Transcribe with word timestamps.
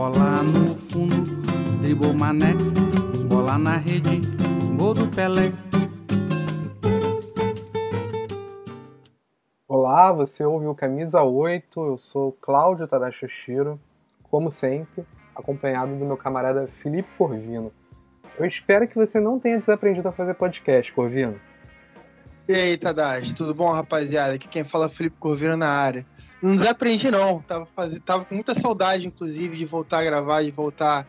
Bola 0.00 0.42
no 0.42 0.74
fundo, 0.74 1.42
dribou 1.82 2.14
mané. 2.14 2.54
Bola 3.28 3.58
na 3.58 3.76
rede, 3.76 4.22
gol 4.74 4.94
do 4.94 5.06
Pelé. 5.08 5.52
Olá, 9.68 10.10
você 10.10 10.42
ouviu 10.42 10.74
Camisa 10.74 11.22
8, 11.22 11.84
eu 11.84 11.98
sou 11.98 12.32
Cláudio 12.32 12.88
Tadashi 12.88 13.28
Shiro, 13.28 13.78
como 14.22 14.50
sempre, 14.50 15.04
acompanhado 15.36 15.94
do 15.94 16.06
meu 16.06 16.16
camarada 16.16 16.66
Felipe 16.66 17.10
Corvino. 17.18 17.70
Eu 18.38 18.46
espero 18.46 18.88
que 18.88 18.96
você 18.96 19.20
não 19.20 19.38
tenha 19.38 19.58
desaprendido 19.58 20.08
a 20.08 20.12
fazer 20.12 20.32
podcast, 20.32 20.90
Corvino. 20.94 21.38
E 22.48 22.54
aí, 22.54 22.78
Tadashi, 22.78 23.34
tudo 23.34 23.54
bom, 23.54 23.70
rapaziada? 23.70 24.36
Aqui 24.36 24.48
quem 24.48 24.64
fala 24.64 24.86
é 24.86 24.88
Felipe 24.88 25.18
Corvino 25.20 25.58
na 25.58 25.68
área. 25.68 26.06
Não 26.42 26.52
desaprendi, 26.52 27.10
não. 27.10 27.40
Tava, 27.40 27.66
faz... 27.66 28.00
Tava 28.00 28.24
com 28.24 28.34
muita 28.34 28.54
saudade, 28.54 29.06
inclusive, 29.06 29.56
de 29.56 29.66
voltar 29.66 30.00
a 30.00 30.04
gravar, 30.04 30.42
de 30.42 30.50
voltar 30.50 31.06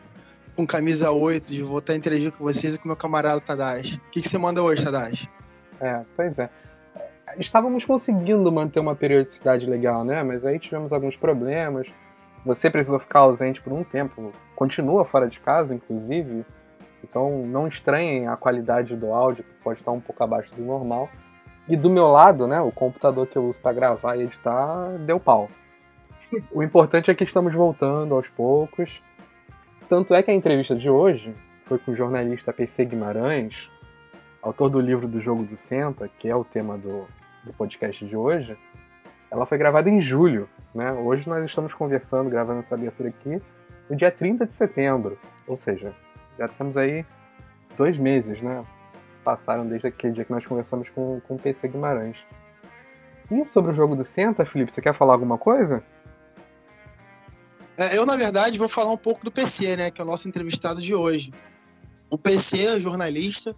com 0.54 0.66
camisa 0.66 1.10
8, 1.10 1.46
de 1.48 1.62
voltar 1.62 1.94
a 1.94 1.96
interagir 1.96 2.32
com 2.32 2.44
vocês 2.44 2.74
e 2.74 2.78
com 2.78 2.88
meu 2.88 2.96
camarada 2.96 3.40
Tadashi. 3.40 3.96
O 3.96 4.10
que, 4.10 4.20
que 4.20 4.28
você 4.28 4.36
manda 4.38 4.62
hoje, 4.62 4.84
Tadashi? 4.84 5.28
É, 5.80 6.02
pois 6.14 6.38
é. 6.38 6.50
Estávamos 7.38 7.84
conseguindo 7.84 8.52
manter 8.52 8.78
uma 8.78 8.94
periodicidade 8.94 9.64
legal, 9.64 10.04
né? 10.04 10.22
Mas 10.22 10.44
aí 10.44 10.58
tivemos 10.58 10.92
alguns 10.92 11.16
problemas. 11.16 11.86
Você 12.44 12.68
precisou 12.68 12.98
ficar 12.98 13.20
ausente 13.20 13.62
por 13.62 13.72
um 13.72 13.82
tempo. 13.82 14.32
Continua 14.54 15.04
fora 15.04 15.26
de 15.26 15.40
casa, 15.40 15.74
inclusive. 15.74 16.44
Então 17.02 17.44
não 17.46 17.66
estranhem 17.66 18.28
a 18.28 18.36
qualidade 18.36 18.94
do 18.94 19.12
áudio, 19.12 19.44
que 19.44 19.54
pode 19.64 19.80
estar 19.80 19.92
um 19.92 20.00
pouco 20.00 20.22
abaixo 20.22 20.54
do 20.54 20.62
normal. 20.62 21.08
E 21.68 21.76
do 21.76 21.88
meu 21.88 22.08
lado, 22.08 22.46
né, 22.46 22.60
o 22.60 22.72
computador 22.72 23.26
que 23.26 23.36
eu 23.36 23.44
uso 23.44 23.60
para 23.60 23.72
gravar 23.72 24.16
e 24.16 24.22
editar 24.22 24.98
deu 24.98 25.20
pau. 25.20 25.48
O 26.50 26.62
importante 26.62 27.10
é 27.10 27.14
que 27.14 27.24
estamos 27.24 27.52
voltando 27.52 28.14
aos 28.14 28.28
poucos. 28.28 29.02
Tanto 29.88 30.14
é 30.14 30.22
que 30.22 30.30
a 30.30 30.34
entrevista 30.34 30.74
de 30.74 30.88
hoje 30.88 31.34
foi 31.66 31.78
com 31.78 31.92
o 31.92 31.96
jornalista 31.96 32.52
PC 32.52 32.86
Guimarães, 32.86 33.68
autor 34.40 34.70
do 34.70 34.80
livro 34.80 35.06
do 35.06 35.20
Jogo 35.20 35.44
do 35.44 35.56
Senta, 35.56 36.08
que 36.18 36.28
é 36.28 36.34
o 36.34 36.44
tema 36.44 36.76
do, 36.78 37.06
do 37.44 37.52
podcast 37.52 38.04
de 38.04 38.16
hoje. 38.16 38.56
Ela 39.30 39.46
foi 39.46 39.56
gravada 39.56 39.88
em 39.88 40.00
julho, 40.00 40.48
né? 40.74 40.92
Hoje 40.92 41.28
nós 41.28 41.44
estamos 41.44 41.72
conversando, 41.74 42.28
gravando 42.28 42.60
essa 42.60 42.74
abertura 42.74 43.10
aqui, 43.10 43.40
no 43.88 43.96
dia 43.96 44.10
30 44.10 44.46
de 44.46 44.54
setembro. 44.54 45.18
Ou 45.46 45.56
seja, 45.56 45.94
já 46.38 46.48
temos 46.48 46.76
aí 46.76 47.04
dois 47.76 47.98
meses, 47.98 48.42
né? 48.42 48.64
Passaram 49.22 49.66
desde 49.66 49.86
aquele 49.88 50.12
dia 50.12 50.24
que 50.24 50.32
nós 50.32 50.44
conversamos 50.44 50.88
com, 50.90 51.20
com 51.20 51.34
o 51.34 51.38
PC 51.38 51.68
Guimarães. 51.68 52.16
E 53.30 53.44
sobre 53.46 53.72
o 53.72 53.74
jogo 53.74 53.96
do 53.96 54.04
Senta, 54.04 54.44
Felipe, 54.44 54.72
você 54.72 54.82
quer 54.82 54.94
falar 54.94 55.14
alguma 55.14 55.38
coisa? 55.38 55.82
É, 57.76 57.96
eu, 57.96 58.04
na 58.04 58.16
verdade, 58.16 58.58
vou 58.58 58.68
falar 58.68 58.92
um 58.92 58.96
pouco 58.98 59.24
do 59.24 59.32
PC, 59.32 59.76
né? 59.76 59.90
Que 59.90 60.00
é 60.00 60.04
o 60.04 60.06
nosso 60.06 60.28
entrevistado 60.28 60.80
de 60.80 60.94
hoje. 60.94 61.32
O 62.10 62.18
PC 62.18 62.62
é 62.64 62.80
jornalista, 62.80 63.56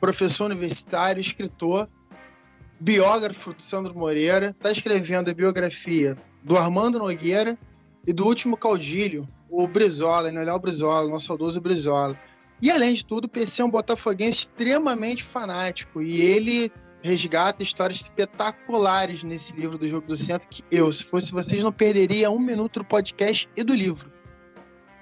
professor 0.00 0.46
universitário, 0.46 1.20
escritor, 1.20 1.88
biógrafo 2.80 3.54
de 3.54 3.62
Sandro 3.62 3.94
Moreira, 3.94 4.46
está 4.46 4.72
escrevendo 4.72 5.30
a 5.30 5.34
biografia 5.34 6.16
do 6.42 6.56
Armando 6.56 6.98
Nogueira 6.98 7.58
e 8.06 8.12
do 8.12 8.26
último 8.26 8.56
caudilho, 8.56 9.28
o 9.48 9.68
Brizola, 9.68 10.32
né? 10.32 10.42
Léo 10.42 10.58
Brizola, 10.58 11.08
nosso 11.08 11.26
saudoso 11.26 11.60
Brizola. 11.60 12.18
E 12.62 12.70
além 12.70 12.94
de 12.94 13.04
tudo, 13.04 13.24
o 13.24 13.28
PC 13.28 13.60
é 13.60 13.64
um 13.64 13.70
botafoguense 13.70 14.42
extremamente 14.42 15.24
fanático 15.24 16.00
e 16.00 16.20
ele 16.20 16.70
resgata 17.02 17.64
histórias 17.64 18.02
espetaculares 18.02 19.24
nesse 19.24 19.52
livro 19.56 19.76
do 19.76 19.88
Jogo 19.88 20.06
do 20.06 20.14
Centro 20.14 20.46
que 20.48 20.62
eu, 20.70 20.90
se 20.92 21.02
fosse 21.02 21.32
vocês, 21.32 21.60
não 21.60 21.72
perderia 21.72 22.30
um 22.30 22.38
minuto 22.38 22.78
do 22.78 22.84
podcast 22.84 23.50
e 23.56 23.64
do 23.64 23.74
livro. 23.74 24.12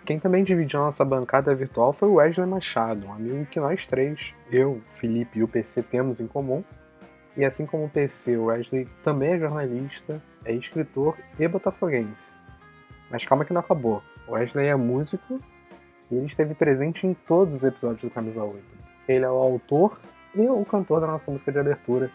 Quem 0.06 0.18
também 0.18 0.42
dividiu 0.42 0.80
a 0.80 0.86
nossa 0.86 1.04
bancada 1.04 1.54
virtual 1.54 1.92
foi 1.92 2.08
o 2.08 2.14
Wesley 2.14 2.46
Machado, 2.46 3.06
um 3.06 3.12
amigo 3.12 3.44
que 3.44 3.60
nós 3.60 3.86
três, 3.86 4.18
eu, 4.50 4.80
Felipe 4.98 5.40
e 5.40 5.42
o 5.42 5.48
PC, 5.48 5.82
temos 5.82 6.18
em 6.18 6.26
comum. 6.26 6.64
E 7.36 7.44
assim 7.44 7.66
como 7.66 7.84
o 7.84 7.90
PC, 7.90 8.38
o 8.38 8.46
Wesley 8.46 8.88
também 9.04 9.32
é 9.32 9.38
jornalista, 9.38 10.22
é 10.46 10.54
escritor 10.54 11.14
e 11.38 11.46
botafoguense. 11.46 12.32
Mas 13.10 13.22
calma 13.26 13.44
que 13.44 13.52
não 13.52 13.60
acabou. 13.60 14.02
O 14.26 14.32
Wesley 14.32 14.66
é 14.66 14.74
músico 14.74 15.38
e 16.10 16.16
ele 16.16 16.26
esteve 16.26 16.54
presente 16.54 17.06
em 17.06 17.14
todos 17.14 17.54
os 17.56 17.64
episódios 17.64 18.02
do 18.02 18.10
Camisa 18.10 18.42
8. 18.42 18.62
Ele 19.08 19.24
é 19.24 19.30
o 19.30 19.34
autor 19.34 20.00
e 20.34 20.48
o 20.48 20.64
cantor 20.64 21.00
da 21.00 21.06
nossa 21.06 21.30
música 21.30 21.50
de 21.52 21.58
abertura. 21.58 22.10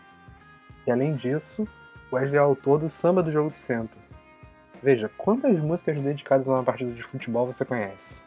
E 0.85 0.91
além 0.91 1.16
disso, 1.16 1.67
Wesley 2.11 2.38
é 2.38 2.39
autor 2.39 2.79
do 2.79 2.89
Samba 2.89 3.23
do 3.23 3.31
Jogo 3.31 3.50
do 3.50 3.59
Centro. 3.59 3.97
Veja, 4.81 5.09
quantas 5.17 5.57
músicas 5.59 6.00
dedicadas 6.00 6.47
a 6.47 6.51
uma 6.51 6.63
partida 6.63 6.91
de 6.91 7.03
futebol 7.03 7.45
você 7.45 7.66
conhece? 7.66 8.23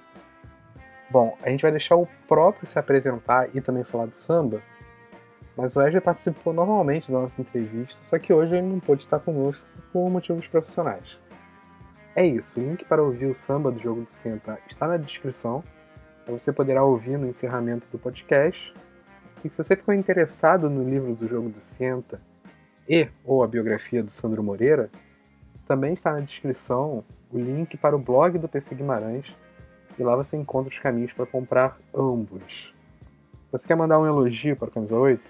Bom, 1.10 1.36
a 1.42 1.50
gente 1.50 1.62
vai 1.62 1.70
deixar 1.70 1.96
o 1.96 2.08
próprio 2.26 2.66
se 2.66 2.78
apresentar 2.78 3.48
e 3.54 3.60
também 3.60 3.84
falar 3.84 4.06
de 4.06 4.18
samba, 4.18 4.60
mas 5.56 5.74
o 5.74 5.80
Wesley 5.80 6.00
participou 6.00 6.52
normalmente 6.52 7.10
da 7.10 7.18
nossa 7.18 7.40
entrevista, 7.40 7.98
só 8.02 8.18
que 8.18 8.32
hoje 8.32 8.54
ele 8.54 8.66
não 8.66 8.78
pôde 8.78 9.02
estar 9.02 9.18
conosco 9.18 9.66
por 9.92 10.08
motivos 10.10 10.46
profissionais. 10.46 11.18
É 12.16 12.26
isso, 12.26 12.58
o 12.60 12.62
link 12.62 12.84
para 12.84 13.02
ouvir 13.02 13.26
o 13.26 13.34
samba 13.34 13.70
do 13.70 13.78
Jogo 13.78 14.02
do 14.02 14.12
Senta 14.12 14.58
está 14.66 14.88
na 14.88 14.96
descrição. 14.96 15.62
Você 16.26 16.52
poderá 16.52 16.82
ouvir 16.84 17.16
no 17.16 17.28
encerramento 17.28 17.86
do 17.90 17.98
podcast. 17.98 18.74
E 19.44 19.48
se 19.48 19.56
você 19.56 19.76
ficou 19.76 19.94
interessado 19.94 20.68
no 20.68 20.82
livro 20.82 21.14
do 21.14 21.28
Jogo 21.28 21.48
do 21.48 21.60
Senta 21.60 22.20
e 22.88 23.08
ou 23.24 23.42
a 23.42 23.46
biografia 23.46 24.02
do 24.02 24.10
Sandro 24.10 24.42
Moreira, 24.42 24.90
também 25.66 25.94
está 25.94 26.12
na 26.12 26.20
descrição 26.20 27.04
o 27.30 27.38
link 27.38 27.76
para 27.76 27.94
o 27.94 27.98
blog 27.98 28.38
do 28.38 28.48
PC 28.48 28.74
Guimarães 28.74 29.26
e 29.98 30.02
lá 30.02 30.16
você 30.16 30.36
encontra 30.36 30.72
os 30.72 30.78
caminhos 30.78 31.12
para 31.12 31.26
comprar 31.26 31.78
ambos. 31.94 32.74
Você 33.52 33.66
quer 33.66 33.76
mandar 33.76 33.98
um 33.98 34.06
elogio 34.06 34.56
para 34.56 34.68
o 34.68 34.72
Camisa 34.72 34.96
8? 34.96 35.22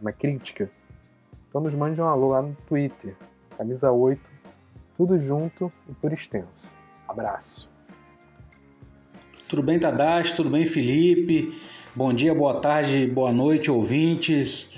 Uma 0.00 0.12
crítica? 0.12 0.68
Então 1.48 1.60
nos 1.60 1.74
mande 1.74 2.00
um 2.00 2.06
alô 2.06 2.28
lá 2.28 2.42
no 2.42 2.54
Twitter, 2.66 3.14
Camisa 3.56 3.90
8 3.90 4.33
tudo 4.94 5.18
junto 5.18 5.72
e 5.88 5.92
por 5.94 6.12
extenso. 6.12 6.74
Abraço. 7.08 7.68
Tudo 9.48 9.62
bem, 9.62 9.78
Tadashi? 9.78 10.36
Tudo 10.36 10.50
bem, 10.50 10.64
Felipe? 10.64 11.54
Bom 11.94 12.12
dia, 12.12 12.34
boa 12.34 12.60
tarde, 12.60 13.06
boa 13.06 13.30
noite, 13.30 13.70
ouvintes. 13.70 14.70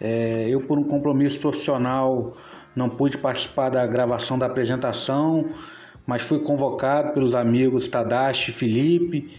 É, 0.00 0.46
eu, 0.48 0.60
por 0.60 0.78
um 0.78 0.84
compromisso 0.84 1.38
profissional, 1.38 2.36
não 2.74 2.88
pude 2.88 3.18
participar 3.18 3.70
da 3.70 3.86
gravação 3.86 4.38
da 4.38 4.46
apresentação, 4.46 5.46
mas 6.06 6.22
fui 6.22 6.38
convocado 6.38 7.12
pelos 7.12 7.34
amigos 7.34 7.88
Tadashi 7.88 8.50
e 8.50 8.54
Felipe. 8.54 9.34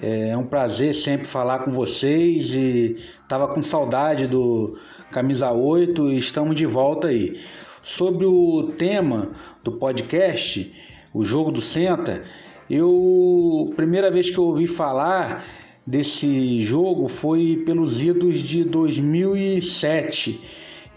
É, 0.00 0.30
é 0.30 0.36
um 0.36 0.46
prazer 0.46 0.94
sempre 0.94 1.26
falar 1.26 1.60
com 1.60 1.72
vocês 1.72 2.54
e 2.54 2.96
estava 3.22 3.48
com 3.48 3.60
saudade 3.62 4.26
do 4.26 4.78
Camisa 5.10 5.50
8 5.50 6.10
e 6.12 6.18
estamos 6.18 6.54
de 6.54 6.66
volta 6.66 7.08
aí. 7.08 7.40
Sobre 7.88 8.26
o 8.26 8.74
tema 8.76 9.30
do 9.64 9.72
podcast, 9.72 10.74
o 11.14 11.24
jogo 11.24 11.50
do 11.50 11.62
Senta, 11.62 12.22
eu 12.68 13.72
primeira 13.76 14.10
vez 14.10 14.28
que 14.28 14.36
eu 14.36 14.44
ouvi 14.44 14.66
falar 14.66 15.42
desse 15.86 16.62
jogo 16.62 17.08
foi 17.08 17.62
pelos 17.64 18.02
idos 18.02 18.40
de 18.40 18.62
2007. 18.62 20.38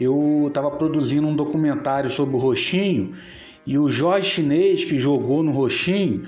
Eu 0.02 0.48
estava 0.50 0.70
produzindo 0.70 1.26
um 1.26 1.34
documentário 1.34 2.10
sobre 2.10 2.36
o 2.36 2.38
Roxinho 2.38 3.14
e 3.66 3.78
o 3.78 3.90
Jorge 3.90 4.30
Chinês 4.30 4.84
que 4.84 4.98
jogou 4.98 5.42
no 5.42 5.54
Roxinho 5.54 6.28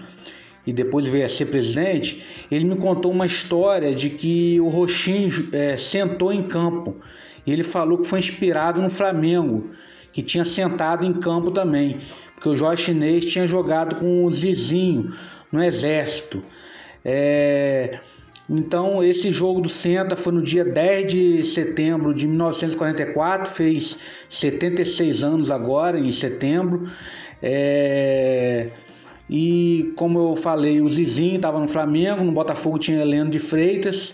e 0.65 0.71
depois 0.71 1.05
veio 1.05 1.25
a 1.25 1.29
ser 1.29 1.47
presidente, 1.47 2.23
ele 2.49 2.63
me 2.63 2.77
contou 2.77 3.11
uma 3.11 3.25
história 3.25 3.93
de 3.93 4.09
que 4.11 4.61
o 4.61 4.69
Roxinho 4.69 5.29
é, 5.51 5.75
sentou 5.75 6.31
em 6.31 6.41
campo. 6.41 6.95
E 7.45 7.51
ele 7.51 7.63
falou 7.63 7.97
que 7.97 8.07
foi 8.07 8.19
inspirado 8.19 8.81
no 8.81 8.89
Flamengo 8.89 9.69
que 10.13 10.21
tinha 10.21 10.45
sentado 10.45 11.05
em 11.05 11.11
campo 11.11 11.51
também, 11.51 11.97
porque 12.35 12.47
o 12.47 12.55
Jorge 12.55 12.83
Chinês 12.83 13.25
tinha 13.25 13.47
jogado 13.47 13.95
com 13.95 14.23
o 14.23 14.31
Zizinho 14.31 15.11
no 15.51 15.61
Exército. 15.61 16.43
É... 17.03 17.99
Então, 18.49 19.03
esse 19.03 19.31
jogo 19.31 19.61
do 19.61 19.69
Senta 19.69 20.15
foi 20.15 20.33
no 20.33 20.41
dia 20.41 20.63
10 20.63 21.11
de 21.11 21.43
setembro 21.43 22.13
de 22.13 22.27
1944, 22.27 23.51
fez 23.51 23.97
76 24.29 25.23
anos 25.23 25.49
agora, 25.49 25.99
em 25.99 26.11
setembro. 26.11 26.89
É... 27.41 28.69
E 29.29 29.93
como 29.95 30.19
eu 30.19 30.35
falei, 30.35 30.81
o 30.81 30.89
Zizinho 30.91 31.37
estava 31.37 31.59
no 31.59 31.67
Flamengo, 31.67 32.23
no 32.23 32.31
Botafogo 32.31 32.77
tinha 32.77 33.01
Heleno 33.01 33.31
de 33.31 33.39
Freitas. 33.39 34.13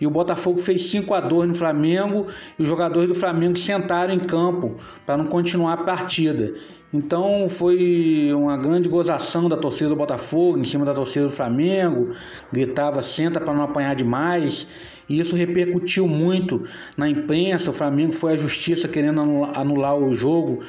E 0.00 0.06
o 0.06 0.10
Botafogo 0.10 0.58
fez 0.58 0.90
5 0.90 1.12
a 1.14 1.20
2 1.20 1.48
no 1.48 1.54
Flamengo 1.54 2.26
e 2.58 2.62
os 2.62 2.68
jogadores 2.68 3.08
do 3.08 3.14
Flamengo 3.14 3.56
sentaram 3.56 4.14
em 4.14 4.18
campo 4.18 4.76
para 5.04 5.16
não 5.16 5.26
continuar 5.26 5.72
a 5.72 5.76
partida. 5.78 6.54
Então 6.92 7.48
foi 7.48 8.32
uma 8.32 8.56
grande 8.56 8.88
gozação 8.88 9.48
da 9.48 9.56
torcida 9.56 9.90
do 9.90 9.96
Botafogo 9.96 10.58
em 10.58 10.64
cima 10.64 10.86
da 10.86 10.94
torcida 10.94 11.26
do 11.26 11.32
Flamengo, 11.32 12.12
gritava 12.50 13.02
senta 13.02 13.40
para 13.40 13.52
não 13.52 13.62
apanhar 13.62 13.94
demais. 13.94 14.68
E 15.08 15.18
isso 15.18 15.36
repercutiu 15.36 16.06
muito 16.06 16.64
na 16.96 17.08
imprensa. 17.08 17.70
O 17.70 17.72
Flamengo 17.72 18.12
foi 18.12 18.34
à 18.34 18.36
justiça 18.36 18.88
querendo 18.88 19.20
anular 19.54 19.96
o 19.96 20.14
jogo 20.14 20.60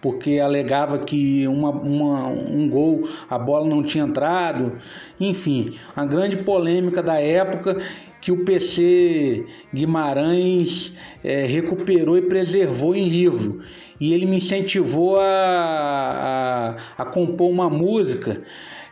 porque 0.00 0.38
alegava 0.38 0.98
que 0.98 1.46
uma, 1.48 1.70
uma, 1.70 2.28
um 2.28 2.68
gol, 2.68 3.08
a 3.28 3.38
bola 3.38 3.66
não 3.66 3.82
tinha 3.82 4.04
entrado. 4.04 4.78
Enfim, 5.18 5.76
a 5.94 6.04
grande 6.04 6.36
polêmica 6.36 7.02
da 7.02 7.20
época 7.20 7.80
que 8.20 8.32
o 8.32 8.44
PC 8.44 9.44
Guimarães 9.72 10.94
é, 11.22 11.46
recuperou 11.46 12.16
e 12.18 12.22
preservou 12.22 12.94
em 12.94 13.08
livro. 13.08 13.60
E 14.00 14.12
ele 14.12 14.26
me 14.26 14.36
incentivou 14.36 15.18
a, 15.18 16.76
a, 16.96 17.02
a 17.02 17.04
compor 17.04 17.50
uma 17.50 17.68
música. 17.68 18.42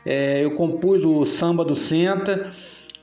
É, 0.04 0.44
eu 0.44 0.52
compus 0.52 1.04
o 1.04 1.24
Samba 1.24 1.64
do 1.64 1.76
Senta, 1.76 2.50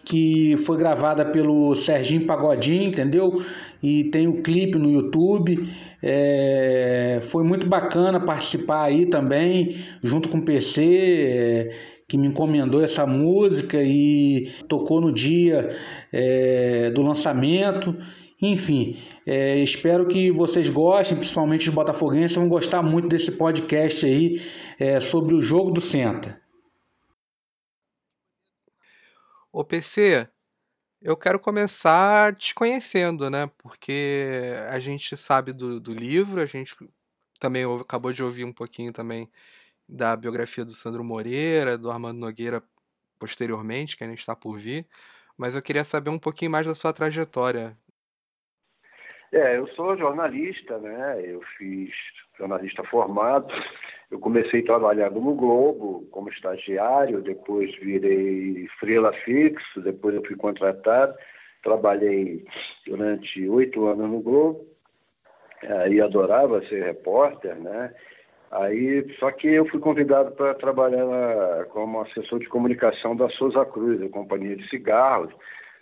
que 0.06 0.56
foi 0.58 0.78
gravada 0.78 1.26
pelo 1.26 1.76
Serginho 1.76 2.26
Pagodinho, 2.26 2.88
entendeu? 2.88 3.44
E 3.82 4.06
tem 4.06 4.28
o 4.28 4.42
clipe 4.42 4.78
no 4.78 4.92
YouTube. 4.92 5.68
É, 6.02 7.20
foi 7.22 7.44
muito 7.44 7.68
bacana 7.68 8.20
participar 8.20 8.84
aí 8.84 9.06
também, 9.06 9.78
junto 10.02 10.28
com 10.28 10.38
o 10.40 10.42
PC. 10.42 11.72
Que 12.14 12.18
me 12.20 12.28
encomendou 12.28 12.84
essa 12.84 13.08
música 13.08 13.82
e 13.82 14.54
tocou 14.68 15.02
no 15.02 15.12
dia 15.12 15.76
é, 16.12 16.92
do 16.92 17.02
lançamento. 17.02 17.98
Enfim, 18.40 19.02
é, 19.26 19.58
espero 19.58 20.08
que 20.08 20.30
vocês 20.30 20.70
gostem, 20.70 21.18
principalmente 21.18 21.70
os 21.70 21.74
botafoguenses, 21.74 22.38
vão 22.38 22.48
gostar 22.48 22.84
muito 22.84 23.08
desse 23.08 23.32
podcast 23.32 24.06
aí 24.06 24.40
é, 24.78 25.00
sobre 25.00 25.34
o 25.34 25.42
jogo 25.42 25.72
do 25.72 25.82
Senta. 25.82 26.40
Ô 29.52 29.64
PC, 29.64 30.28
eu 31.02 31.18
quero 31.18 31.40
começar 31.40 32.36
te 32.36 32.54
conhecendo, 32.54 33.28
né? 33.28 33.50
Porque 33.58 34.54
a 34.70 34.80
gente 34.80 35.18
sabe 35.18 35.52
do, 35.52 35.80
do 35.80 35.92
livro, 35.92 36.40
a 36.40 36.46
gente 36.46 36.76
também 37.40 37.64
acabou 37.82 38.14
de 38.14 38.22
ouvir 38.22 38.46
um 38.46 38.54
pouquinho 38.54 38.94
também 38.94 39.28
da 39.88 40.16
biografia 40.16 40.66
do 40.66 40.72
Sandro 40.72 41.04
Moreira, 41.04 41.78
do 41.78 41.92
Armando 41.92 42.20
Nogueira 42.20 42.64
posteriormente, 43.20 43.96
que 43.96 44.04
a 44.04 44.08
gente 44.08 44.20
está 44.20 44.36
por 44.36 44.58
vir, 44.58 44.86
mas 45.38 45.56
eu 45.56 45.62
queria 45.62 45.84
saber 45.84 46.10
um 46.10 46.20
pouquinho 46.20 46.52
mais 46.52 46.66
da 46.66 46.76
sua 46.76 46.92
trajetória. 46.92 47.78
É, 49.32 49.58
eu 49.58 49.68
sou 49.70 49.98
jornalista, 49.98 50.78
né? 50.78 51.22
Eu 51.26 51.42
fiz 51.58 51.92
jornalista 52.38 52.84
formado. 52.84 53.52
Eu 54.12 54.20
comecei 54.20 54.62
trabalhando 54.62 55.20
no 55.20 55.34
Globo 55.34 56.08
como 56.12 56.30
estagiário, 56.30 57.22
depois 57.22 57.76
virei 57.80 58.68
freela 58.80 59.12
fixo, 59.26 59.82
depois 59.82 60.14
eu 60.14 60.24
fui 60.26 60.36
contratado. 60.36 61.16
Trabalhei 61.64 62.46
durante 62.86 63.48
oito 63.50 63.88
anos 63.88 64.08
no 64.08 64.22
Globo 64.22 64.68
e 65.90 66.00
adorava 66.00 66.64
ser 66.68 66.84
repórter, 66.84 67.56
né? 67.56 67.92
Aí, 68.54 69.12
só 69.20 69.32
que 69.32 69.48
eu 69.48 69.66
fui 69.68 69.80
convidado 69.80 70.32
para 70.34 70.54
trabalhar 70.54 71.06
na, 71.06 71.66
como 71.66 72.02
assessor 72.02 72.38
de 72.38 72.48
comunicação 72.48 73.16
da 73.16 73.28
Souza 73.30 73.66
Cruz, 73.66 74.00
a 74.00 74.10
companhia 74.10 74.56
de 74.56 74.70
cigarros, 74.70 75.34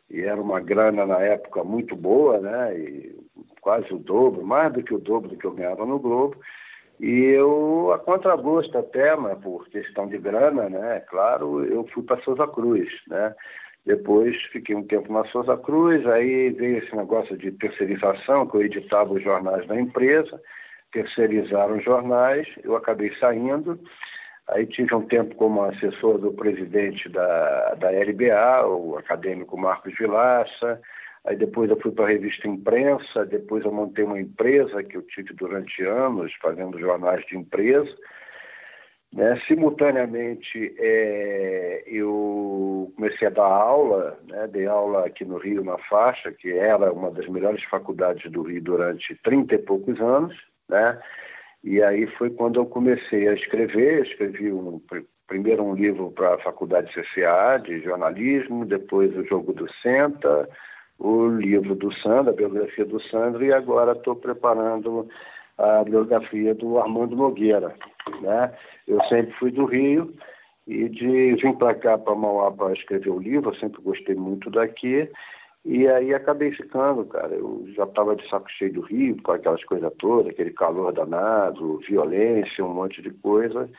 e 0.09 0.21
era 0.21 0.41
uma 0.41 0.62
grana 0.62 1.06
na 1.06 1.19
época 1.19 1.65
muito 1.65 1.97
boa, 1.97 2.39
né? 2.39 2.77
E 2.77 3.15
quase 3.59 3.94
o 3.94 3.97
dobro, 3.97 4.45
mais 4.45 4.71
do 4.71 4.81
que 4.81 4.94
o 4.94 5.00
dobro 5.00 5.27
do 5.27 5.38
que 5.38 5.45
eu 5.45 5.51
ganhava 5.51 5.85
no 5.85 6.00
Globo. 6.00 6.38
E 6.97 7.09
eu, 7.09 7.91
a 7.94 8.00
contragosto 8.00 8.77
até, 8.77 9.17
mas 9.17 9.38
por 9.39 9.67
questão 9.67 10.07
de 10.07 10.17
grana, 10.17 10.69
né? 10.69 11.01
Claro, 11.09 11.65
eu 11.65 11.85
fui 11.94 12.03
para 12.03 12.21
Souza 12.21 12.47
Cruz, 12.47 12.89
né? 13.07 13.35
Depois 13.85 14.41
fiquei 14.53 14.75
um 14.75 14.88
tempo 14.88 15.12
na 15.12 15.25
Souza 15.25 15.57
Cruz, 15.57 16.06
aí 16.07 16.51
veio 16.51 16.77
esse 16.77 16.95
negócio 16.95 17.35
de 17.35 17.51
terceirização, 17.51 18.47
que 18.47 18.56
eu 18.56 18.62
editava 18.62 19.13
os 19.13 19.21
jornais 19.21 19.67
da 19.67 19.77
empresa 19.77 20.39
terceirizaram 20.91 21.77
os 21.77 21.83
jornais, 21.83 22.47
eu 22.63 22.75
acabei 22.75 23.13
saindo. 23.19 23.79
Aí 24.49 24.65
tive 24.65 24.93
um 24.93 25.05
tempo 25.05 25.35
como 25.35 25.63
assessor 25.63 26.17
do 26.17 26.33
presidente 26.33 27.07
da, 27.09 27.75
da 27.75 27.89
LBA, 27.89 28.67
o 28.67 28.97
acadêmico 28.97 29.57
Marcos 29.57 29.95
Vilaça. 29.97 30.81
Aí 31.23 31.35
depois 31.35 31.69
eu 31.69 31.79
fui 31.79 31.91
para 31.91 32.05
a 32.05 32.09
revista 32.09 32.47
Imprensa, 32.47 33.25
depois 33.25 33.63
eu 33.63 33.71
montei 33.71 34.03
uma 34.03 34.19
empresa 34.19 34.83
que 34.83 34.97
eu 34.97 35.03
tive 35.03 35.33
durante 35.33 35.83
anos, 35.83 36.33
fazendo 36.41 36.79
jornais 36.79 37.23
de 37.27 37.38
empresa. 37.38 37.95
Né? 39.13 39.39
Simultaneamente, 39.47 40.73
é, 40.79 41.83
eu 41.85 42.91
comecei 42.95 43.27
a 43.27 43.31
dar 43.31 43.43
aula, 43.43 44.17
né? 44.27 44.47
dei 44.47 44.65
aula 44.65 45.05
aqui 45.05 45.23
no 45.23 45.38
Rio, 45.38 45.63
na 45.63 45.77
Faixa, 45.77 46.31
que 46.31 46.51
era 46.51 46.91
uma 46.91 47.11
das 47.11 47.27
melhores 47.27 47.63
faculdades 47.65 48.29
do 48.31 48.41
Rio 48.41 48.61
durante 48.61 49.15
30 49.23 49.55
e 49.55 49.57
poucos 49.59 49.99
anos 50.01 50.50
né? 50.71 50.97
E 51.63 51.83
aí 51.83 52.07
foi 52.07 52.31
quando 52.31 52.59
eu 52.59 52.65
comecei 52.65 53.27
a 53.27 53.33
escrever, 53.33 54.03
escrevi 54.03 54.51
um, 54.51 54.81
primeiro 55.27 55.63
um 55.63 55.75
livro 55.75 56.12
para 56.12 56.33
a 56.33 56.39
Faculdade 56.39 56.91
CCA 56.91 57.62
de 57.63 57.81
jornalismo, 57.81 58.65
depois 58.65 59.15
o 59.15 59.23
Jogo 59.23 59.53
do 59.53 59.71
Senta, 59.81 60.50
o 60.97 61.27
livro 61.27 61.75
do 61.75 61.94
Sandro, 62.00 62.31
a 62.31 62.35
biografia 62.35 62.85
do 62.85 63.00
Sandro, 63.01 63.44
e 63.44 63.53
agora 63.53 63.91
estou 63.91 64.15
preparando 64.15 65.07
a 65.57 65.83
biografia 65.83 66.56
do 66.56 66.79
Armando 66.79 67.15
Nogueira. 67.15 67.75
Né? 68.21 68.51
Eu 68.88 69.01
sempre 69.06 69.33
fui 69.33 69.51
do 69.51 69.65
Rio 69.65 70.13
e 70.67 70.89
de 70.89 71.35
vim 71.35 71.53
para 71.53 71.75
cá, 71.75 71.97
para 71.97 72.15
Mauá, 72.15 72.51
para 72.51 72.74
escrever 72.74 73.09
o 73.09 73.19
livro, 73.19 73.51
eu 73.51 73.56
sempre 73.56 73.81
gostei 73.81 74.15
muito 74.15 74.50
daqui, 74.50 75.09
e 75.63 75.87
aí 75.87 76.13
acabei 76.13 76.51
ficando, 76.51 77.05
cara. 77.05 77.33
Eu 77.35 77.65
já 77.75 77.83
estava 77.83 78.15
de 78.15 78.27
saco 78.29 78.49
cheio 78.49 78.73
do 78.73 78.81
Rio, 78.81 79.21
com 79.21 79.31
aquelas 79.31 79.63
coisas 79.63 79.91
todas, 79.99 80.31
aquele 80.31 80.51
calor 80.51 80.91
danado, 80.91 81.79
violência, 81.87 82.65
um 82.65 82.73
monte 82.73 83.01
de 83.01 83.11
coisa. 83.11 83.69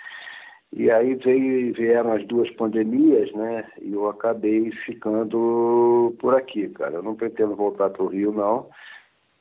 E 0.73 0.91
aí 0.91 1.15
veio, 1.17 1.75
vieram 1.75 2.13
as 2.13 2.27
duas 2.27 2.49
pandemias, 2.51 3.31
né? 3.33 3.69
E 3.81 3.93
eu 3.93 4.09
acabei 4.09 4.71
ficando 4.87 6.15
por 6.19 6.35
aqui, 6.35 6.69
cara. 6.71 6.95
Eu 6.95 7.03
não 7.03 7.15
pretendo 7.15 7.55
voltar 7.57 7.91
para 7.91 8.03
o 8.03 8.09
Rio, 8.09 8.33
não, 8.33 8.71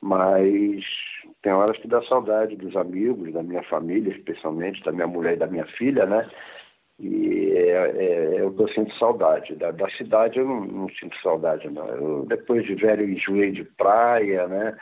mas 0.01 0.83
tem 1.41 1.53
horas 1.53 1.77
que 1.77 1.87
dá 1.87 2.01
saudade 2.03 2.55
dos 2.55 2.75
amigos, 2.75 3.31
da 3.31 3.43
minha 3.43 3.63
família, 3.63 4.11
especialmente, 4.11 4.83
da 4.83 4.91
minha 4.91 5.07
mulher 5.07 5.33
e 5.33 5.39
da 5.39 5.47
minha 5.47 5.65
filha, 5.65 6.05
né? 6.05 6.29
E 7.01 7.51
é, 7.57 7.71
é, 7.71 8.41
eu 8.41 8.53
tô 8.53 8.67
sinto 8.67 8.93
saudade. 8.97 9.55
Da, 9.55 9.71
da 9.71 9.89
cidade 9.91 10.37
eu 10.37 10.47
não, 10.47 10.65
não, 10.65 10.89
sinto 10.89 11.17
saudade, 11.21 11.67
não. 11.67 11.87
Eu, 11.87 12.25
depois 12.27 12.63
de 12.63 12.75
velho 12.75 13.09
enjoei 13.09 13.51
de 13.51 13.63
praia, 13.63 14.47
né? 14.47 14.77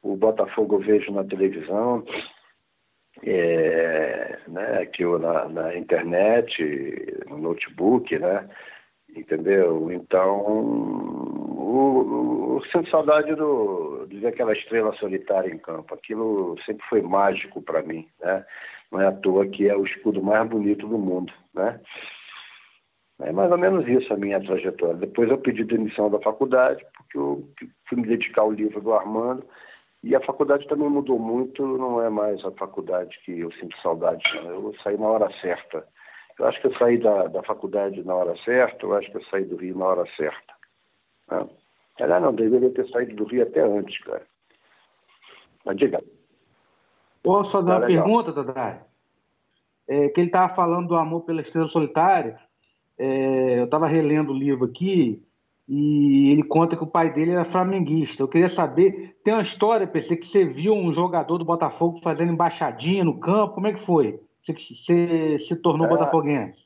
O 0.00 0.16
Botafogo 0.16 0.76
eu 0.76 0.80
vejo 0.80 1.12
na 1.12 1.24
televisão, 1.24 2.04
é, 3.24 4.38
né? 4.46 4.82
aqui 4.82 5.02
eu 5.02 5.18
na, 5.18 5.48
na 5.48 5.76
internet, 5.76 6.62
no 7.28 7.38
notebook, 7.38 8.16
né? 8.20 8.48
Entendeu? 9.16 9.90
Então, 9.90 10.42
o, 10.46 12.60
eu 12.60 12.70
sinto 12.70 12.88
saudade 12.88 13.34
do, 13.34 14.06
de 14.08 14.20
ver 14.20 14.28
aquela 14.28 14.52
estrela 14.52 14.92
solitária 14.94 15.52
em 15.52 15.58
campo. 15.58 15.92
Aquilo 15.92 16.56
sempre 16.64 16.86
foi 16.88 17.02
mágico 17.02 17.60
para 17.60 17.82
mim, 17.82 18.06
né? 18.20 18.46
Não 18.94 19.00
é 19.00 19.08
à 19.08 19.12
toa 19.12 19.44
que 19.48 19.68
é 19.68 19.76
o 19.76 19.84
escudo 19.84 20.22
mais 20.22 20.48
bonito 20.48 20.86
do 20.86 20.96
mundo, 20.96 21.32
né? 21.52 21.80
É 23.22 23.32
mais 23.32 23.50
ou 23.50 23.58
menos 23.58 23.88
isso 23.88 24.12
a 24.14 24.16
minha 24.16 24.40
trajetória. 24.40 24.94
Depois 24.94 25.28
eu 25.28 25.38
pedi 25.38 25.64
demissão 25.64 26.08
da 26.08 26.20
faculdade, 26.20 26.84
porque 26.96 27.18
eu 27.18 27.48
fui 27.88 27.98
me 27.98 28.06
dedicar 28.06 28.42
ao 28.42 28.52
livro 28.52 28.80
do 28.80 28.94
Armando, 28.94 29.44
e 30.04 30.14
a 30.14 30.20
faculdade 30.20 30.68
também 30.68 30.88
mudou 30.88 31.18
muito, 31.18 31.66
não 31.66 32.00
é 32.00 32.08
mais 32.08 32.44
a 32.44 32.52
faculdade 32.52 33.18
que 33.24 33.40
eu 33.40 33.50
sinto 33.54 33.76
saudade, 33.82 34.22
não. 34.36 34.50
Eu 34.50 34.74
saí 34.80 34.96
na 34.96 35.08
hora 35.08 35.28
certa. 35.40 35.84
Eu 36.38 36.46
acho 36.46 36.60
que 36.60 36.68
eu 36.68 36.74
saí 36.78 36.96
da, 36.98 37.26
da 37.26 37.42
faculdade 37.42 38.00
na 38.04 38.14
hora 38.14 38.36
certa, 38.44 38.86
eu 38.86 38.94
acho 38.94 39.10
que 39.10 39.16
eu 39.16 39.24
saí 39.24 39.44
do 39.44 39.56
Rio 39.56 39.76
na 39.76 39.86
hora 39.86 40.04
certa. 40.16 40.54
Né? 41.32 41.48
Não, 42.20 42.32
deveria 42.32 42.70
ter 42.70 42.88
saído 42.90 43.16
do 43.16 43.24
Rio 43.24 43.42
até 43.42 43.60
antes, 43.60 43.98
cara. 44.04 44.24
Mas 45.64 45.76
diga. 45.78 45.98
Posso 47.24 47.52
fazer 47.52 47.66
tá 47.66 47.78
uma 47.78 47.86
legal. 47.86 48.04
pergunta, 48.04 48.32
Tadai? 48.32 48.80
É, 49.88 50.08
que 50.10 50.20
ele 50.20 50.28
estava 50.28 50.54
falando 50.54 50.88
do 50.88 50.96
amor 50.96 51.22
pela 51.22 51.40
estrela 51.40 51.66
solitária. 51.66 52.38
É, 52.98 53.60
eu 53.60 53.64
estava 53.64 53.88
relendo 53.88 54.30
o 54.30 54.36
livro 54.36 54.66
aqui 54.66 55.22
e 55.66 56.30
ele 56.30 56.42
conta 56.42 56.76
que 56.76 56.84
o 56.84 56.86
pai 56.86 57.10
dele 57.10 57.32
era 57.32 57.44
flamenguista. 57.44 58.22
Eu 58.22 58.28
queria 58.28 58.48
saber, 58.48 59.16
tem 59.24 59.32
uma 59.32 59.42
história, 59.42 59.86
pensei 59.86 60.18
que 60.18 60.26
você 60.26 60.44
viu 60.44 60.74
um 60.74 60.92
jogador 60.92 61.38
do 61.38 61.44
Botafogo 61.44 61.98
fazendo 62.02 62.30
embaixadinha 62.30 63.02
no 63.02 63.18
campo, 63.18 63.54
como 63.54 63.66
é 63.66 63.72
que 63.72 63.80
foi? 63.80 64.20
Você, 64.42 64.52
você 64.52 65.38
se 65.38 65.56
tornou 65.56 65.86
é, 65.86 65.88
botafoguense? 65.88 66.63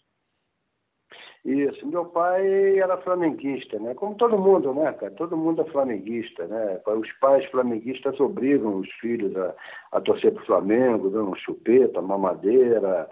Isso, 1.49 1.87
meu 1.87 2.05
pai 2.05 2.79
era 2.79 2.99
flamenguista, 2.99 3.79
né? 3.79 3.95
Como 3.95 4.15
todo 4.17 4.37
mundo, 4.37 4.75
né, 4.75 4.93
cara? 4.93 5.11
Todo 5.13 5.35
mundo 5.35 5.63
é 5.63 5.65
flamenguista, 5.65 6.47
né? 6.47 6.79
Os 6.87 7.11
pais 7.21 7.43
flamenguistas 7.47 8.21
obrigam 8.21 8.77
os 8.77 8.91
filhos 9.01 9.35
a, 9.35 9.55
a 9.93 10.01
torcer 10.03 10.35
pro 10.35 10.45
Flamengo, 10.45 11.09
dando 11.09 11.35
chupeta, 11.37 12.03
mamadeira, 12.03 13.09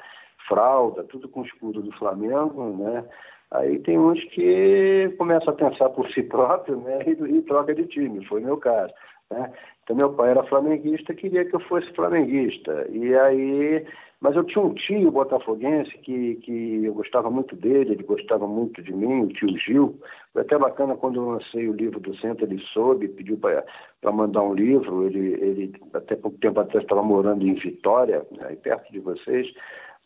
fralda, 0.46 1.02
tudo 1.04 1.30
com 1.30 1.44
escudo 1.44 1.80
do 1.80 1.90
Flamengo, 1.92 2.76
né? 2.76 3.06
Aí 3.52 3.78
tem 3.78 3.98
uns 3.98 4.22
que 4.24 5.14
começam 5.16 5.54
a 5.54 5.56
pensar 5.56 5.88
por 5.88 6.06
si 6.10 6.22
próprio, 6.28 6.76
né? 6.76 6.98
E, 7.06 7.12
e 7.12 7.40
troca 7.40 7.74
de 7.74 7.86
time, 7.86 8.22
foi 8.26 8.42
meu 8.42 8.58
caso. 8.58 8.92
Né? 9.30 9.50
Então 9.82 9.96
meu 9.96 10.12
pai 10.12 10.32
era 10.32 10.44
flamenguista, 10.44 11.14
queria 11.14 11.44
que 11.46 11.56
eu 11.56 11.60
fosse 11.60 11.90
flamenguista. 11.94 12.86
E 12.90 13.16
aí, 13.16 13.86
mas 14.20 14.34
eu 14.34 14.44
tinha 14.44 14.64
um 14.64 14.74
tio 14.74 15.10
botafoguense 15.10 15.90
que, 15.98 16.36
que 16.36 16.84
eu 16.84 16.94
gostava 16.94 17.30
muito 17.30 17.54
dele, 17.54 17.92
ele 17.92 18.02
gostava 18.02 18.46
muito 18.46 18.82
de 18.82 18.92
mim, 18.92 19.24
o 19.24 19.28
tio 19.28 19.56
Gil. 19.58 20.00
Foi 20.32 20.42
até 20.42 20.58
bacana 20.58 20.96
quando 20.96 21.20
eu 21.20 21.28
lancei 21.28 21.68
o 21.68 21.74
livro 21.74 22.00
do 22.00 22.16
centro, 22.16 22.44
ele 22.44 22.58
soube, 22.72 23.08
pediu 23.08 23.38
para 23.38 24.12
mandar 24.12 24.42
um 24.42 24.54
livro. 24.54 25.06
Ele, 25.06 25.34
ele 25.34 25.72
até 25.92 26.16
pouco 26.16 26.38
tempo 26.38 26.60
atrás 26.60 26.82
estava 26.82 27.02
morando 27.02 27.46
em 27.46 27.54
Vitória, 27.54 28.26
aí 28.40 28.56
perto 28.56 28.90
de 28.90 29.00
vocês 29.00 29.46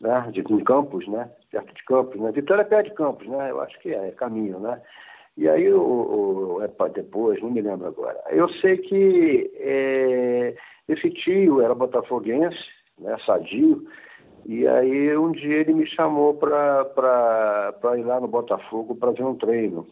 né, 0.01 0.29
de, 0.31 0.41
em 0.41 0.63
Campos, 0.63 1.07
né, 1.07 1.29
perto 1.49 1.73
de 1.73 1.83
Campos, 1.85 2.19
né, 2.19 2.31
Vitória 2.31 2.63
é 2.63 2.65
perto 2.65 2.89
de 2.89 2.95
Campos, 2.95 3.27
né, 3.27 3.51
eu 3.51 3.61
acho 3.61 3.79
que 3.79 3.93
é, 3.93 4.07
é 4.07 4.11
caminho, 4.11 4.59
né, 4.59 4.81
e 5.37 5.47
aí, 5.47 5.71
o, 5.71 5.79
o, 5.79 6.61
é 6.61 6.89
depois, 6.89 7.41
não 7.41 7.51
me 7.51 7.61
lembro 7.61 7.87
agora, 7.87 8.19
eu 8.29 8.49
sei 8.49 8.77
que 8.77 9.51
é, 9.55 10.55
esse 10.89 11.09
tio 11.11 11.61
era 11.61 11.73
botafoguense, 11.73 12.57
né, 13.01 13.17
sadio, 13.25 13.85
e 14.45 14.67
aí 14.67 15.17
um 15.17 15.31
dia 15.31 15.57
ele 15.57 15.73
me 15.73 15.85
chamou 15.85 16.35
para 16.35 17.73
ir 17.97 18.03
lá 18.03 18.19
no 18.19 18.27
Botafogo 18.27 18.95
para 18.95 19.11
ver 19.11 19.23
um 19.23 19.35
treino, 19.35 19.85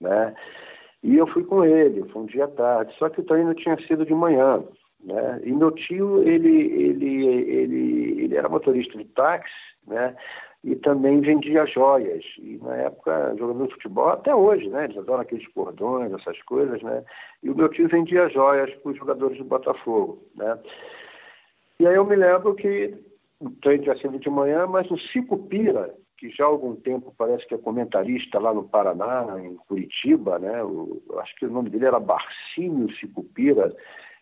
né, 0.00 0.34
e 1.02 1.16
eu 1.16 1.26
fui 1.26 1.44
com 1.44 1.64
ele, 1.64 2.08
foi 2.08 2.22
um 2.22 2.26
dia 2.26 2.48
tarde, 2.48 2.94
só 2.98 3.08
que 3.08 3.20
o 3.20 3.24
treino 3.24 3.54
tinha 3.54 3.76
sido 3.86 4.06
de 4.06 4.14
manhã, 4.14 4.64
né? 5.04 5.40
E 5.44 5.52
meu 5.52 5.70
tio, 5.70 6.22
ele, 6.22 6.48
ele, 6.48 7.26
ele, 7.26 8.24
ele 8.24 8.36
era 8.36 8.48
motorista 8.48 8.96
de 8.96 9.04
táxi, 9.04 9.52
né? 9.86 10.16
E 10.64 10.74
também 10.76 11.20
vendia 11.20 11.66
joias. 11.66 12.24
E 12.38 12.58
na 12.62 12.74
época, 12.76 13.34
jogador 13.38 13.66
de 13.66 13.74
futebol, 13.74 14.08
até 14.08 14.34
hoje, 14.34 14.68
né? 14.70 14.84
Eles 14.84 14.96
adoram 14.96 15.20
aqueles 15.20 15.46
cordões, 15.48 16.10
essas 16.14 16.40
coisas, 16.44 16.82
né? 16.82 17.04
E 17.42 17.50
o 17.50 17.54
meu 17.54 17.68
tio 17.68 17.86
vendia 17.86 18.30
joias 18.30 18.74
para 18.76 18.92
os 18.92 18.96
jogadores 18.96 19.36
do 19.36 19.44
Botafogo, 19.44 20.24
né? 20.34 20.58
E 21.78 21.86
aí 21.86 21.94
eu 21.94 22.04
me 22.04 22.16
lembro 22.16 22.54
que 22.54 22.96
o 23.40 23.50
treino 23.50 23.82
tinha 23.82 23.96
sido 23.98 24.18
de 24.18 24.30
manhã, 24.30 24.66
mas 24.66 24.90
o 24.90 24.98
Cico 24.98 25.36
Pira, 25.48 25.94
que 26.16 26.30
já 26.30 26.44
há 26.44 26.46
algum 26.46 26.76
tempo 26.76 27.14
parece 27.18 27.46
que 27.46 27.54
é 27.54 27.58
comentarista 27.58 28.38
lá 28.38 28.54
no 28.54 28.68
Paraná, 28.68 29.26
em 29.40 29.56
Curitiba, 29.56 30.38
né? 30.38 30.62
O, 30.62 31.02
acho 31.18 31.34
que 31.36 31.46
o 31.46 31.50
nome 31.50 31.70
dele 31.70 31.86
era 31.86 31.98
Barcínio 31.98 32.94
Cicupira, 32.96 33.74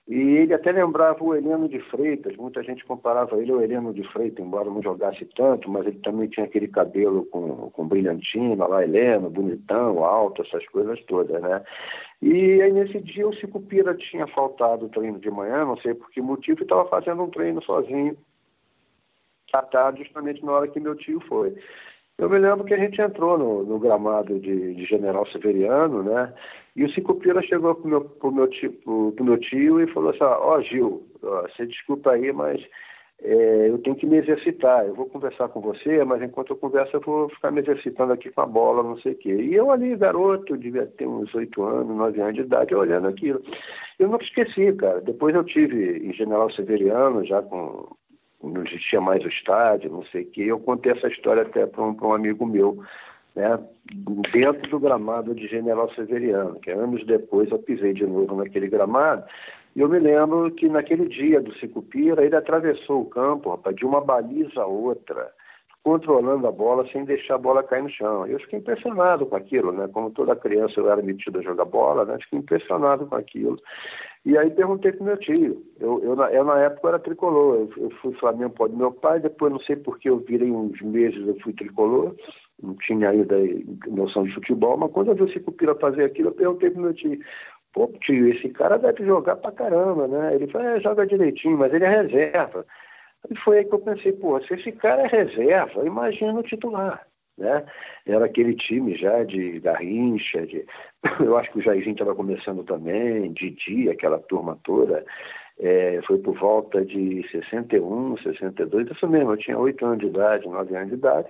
e 0.08 0.18
ele 0.18 0.52
até 0.52 0.72
lembrava 0.72 1.22
o 1.22 1.34
Heleno 1.34 1.68
de 1.68 1.78
Freitas, 1.78 2.36
muita 2.36 2.62
gente 2.62 2.84
comparava 2.84 3.40
ele 3.40 3.52
ao 3.52 3.62
Heleno 3.62 3.94
de 3.94 4.02
Freitas, 4.12 4.44
embora 4.44 4.68
não 4.68 4.82
jogasse 4.82 5.24
tanto, 5.36 5.70
mas 5.70 5.86
ele 5.86 6.00
também 6.00 6.28
tinha 6.28 6.44
aquele 6.44 6.66
cabelo 6.66 7.24
com, 7.26 7.70
com 7.70 7.86
brilhantina, 7.86 8.66
lá 8.66 8.82
Heleno, 8.82 9.30
bonitão, 9.30 10.04
alto, 10.04 10.42
essas 10.42 10.66
coisas 10.68 11.00
todas, 11.04 11.40
né? 11.40 11.62
E 12.20 12.60
aí 12.60 12.72
nesse 12.72 13.00
dia 13.00 13.28
o 13.28 13.34
Cico 13.34 13.60
Pira 13.60 13.94
tinha 13.94 14.26
faltado 14.26 14.86
o 14.86 14.88
treino 14.88 15.20
de 15.20 15.30
manhã, 15.30 15.64
não 15.64 15.76
sei 15.76 15.94
por 15.94 16.10
que 16.10 16.20
motivo, 16.20 16.60
e 16.60 16.64
estava 16.64 16.88
fazendo 16.88 17.22
um 17.22 17.30
treino 17.30 17.62
sozinho 17.62 18.16
à 19.52 19.62
tarde, 19.62 20.02
justamente 20.02 20.44
na 20.44 20.52
hora 20.52 20.68
que 20.68 20.80
meu 20.80 20.96
tio 20.96 21.20
foi. 21.28 21.54
Eu 22.18 22.28
me 22.28 22.38
lembro 22.38 22.64
que 22.64 22.74
a 22.74 22.78
gente 22.78 23.00
entrou 23.00 23.38
no, 23.38 23.64
no 23.64 23.78
gramado 23.78 24.38
de, 24.38 24.74
de, 24.74 24.84
General 24.84 25.26
Severiano, 25.26 26.02
né? 26.02 26.32
E 26.74 26.84
o 26.84 26.90
Cicupira 26.92 27.42
chegou 27.42 27.74
pro 27.74 27.88
meu, 27.88 28.00
pro 28.00 28.32
meu, 28.32 28.48
tio, 28.48 28.72
pro, 28.72 29.12
pro 29.12 29.24
meu 29.24 29.38
tio 29.38 29.80
e 29.80 29.92
falou 29.92 30.10
assim, 30.10 30.24
ó, 30.24 30.56
oh, 30.56 30.62
Gil, 30.62 31.02
você 31.20 31.66
desculpa 31.66 32.12
aí, 32.12 32.32
mas 32.32 32.62
é, 33.22 33.68
eu 33.68 33.78
tenho 33.78 33.94
que 33.94 34.06
me 34.06 34.16
exercitar. 34.16 34.86
Eu 34.86 34.94
vou 34.94 35.06
conversar 35.06 35.48
com 35.48 35.60
você, 35.60 36.04
mas 36.04 36.22
enquanto 36.22 36.50
eu 36.50 36.56
converso 36.56 36.96
eu 36.96 37.00
vou 37.00 37.28
ficar 37.28 37.50
me 37.50 37.60
exercitando 37.60 38.12
aqui 38.12 38.30
com 38.30 38.40
a 38.40 38.46
bola, 38.46 38.82
não 38.82 38.98
sei 38.98 39.12
o 39.12 39.18
quê. 39.18 39.34
E 39.34 39.54
eu 39.54 39.70
ali, 39.70 39.94
garoto, 39.96 40.56
devia 40.56 40.86
ter 40.86 41.06
uns 41.06 41.32
oito 41.34 41.62
anos, 41.62 41.96
nove 41.96 42.20
anos 42.20 42.34
de 42.34 42.40
idade, 42.40 42.74
olhando 42.74 43.08
aquilo. 43.08 43.40
Eu 43.98 44.08
nunca 44.08 44.24
esqueci, 44.24 44.72
cara. 44.72 45.00
Depois 45.00 45.34
eu 45.34 45.44
tive 45.44 45.98
em 45.98 46.12
General 46.12 46.50
Severiano, 46.50 47.24
já 47.24 47.42
com 47.42 47.96
não 48.42 48.64
existia 48.64 49.00
mais 49.00 49.24
o 49.24 49.28
estádio, 49.28 49.90
não 49.90 50.04
sei 50.06 50.22
o 50.22 50.30
quê. 50.30 50.42
Eu 50.42 50.58
contei 50.58 50.92
essa 50.92 51.06
história 51.08 51.42
até 51.42 51.66
para 51.66 51.82
um, 51.84 51.96
um, 52.02 52.12
amigo 52.12 52.44
meu, 52.44 52.82
né, 53.34 53.58
dentro 54.32 54.70
do 54.70 54.80
gramado 54.80 55.34
de 55.34 55.46
General 55.48 55.90
Severiano, 55.94 56.60
que 56.60 56.70
anos 56.70 57.04
depois 57.06 57.50
eu 57.50 57.58
pisei 57.58 57.92
de 57.92 58.06
novo 58.06 58.36
naquele 58.36 58.68
gramado. 58.68 59.24
E 59.74 59.80
eu 59.80 59.88
me 59.88 59.98
lembro 59.98 60.50
que 60.50 60.68
naquele 60.68 61.08
dia 61.08 61.40
do 61.40 61.54
Cicupira, 61.54 62.24
ele 62.24 62.36
atravessou 62.36 63.02
o 63.02 63.08
campo, 63.08 63.50
rapaz, 63.50 63.74
de 63.74 63.86
uma 63.86 64.02
baliza 64.02 64.60
a 64.60 64.66
outra, 64.66 65.32
controlando 65.82 66.46
a 66.46 66.52
bola 66.52 66.86
sem 66.92 67.04
deixar 67.04 67.36
a 67.36 67.38
bola 67.38 67.62
cair 67.62 67.82
no 67.82 67.90
chão. 67.90 68.26
Eu 68.26 68.38
fiquei 68.40 68.58
impressionado 68.58 69.24
com 69.26 69.34
aquilo, 69.34 69.72
né? 69.72 69.88
Como 69.88 70.10
toda 70.10 70.36
criança 70.36 70.78
eu 70.78 70.90
era 70.90 71.02
metido 71.02 71.38
a 71.38 71.42
jogar 71.42 71.64
bola, 71.64 72.04
né? 72.04 72.18
Fiquei 72.20 72.38
impressionado 72.38 73.06
com 73.06 73.16
aquilo. 73.16 73.58
E 74.24 74.38
aí 74.38 74.50
perguntei 74.50 74.92
pro 74.92 75.04
meu 75.04 75.16
tio. 75.16 75.64
Eu, 75.80 76.00
eu, 76.04 76.14
eu 76.14 76.44
na 76.44 76.58
época 76.60 76.88
era 76.88 76.98
tricolor. 76.98 77.56
Eu, 77.56 77.84
eu 77.84 77.90
fui 78.02 78.12
Flamengo 78.14 78.54
pode 78.54 78.76
meu 78.76 78.92
pai, 78.92 79.18
depois 79.18 79.52
não 79.52 79.60
sei 79.60 79.74
por 79.74 79.98
que 79.98 80.08
eu 80.08 80.18
virei 80.18 80.50
uns 80.50 80.80
meses, 80.82 81.26
eu 81.26 81.36
fui 81.40 81.52
tricolor. 81.52 82.14
Não 82.62 82.74
tinha 82.76 83.10
ainda 83.10 83.36
noção 83.88 84.24
de 84.24 84.34
futebol, 84.34 84.76
mas 84.76 84.92
quando 84.92 85.08
eu 85.08 85.14
vi 85.14 85.22
o 85.24 85.32
Cicupira 85.32 85.74
fazer 85.74 86.04
aquilo, 86.04 86.28
eu 86.28 86.34
perguntei 86.34 86.70
pro 86.70 86.82
meu 86.82 86.94
tio. 86.94 87.18
Pô, 87.72 87.88
tio, 88.00 88.28
esse 88.28 88.48
cara 88.50 88.78
deve 88.78 89.04
jogar 89.04 89.36
pra 89.36 89.50
caramba, 89.50 90.06
né? 90.06 90.34
Ele 90.34 90.46
falou, 90.46 90.68
é, 90.68 90.80
joga 90.80 91.06
direitinho, 91.06 91.58
mas 91.58 91.72
ele 91.72 91.84
é 91.84 92.02
reserva. 92.02 92.64
E 93.30 93.36
foi 93.38 93.58
aí 93.58 93.64
que 93.64 93.74
eu 93.74 93.78
pensei, 93.78 94.12
pô, 94.12 94.40
se 94.42 94.54
esse 94.54 94.72
cara 94.72 95.02
é 95.02 95.06
reserva, 95.06 95.84
imagina 95.84 96.38
o 96.38 96.42
titular. 96.42 97.06
Né? 97.38 97.64
Era 98.06 98.26
aquele 98.26 98.54
time 98.54 98.96
já 98.96 99.24
de 99.24 99.58
Garrincha, 99.60 100.46
de... 100.46 100.64
eu 101.24 101.36
acho 101.36 101.50
que 101.50 101.58
o 101.58 101.62
Jairzinho 101.62 101.94
estava 101.94 102.14
começando 102.14 102.62
também, 102.64 103.32
Didi, 103.32 103.88
aquela 103.88 104.18
turma 104.18 104.58
toda. 104.64 105.04
É, 105.58 106.00
foi 106.06 106.18
por 106.18 106.36
volta 106.38 106.84
de 106.84 107.26
61, 107.30 108.16
62, 108.18 108.90
isso 108.90 109.08
mesmo, 109.08 109.32
eu 109.32 109.36
tinha 109.36 109.58
8 109.58 109.84
anos 109.84 109.98
de 109.98 110.06
idade, 110.06 110.48
9 110.48 110.76
anos 110.76 110.88
de 110.88 110.94
idade. 110.94 111.28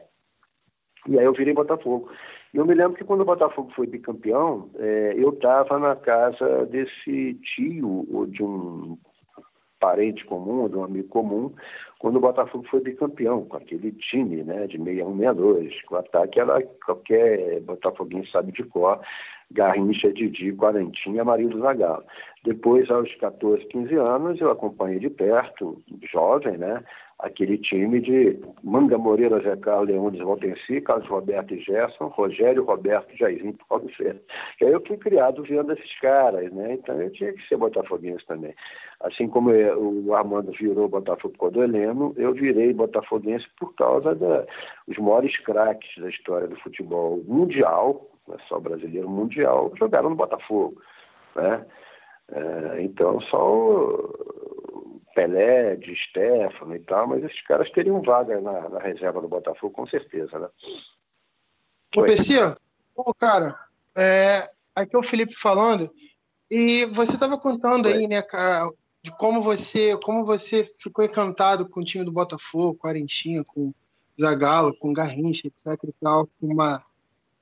E 1.08 1.18
aí 1.18 1.24
eu 1.24 1.32
virei 1.32 1.52
Botafogo. 1.52 2.10
E 2.54 2.58
eu 2.58 2.66
me 2.66 2.74
lembro 2.74 2.96
que 2.96 3.04
quando 3.04 3.22
o 3.22 3.26
Botafogo 3.26 3.72
foi 3.74 3.86
bicampeão, 3.86 4.68
é, 4.78 5.14
eu 5.16 5.30
estava 5.30 5.78
na 5.78 5.96
casa 5.96 6.66
desse 6.66 7.34
tio, 7.42 8.06
ou 8.12 8.26
de 8.26 8.42
um 8.42 8.98
parente 9.80 10.24
comum, 10.26 10.68
de 10.68 10.76
um 10.76 10.84
amigo 10.84 11.08
comum, 11.08 11.52
quando 11.98 12.16
o 12.16 12.20
Botafogo 12.20 12.64
foi 12.70 12.80
bicampeão, 12.80 13.44
com 13.44 13.56
aquele 13.56 13.90
time 13.92 14.44
né, 14.44 14.66
de 14.68 14.78
61, 14.78 15.16
62. 15.16 15.74
O 15.90 15.96
ataque 15.96 16.40
era 16.40 16.62
qualquer 16.84 17.60
Botafoguinho 17.62 18.26
sabe 18.28 18.52
de 18.52 18.62
cor, 18.62 19.00
Garrincha, 19.50 20.12
Didi, 20.12 20.52
Quarentinha, 20.52 21.24
Marido 21.24 21.60
Zagallo. 21.60 22.04
Depois, 22.44 22.90
aos 22.90 23.12
14, 23.16 23.64
15 23.66 23.94
anos, 23.94 24.40
eu 24.40 24.50
acompanhei 24.50 24.98
de 24.98 25.10
perto, 25.10 25.82
jovem, 26.10 26.56
né? 26.58 26.82
Aquele 27.22 27.56
time 27.56 28.00
de 28.00 28.36
Manga 28.64 28.98
Moreira, 28.98 29.40
Zé 29.40 29.56
Carlos, 29.56 29.88
Leônidas, 29.88 30.26
Valtenci, 30.26 30.80
Carlos 30.80 31.08
Roberto 31.08 31.54
e 31.54 31.60
Gerson, 31.60 32.08
Rogério, 32.08 32.64
Roberto, 32.64 33.16
Jairzinho, 33.16 33.56
Paulo 33.68 33.88
Ferreira. 33.96 34.20
E 34.60 34.64
aí 34.64 34.72
eu 34.72 34.84
fui 34.84 34.96
criado 34.96 35.42
vendo 35.44 35.72
esses 35.72 36.00
caras, 36.00 36.52
né? 36.52 36.74
Então 36.74 37.00
eu 37.00 37.10
tinha 37.12 37.32
que 37.32 37.48
ser 37.48 37.56
botafoguense 37.56 38.26
também. 38.26 38.52
Assim 39.00 39.28
como 39.28 39.50
o 39.50 40.14
Armando 40.14 40.50
virou 40.52 40.88
Botafogo 40.88 41.34
por 41.38 41.52
do 41.52 41.62
Heleno, 41.62 42.12
eu 42.16 42.32
virei 42.32 42.72
botafoguense 42.72 43.46
por 43.58 43.72
causa 43.74 44.14
dos 44.14 44.98
maiores 44.98 45.36
craques 45.44 45.90
da 46.02 46.08
história 46.08 46.48
do 46.48 46.56
futebol 46.56 47.22
mundial, 47.26 48.08
não 48.26 48.34
é 48.34 48.38
só 48.48 48.58
brasileiro, 48.58 49.08
mundial, 49.08 49.72
jogaram 49.78 50.10
no 50.10 50.16
Botafogo, 50.16 50.80
né? 51.36 51.64
É, 52.32 52.82
então 52.82 53.20
só 53.20 53.52
o 53.52 54.61
Pelé, 55.14 55.76
de 55.76 55.94
Stefano 56.08 56.74
e 56.74 56.80
tal, 56.80 57.08
mas 57.08 57.24
esses 57.24 57.40
caras 57.42 57.70
teriam 57.70 58.02
vaga 58.02 58.40
na, 58.40 58.68
na 58.68 58.78
reserva 58.80 59.20
do 59.20 59.28
Botafogo 59.28 59.74
com 59.74 59.86
certeza, 59.86 60.38
né? 60.38 60.48
Ô, 61.96 62.02
PC, 62.02 62.38
ô, 62.96 63.14
cara, 63.14 63.58
é, 63.96 64.48
aqui 64.74 64.96
é 64.96 64.98
o 64.98 65.02
Felipe 65.02 65.34
falando, 65.34 65.90
e 66.50 66.86
você 66.86 67.14
estava 67.14 67.38
contando 67.38 67.88
aí, 67.88 68.06
né, 68.06 68.22
cara, 68.22 68.70
de 69.02 69.10
como 69.16 69.42
você, 69.42 69.96
como 69.98 70.24
você 70.24 70.64
ficou 70.64 71.04
encantado 71.04 71.68
com 71.68 71.80
o 71.80 71.84
time 71.84 72.04
do 72.04 72.12
Botafogo, 72.12 72.74
com 72.74 72.86
a 72.86 72.90
Arentinha, 72.90 73.42
com 73.44 73.72
Zagallo, 74.20 74.76
com 74.76 74.92
Garrincha, 74.92 75.46
etc 75.46 75.78
e 75.84 75.92
tal, 76.00 76.28
com 76.38 76.46
uma 76.46 76.84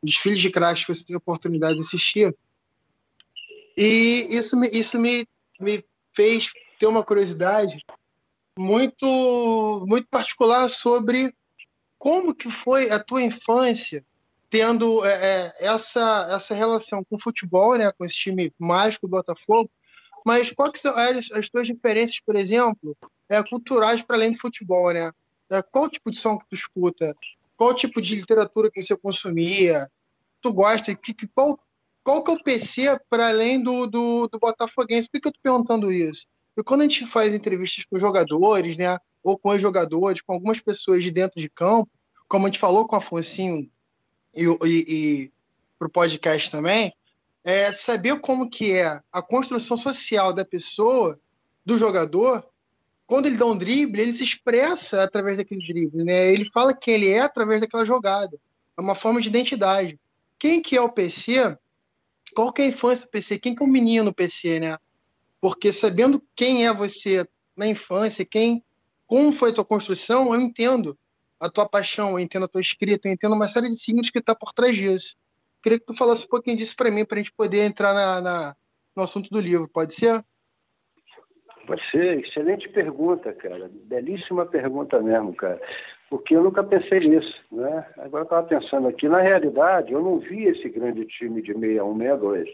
um 0.02 0.06
desfile 0.06 0.36
de 0.36 0.50
craques 0.50 0.84
que 0.84 0.94
você 0.94 1.04
teve 1.04 1.16
a 1.16 1.18
oportunidade 1.18 1.74
de 1.74 1.82
assistir. 1.82 2.34
E 3.76 4.26
isso 4.30 4.56
me, 4.56 4.66
isso 4.68 4.98
me, 4.98 5.26
me 5.60 5.84
fez 6.14 6.50
ter 6.80 6.86
uma 6.86 7.04
curiosidade 7.04 7.84
muito 8.58 9.84
muito 9.86 10.08
particular 10.08 10.68
sobre 10.68 11.32
como 11.98 12.34
que 12.34 12.50
foi 12.50 12.90
a 12.90 12.98
tua 12.98 13.22
infância 13.22 14.04
tendo 14.48 15.04
é, 15.04 15.12
é, 15.12 15.66
essa, 15.66 16.28
essa 16.32 16.54
relação 16.54 17.04
com 17.04 17.14
o 17.14 17.20
futebol, 17.20 17.76
né, 17.76 17.92
com 17.92 18.04
esse 18.04 18.16
time 18.16 18.52
mágico 18.58 19.06
do 19.06 19.12
Botafogo, 19.12 19.70
mas 20.26 20.50
quais 20.50 20.80
são 20.80 20.92
as, 20.96 21.30
as 21.30 21.48
tuas 21.48 21.68
diferenças, 21.68 22.18
por 22.18 22.34
exemplo, 22.34 22.96
é, 23.28 23.40
culturais 23.44 24.02
para 24.02 24.16
além 24.16 24.32
do 24.32 24.40
futebol, 24.40 24.92
né? 24.92 25.12
É, 25.50 25.62
qual 25.62 25.88
tipo 25.88 26.10
de 26.10 26.18
som 26.18 26.36
que 26.36 26.48
tu 26.48 26.54
escuta? 26.54 27.14
Qual 27.56 27.72
tipo 27.74 28.02
de 28.02 28.16
literatura 28.16 28.70
que 28.70 28.82
você 28.82 28.96
consumia? 28.96 29.88
Tu 30.42 30.52
gosta? 30.52 30.94
Que, 30.94 31.14
que, 31.14 31.28
qual, 31.28 31.58
qual 32.02 32.24
que 32.24 32.30
é 32.30 32.34
o 32.34 32.42
PC 32.42 32.98
para 33.08 33.28
além 33.28 33.62
do, 33.62 33.86
do, 33.86 34.28
do 34.28 34.38
Botafoguense? 34.38 35.08
Por 35.08 35.20
que 35.20 35.28
eu 35.28 35.32
tô 35.32 35.40
perguntando 35.42 35.92
isso? 35.92 36.26
Porque 36.60 36.68
quando 36.68 36.82
a 36.82 36.84
gente 36.84 37.06
faz 37.06 37.32
entrevistas 37.32 37.86
com 37.86 37.98
jogadores, 37.98 38.76
né, 38.76 38.98
ou 39.22 39.38
com 39.38 39.48
os 39.48 39.62
jogadores, 39.62 40.20
com 40.20 40.34
algumas 40.34 40.60
pessoas 40.60 41.02
de 41.02 41.10
dentro 41.10 41.40
de 41.40 41.48
campo, 41.48 41.88
como 42.28 42.44
a 42.44 42.48
gente 42.50 42.58
falou 42.58 42.86
com 42.86 42.94
o 42.94 42.98
Afonso 42.98 43.40
e, 43.40 43.70
e, 44.34 44.46
e 44.66 45.32
para 45.78 45.88
o 45.88 45.90
podcast 45.90 46.50
também, 46.50 46.92
é 47.42 47.72
saber 47.72 48.20
como 48.20 48.50
que 48.50 48.72
é 48.72 49.00
a 49.10 49.22
construção 49.22 49.74
social 49.74 50.34
da 50.34 50.44
pessoa, 50.44 51.18
do 51.64 51.78
jogador, 51.78 52.46
quando 53.06 53.24
ele 53.24 53.38
dá 53.38 53.46
um 53.46 53.56
drible, 53.56 53.98
ele 53.98 54.12
se 54.12 54.22
expressa 54.22 55.02
através 55.02 55.38
daquele 55.38 55.66
drible, 55.66 56.04
né? 56.04 56.30
Ele 56.30 56.44
fala 56.44 56.76
quem 56.76 56.92
ele 56.92 57.08
é 57.08 57.20
através 57.20 57.62
daquela 57.62 57.86
jogada. 57.86 58.38
É 58.76 58.80
uma 58.82 58.94
forma 58.94 59.18
de 59.18 59.28
identidade. 59.28 59.98
Quem 60.38 60.60
que 60.60 60.76
é 60.76 60.80
o 60.82 60.92
PC? 60.92 61.56
Qual 62.34 62.52
que 62.52 62.60
é 62.60 62.66
a 62.66 62.68
infância 62.68 63.06
do 63.06 63.10
PC? 63.10 63.38
Quem 63.38 63.54
que 63.54 63.62
é 63.62 63.66
o 63.66 63.68
menino 63.68 64.04
no 64.04 64.14
PC, 64.14 64.60
né? 64.60 64.76
Porque 65.40 65.72
sabendo 65.72 66.22
quem 66.34 66.66
é 66.66 66.74
você 66.74 67.26
na 67.56 67.66
infância, 67.66 68.24
quem, 68.24 68.62
como 69.06 69.32
foi 69.32 69.50
a 69.50 69.54
tua 69.54 69.64
construção, 69.64 70.34
eu 70.34 70.40
entendo 70.40 70.96
a 71.40 71.48
tua 71.48 71.68
paixão, 71.68 72.10
eu 72.10 72.18
entendo 72.18 72.44
a 72.44 72.48
tua 72.48 72.60
escrita, 72.60 73.08
eu 73.08 73.12
entendo 73.12 73.34
uma 73.34 73.48
série 73.48 73.68
de 73.68 73.76
signos 73.76 74.10
que 74.10 74.18
está 74.18 74.34
por 74.34 74.52
trás 74.52 74.76
disso. 74.76 75.16
Queria 75.62 75.78
que 75.78 75.86
tu 75.86 75.94
falasse 75.94 76.24
um 76.24 76.28
pouquinho 76.28 76.56
disso 76.56 76.76
para 76.76 76.90
mim, 76.90 77.04
para 77.04 77.16
a 77.16 77.22
gente 77.22 77.32
poder 77.32 77.64
entrar 77.64 77.94
na, 77.94 78.20
na, 78.20 78.56
no 78.94 79.02
assunto 79.02 79.30
do 79.30 79.40
livro. 79.40 79.68
Pode 79.68 79.94
ser? 79.94 80.24
Pode 81.66 81.82
ser. 81.90 82.20
Excelente 82.24 82.68
pergunta, 82.68 83.32
cara. 83.32 83.70
Belíssima 83.72 84.46
pergunta 84.46 85.00
mesmo, 85.00 85.34
cara. 85.34 85.60
Porque 86.08 86.34
eu 86.34 86.42
nunca 86.42 86.64
pensei 86.64 86.98
nisso, 86.98 87.40
né? 87.52 87.86
Agora 87.98 88.22
eu 88.22 88.24
estava 88.24 88.46
pensando 88.46 88.88
aqui, 88.88 89.08
na 89.08 89.20
realidade, 89.20 89.92
eu 89.92 90.02
não 90.02 90.18
vi 90.18 90.44
esse 90.44 90.68
grande 90.68 91.06
time 91.06 91.40
de 91.40 91.52
61, 91.52 91.96
62, 91.98 92.48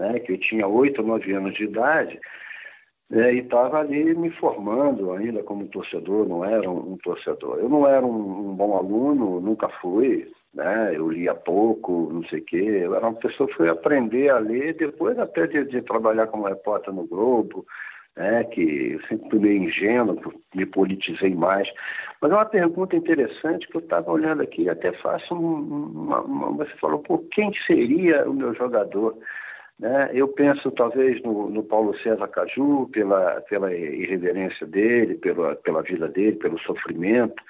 né? 0.00 0.18
Que 0.18 0.32
eu 0.32 0.38
tinha 0.38 0.66
8, 0.66 1.02
9 1.02 1.32
anos 1.32 1.54
de 1.54 1.64
idade, 1.64 2.18
né, 3.10 3.34
e 3.34 3.38
estava 3.40 3.80
ali 3.80 4.14
me 4.14 4.30
formando 4.30 5.12
ainda 5.12 5.42
como 5.42 5.66
torcedor, 5.68 6.28
não 6.28 6.44
era 6.44 6.70
um, 6.70 6.92
um 6.92 6.96
torcedor. 6.96 7.58
Eu 7.58 7.68
não 7.68 7.86
era 7.86 8.04
um, 8.06 8.50
um, 8.50 8.54
bom 8.54 8.76
aluno, 8.76 9.40
nunca 9.40 9.68
fui, 9.80 10.30
né, 10.54 10.92
eu 10.94 11.10
lia 11.10 11.34
pouco, 11.34 12.08
não 12.12 12.24
sei 12.24 12.38
o 12.38 12.44
quê. 12.44 12.80
Eu 12.84 12.94
era 12.94 13.08
uma 13.08 13.18
pessoa 13.18 13.48
que 13.48 13.56
foi 13.56 13.68
aprender 13.68 14.30
a 14.30 14.38
ler 14.38 14.74
depois 14.74 15.18
até 15.18 15.46
de, 15.46 15.64
de 15.64 15.82
trabalhar 15.82 16.28
como 16.28 16.46
repórter 16.46 16.94
no 16.94 17.06
Globo, 17.06 17.66
né, 18.16 18.44
que 18.44 18.92
eu 18.92 19.00
sempre 19.08 19.28
fui 19.28 19.38
meio 19.40 19.64
ingênuo, 19.64 20.16
me 20.54 20.64
politizei 20.64 21.34
mais. 21.34 21.68
Mas 22.22 22.30
é 22.30 22.34
uma 22.34 22.44
pergunta 22.44 22.94
interessante 22.94 23.66
que 23.66 23.76
eu 23.76 23.80
estava 23.80 24.10
olhando 24.12 24.42
aqui, 24.42 24.68
até 24.68 24.92
faço 24.92 25.34
uma, 25.34 26.20
uma, 26.20 26.52
você 26.52 26.76
falou, 26.76 27.00
por 27.00 27.24
quem 27.30 27.52
seria 27.66 28.28
o 28.30 28.34
meu 28.34 28.54
jogador? 28.54 29.16
Né? 29.80 30.10
Eu 30.12 30.28
penso 30.28 30.70
talvez 30.72 31.22
no, 31.22 31.48
no, 31.48 31.64
Paulo 31.64 31.96
César 32.00 32.28
Caju, 32.28 32.86
pela, 32.92 33.40
pela 33.48 33.74
irreverência 33.74 34.66
dele, 34.66 35.14
pela, 35.14 35.56
pela 35.56 35.82
vida 35.82 36.06
dele, 36.06 36.36
pelo 36.36 36.58
sofrimento, 36.58 37.42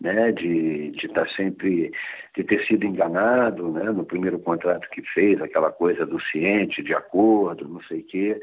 né? 0.00 0.32
de 0.32 0.90
estar 0.96 1.24
tá 1.24 1.28
sempre, 1.36 1.92
de 2.36 2.42
ter 2.42 2.66
sido 2.66 2.84
enganado 2.84 3.70
né? 3.70 3.84
no 3.92 4.04
primeiro 4.04 4.40
contrato 4.40 4.88
que 4.90 5.02
fez, 5.14 5.40
aquela 5.40 5.70
coisa 5.70 6.04
do 6.04 6.20
ciente, 6.20 6.82
de 6.82 6.94
acordo, 6.94 7.68
não 7.68 7.80
sei 7.84 8.00
o 8.00 8.04
quê. 8.04 8.40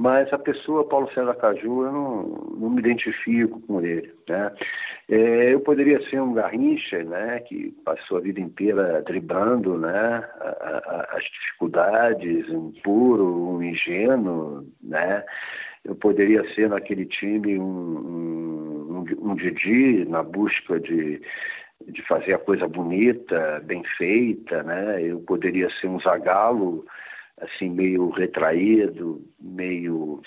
Mas 0.00 0.32
a 0.32 0.38
pessoa, 0.38 0.88
Paulo 0.88 1.12
César 1.12 1.34
Caju, 1.34 1.84
eu 1.84 1.92
não, 1.92 2.22
não 2.58 2.70
me 2.70 2.80
identifico 2.80 3.60
com 3.60 3.82
ele. 3.82 4.10
Né? 4.26 4.50
É, 5.10 5.52
eu 5.52 5.60
poderia 5.60 6.00
ser 6.08 6.22
um 6.22 6.32
Garrincha, 6.32 7.04
né, 7.04 7.40
que 7.40 7.70
passou 7.84 8.16
a 8.16 8.20
vida 8.22 8.40
inteira 8.40 9.02
driblando 9.02 9.76
né, 9.76 10.24
a, 10.40 10.48
a, 10.48 11.16
as 11.18 11.22
dificuldades, 11.24 12.48
um 12.48 12.72
puro, 12.82 13.50
um 13.50 13.62
ingênuo. 13.62 14.66
Né? 14.82 15.22
Eu 15.84 15.94
poderia 15.94 16.48
ser 16.54 16.70
naquele 16.70 17.04
time 17.04 17.58
um, 17.58 19.04
um, 19.04 19.04
um, 19.20 19.34
Didi 19.34 20.06
na 20.08 20.22
busca 20.22 20.80
de, 20.80 21.20
de 21.88 22.02
fazer 22.08 22.32
a 22.32 22.38
coisa 22.38 22.66
bonita, 22.66 23.60
bem 23.66 23.84
feita. 23.98 24.62
Né? 24.62 25.02
Eu 25.02 25.20
poderia 25.20 25.68
ser 25.78 25.88
um 25.88 26.00
Zagalo 26.00 26.86
assim 27.40 27.70
meio 27.70 28.10
retraído, 28.10 29.22
meio 29.40 30.20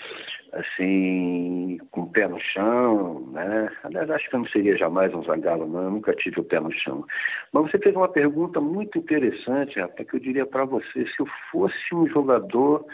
assim 0.52 1.78
com 1.90 2.02
o 2.02 2.10
pé 2.10 2.28
no 2.28 2.38
chão, 2.40 3.28
né? 3.32 3.70
Aliás, 3.82 4.10
acho 4.10 4.28
que 4.28 4.36
eu 4.36 4.40
não 4.40 4.48
seria 4.48 4.76
jamais 4.76 5.12
um 5.14 5.22
zangalo, 5.24 5.66
não, 5.66 5.82
eu 5.82 5.90
nunca 5.90 6.12
tive 6.14 6.40
o 6.40 6.44
pé 6.44 6.60
no 6.60 6.72
chão. 6.72 7.04
Mas 7.52 7.70
você 7.70 7.78
fez 7.78 7.94
uma 7.94 8.08
pergunta 8.08 8.60
muito 8.60 8.98
interessante, 8.98 9.80
rapaz, 9.80 10.08
que 10.08 10.16
eu 10.16 10.20
diria 10.20 10.46
para 10.46 10.64
você, 10.64 11.06
se 11.06 11.20
eu 11.20 11.26
fosse 11.50 11.94
um 11.94 12.06
jogador 12.06 12.84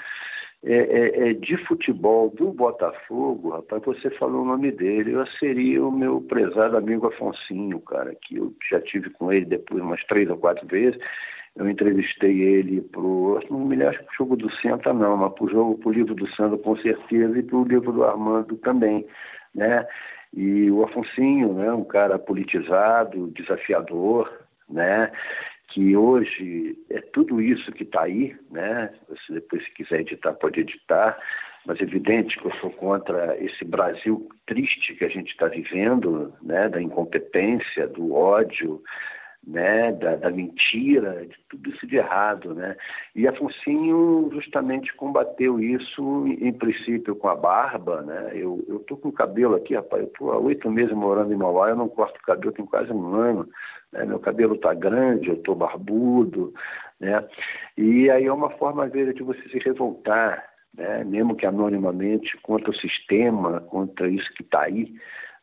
é, 0.63 0.75
é, 0.75 1.31
é, 1.31 1.33
de 1.33 1.57
futebol 1.67 2.31
do 2.31 2.53
Botafogo, 2.53 3.51
rapaz, 3.51 3.83
você 3.83 4.11
falou 4.11 4.43
o 4.43 4.47
nome 4.47 4.71
dele, 4.71 5.13
eu 5.13 5.27
seria 5.39 5.83
o 5.83 5.91
meu 5.91 6.21
prezado 6.21 6.77
amigo 6.77 7.07
Afonsinho, 7.07 7.81
cara, 7.81 8.15
que 8.15 8.37
eu 8.37 8.55
já 8.69 8.81
tive 8.81 9.09
com 9.11 9.33
ele 9.33 9.47
depois 9.47 9.83
umas 9.83 10.05
três 10.05 10.29
ou 10.29 10.37
quatro 10.37 10.67
vezes, 10.67 11.01
eu 11.61 11.69
entrevistei 11.69 12.41
ele 12.41 12.81
pro, 12.81 13.39
não 13.51 13.67
me 13.67 13.77
lembro 13.77 14.03
pro 14.05 14.15
jogo 14.17 14.35
do 14.35 14.51
Senta 14.51 14.95
não, 14.95 15.15
mas 15.19 15.35
pro 15.35 15.47
jogo, 15.47 15.77
pro 15.77 15.91
livro 15.91 16.15
do 16.15 16.27
Sandro 16.35 16.57
com 16.59 16.75
certeza 16.79 17.39
e 17.39 17.43
pro 17.43 17.65
livro 17.65 17.93
do 17.93 18.03
Armando 18.03 18.57
também, 18.57 19.07
né? 19.55 19.87
E 20.33 20.71
o 20.71 20.83
Afonsinho, 20.83 21.53
né, 21.53 21.71
um 21.71 21.85
cara 21.85 22.19
politizado, 22.19 23.31
desafiador, 23.37 24.33
né? 24.71 25.13
Que 25.69 25.95
hoje 25.95 26.79
é 26.89 27.03
tudo 27.13 27.43
isso 27.43 27.71
que 27.73 27.83
está 27.83 28.05
aí, 28.05 28.35
né? 28.51 28.91
Depois 29.29 29.63
se 29.63 29.71
quiser 29.73 30.01
editar, 30.01 30.33
pode 30.33 30.61
editar, 30.61 31.19
mas 31.67 31.79
é 31.79 31.83
evidente 31.83 32.39
que 32.39 32.47
eu 32.47 32.55
sou 32.55 32.71
contra 32.71 33.37
esse 33.39 33.67
Brasil 33.67 34.27
triste 34.47 34.95
que 34.95 35.05
a 35.05 35.11
gente 35.11 35.33
está 35.33 35.47
vivendo, 35.47 36.33
né? 36.41 36.71
Da 36.71 36.81
incompetência, 36.81 37.87
do 37.87 38.15
ódio, 38.15 38.83
né, 39.47 39.93
da, 39.93 40.17
da, 40.17 40.31
mentira, 40.31 41.27
de 41.27 41.37
tudo 41.49 41.71
isso 41.71 41.87
de 41.87 41.97
errado, 41.97 42.55
né? 42.55 42.77
E 43.15 43.27
Afonso 43.27 44.31
justamente 44.33 44.95
combateu 44.95 45.59
isso, 45.59 46.27
em 46.27 46.53
princípio, 46.53 47.17
com 47.17 47.29
a 47.29 47.35
barba, 47.35 48.03
né? 48.03 48.33
Eu, 48.35 48.63
eu 48.69 48.81
tô 48.81 48.97
com 48.97 49.09
o 49.09 49.13
cabelo 49.13 49.57
aqui, 49.57 49.75
rapaz, 49.75 50.03
eu 50.03 50.11
tô 50.11 50.31
há 50.31 50.39
oito 50.39 50.71
meses 50.71 50.95
morando 50.95 51.33
em 51.33 51.37
Mauá, 51.37 51.71
eu 51.71 51.77
não 51.77 51.89
corto 51.89 52.19
o 52.19 52.27
cabelo, 52.27 52.53
tem 52.53 52.67
quase 52.67 52.93
um 52.93 53.15
ano, 53.15 53.49
né? 53.93 54.05
Meu 54.05 54.19
cabelo 54.19 54.59
tá 54.59 54.75
grande, 54.75 55.31
eu 55.31 55.37
tô 55.39 55.55
barbudo, 55.55 56.53
né? 57.01 57.27
E 57.77 58.11
aí 58.11 58.27
é 58.27 58.33
uma 58.33 58.51
forma, 58.51 58.85
às 58.85 58.93
de 58.93 59.23
você 59.23 59.43
se 59.49 59.59
revoltar, 59.59 60.45
né? 60.77 61.03
Mesmo 61.05 61.35
que 61.35 61.47
anonimamente, 61.47 62.37
contra 62.43 62.71
o 62.71 62.77
sistema, 62.77 63.61
contra 63.63 64.09
isso 64.09 64.31
que 64.35 64.43
está 64.43 64.63
aí, 64.65 64.95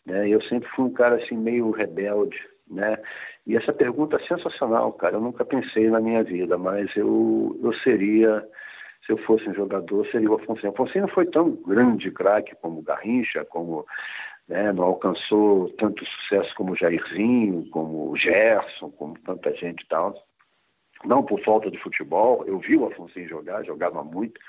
né? 0.06 0.30
Eu 0.30 0.42
sempre 0.44 0.70
fui 0.70 0.86
um 0.86 0.94
cara, 0.94 1.16
assim, 1.16 1.36
meio 1.36 1.72
rebelde, 1.72 2.38
né? 2.70 2.98
E 3.46 3.56
essa 3.56 3.74
pergunta 3.74 4.18
é 4.18 4.28
sensacional, 4.28 4.94
cara. 4.94 5.16
Eu 5.16 5.22
nunca 5.22 5.46
pensei 5.46 5.90
na 5.90 6.00
minha 6.00 6.24
vida, 6.24 6.58
mas 6.58 6.96
eu, 6.96 7.58
eu 7.64 7.74
seria, 7.84 8.46
se 9.06 9.12
eu 9.12 9.18
fosse 9.20 9.48
um 9.50 9.54
jogador, 9.54 10.06
seria 10.08 10.30
o 10.30 10.36
Afonso. 10.36 10.66
O 10.66 10.70
Afonso 10.70 10.98
não 11.00 11.08
foi 11.08 11.26
tão 11.28 11.52
grande 11.52 12.12
craque 12.12 12.56
como 12.62 12.80
o 12.80 12.84
Garrincha, 12.84 13.46
como 13.46 13.86
né, 14.48 14.72
não 14.72 14.86
alcançou 14.86 15.70
tanto 15.78 16.06
sucesso 16.06 16.54
como 16.56 16.74
o 16.74 16.76
Jairzinho, 16.76 17.70
como 17.70 18.12
o 18.12 18.18
Gerson, 18.18 18.90
como 18.92 19.18
tanta 19.20 19.54
gente 19.56 19.82
e 19.82 19.88
tal. 19.88 20.16
Não 21.06 21.24
por 21.24 21.40
falta 21.44 21.70
de 21.70 21.78
futebol, 21.78 22.44
eu 22.48 22.60
vi 22.60 22.76
o 22.76 22.86
Afonso 22.86 23.20
jogar, 23.28 23.64
jogava 23.64 24.04
muito. 24.04 24.40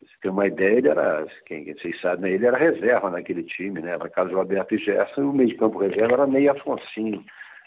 Você 0.00 0.12
tem 0.20 0.30
uma 0.30 0.46
ideia, 0.46 0.78
ele 0.78 0.88
era, 0.88 1.26
quem 1.46 1.72
vocês 1.72 1.98
sabem, 2.00 2.20
né, 2.22 2.30
ele 2.32 2.46
era 2.46 2.58
reserva 2.58 3.10
naquele 3.10 3.42
time, 3.44 3.80
né? 3.80 3.92
Era 3.92 4.10
Carlos 4.10 4.34
Alberto 4.34 4.74
e 4.74 4.78
Gerson, 4.78 5.22
e 5.22 5.24
o 5.24 5.32
meio 5.32 5.48
de 5.48 5.54
campo 5.54 5.78
reserva 5.78 6.14
era 6.14 6.26
meio 6.26 6.52
Afonsinho. 6.52 7.24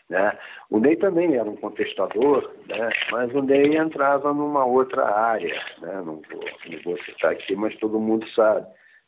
Né? 0.10 0.38
O 0.72 0.80
Ney 0.80 0.95
também 0.95 1.36
era 1.36 1.48
um 1.48 1.56
contestador, 1.56 2.52
né? 2.67 2.89
mas 3.12 3.34
o 3.34 3.43
Ney 3.43 3.78
entrava 3.78 4.34
numa 4.34 4.65
outra 4.65 5.06
área, 5.06 5.62
né? 5.82 6.02
não, 6.04 6.22
vou, 6.32 6.45
não 6.67 6.82
vou 6.84 6.98
citar 7.04 7.32
aqui, 7.32 7.56
mas 7.56 7.78
todo 7.78 8.00
mundo 8.00 8.28
sabe. 8.30 8.65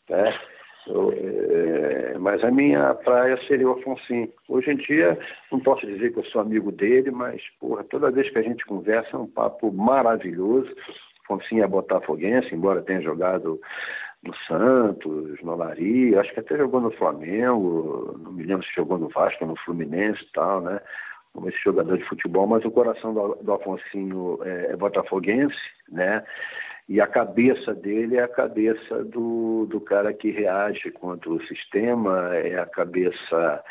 Né? 0.10 0.40
Eu, 0.88 1.12
é, 1.12 2.18
mas 2.18 2.44
a 2.44 2.52
minha 2.52 2.94
praia 2.96 3.40
seria 3.48 3.68
o 3.68 3.74
Afonso. 3.74 4.04
Hoje 4.48 4.72
em 4.72 4.78
dia, 4.78 5.18
não 5.52 5.60
posso 5.60 5.86
dizer 5.86 6.12
que 6.12 6.20
eu 6.20 6.26
sou 6.26 6.42
amigo 6.42 6.72
dele, 6.72 7.12
mas 7.12 7.42
porra, 7.60 7.84
toda 7.84 8.12
vez 8.12 8.30
que 8.30 8.40
a 8.40 8.44
gente 8.44 8.66
conversa 8.66 9.16
é 9.16 9.20
um 9.20 9.28
papo 9.28 9.72
maravilhoso. 9.72 10.72
Afonso 11.24 11.56
é 11.56 11.68
botafoguense, 11.68 12.54
embora 12.54 12.82
tenha 12.82 13.02
jogado 13.02 13.60
no 14.24 14.36
Santos, 14.48 15.42
no 15.42 15.56
Lari, 15.56 16.16
acho 16.16 16.34
que 16.34 16.40
até 16.40 16.58
jogou 16.58 16.80
no 16.80 16.92
Flamengo, 16.92 18.20
não 18.24 18.32
me 18.32 18.44
lembro 18.44 18.66
se 18.66 18.74
jogou 18.76 18.98
no 18.98 19.10
Vasco, 19.10 19.46
no 19.46 19.56
Fluminense 19.56 20.22
e 20.24 20.32
tal, 20.32 20.62
né? 20.62 20.80
como 21.34 21.50
esse 21.50 21.58
jogador 21.64 21.98
de 21.98 22.04
futebol, 22.04 22.46
mas 22.46 22.64
o 22.66 22.72
coração 22.72 23.14
do, 23.14 23.54
Afonsinho 23.54 24.40
é, 24.44 24.72
é 24.72 24.76
botafoguense, 24.76 25.56
né? 25.90 26.24
E 26.90 27.00
a 27.00 27.08
cabeça 27.08 27.74
dele 27.74 28.18
é 28.18 28.24
a 28.24 28.28
cabeça 28.28 29.04
do, 29.06 29.66
do 29.68 29.80
cara 29.80 30.14
que 30.14 30.30
reage 30.30 30.92
contra 30.92 31.30
o 31.30 31.42
sistema, 31.46 32.36
é 32.36 32.60
a 32.60 32.66
cabeça 32.66 33.64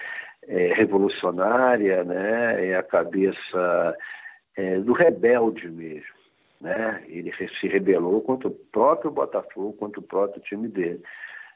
é, 0.48 0.72
revolucionária, 0.72 2.02
né? 2.02 2.68
é 2.68 2.76
a 2.76 2.82
cabeça 2.82 3.96
é, 4.56 4.78
do 4.78 4.92
rebelde 4.92 5.68
mesmo. 5.68 6.19
Né? 6.60 7.04
Ele 7.08 7.32
se 7.58 7.66
rebelou 7.66 8.20
contra 8.20 8.48
o 8.48 8.54
próprio 8.54 9.10
Botafogo, 9.10 9.72
contra 9.72 10.00
o 10.00 10.04
próprio 10.04 10.42
time 10.42 10.68
dele. 10.68 11.02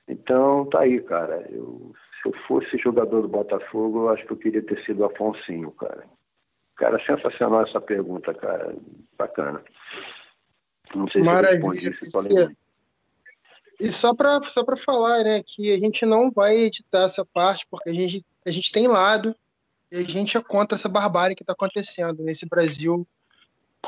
Então, 0.09 0.67
tá 0.67 0.81
aí, 0.81 1.01
cara. 1.03 1.47
Eu, 1.51 1.93
se 2.23 2.29
eu 2.29 2.33
fosse 2.47 2.79
jogador 2.79 3.23
do 3.23 3.29
Botafogo, 3.29 4.05
eu 4.05 4.09
acho 4.11 4.25
que 4.27 4.33
eu 4.33 4.37
queria 4.37 4.63
ter 4.63 4.83
sido 4.85 5.01
o 5.01 5.05
Afonsinho, 5.05 5.71
cara. 5.73 6.05
Cara, 6.77 6.99
sensacional 7.05 7.63
essa 7.63 7.81
pergunta, 7.81 8.33
cara. 8.35 8.75
Bacana. 9.17 9.63
Não 10.95 11.09
sei 11.09 11.23
Maravilha. 11.23 11.95
se 12.01 12.57
E 13.81 13.91
só 13.91 14.15
para 14.15 14.41
só 14.41 14.65
falar, 14.77 15.25
né, 15.25 15.43
que 15.45 15.73
a 15.73 15.79
gente 15.79 16.05
não 16.07 16.31
vai 16.31 16.57
editar 16.57 17.03
essa 17.03 17.25
parte, 17.25 17.67
porque 17.71 17.91
a 17.91 17.93
gente, 17.93 18.25
a 18.47 18.51
gente 18.51 18.73
tem 18.73 18.87
lado 18.87 19.35
e 19.91 19.99
a 19.99 20.03
gente 20.03 20.37
é 20.37 20.43
contra 20.43 20.77
essa 20.77 20.89
barbárie 20.89 21.37
que 21.37 21.43
está 21.43 21.53
acontecendo 21.53 22.23
nesse 22.23 22.49
Brasil 22.49 23.07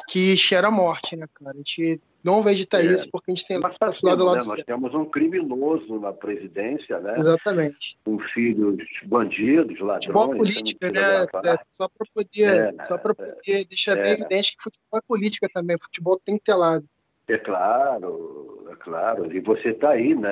que 0.09 0.37
cheira 0.37 0.69
a 0.69 0.71
morte, 0.71 1.17
né, 1.17 1.27
cara? 1.35 1.53
A 1.53 1.57
gente 1.57 2.01
não 2.27 2.43
vai 2.43 2.55
editar 2.55 2.81
é. 2.81 2.87
isso 2.87 3.09
porque 3.11 3.31
a 3.31 3.35
gente 3.35 3.47
tem 3.47 3.61
Mas 3.61 3.79
tá 3.79 3.87
lado 4.03 4.25
né? 4.25 4.33
Nós 4.45 4.65
temos 4.65 4.95
um 4.95 5.05
criminoso 5.05 6.01
na 6.01 6.13
presidência, 6.13 6.99
né? 6.99 7.15
Exatamente. 7.17 7.97
Um 8.07 8.19
filho 8.19 8.77
de 8.77 8.85
bandidos, 9.07 9.79
ladrões. 9.79 10.07
Futebol 10.07 10.37
política, 10.37 10.91
né? 10.91 11.01
É, 11.01 11.57
só 11.71 11.89
para 11.89 12.07
poder, 12.13 12.75
é, 12.75 12.85
só 12.85 12.99
para 12.99 13.15
poder 13.15 13.65
deixar 13.67 13.95
bem 13.95 14.05
é. 14.05 14.13
evidente 14.15 14.57
que 14.57 14.63
futebol 14.63 14.99
é 14.99 15.01
política 15.07 15.49
também. 15.55 15.79
Futebol 15.81 16.21
tem 16.25 16.37
que 16.37 16.45
ter 16.45 16.55
lado. 16.55 16.85
É 17.29 17.39
claro, 17.39 18.69
é 18.71 18.77
claro. 18.77 19.33
E 19.33 19.41
você 19.41 19.71
está 19.71 19.91
aí, 19.91 20.15
né? 20.15 20.31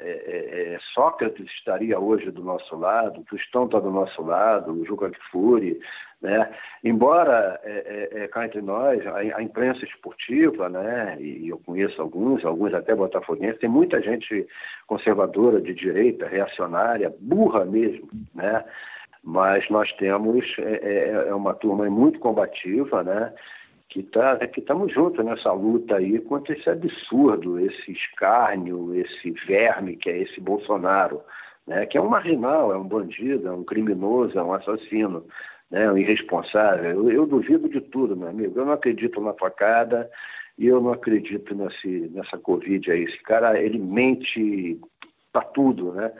É, 0.00 0.22
é, 0.26 0.74
é, 0.74 0.78
Sócrates 0.94 1.46
estaria 1.46 1.98
hoje 1.98 2.30
do 2.30 2.42
nosso 2.42 2.76
lado, 2.76 3.22
Tostão 3.28 3.66
está 3.66 3.78
do 3.78 3.90
nosso 3.90 4.22
lado, 4.22 4.72
o 4.72 4.86
Juca 4.86 5.10
Kfouri, 5.10 5.78
né? 6.22 6.50
Embora, 6.82 7.60
é, 7.62 8.08
é, 8.14 8.22
é, 8.22 8.28
cá 8.28 8.46
entre 8.46 8.62
nós, 8.62 9.06
a, 9.06 9.18
a, 9.18 9.42
imprensa 9.42 9.84
esportiva, 9.84 10.70
né? 10.70 11.18
E, 11.20 11.46
eu 11.50 11.58
conheço 11.58 12.00
alguns, 12.00 12.42
alguns 12.42 12.72
até 12.72 12.94
botafoguenses, 12.94 13.60
tem 13.60 13.68
muita 13.68 14.00
gente 14.00 14.46
conservadora, 14.86 15.60
de 15.60 15.74
direita, 15.74 16.26
reacionária, 16.26 17.14
burra 17.20 17.66
mesmo, 17.66 18.08
né? 18.34 18.64
Mas 19.22 19.68
nós 19.68 19.92
temos 19.96 20.46
é, 20.58 21.26
é 21.28 21.34
uma 21.34 21.52
turma 21.52 21.84
muito 21.90 22.18
combativa, 22.18 23.02
né? 23.02 23.30
Que 23.90 24.04
tá, 24.04 24.36
que 24.46 24.60
estamos 24.60 24.92
juntos 24.92 25.24
nessa 25.24 25.52
luta 25.52 25.96
aí 25.96 26.20
contra 26.20 26.56
esse 26.56 26.70
absurdo, 26.70 27.58
esse 27.58 27.90
escárnio, 27.90 28.94
esse 28.94 29.32
verme 29.46 29.96
que 29.96 30.08
é 30.08 30.18
esse 30.18 30.40
Bolsonaro, 30.40 31.20
né? 31.66 31.84
que 31.86 31.98
é 31.98 32.00
um 32.00 32.08
marginal, 32.08 32.72
é 32.72 32.78
um 32.78 32.86
bandido, 32.86 33.48
é 33.48 33.52
um 33.52 33.64
criminoso, 33.64 34.38
é 34.38 34.42
um 34.42 34.54
assassino, 34.54 35.26
né? 35.68 35.90
um 35.90 35.98
irresponsável. 35.98 36.88
Eu, 36.88 37.10
eu 37.10 37.26
duvido 37.26 37.68
de 37.68 37.80
tudo, 37.80 38.16
meu 38.16 38.28
amigo. 38.28 38.58
Eu 38.58 38.64
não 38.64 38.72
acredito 38.72 39.20
na 39.20 39.32
facada 39.34 40.08
e 40.56 40.68
eu 40.68 40.80
não 40.80 40.92
acredito 40.92 41.52
nesse, 41.52 42.10
nessa 42.14 42.38
Covid 42.38 42.92
aí. 42.92 43.02
Esse 43.02 43.20
cara, 43.24 43.60
ele 43.60 43.78
mente 43.78 44.80
para 45.32 45.42
tudo, 45.42 45.92
né? 45.92 46.12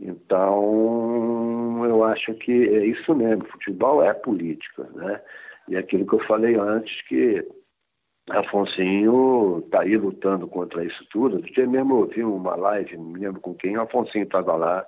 Então, 0.00 1.84
eu 1.84 2.04
acho 2.04 2.32
que 2.34 2.52
é 2.52 2.86
isso 2.86 3.12
mesmo. 3.12 3.44
Futebol 3.46 4.04
é 4.04 4.14
política, 4.14 4.88
né? 4.94 5.20
E 5.68 5.76
aquilo 5.76 6.06
que 6.06 6.14
eu 6.14 6.26
falei 6.26 6.56
antes, 6.56 7.02
que 7.08 7.46
Afonsinho 8.30 9.62
está 9.64 9.82
aí 9.82 9.96
lutando 9.96 10.46
contra 10.46 10.84
isso 10.84 11.06
tudo. 11.10 11.36
Outro 11.36 11.52
dia 11.52 11.66
mesmo 11.66 11.94
eu 11.94 11.98
ouvi 12.00 12.24
uma 12.24 12.56
live, 12.56 12.96
não 12.96 13.04
me 13.04 13.20
lembro 13.20 13.40
com 13.40 13.54
quem, 13.54 13.76
o 13.76 13.82
Afonsinho 13.82 14.24
estava 14.24 14.54
lá, 14.54 14.86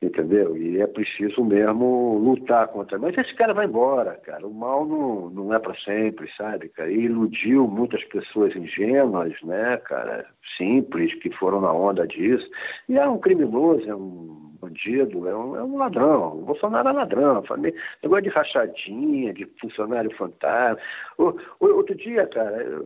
entendeu? 0.00 0.56
E 0.56 0.80
é 0.80 0.86
preciso 0.86 1.44
mesmo 1.44 2.18
lutar 2.18 2.68
contra. 2.68 2.98
Mas 2.98 3.18
esse 3.18 3.34
cara 3.34 3.52
vai 3.52 3.66
embora, 3.66 4.14
cara. 4.24 4.46
O 4.46 4.54
mal 4.54 4.86
não, 4.86 5.30
não 5.30 5.54
é 5.54 5.58
para 5.58 5.74
sempre, 5.80 6.30
sabe, 6.36 6.68
cara? 6.68 6.90
E 6.90 7.00
iludiu 7.04 7.66
muitas 7.66 8.04
pessoas 8.04 8.54
ingênuas, 8.54 9.34
né, 9.42 9.76
cara, 9.78 10.26
simples, 10.56 11.12
que 11.20 11.30
foram 11.36 11.60
na 11.60 11.72
onda 11.72 12.06
disso. 12.06 12.48
E 12.88 12.96
é 12.96 13.08
um 13.08 13.18
criminoso, 13.18 13.88
é 13.88 13.94
um 13.94 14.47
bandido, 14.60 15.28
é 15.28 15.36
um, 15.36 15.56
é 15.56 15.62
um 15.62 15.76
ladrão. 15.76 16.38
O 16.38 16.42
Bolsonaro 16.42 16.88
é 16.88 16.92
ladrão. 16.92 17.42
Família, 17.44 17.78
negócio 18.02 18.24
de 18.24 18.28
rachadinha, 18.30 19.32
de 19.32 19.46
funcionário 19.60 20.14
fantasma. 20.16 20.78
O, 21.16 21.34
o, 21.60 21.76
outro 21.76 21.94
dia, 21.94 22.26
cara, 22.26 22.62
eu, 22.62 22.84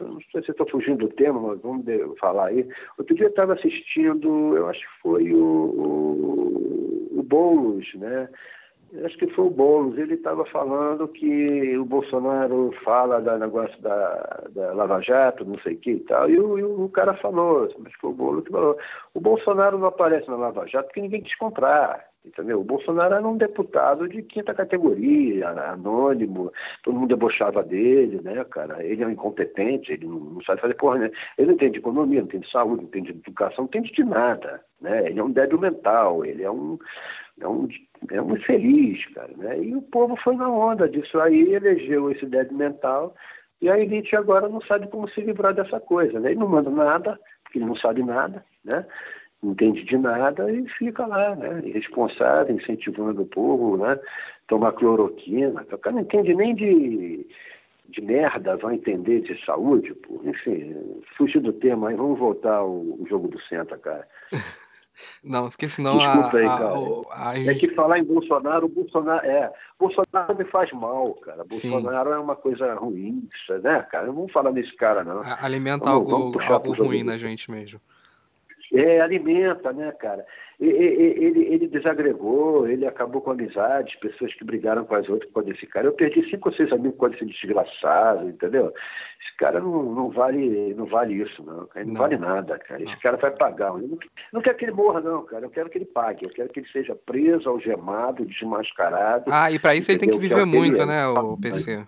eu 0.00 0.08
não 0.08 0.20
sei 0.32 0.42
se 0.42 0.50
estou 0.50 0.68
fugindo 0.68 1.06
do 1.06 1.14
tema, 1.14 1.40
mas 1.40 1.60
vamos 1.60 1.84
falar 2.18 2.46
aí. 2.46 2.68
Outro 2.98 3.14
dia 3.14 3.26
eu 3.26 3.30
estava 3.30 3.54
assistindo, 3.54 4.56
eu 4.56 4.68
acho 4.68 4.80
que 4.80 5.02
foi 5.02 5.32
o, 5.32 5.44
o, 5.44 7.18
o 7.18 7.22
Boulos, 7.22 7.92
né? 7.94 8.28
Acho 9.04 9.18
que 9.18 9.26
foi 9.28 9.46
o 9.46 9.50
Boulos, 9.50 9.98
ele 9.98 10.14
estava 10.14 10.44
falando 10.46 11.06
que 11.08 11.76
o 11.76 11.84
Bolsonaro 11.84 12.72
fala 12.84 13.20
do 13.20 13.38
negócio 13.38 13.80
da, 13.82 14.44
da 14.50 14.72
Lava 14.72 15.00
Jato, 15.02 15.44
não 15.44 15.58
sei 15.58 15.74
o 15.74 15.78
que 15.78 15.90
e 15.92 16.00
tal, 16.00 16.28
e 16.28 16.40
o, 16.40 16.58
e 16.58 16.62
o 16.62 16.88
cara 16.88 17.14
falou, 17.14 17.68
mas 17.78 17.92
foi 17.94 18.10
o 18.10 18.14
Boulos 18.14 18.44
que 18.44 18.50
falou, 18.50 18.76
o 19.14 19.20
Bolsonaro 19.20 19.78
não 19.78 19.88
aparece 19.88 20.28
na 20.28 20.36
Lava 20.36 20.66
Jato 20.66 20.86
porque 20.86 21.02
ninguém 21.02 21.22
quis 21.22 21.36
comprar, 21.36 22.07
entendeu? 22.24 22.60
O 22.60 22.64
Bolsonaro 22.64 23.14
era 23.14 23.26
um 23.26 23.36
deputado 23.36 24.08
de 24.08 24.22
quinta 24.22 24.54
categoria, 24.54 25.48
anônimo, 25.48 26.52
todo 26.82 26.94
mundo 26.94 27.08
debochava 27.08 27.62
dele, 27.62 28.20
né, 28.22 28.44
cara? 28.44 28.84
Ele 28.84 29.02
é 29.02 29.06
um 29.06 29.10
incompetente, 29.10 29.92
ele 29.92 30.06
não, 30.06 30.40
sabe 30.42 30.60
fazer 30.60 30.74
porra, 30.74 30.98
né? 30.98 31.10
Ele 31.36 31.48
não 31.48 31.54
entende 31.54 31.78
economia, 31.78 32.20
não 32.20 32.26
entende 32.26 32.50
saúde, 32.50 32.82
não 32.82 32.88
entende 32.88 33.10
educação, 33.10 33.58
não 33.58 33.64
entende 33.66 33.92
de 33.92 34.04
nada, 34.04 34.60
né? 34.80 35.08
Ele 35.08 35.20
é 35.20 35.24
um 35.24 35.30
débil 35.30 35.58
mental, 35.58 36.24
ele 36.24 36.42
é 36.42 36.50
um 36.50 36.78
é 37.40 37.48
um, 37.48 37.68
é 38.10 38.20
um 38.20 38.36
infeliz, 38.36 39.04
cara. 39.14 39.30
Né? 39.36 39.62
E 39.62 39.74
o 39.74 39.82
povo 39.82 40.16
foi 40.16 40.36
na 40.36 40.50
onda 40.50 40.88
disso 40.88 41.20
aí, 41.20 41.54
elegeu 41.54 42.10
esse 42.10 42.26
débil 42.26 42.56
mental, 42.56 43.14
e 43.60 43.68
a 43.68 43.78
elite 43.78 44.14
agora 44.16 44.48
não 44.48 44.60
sabe 44.62 44.88
como 44.88 45.08
se 45.10 45.20
livrar 45.20 45.54
dessa 45.54 45.80
coisa. 45.80 46.18
Né? 46.20 46.30
Ele 46.30 46.40
não 46.40 46.48
manda 46.48 46.70
nada, 46.70 47.18
porque 47.42 47.58
ele 47.58 47.66
não 47.66 47.76
sabe 47.76 48.02
nada, 48.02 48.44
né? 48.64 48.86
Não 49.42 49.52
entende 49.52 49.84
de 49.84 49.96
nada 49.96 50.50
e 50.52 50.68
fica 50.70 51.06
lá, 51.06 51.34
né? 51.36 51.62
irresponsável, 51.64 52.56
incentivando 52.56 53.22
o 53.22 53.26
povo, 53.26 53.76
né? 53.76 53.98
tomar 54.48 54.72
cloroquina. 54.72 55.64
O 55.70 55.78
cara 55.78 55.94
não 55.94 56.02
entende 56.02 56.34
nem 56.34 56.54
de, 56.54 57.26
de 57.88 58.00
merda, 58.00 58.56
vai 58.56 58.74
entender 58.74 59.20
de 59.20 59.44
saúde. 59.44 59.94
Pô. 59.94 60.20
Enfim, 60.24 60.74
fugir 61.16 61.40
do 61.40 61.52
tema 61.52 61.90
aí, 61.90 61.94
vamos 61.94 62.18
voltar 62.18 62.56
ao, 62.56 62.84
jogo 63.08 63.28
do 63.28 63.40
Senta, 63.42 63.78
cara. 63.78 64.08
Não, 65.22 65.48
porque 65.48 65.68
senão 65.68 65.96
Desculpa 65.96 66.36
a, 66.36 66.40
aí, 66.40 66.46
cara. 66.46 66.74
A, 67.10 67.30
a... 67.30 67.38
É 67.38 67.54
que 67.54 67.68
falar 67.68 68.00
em 68.00 68.04
Bolsonaro, 68.04 68.66
o 68.66 68.68
Bolsonaro 68.68 69.24
é. 69.24 69.52
Bolsonaro 69.78 70.36
me 70.36 70.44
faz 70.46 70.72
mal, 70.72 71.14
cara. 71.14 71.44
Bolsonaro 71.44 72.08
Sim. 72.08 72.16
é 72.16 72.18
uma 72.18 72.34
coisa 72.34 72.74
ruim, 72.74 73.28
né, 73.62 73.86
cara? 73.92 74.06
Não 74.08 74.14
vamos 74.14 74.32
falar 74.32 74.50
nesse 74.50 74.74
cara, 74.74 75.04
não. 75.04 75.20
Alimenta 75.40 75.84
vamos, 75.84 76.12
algo, 76.12 76.32
vamos 76.32 76.50
algo 76.50 76.72
ruim 76.72 77.04
na 77.04 77.16
gente 77.16 77.48
mesmo. 77.48 77.80
É, 78.72 79.00
alimenta, 79.00 79.72
né, 79.72 79.92
cara? 79.92 80.24
Ele, 80.60 81.44
ele 81.54 81.68
desagregou, 81.68 82.66
ele 82.66 82.84
acabou 82.84 83.22
com 83.22 83.30
amizades, 83.30 83.94
pessoas 84.00 84.34
que 84.34 84.44
brigaram 84.44 84.84
com 84.84 84.94
as 84.96 85.08
outras 85.08 85.30
causa 85.32 85.50
desse 85.50 85.66
cara. 85.66 85.86
Eu 85.86 85.92
perdi 85.92 86.28
cinco 86.28 86.48
ou 86.48 86.54
seis 86.54 86.72
amigos 86.72 86.98
causa 86.98 87.14
desse 87.14 87.26
desgraçado, 87.26 88.28
entendeu? 88.28 88.72
Esse 89.22 89.36
cara 89.38 89.60
não, 89.60 89.82
não, 89.84 90.10
vale, 90.10 90.74
não 90.74 90.86
vale 90.86 91.14
isso, 91.22 91.44
não. 91.44 91.68
Ele 91.76 91.86
não, 91.86 91.92
não 91.92 92.00
vale 92.00 92.18
nada, 92.18 92.58
cara. 92.58 92.82
Esse 92.82 92.98
cara 92.98 93.16
vai 93.16 93.30
pagar. 93.30 93.68
Eu 93.68 93.88
não, 93.88 93.98
não 94.32 94.42
quero 94.42 94.56
que 94.56 94.64
ele 94.64 94.72
morra, 94.72 95.00
não, 95.00 95.24
cara. 95.24 95.46
Eu 95.46 95.50
quero 95.50 95.70
que 95.70 95.78
ele 95.78 95.86
pague. 95.86 96.24
Eu 96.24 96.30
quero 96.30 96.48
que 96.48 96.58
ele 96.58 96.68
seja 96.68 96.94
preso, 97.06 97.48
algemado, 97.48 98.26
desmascarado. 98.26 99.30
Ah, 99.32 99.50
e 99.52 99.60
para 99.60 99.76
isso 99.76 99.92
entendeu? 99.92 100.14
ele 100.16 100.20
tem 100.20 100.20
que 100.20 100.34
viver 100.34 100.44
muito, 100.44 100.84
né, 100.84 101.06
o 101.06 101.36
PC? 101.36 101.86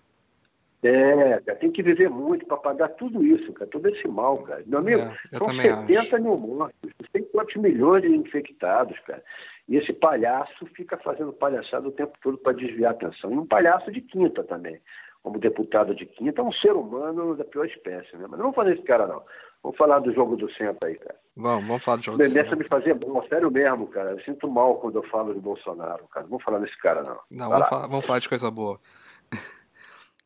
É, 0.82 1.40
cara, 1.40 1.58
tem 1.58 1.70
que 1.70 1.82
viver 1.82 2.08
muito 2.08 2.46
para 2.46 2.56
pagar 2.56 2.88
tudo 2.90 3.22
isso, 3.22 3.52
cara, 3.52 3.70
todo 3.70 3.86
esse 3.88 4.08
mal, 4.08 4.38
cara. 4.38 4.62
Meu 4.66 4.78
amigo, 4.78 5.02
é, 5.02 5.38
são 5.38 5.54
70 5.54 6.00
acho. 6.00 6.22
mil 6.22 6.38
mortos, 6.38 6.90
tem 7.12 7.22
quantos 7.24 7.56
milhões 7.56 8.02
de 8.02 8.08
infectados, 8.08 8.98
cara. 9.00 9.22
E 9.68 9.76
esse 9.76 9.92
palhaço 9.92 10.66
fica 10.74 10.96
fazendo 10.96 11.32
palhaçada 11.34 11.86
o 11.86 11.92
tempo 11.92 12.16
todo 12.22 12.38
para 12.38 12.54
desviar 12.54 12.92
a 12.92 12.94
atenção. 12.94 13.30
E 13.30 13.38
um 13.38 13.46
palhaço 13.46 13.92
de 13.92 14.00
quinta 14.00 14.42
também. 14.42 14.80
Como 15.22 15.38
deputado 15.38 15.94
de 15.94 16.06
quinta, 16.06 16.40
é 16.40 16.44
um 16.44 16.52
ser 16.52 16.72
humano 16.72 17.36
da 17.36 17.44
pior 17.44 17.66
espécie, 17.66 18.16
né? 18.16 18.22
Mas 18.22 18.30
não 18.30 18.38
vamos 18.38 18.56
fazer 18.56 18.72
esse 18.72 18.82
cara, 18.82 19.06
não. 19.06 19.22
Vamos 19.62 19.76
falar 19.76 19.98
do 19.98 20.14
jogo 20.14 20.34
do 20.34 20.50
centro 20.54 20.78
aí, 20.88 20.96
cara. 20.96 21.16
Vamos, 21.36 21.66
vamos 21.66 21.84
falar 21.84 21.98
do 21.98 22.04
jogo 22.04 22.16
do 22.16 22.24
centro. 22.24 22.38
Começa 22.38 22.54
a 22.54 22.58
me 22.58 22.64
fazer 22.64 22.94
bom, 22.94 23.22
sério 23.28 23.50
mesmo, 23.50 23.86
cara. 23.88 24.12
Eu 24.12 24.20
sinto 24.22 24.48
mal 24.48 24.76
quando 24.76 24.96
eu 24.96 25.02
falo 25.10 25.34
de 25.34 25.40
Bolsonaro, 25.40 26.08
cara. 26.08 26.22
Não 26.24 26.30
vamos 26.30 26.44
falar 26.44 26.58
desse 26.60 26.78
cara, 26.78 27.02
não. 27.02 27.18
Não, 27.30 27.50
vamos 27.50 27.68
falar, 27.68 27.86
vamos 27.86 28.06
falar 28.06 28.18
de 28.18 28.28
coisa 28.30 28.50
boa 28.50 28.80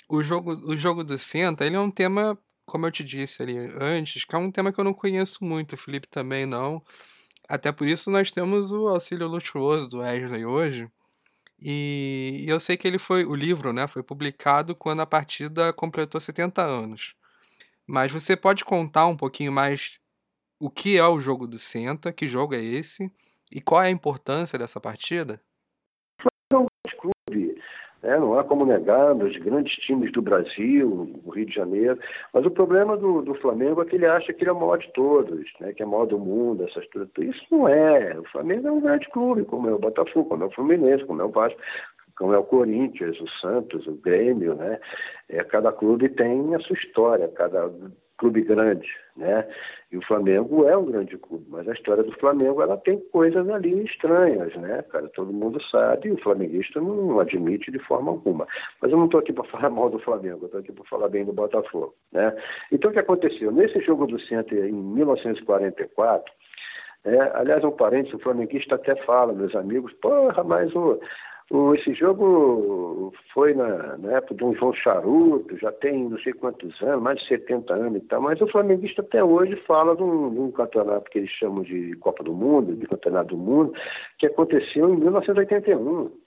o 0.09 0.23
jogo, 0.23 0.53
o 0.53 0.77
jogo 0.77 1.05
do 1.05 1.19
Senta, 1.19 1.65
ele 1.65 1.77
é 1.77 1.81
um 1.81 1.91
tema, 1.91 2.39
como 2.67 2.87
eu 2.87 2.91
te 2.91 3.05
disse 3.05 3.43
ali 3.43 3.57
antes, 3.81 4.25
que 4.25 4.35
é 4.35 4.39
um 4.39 4.51
tema 4.51 4.73
que 4.73 4.81
eu 4.81 4.85
não 4.85 4.95
conheço 4.95 5.45
muito, 5.45 5.75
o 5.75 5.79
Felipe 5.79 6.09
também 6.09 6.47
não. 6.47 6.83
Até 7.49 7.73
por 7.73 7.87
isso 7.87 8.11
nós 8.11 8.31
temos 8.31 8.73
o 8.73 8.89
auxílio 8.89 9.29
luxuoso 9.29 9.89
do 9.89 9.99
Wesley 9.99 10.45
hoje. 10.45 10.89
E 11.61 12.45
eu 12.47 12.61
sei 12.61 12.77
que 12.77 12.87
ele 12.87 12.99
foi, 12.99 13.25
o 13.25 13.35
livro, 13.35 13.73
né, 13.73 13.87
foi 13.87 14.03
publicado 14.03 14.75
quando 14.75 15.01
a 15.01 15.07
partida 15.07 15.73
completou 15.73 16.21
70 16.21 16.63
anos. 16.63 17.15
Mas 17.87 18.13
você 18.13 18.37
pode 18.37 18.65
contar 18.65 19.07
um 19.07 19.17
pouquinho 19.17 19.53
mais 19.53 19.99
o 20.59 20.71
que 20.71 20.97
é 20.97 21.07
o 21.07 21.21
jogo 21.21 21.47
do 21.47 21.59
Senta, 21.59 22.13
que 22.13 22.29
jogo 22.29 22.55
é 22.55 22.63
esse 22.63 23.11
e 23.51 23.61
qual 23.61 23.83
é 23.83 23.87
a 23.89 23.91
importância 23.91 24.59
dessa 24.59 24.81
partida? 24.81 25.41
Né? 28.05 28.19
não 28.19 28.39
há 28.39 28.45
como 28.45 28.67
negar 28.67 29.15
nos 29.15 29.37
grandes 29.39 29.75
times 29.77 30.13
do 30.13 30.23
Brasil, 30.23 31.11
no 31.25 31.33
Rio 31.33 31.47
de 31.47 31.55
Janeiro, 31.55 31.99
mas 32.33 32.45
o 32.45 32.51
problema 32.51 32.97
do, 32.97 33.23
do 33.23 33.35
Flamengo 33.37 33.83
é 33.83 33.85
que 33.87 33.97
ele 33.97 34.07
acha 34.07 34.33
que 34.33 34.43
ele 34.43 34.51
é 34.51 34.53
o 34.53 34.61
maior 34.61 34.79
de 34.79 34.93
todos, 34.93 35.51
né? 35.59 35.73
que 35.73 35.83
é 35.83 35.87
o 35.87 35.89
maior 35.89 36.07
do 36.07 36.19
mundo, 36.19 36.65
essas 36.65 36.87
coisas. 36.89 37.11
Isso 37.19 37.45
não 37.51 37.67
é. 37.67 38.19
O 38.19 38.25
Flamengo 38.25 38.69
é 38.69 38.73
um 38.73 38.81
grande 38.81 39.09
clube, 39.09 39.45
como 39.45 39.69
é 39.69 39.73
o 39.73 39.79
Botafogo, 39.79 40.29
como 40.29 40.45
é 40.45 40.47
o 40.47 40.53
Fluminense, 40.53 41.05
como 41.05 41.23
é 41.23 41.25
o 41.25 41.31
Vasco 41.31 41.61
como 42.17 42.33
é 42.33 42.39
o 42.39 42.45
Corinthians, 42.45 43.21
o 43.21 43.29
Santos, 43.41 43.89
o 43.89 43.95
Grêmio, 43.95 44.55
né? 44.55 44.79
É, 45.29 45.43
cada 45.43 45.73
clube 45.73 46.09
tem 46.09 46.55
a 46.55 46.61
sua 46.61 46.77
história, 46.77 47.27
cada 47.27 47.69
clube 48.25 48.41
grande, 48.41 48.89
né? 49.15 49.47
E 49.93 49.99
o 49.99 50.07
Flamengo 50.07 50.67
é 50.67 50.75
um 50.75 50.87
grande 50.87 51.19
clube, 51.19 51.45
mas 51.51 51.69
a 51.69 51.73
história 51.75 52.03
do 52.03 52.13
Flamengo 52.13 52.63
ela 52.63 52.79
tem 52.79 52.99
coisas 53.13 53.47
ali 53.51 53.85
estranhas, 53.85 54.55
né, 54.57 54.83
cara? 54.91 55.09
Todo 55.11 55.31
mundo 55.31 55.63
sabe, 55.65 56.09
e 56.09 56.13
o 56.13 56.23
flamenguista 56.23 56.81
não 56.81 57.21
admite 57.21 57.71
de 57.71 57.79
forma 57.81 58.13
alguma. 58.13 58.47
Mas 58.81 58.91
eu 58.91 58.97
não 58.97 59.05
estou 59.05 59.21
aqui 59.21 59.31
para 59.31 59.45
falar 59.45 59.69
mal 59.69 59.91
do 59.91 59.99
Flamengo, 59.99 60.39
eu 60.43 60.47
estou 60.47 60.61
aqui 60.61 60.73
para 60.73 60.85
falar 60.85 61.09
bem 61.09 61.27
do 61.27 61.35
Botafogo, 61.35 61.95
né? 62.13 62.35
Então 62.73 62.91
o 62.91 62.95
que 62.95 63.01
aconteceu? 63.01 63.53
Nesse 63.53 63.79
jogo 63.81 64.07
do 64.07 64.19
Center 64.21 64.65
em 64.65 64.73
1944, 64.73 66.33
é, 67.05 67.21
aliás, 67.35 67.63
um 67.63 67.73
parente, 67.73 68.17
o 68.17 68.21
flamenguista 68.21 68.77
até 68.77 68.97
fala, 69.05 69.35
meus 69.35 69.55
amigos, 69.55 69.93
porra, 70.01 70.43
mas 70.43 70.75
o, 70.75 70.99
o, 71.51 71.75
esse 71.75 71.93
jogo 71.95 73.13
foi 73.33 73.55
na, 73.55 73.99
na, 73.99 74.17
época 74.17 74.35
de 74.35 74.45
um 74.45 74.55
João 74.55 74.73
Charuto, 74.73 75.57
já 75.59 75.71
tem 75.73 76.09
não 76.09 76.19
sei 76.19 76.33
quantos 76.33 76.81
anos, 76.83 77.03
mais 77.03 77.19
de 77.21 77.29
70 77.29 77.75
anos 77.75 78.03
e 78.03 78.07
tal, 78.07 78.23
mas 78.23 78.41
o 78.41 78.47
flamenguista 78.47 79.03
até 79.03 79.23
hoje 79.23 79.57
fala 79.67 79.95
de 79.95 80.03
um, 80.03 80.33
de 80.33 80.41
um 80.41 80.51
campeonato 80.51 81.11
que 81.11 81.19
eles 81.19 81.31
chamam 81.31 81.63
de 81.63 81.95
Copa 81.97 82.25
do 82.25 82.33
Mundo, 82.33 82.75
de 82.75 82.87
Campeonato 82.87 83.37
do 83.37 83.37
Mundo, 83.37 83.75
que 84.19 84.27
aconteceu 84.27 84.89
em 84.89 84.97
1981. 84.97 86.24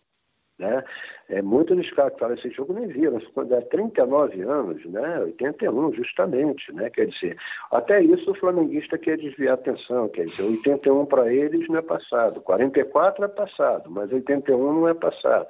Né? 0.59 0.83
É, 1.29 1.41
muitos 1.41 1.77
dos 1.77 1.91
caras 1.91 2.13
que 2.13 2.19
falam 2.19 2.35
esse 2.35 2.49
jogo 2.49 2.73
nem 2.73 2.87
viram, 2.87 3.19
quando 3.33 3.53
é 3.53 3.61
39 3.61 4.41
anos, 4.41 4.83
né? 4.85 5.19
81 5.19 5.93
justamente, 5.93 6.73
né? 6.73 6.89
Quer 6.89 7.05
dizer, 7.07 7.37
até 7.71 8.01
isso 8.01 8.31
o 8.31 8.35
flamenguista 8.35 8.97
quer 8.97 9.17
desviar 9.17 9.51
a 9.51 9.53
atenção, 9.53 10.09
quer 10.09 10.25
dizer, 10.25 10.43
81 10.43 11.05
para 11.05 11.31
eles 11.31 11.67
não 11.67 11.77
é 11.77 11.81
passado, 11.83 12.41
44 12.41 13.25
é 13.25 13.27
passado, 13.27 13.91
mas 13.91 14.11
81 14.11 14.57
não 14.57 14.87
é 14.87 14.95
passado. 14.95 15.47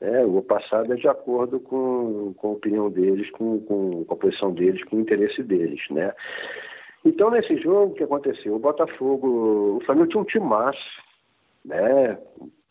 É, 0.00 0.24
o 0.24 0.42
passado 0.42 0.92
é 0.92 0.96
de 0.96 1.08
acordo 1.08 1.60
com, 1.60 2.32
com 2.34 2.48
a 2.48 2.52
opinião 2.52 2.90
deles, 2.90 3.30
com, 3.30 3.60
com, 3.60 4.04
com 4.04 4.14
a 4.14 4.16
posição 4.16 4.52
deles, 4.52 4.82
com 4.84 4.96
o 4.96 5.00
interesse 5.00 5.42
deles, 5.42 5.82
né? 5.90 6.14
Então, 7.04 7.30
nesse 7.30 7.56
jogo, 7.58 7.92
o 7.92 7.94
que 7.94 8.04
aconteceu? 8.04 8.56
O 8.56 8.58
Botafogo, 8.58 9.76
o 9.76 9.84
Flamengo 9.84 10.08
tinha 10.08 10.20
um 10.20 10.24
timaço, 10.24 11.02
né? 11.64 12.18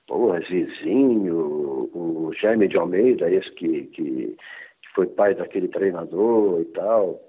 Porra, 0.08 0.40
Zizinho, 0.42 1.90
o 1.94 2.32
Jaime 2.34 2.68
de 2.68 2.78
Almeida, 2.78 3.30
esse 3.30 3.50
que, 3.52 3.84
que, 3.88 4.38
que 4.82 4.90
foi 4.94 5.08
pai 5.08 5.34
daquele 5.34 5.68
treinador 5.68 6.62
e 6.62 6.66
tal, 6.66 7.20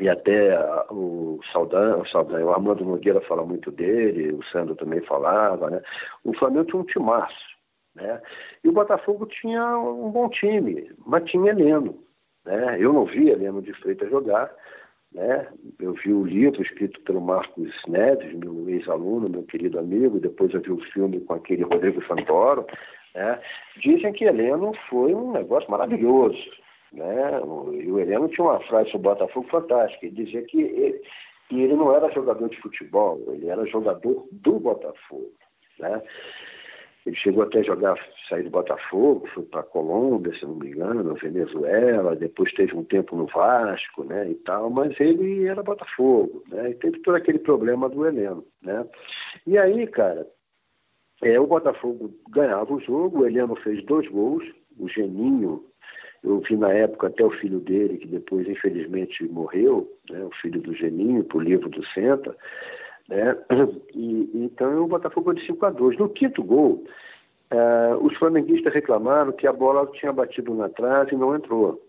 e 0.00 0.08
até 0.08 0.58
o 0.90 1.38
Saldan, 1.52 1.98
o 1.98 2.44
o 2.44 2.50
Armando 2.50 2.84
Nogueira 2.84 3.20
fala 3.22 3.44
muito 3.44 3.70
dele, 3.70 4.32
o 4.32 4.42
Sandro 4.44 4.74
também 4.74 5.00
falava, 5.02 5.68
né? 5.68 5.82
O 6.24 6.32
Flamengo 6.34 6.64
tinha 6.64 6.80
um 6.80 6.86
timaço, 6.86 7.56
né? 7.94 8.20
E 8.64 8.68
o 8.68 8.72
Botafogo 8.72 9.26
tinha 9.26 9.76
um 9.78 10.10
bom 10.10 10.30
time, 10.30 10.90
mas 11.06 11.24
tinha 11.24 11.50
Heleno, 11.50 12.02
né? 12.44 12.78
Eu 12.80 12.92
não 12.94 13.04
vi 13.04 13.28
Heleno 13.28 13.60
de 13.60 13.74
Freitas 13.74 14.10
jogar, 14.10 14.50
né? 15.14 15.46
Eu 15.78 15.92
vi 15.94 16.12
o 16.12 16.24
livro 16.24 16.62
escrito 16.62 17.00
pelo 17.02 17.20
Marcos 17.20 17.70
Neves, 17.86 18.32
meu 18.34 18.68
ex-aluno, 18.68 19.28
meu 19.30 19.42
querido 19.42 19.78
amigo, 19.78 20.18
depois 20.18 20.52
eu 20.54 20.60
vi 20.60 20.72
o 20.72 20.84
filme 20.92 21.20
com 21.20 21.34
aquele 21.34 21.64
Rodrigo 21.64 22.04
Santoro. 22.06 22.66
Né? 23.14 23.38
Dizem 23.82 24.12
que 24.12 24.24
Heleno 24.24 24.72
foi 24.88 25.14
um 25.14 25.32
negócio 25.32 25.70
maravilhoso. 25.70 26.38
Né? 26.92 27.40
E 27.82 27.90
o 27.90 27.98
Heleno 27.98 28.28
tinha 28.28 28.46
uma 28.46 28.60
frase 28.60 28.90
sobre 28.90 29.08
o 29.08 29.10
Botafogo 29.10 29.48
fantástica. 29.48 30.06
Ele 30.06 30.24
dizia 30.24 30.42
que 30.42 30.62
ele, 30.62 31.02
que 31.48 31.60
ele 31.60 31.74
não 31.74 31.94
era 31.94 32.12
jogador 32.12 32.48
de 32.48 32.60
futebol, 32.60 33.22
ele 33.28 33.48
era 33.48 33.66
jogador 33.66 34.26
do 34.32 34.58
Botafogo. 34.58 35.32
Né? 35.78 36.02
Ele 37.04 37.16
chegou 37.16 37.42
até 37.42 37.58
a 37.58 37.64
jogar, 37.64 37.98
sair 38.28 38.44
do 38.44 38.50
Botafogo, 38.50 39.26
foi 39.34 39.42
para 39.44 39.64
Colômbia, 39.64 40.32
se 40.38 40.44
não 40.44 40.54
me 40.54 40.68
engano, 40.68 41.14
Venezuela, 41.14 42.14
depois 42.14 42.52
teve 42.52 42.76
um 42.76 42.84
tempo 42.84 43.16
no 43.16 43.26
Vasco, 43.26 44.04
né, 44.04 44.30
e 44.30 44.34
tal, 44.36 44.70
mas 44.70 44.98
ele 45.00 45.46
era 45.46 45.62
Botafogo, 45.62 46.44
né, 46.48 46.70
e 46.70 46.74
teve 46.74 47.00
todo 47.00 47.16
aquele 47.16 47.40
problema 47.40 47.88
do 47.88 48.06
Heleno, 48.06 48.44
né. 48.62 48.86
E 49.46 49.58
aí, 49.58 49.86
cara, 49.88 50.26
é, 51.22 51.40
o 51.40 51.46
Botafogo 51.46 52.14
ganhava 52.30 52.72
o 52.72 52.80
jogo, 52.80 53.20
o 53.20 53.26
Heleno 53.26 53.56
fez 53.56 53.84
dois 53.84 54.08
gols, 54.08 54.44
o 54.78 54.88
Geninho, 54.88 55.64
eu 56.22 56.38
vi 56.38 56.56
na 56.56 56.72
época 56.72 57.08
até 57.08 57.24
o 57.24 57.32
filho 57.32 57.58
dele, 57.58 57.98
que 57.98 58.06
depois 58.06 58.48
infelizmente 58.48 59.24
morreu, 59.24 59.90
né, 60.08 60.22
o 60.24 60.30
filho 60.40 60.60
do 60.60 60.72
Geninho, 60.72 61.24
por 61.24 61.42
livro 61.42 61.68
do 61.68 61.84
Senta, 61.88 62.36
né? 63.08 63.36
E, 63.94 64.30
então 64.34 64.84
o 64.84 64.88
Botafogo 64.88 65.34
de 65.34 65.44
5 65.46 65.66
a 65.66 65.70
2 65.70 65.98
No 65.98 66.08
quinto 66.08 66.42
gol, 66.42 66.84
uh, 67.52 67.96
os 68.04 68.16
flamenguistas 68.16 68.72
reclamaram 68.72 69.32
que 69.32 69.46
a 69.46 69.52
bola 69.52 69.86
tinha 69.92 70.12
batido 70.12 70.54
na 70.54 70.68
trave 70.68 71.14
e 71.14 71.18
não 71.18 71.34
entrou. 71.34 71.82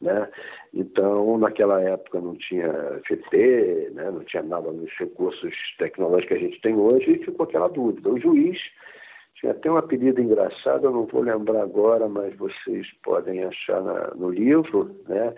Né? 0.00 0.28
Então, 0.74 1.38
naquela 1.38 1.80
época 1.80 2.20
não 2.20 2.34
tinha 2.34 2.70
VT, 3.08 3.92
né? 3.94 4.10
não 4.10 4.24
tinha 4.24 4.42
nada 4.42 4.70
nos 4.70 4.90
recursos 4.98 5.54
tecnológicos 5.78 6.28
que 6.28 6.34
a 6.34 6.48
gente 6.48 6.60
tem 6.60 6.76
hoje, 6.76 7.12
e 7.12 7.24
ficou 7.24 7.44
aquela 7.44 7.68
dúvida. 7.68 8.10
O 8.10 8.20
juiz 8.20 8.58
tinha 9.36 9.52
até 9.52 9.70
um 9.70 9.76
apelido 9.76 10.20
engraçado, 10.20 10.84
eu 10.84 10.90
não 10.90 11.06
vou 11.06 11.22
lembrar 11.22 11.62
agora, 11.62 12.08
mas 12.08 12.36
vocês 12.36 12.86
podem 13.02 13.44
achar 13.44 13.80
na, 13.82 14.08
no 14.14 14.30
livro, 14.30 14.94
né? 15.08 15.34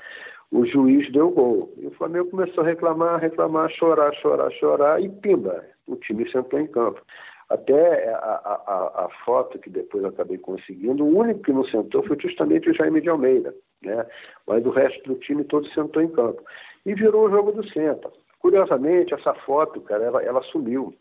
O 0.53 0.65
juiz 0.65 1.11
deu 1.13 1.31
gol. 1.31 1.73
E 1.77 1.87
o 1.87 1.91
Flamengo 1.93 2.31
começou 2.31 2.63
a 2.63 2.67
reclamar, 2.67 3.21
reclamar, 3.21 3.71
chorar, 3.71 4.15
chorar, 4.15 4.51
chorar, 4.53 5.03
e 5.03 5.09
pimba, 5.09 5.65
o 5.87 5.97
time 5.97 6.31
sentou 6.31 6.61
em 6.61 6.67
campo. 6.67 7.01
Até 7.49 8.09
a, 8.13 8.17
a, 8.17 9.05
a, 9.05 9.09
foto 9.25 9.59
que 9.59 9.71
depois 9.71 10.05
acabei 10.05 10.37
conseguindo, 10.37 11.05
o 11.05 11.19
único 11.19 11.43
que 11.43 11.53
não 11.53 11.65
sentou 11.65 12.03
foi 12.03 12.19
justamente 12.21 12.69
o 12.69 12.75
Jaime 12.75 13.01
de 13.01 13.09
Almeida, 13.09 13.55
né? 13.83 14.05
Mas 14.49 14.67
o 14.67 14.71
resto 14.71 15.01
do 15.05 15.15
time 15.21 15.45
todo 15.45 15.69
sentou 15.69 16.03
em 16.03 16.09
campo. 16.09 16.43
E 16.85 16.93
virou 16.95 17.27
o 17.27 17.31
jogo 17.31 17.53
do 17.53 17.65
Senta. 17.69 18.11
Curiosamente, 18.41 19.15
essa 19.15 19.33
foto, 19.33 19.81
cara, 19.81 20.05
ela, 20.05 20.23
ela 20.25 20.43
sumiu, 20.43 20.93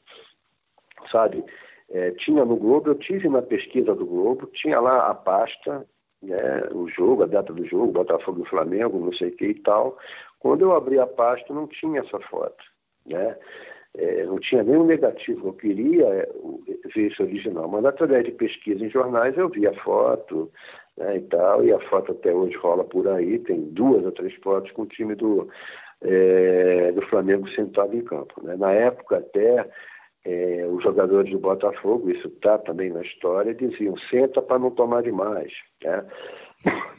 sabe? 1.12 1.44
É, 1.90 2.12
tinha 2.12 2.46
no 2.46 2.56
Globo, 2.56 2.90
eu 2.90 2.96
tive 2.96 3.28
na 3.28 3.42
pesquisa 3.42 3.96
do 3.96 4.06
Globo, 4.06 4.48
tinha 4.54 4.80
lá 4.80 5.08
a 5.08 5.16
pasta, 5.16 5.86
né, 6.26 6.68
o 6.72 6.88
jogo, 6.90 7.24
a 7.24 7.28
data 7.28 7.54
do 7.54 7.66
jogo, 7.66 7.92
Botafogo 7.92 8.44
e 8.44 8.50
Flamengo, 8.50 9.00
não 9.00 9.14
sei 9.14 9.30
o 9.30 9.36
que 9.36 9.46
e 9.48 9.62
tal. 9.62 9.98
Quando 10.40 10.62
eu 10.62 10.74
abri 10.74 11.00
a 11.00 11.08
pasta, 11.08 11.54
não 11.54 11.68
tinha 11.68 12.02
essa 12.02 12.20
foto, 12.20 12.64
né? 13.06 13.36
É, 13.98 14.26
não 14.26 14.38
tinha 14.40 14.62
nenhum 14.62 14.86
negativo, 14.86 15.48
eu 15.48 15.54
queria 15.54 16.06
é, 16.06 16.30
ver 16.94 17.12
esse 17.12 17.22
original, 17.22 17.70
mas 17.70 17.86
através 17.86 18.26
de 18.26 18.32
pesquisa 18.32 18.86
em 18.86 18.90
jornais 18.90 19.38
eu 19.38 19.48
vi 19.48 19.66
a 19.66 19.74
foto 19.76 20.52
né, 20.98 21.18
e 21.18 21.22
tal, 21.22 21.64
e 21.64 21.72
a 21.72 21.80
foto 21.88 22.12
até 22.12 22.34
hoje 22.34 22.58
rola 22.58 22.84
por 22.84 23.08
aí, 23.08 23.40
tem 23.40 23.62
duas 23.72 24.04
ou 24.04 24.12
três 24.12 24.34
fotos 24.36 24.70
com 24.74 24.82
o 24.82 24.88
time 24.88 25.16
do, 25.16 25.48
é, 26.02 26.92
do 26.92 27.02
Flamengo 27.04 27.48
sentado 27.52 27.96
em 27.96 28.04
campo. 28.04 28.34
Né? 28.44 28.58
Na 28.58 28.72
época 28.74 29.18
até 29.18 29.66
é, 30.26 30.66
os 30.68 30.84
jogadores 30.84 31.32
do 31.32 31.40
Botafogo, 31.40 32.10
isso 32.10 32.28
está 32.28 32.58
também 32.58 32.90
na 32.90 33.02
história, 33.02 33.54
diziam, 33.54 33.96
senta 34.10 34.42
para 34.42 34.58
não 34.58 34.72
tomar 34.72 35.04
demais. 35.04 35.54
Né? 35.84 36.06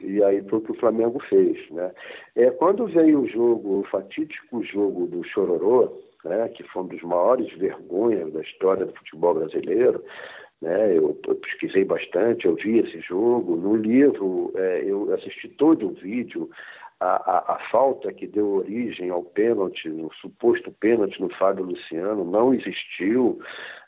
E 0.00 0.22
aí 0.22 0.42
foi 0.48 0.60
o 0.60 0.62
que 0.62 0.70
o 0.70 0.78
Flamengo 0.78 1.20
fez. 1.28 1.58
Né? 1.70 1.90
É, 2.36 2.50
quando 2.50 2.86
veio 2.86 3.22
o 3.22 3.28
jogo, 3.28 3.80
o 3.80 3.84
fatídico 3.84 4.62
jogo 4.62 5.06
do 5.08 5.24
Chororô, 5.24 5.92
né, 6.24 6.48
que 6.48 6.62
foi 6.64 6.82
um 6.82 6.86
dos 6.86 7.02
maiores 7.02 7.52
vergonhas 7.56 8.32
da 8.32 8.40
história 8.40 8.86
do 8.86 8.94
futebol 8.94 9.34
brasileiro, 9.34 10.02
né, 10.62 10.96
eu, 10.96 11.18
eu 11.26 11.34
pesquisei 11.34 11.84
bastante, 11.84 12.46
eu 12.46 12.54
vi 12.54 12.78
esse 12.78 13.00
jogo. 13.00 13.56
No 13.56 13.76
livro, 13.76 14.52
é, 14.54 14.84
eu 14.84 15.12
assisti 15.14 15.48
todo 15.48 15.88
o 15.88 15.94
vídeo, 15.94 16.48
a, 17.00 17.06
a, 17.06 17.54
a, 17.54 17.58
falta 17.70 18.12
que 18.12 18.26
deu 18.26 18.48
origem 18.54 19.10
ao 19.10 19.22
pênalti, 19.22 19.88
o 19.88 20.10
suposto 20.20 20.72
pênalti 20.72 21.20
no 21.20 21.28
Fábio 21.30 21.64
Luciano, 21.64 22.24
não 22.24 22.54
existiu. 22.54 23.38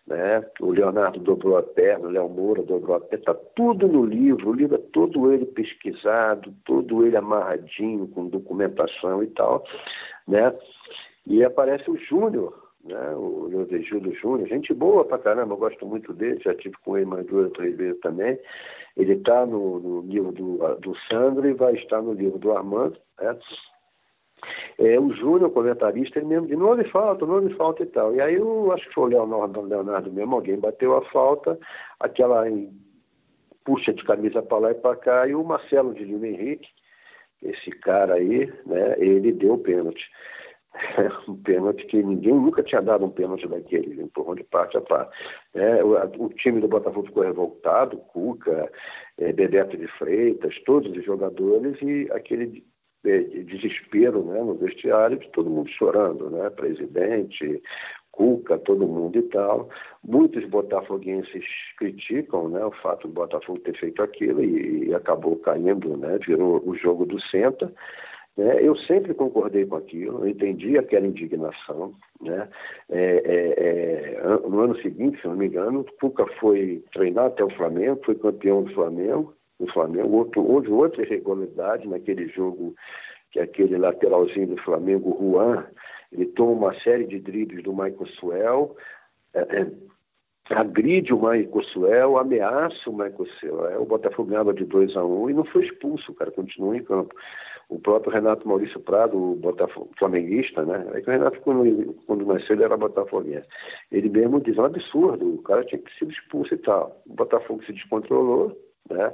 Né? 0.07 0.45
O 0.61 0.71
Leonardo 0.71 1.19
dobrou 1.21 1.59
a 1.59 1.63
perna, 1.63 2.09
o 2.09 2.11
Léo 2.11 2.29
Moura 2.29 2.63
dobrou 2.63 2.97
a 2.97 3.01
perna, 3.01 3.19
está 3.19 3.35
tudo 3.55 3.87
no 3.87 4.05
livro, 4.05 4.51
o 4.51 4.55
livro 4.55 4.77
é 4.77 4.91
todo 4.93 5.33
ele 5.33 5.45
pesquisado, 5.47 6.55
todo 6.65 7.07
ele 7.07 7.17
amarradinho, 7.17 8.09
com 8.09 8.29
documentação 8.29 9.23
e 9.23 9.27
tal. 9.29 9.65
Né? 10.27 10.55
E 11.27 11.45
aparece 11.45 11.91
o 11.91 11.97
Júnior 11.97 12.69
né? 12.89 13.15
o 13.15 13.49
José 13.51 13.81
Gildo 13.81 14.13
Júnior, 14.15 14.49
gente 14.49 14.73
boa 14.73 15.05
pra 15.05 15.19
caramba, 15.19 15.55
eu 15.55 15.59
gosto 15.59 15.87
muito 15.87 16.13
dele, 16.13 16.41
já 16.43 16.55
tive 16.55 16.77
com 16.85 16.97
ele 16.97 17.07
mais 17.07 17.27
duas 17.27 17.47
ou 17.47 17.53
três 17.53 17.77
vezes 17.77 18.01
também. 18.01 18.39
Ele 18.99 19.15
está 19.15 19.47
no, 19.47 19.79
no, 19.79 20.01
livro 20.03 20.33
do, 20.33 20.59
do 20.81 20.95
Sandro 21.09 21.49
e 21.49 21.55
vai 21.55 21.75
estar 21.75 22.03
no 22.03 22.13
livro 22.13 22.39
do 22.39 22.53
Armando. 22.53 22.99
Né? 23.21 23.39
É, 24.79 24.99
o 24.99 25.13
Júnior, 25.13 25.51
comentarista, 25.51 26.19
ele 26.19 26.27
mesmo 26.27 26.47
disse, 26.47 26.59
não 26.59 26.69
houve 26.69 26.85
falta, 26.91 27.25
não 27.25 27.37
houve 27.37 27.55
falta 27.55 27.83
e 27.83 27.87
tal. 27.87 28.15
E 28.15 28.21
aí 28.21 28.35
eu 28.35 28.73
acho 28.73 28.87
que 28.89 28.95
foi 28.95 29.05
o 29.05 29.07
Leonardo, 29.07 29.61
Leonardo 29.63 30.13
mesmo, 30.13 30.35
alguém 30.35 30.59
bateu 30.59 30.97
a 30.97 31.03
falta, 31.11 31.59
aquela 31.99 32.45
puxa 33.65 33.93
de 33.93 34.03
camisa 34.05 34.43
para 34.43 34.59
lá 34.59 34.71
e 34.71 34.75
para 34.75 34.97
cá, 34.97 35.29
e 35.29 35.35
o 35.35 35.45
Marcelo 35.45 35.95
de 35.95 36.05
Lima 36.05 36.27
Henrique, 36.27 36.69
esse 37.43 37.71
cara 37.71 38.15
aí, 38.15 38.53
né, 38.67 38.97
ele 38.99 39.33
deu 39.33 39.55
o 39.55 39.59
pênalti. 39.59 40.05
um 41.29 41.37
pênalti 41.37 41.87
que 41.87 42.03
ninguém 42.03 42.35
nunca 42.35 42.63
tinha 42.63 42.81
dado 42.81 43.05
um 43.05 43.11
pênalti 43.11 43.47
daquele, 43.49 44.03
empurrão 44.03 44.35
de 44.35 44.45
parte 44.45 44.77
a 44.77 44.81
parte. 44.81 45.17
É, 45.55 45.83
o, 45.83 45.95
o, 46.25 46.29
time 46.31 46.61
do 46.61 46.69
Botafogo 46.69 47.07
ficou 47.07 47.23
revoltado, 47.23 47.97
Cuca, 47.97 48.71
é, 49.19 49.33
Bebeto 49.33 49.77
de 49.77 49.87
Freitas, 49.99 50.55
todos 50.65 50.95
os 50.97 51.05
jogadores, 51.05 51.81
e 51.83 52.09
aquele 52.13 52.65
é, 53.05 53.19
desespero 53.21 54.23
né, 54.25 54.41
no 54.43 54.55
vestiário, 54.55 55.19
de 55.19 55.31
todo 55.31 55.51
mundo 55.51 55.71
chorando, 55.71 56.31
né? 56.31 56.51
Presidente, 56.51 57.63
Cuca, 58.19 58.59
todo 58.59 58.87
mundo 58.87 59.17
e 59.19 59.23
tal. 59.23 59.69
Muitos 60.03 60.45
botafoguenses 60.47 61.45
criticam 61.79 62.49
né, 62.49 62.65
o 62.65 62.73
fato 62.73 63.07
do 63.07 63.15
Botafogo 63.15 63.61
ter 63.61 63.79
feito 63.79 64.03
aquilo 64.03 64.43
e, 64.43 64.89
e 64.89 64.95
acabou 64.95 65.37
caindo, 65.37 65.97
né, 65.97 66.19
virou 66.27 66.61
o 66.67 66.75
jogo 66.75 67.07
do 67.07 67.21
Senta. 67.21 67.73
Né? 68.39 68.63
Eu 68.63 68.77
sempre 68.77 69.13
concordei 69.15 69.67
com 69.67 69.75
aquilo, 69.75 70.21
eu 70.21 70.29
entendi 70.29 70.79
aquela 70.79 71.09
indignação. 71.09 71.93
Né? 72.23 72.49
É, 72.89 73.23
é, 73.25 74.17
é, 74.17 74.49
no 74.49 74.61
ano 74.61 74.81
seguinte, 74.81 75.21
se 75.21 75.27
não 75.27 75.35
me 75.35 75.49
engano, 75.49 75.85
Cuca 76.01 76.25
foi 76.39 76.85
treinar 76.93 77.27
até 77.27 77.45
o 77.45 77.51
Flamengo, 77.51 78.01
foi 78.05 78.15
campeão 78.15 78.63
do 78.63 78.73
Flamengo, 78.73 79.35
no 79.59 79.67
Flamengo. 79.73 80.17
Outro, 80.17 80.49
houve 80.49 80.71
outra 80.71 81.03
irregularidade 81.03 81.89
naquele 81.89 82.29
jogo, 82.29 82.77
que 83.33 83.41
aquele 83.41 83.77
lateralzinho 83.77 84.47
do 84.47 84.63
Flamengo, 84.63 85.19
Juan, 85.21 85.67
ele 86.13 86.27
toma 86.27 86.53
uma 86.53 86.81
série 86.81 87.07
de 87.07 87.19
dribles 87.19 87.65
do 87.65 87.73
Michael 87.73 88.07
Suel, 88.21 88.77
é, 89.35 89.41
é, 89.41 89.67
agride 90.51 91.13
o 91.13 91.17
Michael 91.17 91.63
Suel, 91.73 92.17
ameaça 92.17 92.89
o 92.89 92.93
Michael 92.93 93.27
Suel, 93.41 93.83
o 93.83 93.85
Botafogo 93.85 94.31
ganhava 94.31 94.55
de 94.55 94.65
2 94.65 94.97
a 94.97 95.05
1 95.05 95.23
um, 95.23 95.29
e 95.29 95.35
não 95.35 95.45
foi 95.45 95.67
expulso, 95.67 96.13
o 96.13 96.15
cara 96.15 96.31
continua 96.31 96.77
em 96.77 96.85
campo. 96.85 97.13
O 97.69 97.79
próprio 97.79 98.13
Renato 98.13 98.49
Maurício 98.49 98.81
Prado, 98.81 99.17
o 99.17 99.37
Botafogo, 99.37 99.91
flamenguista, 99.99 100.65
né? 100.65 100.87
É 100.95 101.01
que 101.03 101.09
o 101.09 101.13
Renato, 101.13 101.39
quando, 101.41 101.95
quando 102.07 102.25
nasceu, 102.25 102.57
ele 102.57 102.65
era 102.65 102.77
botafoguense. 102.77 103.47
Ele 103.93 104.09
mesmo 104.09 104.41
diz, 104.41 104.57
é 104.57 104.63
um 104.63 104.65
absurdo, 104.65 105.35
o 105.35 105.43
cara 105.43 105.65
tinha 105.65 105.81
que 105.81 105.99
ser 105.99 106.09
expulso 106.09 106.55
e 106.55 106.59
tal. 106.59 107.03
O 107.07 107.15
Botafogo 107.15 107.63
se 107.65 107.73
descontrolou, 107.73 108.59
né? 108.91 109.13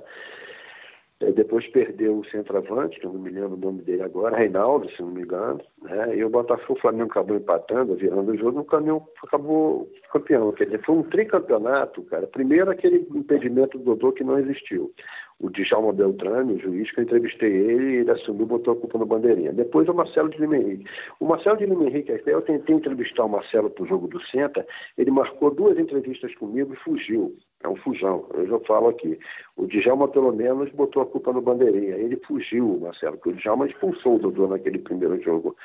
É, 1.21 1.31
depois 1.31 1.67
perdeu 1.69 2.19
o 2.19 2.25
centroavante, 2.27 2.99
que 2.99 3.07
eu 3.07 3.13
não 3.13 3.21
me 3.21 3.31
lembro 3.31 3.55
o 3.55 3.57
nome 3.57 3.83
dele 3.83 4.03
agora, 4.03 4.37
Reinaldo, 4.37 4.91
se 4.91 5.01
não 5.01 5.11
me 5.11 5.23
engano. 5.23 5.61
Né? 5.81 6.17
E 6.17 6.25
o 6.25 6.29
Botafogo, 6.29 6.75
o 6.75 6.81
Flamengo 6.81 7.11
acabou 7.11 7.37
empatando, 7.37 7.95
virando 7.95 8.33
o 8.33 8.37
jogo, 8.37 8.61
o 8.61 8.65
caminhão 8.65 9.07
acabou 9.23 9.89
campeão. 10.13 10.53
Quer 10.53 10.65
dizer, 10.65 10.85
foi 10.85 10.97
um 10.97 11.03
tricampeonato, 11.05 12.03
cara. 12.03 12.27
Primeiro 12.27 12.71
aquele 12.71 13.07
impedimento 13.15 13.79
do 13.79 13.85
Dodô 13.85 14.13
que 14.13 14.25
não 14.25 14.39
existiu 14.39 14.93
o 15.41 15.51
Djalma 15.51 15.93
Beltrame, 15.93 16.55
o 16.55 16.59
juiz, 16.59 16.91
que 16.93 17.01
eu 17.01 17.05
entrevistei 17.05 17.53
ele, 17.53 17.97
ele 17.97 18.11
assumiu, 18.11 18.47
botou 18.47 18.75
a 18.75 18.77
culpa 18.77 18.99
no 18.99 19.07
bandeirinha. 19.07 19.53
Depois 19.53 19.89
o 19.89 19.95
Marcelo 19.95 20.31
de 20.31 20.39
Lima 20.39 20.57
Henrique. 20.57 20.87
O 21.21 21.27
Marcelo 21.27 21.57
de 21.57 21.67
Lima 21.67 21.85
Henrique, 21.85 22.13
eu 22.27 22.43
tentei 22.43 22.75
entrevistar 22.75 23.25
o 23.25 23.29
Marcelo 23.29 23.71
para 23.71 23.85
o 23.85 23.87
jogo 23.87 24.09
do 24.09 24.21
Senta, 24.27 24.67
ele 24.97 25.11
marcou 25.11 25.51
duas 25.51 25.79
entrevistas 25.79 26.35
comigo 26.37 26.73
e 26.73 26.77
fugiu. 26.77 27.37
É 27.63 27.69
um 27.69 27.77
fujão, 27.77 28.27
eu 28.35 28.47
já 28.47 28.59
falo 28.61 28.89
aqui. 28.89 29.19
O 29.57 29.67
Djalma, 29.67 30.09
pelo 30.09 30.33
menos, 30.33 30.71
botou 30.73 31.03
a 31.03 31.07
culpa 31.07 31.33
no 31.33 31.41
bandeirinha. 31.41 31.97
Ele 31.97 32.17
fugiu, 32.27 32.79
Marcelo, 32.81 33.17
porque 33.17 33.31
o 33.31 33.37
Djalma 33.37 33.67
expulsou 33.67 34.17
o 34.17 34.19
Dodô 34.19 34.47
naquele 34.47 34.79
primeiro 34.79 35.21
jogo 35.23 35.57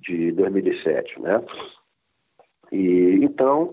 de 0.00 0.32
2007, 0.32 1.20
né? 1.20 1.42
E, 2.70 3.18
então, 3.22 3.72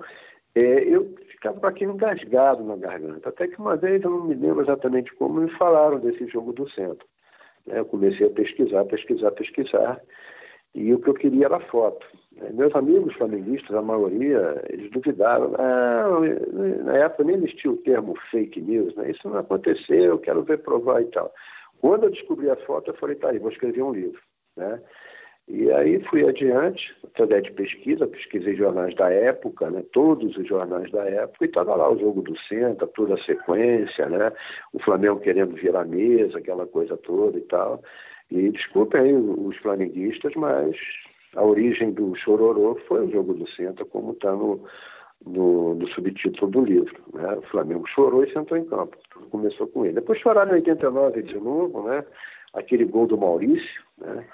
é, 0.55 0.83
eu 0.83 1.13
ficava 1.45 1.67
aquilo 1.69 1.93
engasgado 1.93 2.63
na 2.63 2.75
garganta. 2.75 3.29
Até 3.29 3.47
que 3.47 3.59
uma 3.59 3.75
vez, 3.75 4.03
eu 4.03 4.09
não 4.09 4.25
me 4.25 4.35
lembro 4.35 4.61
exatamente 4.63 5.13
como, 5.15 5.41
me 5.41 5.49
falaram 5.57 5.99
desse 5.99 6.27
jogo 6.27 6.51
do 6.53 6.69
centro. 6.71 7.05
Né? 7.67 7.79
Eu 7.79 7.85
comecei 7.85 8.27
a 8.27 8.31
pesquisar, 8.31 8.85
pesquisar, 8.85 9.31
pesquisar, 9.31 10.01
e 10.73 10.93
o 10.93 10.99
que 10.99 11.09
eu 11.09 11.13
queria 11.13 11.45
era 11.45 11.59
foto. 11.59 12.05
Meus 12.53 12.75
amigos 12.75 13.13
flamenguistas, 13.15 13.75
a 13.75 13.81
maioria, 13.81 14.61
eles 14.69 14.91
duvidaram. 14.91 15.51
Não, 15.51 16.21
na 16.83 16.97
época 16.97 17.23
nem 17.23 17.37
existia 17.37 17.71
o 17.71 17.77
termo 17.77 18.13
fake 18.29 18.59
news, 18.61 18.93
né? 18.95 19.11
isso 19.11 19.29
não 19.29 19.37
aconteceu, 19.37 20.03
eu 20.03 20.19
quero 20.19 20.43
ver 20.43 20.57
provar 20.59 21.01
e 21.01 21.05
tal. 21.05 21.31
Quando 21.79 22.05
eu 22.05 22.11
descobri 22.11 22.49
a 22.49 22.55
foto, 22.57 22.91
eu 22.91 22.95
falei, 22.95 23.15
tá 23.15 23.29
aí, 23.29 23.39
vou 23.39 23.51
escrever 23.51 23.83
um 23.83 23.93
livro. 23.93 24.19
Né? 24.57 24.81
E 25.47 25.71
aí 25.71 25.99
fui 26.05 26.27
adiante, 26.27 26.95
através 27.03 27.43
de 27.43 27.51
pesquisa, 27.51 28.07
pesquisei 28.07 28.55
jornais 28.55 28.95
da 28.95 29.11
época, 29.11 29.69
né, 29.69 29.83
todos 29.93 30.35
os 30.35 30.47
jornais 30.47 30.89
da 30.91 31.03
época, 31.03 31.45
e 31.45 31.47
estava 31.47 31.75
lá 31.75 31.91
o 31.91 31.99
jogo 31.99 32.23
do 32.23 32.35
Senta, 32.47 32.87
toda 32.87 33.13
a 33.13 33.23
sequência, 33.23 34.09
né, 34.09 34.31
o 34.73 34.79
Flamengo 34.79 35.19
querendo 35.19 35.53
virar 35.55 35.81
a 35.81 35.85
mesa, 35.85 36.39
aquela 36.39 36.65
coisa 36.65 36.97
toda 36.97 37.37
e 37.37 37.41
tal. 37.41 37.83
E 38.31 38.49
desculpem 38.49 39.01
aí 39.01 39.13
os 39.13 39.55
flamenguistas, 39.57 40.33
mas 40.35 40.75
a 41.35 41.43
origem 41.43 41.91
do 41.91 42.15
Chororô 42.15 42.75
foi 42.87 43.05
o 43.05 43.11
jogo 43.11 43.35
do 43.35 43.47
Senta, 43.51 43.85
como 43.85 44.13
está 44.13 44.31
no, 44.31 44.63
no, 45.27 45.75
no, 45.75 45.87
subtítulo 45.89 46.49
do 46.49 46.61
livro. 46.65 47.03
Né? 47.13 47.35
O 47.35 47.41
Flamengo 47.43 47.85
chorou 47.87 48.23
e 48.23 48.33
sentou 48.33 48.57
em 48.57 48.65
campo. 48.65 48.97
Tudo 49.11 49.27
começou 49.27 49.67
com 49.67 49.85
ele. 49.85 49.95
Depois 49.95 50.19
choraram 50.19 50.53
em 50.53 50.55
89 50.55 51.21
de 51.21 51.35
novo, 51.35 51.83
né? 51.83 52.03
aquele 52.55 52.85
gol 52.85 53.05
do 53.05 53.17
Maurício, 53.17 53.83
né? 53.97 54.25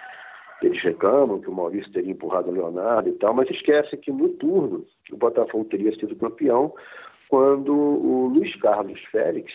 Eles 0.61 0.81
reclamam 0.83 1.39
que 1.39 1.49
o 1.49 1.53
Maurício 1.53 1.91
teria 1.91 2.11
empurrado 2.11 2.49
o 2.49 2.53
Leonardo 2.53 3.09
e 3.09 3.13
tal, 3.13 3.33
mas 3.33 3.49
esquece 3.49 3.97
que 3.97 4.11
no 4.11 4.29
turno 4.29 4.85
o 5.11 5.17
Botafogo 5.17 5.65
teria 5.65 5.93
sido 5.95 6.15
campeão 6.15 6.73
quando 7.29 7.73
o 7.73 8.27
Luiz 8.27 8.55
Carlos 8.57 8.99
Félix, 9.05 9.51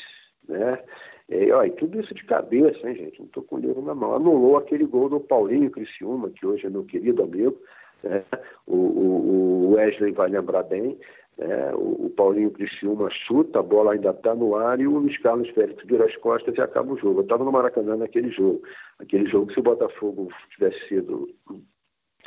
né? 0.48 0.82
E, 1.28 1.50
ó, 1.50 1.64
e 1.64 1.70
tudo 1.72 2.00
isso 2.00 2.14
de 2.14 2.24
cabeça, 2.24 2.88
hein, 2.88 2.96
gente? 2.96 3.18
Não 3.18 3.26
estou 3.26 3.42
com 3.42 3.56
o 3.56 3.58
livro 3.58 3.82
na 3.82 3.94
mão. 3.94 4.14
Anulou 4.14 4.56
aquele 4.56 4.86
gol 4.86 5.08
do 5.08 5.20
Paulinho 5.20 5.70
Criciúma, 5.70 6.30
que 6.30 6.46
hoje 6.46 6.66
é 6.66 6.70
meu 6.70 6.84
querido 6.84 7.22
amigo. 7.22 7.56
Né? 8.02 8.24
O, 8.66 8.76
o, 8.76 9.66
o 9.66 9.72
Wesley 9.72 10.12
vai 10.12 10.28
lembrar 10.28 10.62
bem. 10.62 10.96
É, 11.38 11.74
o, 11.74 12.10
Paulinho 12.16 12.50
Criciúma 12.50 13.10
chuta, 13.10 13.58
a 13.58 13.62
bola 13.62 13.92
ainda 13.92 14.10
está 14.10 14.34
no 14.34 14.56
ar 14.56 14.80
e 14.80 14.86
o 14.86 14.98
Luiz 14.98 15.18
Carlos 15.18 15.48
Félix 15.50 15.84
vira 15.84 16.06
as 16.06 16.16
costas 16.16 16.56
e 16.56 16.60
acaba 16.60 16.92
o 16.92 16.98
jogo. 16.98 17.20
Eu 17.20 17.24
estava 17.24 17.44
no 17.44 17.52
Maracanã 17.52 17.96
naquele 17.96 18.30
jogo. 18.30 18.62
Aquele 18.98 19.28
jogo, 19.28 19.52
se 19.52 19.60
o 19.60 19.62
Botafogo 19.62 20.28
tivesse 20.50 20.88
sido 20.88 21.28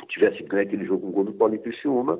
tivesse 0.08 0.42
ganho 0.44 0.62
aquele 0.62 0.84
jogo 0.84 1.02
com 1.02 1.08
um 1.08 1.12
gol 1.12 1.24
do 1.24 1.34
Paulinho 1.34 1.62
Criciúma, 1.62 2.18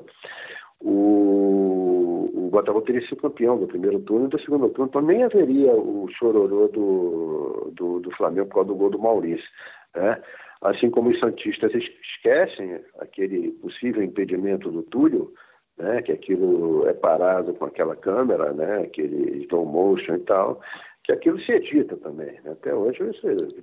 o, 0.79 2.29
o 2.33 2.49
Botafogo 2.51 2.85
teria 2.85 3.01
sido 3.07 3.21
campeão 3.21 3.57
do 3.57 3.67
primeiro 3.67 3.99
turno 4.01 4.25
e 4.25 4.29
do 4.29 4.39
segundo 4.41 4.69
turno, 4.69 4.89
então 4.89 5.01
nem 5.01 5.23
haveria 5.23 5.73
o 5.73 6.07
chororô 6.09 6.67
do, 6.67 7.71
do, 7.73 7.99
do 7.99 8.11
Flamengo 8.11 8.47
por 8.47 8.55
causa 8.55 8.69
do 8.69 8.75
gol 8.75 8.89
do 8.89 8.99
Maurício. 8.99 9.47
Né? 9.95 10.21
Assim 10.61 10.89
como 10.89 11.09
os 11.09 11.19
Santistas 11.19 11.71
esquecem 11.73 12.79
aquele 12.99 13.51
possível 13.53 14.03
impedimento 14.03 14.69
do 14.69 14.83
Túlio, 14.83 15.33
né, 15.81 16.01
que 16.01 16.11
aquilo 16.11 16.87
é 16.87 16.93
parado 16.93 17.53
com 17.57 17.65
aquela 17.65 17.95
câmera, 17.95 18.53
né, 18.53 18.83
aquele 18.83 19.43
slow 19.45 19.65
motion 19.65 20.15
e 20.15 20.19
tal, 20.19 20.61
que 21.03 21.11
aquilo 21.11 21.39
se 21.39 21.51
edita 21.51 21.97
também. 21.97 22.39
Né? 22.43 22.51
Até 22.51 22.73
hoje 22.73 22.99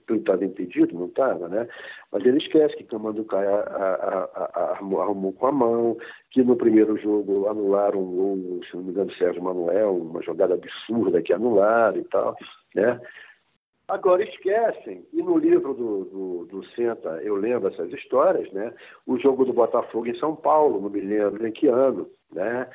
tudo 0.07 0.21
estava 0.21 0.45
impedido, 0.45 0.95
não 0.95 1.07
estava, 1.07 1.49
né? 1.49 1.69
Mas 2.11 2.25
ele 2.25 2.39
esquece 2.39 2.77
que 2.77 2.85
Camando 2.85 3.25
Caia 3.25 3.65
arrumou 4.85 5.33
com 5.33 5.47
a 5.47 5.53
mão, 5.53 5.97
que 6.31 6.43
no 6.43 6.57
primeiro 6.57 6.97
jogo 6.99 7.49
anularam 7.49 8.05
gol, 8.05 8.61
se 8.69 8.77
não 8.77 8.85
me 8.85 8.91
engano, 8.91 9.13
Sérgio 9.13 9.43
Manuel, 9.43 9.97
uma 9.97 10.23
jogada 10.23 10.55
absurda 10.55 11.23
que 11.23 11.33
anularam 11.33 11.99
e 11.99 12.05
tal, 12.05 12.37
né? 12.75 13.01
Agora 13.87 14.23
esquecem, 14.23 15.07
e 15.15 15.23
no 15.23 15.39
livro 15.39 15.73
do, 15.73 16.05
do, 16.05 16.45
do 16.45 16.65
Senta 16.75 17.09
eu 17.23 17.37
lembro 17.37 17.73
essas 17.73 17.91
histórias, 17.91 18.53
né? 18.53 18.75
O 19.07 19.17
jogo 19.17 19.47
do 19.47 19.55
Botafogo 19.55 20.07
em 20.07 20.19
São 20.19 20.37
Paulo, 20.37 20.79
não 20.79 20.91
me 20.91 21.01
lembro 21.01 21.47
em 21.47 21.53
que 21.53 21.69
ano, 21.69 22.07
né? 22.33 22.69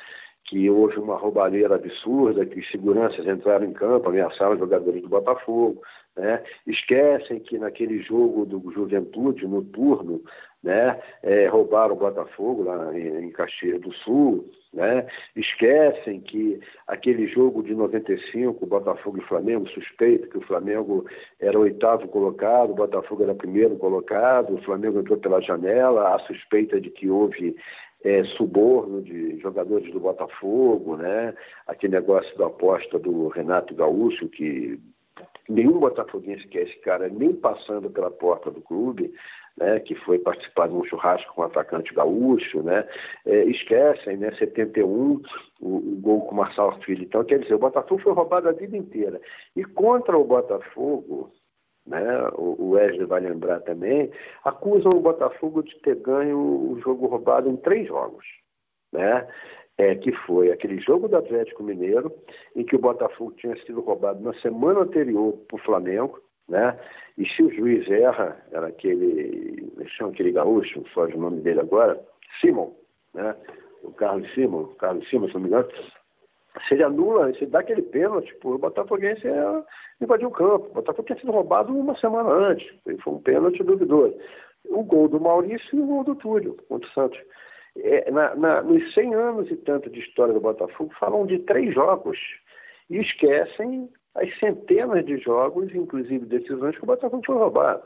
Que 0.45 0.69
houve 0.69 0.97
uma 0.97 1.15
roubalheira 1.15 1.75
absurda, 1.75 2.45
que 2.45 2.61
seguranças 2.69 3.25
entraram 3.25 3.65
em 3.65 3.73
campo, 3.73 4.09
ameaçaram 4.09 4.53
os 4.53 4.59
jogadores 4.59 5.01
do 5.01 5.09
Botafogo, 5.09 5.81
né? 6.15 6.43
Esquecem 6.67 7.39
que 7.39 7.57
naquele 7.57 8.01
jogo 8.01 8.45
do 8.45 8.71
Juventude, 8.71 9.47
no 9.47 9.63
turno, 9.63 10.21
né? 10.63 10.99
É, 11.21 11.47
roubaram 11.47 11.93
o 11.93 11.99
Botafogo 11.99 12.63
lá 12.63 12.97
em, 12.97 13.29
Caxias 13.31 13.81
do 13.81 13.91
Sul, 13.93 14.49
né? 14.73 15.05
Esquecem 15.35 16.21
que 16.21 16.59
aquele 16.87 17.27
jogo 17.27 17.61
de 17.61 17.75
95, 17.75 18.65
Botafogo 18.65 19.17
e 19.17 19.27
Flamengo, 19.27 19.67
suspeito 19.69 20.29
que 20.29 20.37
o 20.37 20.45
Flamengo 20.47 21.05
era 21.39 21.59
oitavo 21.59 22.07
colocado, 22.07 22.71
o 22.71 22.75
Botafogo 22.75 23.23
era 23.23 23.35
primeiro 23.35 23.75
colocado, 23.75 24.55
o 24.55 24.61
Flamengo 24.61 24.99
entrou 24.99 25.17
pela 25.17 25.41
janela, 25.41 26.15
a 26.15 26.19
suspeita 26.19 26.79
de 26.79 26.89
que 26.89 27.09
houve 27.09 27.55
é, 28.03 28.23
suborno 28.35 29.01
de 29.01 29.39
jogadores 29.39 29.91
do 29.91 29.99
Botafogo, 29.99 30.97
né? 30.97 31.33
Aquele 31.67 31.93
negócio 31.93 32.37
da 32.37 32.47
aposta 32.47 32.99
do 32.99 33.29
Renato 33.29 33.73
Gaúcho, 33.73 34.27
que 34.27 34.79
nenhum 35.47 35.79
botafoguense 35.79 36.47
quer 36.47 36.63
esse 36.63 36.77
cara 36.79 37.07
nem 37.09 37.33
passando 37.33 37.89
pela 37.89 38.11
porta 38.11 38.51
do 38.51 38.61
clube, 38.61 39.13
né, 39.57 39.79
que 39.79 39.95
foi 39.95 40.17
participar 40.17 40.67
de 40.67 40.73
um 40.73 40.83
churrasco 40.83 41.33
com 41.33 41.41
o 41.41 41.45
atacante 41.45 41.93
gaúcho, 41.93 42.63
né, 42.63 42.87
é, 43.25 43.43
esquecem, 43.45 44.17
né, 44.17 44.31
71, 44.35 45.21
o, 45.61 45.77
o 45.77 45.99
gol 46.01 46.21
com 46.21 46.31
o 46.31 46.37
Marçal 46.37 46.79
Filho. 46.81 47.03
Então, 47.03 47.23
quer 47.23 47.39
dizer, 47.39 47.53
o 47.53 47.59
Botafogo 47.59 48.01
foi 48.01 48.13
roubado 48.13 48.49
a 48.49 48.51
vida 48.51 48.75
inteira. 48.75 49.21
E 49.55 49.63
contra 49.63 50.17
o 50.17 50.23
Botafogo, 50.23 51.31
né, 51.85 52.29
o 52.35 52.71
Wesley 52.71 53.05
vai 53.05 53.19
lembrar 53.21 53.59
também, 53.61 54.09
acusam 54.43 54.91
o 54.93 55.01
Botafogo 55.01 55.63
de 55.63 55.75
ter 55.81 55.95
ganho 55.97 56.37
o 56.37 56.79
jogo 56.81 57.07
roubado 57.07 57.49
em 57.49 57.57
três 57.57 57.87
jogos, 57.87 58.25
né? 58.91 59.27
É, 59.75 59.95
que 59.95 60.11
foi 60.11 60.51
aquele 60.51 60.79
jogo 60.79 61.07
do 61.07 61.17
Atlético 61.17 61.63
Mineiro, 61.63 62.13
em 62.55 62.63
que 62.63 62.75
o 62.75 62.79
Botafogo 62.79 63.31
tinha 63.31 63.55
sido 63.65 63.81
roubado 63.81 64.21
na 64.21 64.33
semana 64.35 64.81
anterior 64.81 65.33
para 65.47 65.55
o 65.55 65.63
Flamengo, 65.63 66.21
né? 66.47 66.79
E 67.17 67.27
se 67.27 67.41
o 67.41 67.51
juiz 67.51 67.89
erra, 67.89 68.37
era 68.51 68.67
aquele, 68.67 69.73
é 69.79 69.85
chama 69.87 70.11
aquele 70.11 70.31
gaúcho, 70.31 70.83
foge 70.93 71.15
o 71.15 71.19
nome 71.19 71.41
dele 71.41 71.59
agora, 71.59 71.99
Simon, 72.39 72.71
né? 73.13 73.35
O 73.83 73.91
Carlos 73.91 74.31
Simon, 74.33 74.67
Carlos 74.75 75.09
Simon, 75.09 75.27
se 75.27 75.33
não 75.33 75.41
me 75.41 75.47
engano, 75.47 75.67
se 76.67 76.75
ele 76.75 76.83
anula, 76.83 77.33
se 77.33 77.45
dá 77.45 77.59
aquele 77.59 77.81
pênalti, 77.81 78.33
pô, 78.35 78.55
o 78.55 78.57
Botafoguense 78.57 79.27
é, 79.27 79.63
invadiu 80.01 80.27
o 80.27 80.31
campo. 80.31 80.67
O 80.67 80.73
Botafogo 80.73 81.05
tinha 81.07 81.19
sido 81.19 81.31
roubado 81.31 81.75
uma 81.75 81.97
semana 81.97 82.29
antes. 82.29 82.67
Foi 83.03 83.13
um 83.13 83.19
pênalti 83.19 83.63
duvidoso. 83.63 84.15
O 84.65 84.83
gol 84.83 85.07
do 85.07 85.19
Maurício 85.19 85.77
e 85.77 85.81
o 85.81 85.85
gol 85.85 86.03
do 86.03 86.15
Túlio 86.15 86.57
contra 86.69 86.87
o 86.87 86.93
Santos. 86.93 87.19
É, 87.75 88.11
na, 88.11 88.35
na, 88.35 88.61
nos 88.61 88.93
100 88.93 89.15
anos 89.15 89.49
e 89.49 89.55
tanto 89.57 89.89
de 89.89 89.99
história 89.99 90.33
do 90.33 90.39
Botafogo, 90.39 90.93
falam 90.99 91.25
de 91.25 91.39
três 91.39 91.73
jogos 91.73 92.19
e 92.89 92.99
esquecem 92.99 93.89
as 94.13 94.39
centenas 94.39 95.03
de 95.05 95.17
jogos, 95.17 95.73
inclusive 95.73 96.25
decisões, 96.25 96.77
que 96.77 96.83
o 96.83 96.87
Botafogo 96.87 97.23
foi 97.25 97.35
roubado. 97.35 97.81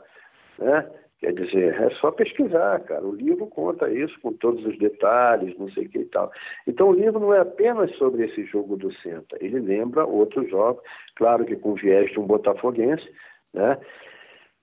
Né? 0.58 0.86
Quer 1.20 1.32
dizer, 1.32 1.74
é 1.80 1.90
só 1.96 2.12
pesquisar, 2.12 2.78
cara. 2.84 3.04
O 3.04 3.14
livro 3.14 3.46
conta 3.48 3.90
isso 3.90 4.18
com 4.20 4.32
todos 4.32 4.64
os 4.64 4.78
detalhes, 4.78 5.58
não 5.58 5.68
sei 5.70 5.86
o 5.86 5.88
que 5.88 5.98
e 5.98 6.04
tal. 6.04 6.30
Então, 6.66 6.90
o 6.90 6.92
livro 6.92 7.18
não 7.18 7.34
é 7.34 7.40
apenas 7.40 7.90
sobre 7.96 8.24
esse 8.24 8.44
jogo 8.44 8.76
do 8.76 8.92
Senta. 8.94 9.36
Ele 9.40 9.58
lembra 9.58 10.06
outros 10.06 10.48
jogos, 10.48 10.82
claro 11.16 11.44
que 11.44 11.56
com 11.56 11.74
viés 11.74 12.10
de 12.12 12.20
um 12.20 12.26
botafoguense, 12.26 13.08
né? 13.52 13.78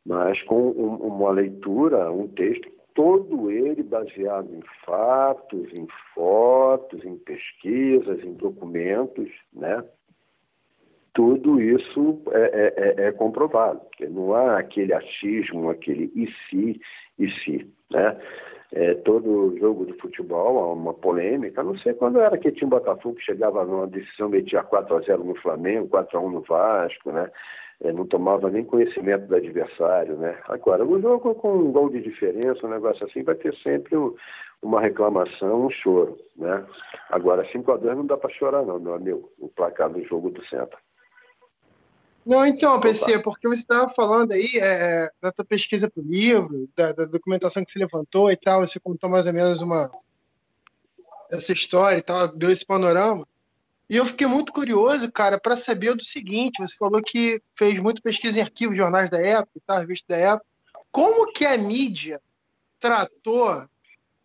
mas 0.06 0.42
com 0.44 0.70
um, 0.70 0.96
uma 0.96 1.32
leitura, 1.32 2.12
um 2.12 2.28
texto, 2.28 2.70
todo 2.94 3.50
ele 3.52 3.84
baseado 3.84 4.54
em 4.54 4.62
fatos, 4.86 5.74
em 5.74 5.88
fotos, 6.14 7.04
em 7.04 7.18
pesquisas, 7.18 8.24
em 8.24 8.34
documentos, 8.34 9.30
né? 9.52 9.84
Tudo 11.16 11.62
isso 11.62 12.22
é, 12.32 12.40
é, 12.40 12.74
é, 12.76 13.08
é, 13.08 13.12
comprovado, 13.14 13.82
não 14.12 14.36
há 14.36 14.60
aquele 14.60 14.94
achismo, 14.94 15.70
aquele 15.70 16.12
e 16.14 16.28
se, 16.28 16.82
e 17.18 17.32
se, 17.32 17.74
né? 17.90 18.20
É, 18.74 18.94
todo 18.96 19.58
jogo 19.58 19.86
de 19.86 19.94
futebol 19.94 20.58
há 20.58 20.74
uma 20.74 20.94
polêmica, 20.94 21.64
não 21.64 21.78
sei 21.78 21.94
quando 21.94 22.20
era 22.20 22.38
que 22.38 22.52
tinha 22.52 22.68
um 22.68 22.70
Botafogo 22.70 23.16
que 23.16 23.24
chegava 23.24 23.64
numa 23.64 23.88
decisão, 23.88 24.28
metia 24.28 24.64
4x0 24.64 25.24
no 25.24 25.36
Flamengo, 25.36 25.88
4x1 25.88 26.32
no 26.32 26.42
Vasco, 26.42 27.12
né? 27.12 27.32
É, 27.82 27.94
não 27.94 28.06
tomava 28.06 28.50
nem 28.50 28.66
conhecimento 28.66 29.28
do 29.28 29.36
adversário, 29.36 30.18
né? 30.18 30.38
Agora, 30.50 30.84
o 30.84 31.00
jogo 31.00 31.36
com 31.36 31.54
um 31.54 31.72
gol 31.72 31.90
de 31.90 32.02
diferença, 32.02 32.66
um 32.66 32.70
negócio 32.70 33.06
assim, 33.06 33.24
vai 33.24 33.36
ter 33.36 33.54
sempre 33.58 33.96
um, 33.96 34.14
uma 34.62 34.82
reclamação, 34.82 35.66
um 35.66 35.70
choro, 35.70 36.18
né? 36.36 36.66
Agora, 37.10 37.46
5x2 37.54 37.96
não 37.96 38.06
dá 38.06 38.18
para 38.18 38.34
chorar 38.34 38.64
não, 38.64 38.80
meu 38.80 38.96
amigo, 38.96 39.32
o 39.40 39.48
placar 39.48 39.90
do 39.90 40.04
jogo 40.04 40.30
do 40.30 40.44
Senta. 40.48 40.78
Não, 42.26 42.44
então, 42.44 42.80
PC, 42.80 43.20
porque 43.20 43.48
você 43.48 43.62
estava 43.62 43.88
falando 43.88 44.32
aí 44.32 44.50
é, 44.56 45.12
da 45.22 45.32
tua 45.32 45.46
pesquisa 45.46 45.90
para 45.90 46.02
o 46.02 46.06
livro, 46.06 46.68
da, 46.76 46.92
da, 46.92 47.06
documentação 47.06 47.64
que 47.64 47.72
você 47.72 47.78
levantou 47.78 48.32
e 48.32 48.36
tal, 48.36 48.66
você 48.66 48.80
contou 48.80 49.08
mais 49.08 49.28
ou 49.28 49.34
menos 49.34 49.62
uma 49.62 49.92
essa 51.32 51.52
história 51.52 52.00
e 52.00 52.02
tal, 52.02 52.28
deu 52.30 52.50
esse 52.50 52.66
panorama. 52.66 53.28
E 53.88 53.98
eu 53.98 54.06
fiquei 54.06 54.26
muito 54.26 54.52
curioso, 54.52 55.12
cara, 55.12 55.40
para 55.40 55.56
saber 55.56 55.94
do 55.94 56.04
seguinte: 56.04 56.60
você 56.60 56.76
falou 56.76 57.00
que 57.02 57.42
fez 57.54 57.78
muita 57.78 58.02
pesquisa 58.02 58.40
em 58.40 58.42
arquivos, 58.42 58.76
jornais 58.76 59.12
da 59.12 59.20
época 59.20 59.52
e 59.56 59.62
tal, 59.62 59.80
revista 59.80 60.16
da 60.16 60.20
época. 60.20 60.46
Como 60.92 61.32
que 61.32 61.46
a 61.46 61.58
mídia 61.58 62.20
tratou 62.80 63.68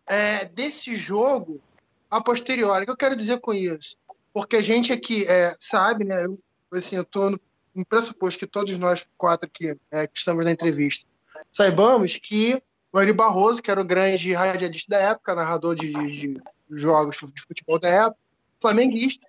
é, 0.07 0.45
desse 0.45 0.95
jogo 0.95 1.61
a 2.09 2.19
posteriori? 2.19 2.83
O 2.83 2.85
que 2.85 2.91
eu 2.91 2.97
quero 2.97 3.15
dizer 3.15 3.39
com 3.39 3.53
isso? 3.53 3.95
Porque 4.33 4.55
a 4.55 4.61
gente 4.61 4.91
aqui 4.91 5.25
é, 5.27 5.55
sabe, 5.59 6.03
né? 6.03 6.25
Eu, 6.25 6.39
assim, 6.71 6.95
eu 6.95 7.03
estou 7.03 7.29
no 7.29 7.39
um 7.75 7.83
pressuposto 7.83 8.39
que 8.39 8.47
todos 8.47 8.77
nós 8.77 9.05
quatro 9.17 9.47
aqui 9.47 9.77
é, 9.91 10.07
que 10.07 10.19
estamos 10.19 10.43
na 10.43 10.51
entrevista 10.51 11.09
saibamos 11.51 12.17
que 12.17 12.61
o 12.91 12.97
Ari 12.97 13.13
Barroso, 13.13 13.61
que 13.61 13.71
era 13.71 13.79
o 13.79 13.85
grande 13.85 14.33
radialista 14.33 14.89
da 14.89 14.99
época, 14.99 15.35
narrador 15.35 15.75
de, 15.75 15.91
de, 15.91 16.33
de 16.33 16.41
jogos 16.69 17.17
de 17.17 17.41
futebol 17.41 17.79
da 17.79 17.87
época, 17.87 18.19
flamenguista, 18.59 19.27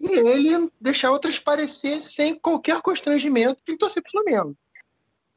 e 0.00 0.06
ele 0.06 0.70
deixava 0.80 1.18
transparecer 1.18 2.02
sem 2.02 2.34
qualquer 2.34 2.80
constrangimento 2.80 3.62
que 3.62 3.72
ele 3.72 3.78
torcia 3.78 4.02
para 4.02 4.08
o 4.08 4.12
Flamengo. 4.12 4.56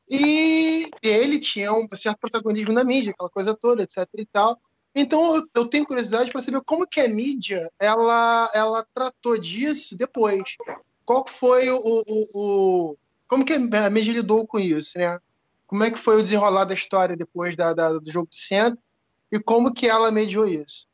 E 0.10 0.90
ele 1.04 1.40
tinha 1.40 1.72
um 1.72 1.88
certo 1.94 2.20
protagonismo 2.20 2.74
na 2.74 2.84
mídia, 2.84 3.12
aquela 3.12 3.30
coisa 3.30 3.56
toda, 3.56 3.84
etc 3.84 4.08
e 4.18 4.26
tal. 4.26 4.60
Então 4.96 5.48
eu 5.54 5.68
tenho 5.68 5.86
curiosidade 5.86 6.32
para 6.32 6.42
saber 6.42 6.62
como 6.66 6.88
que 6.88 7.00
a 7.00 7.08
mídia 7.08 7.70
ela, 7.80 8.50
ela 8.54 8.86
tratou 8.94 9.38
disso 9.38 9.96
depois 9.96 10.56
qual 11.10 11.26
foi 11.28 11.68
o, 11.72 11.80
o, 11.80 12.28
o, 12.36 12.98
como 13.28 13.44
que 13.44 13.54
a 13.54 13.90
Meiji 13.90 14.12
lidou 14.12 14.46
com 14.46 14.60
isso, 14.60 14.96
né? 14.96 15.18
Como 15.66 15.84
é 15.84 15.90
que 15.90 15.98
foi 15.98 16.20
o 16.20 16.22
desenrolar 16.22 16.66
da 16.66 16.76
história 16.76 17.18
depois 17.18 17.56
da, 17.56 17.74
da, 17.74 17.94
do 17.94 18.12
jogo 18.12 18.28
de 18.30 18.38
centro 18.38 18.78
e 19.32 19.40
como 19.40 19.74
que 19.74 19.88
ela 19.88 20.12
mediou 20.12 20.48
isso? 20.48 20.88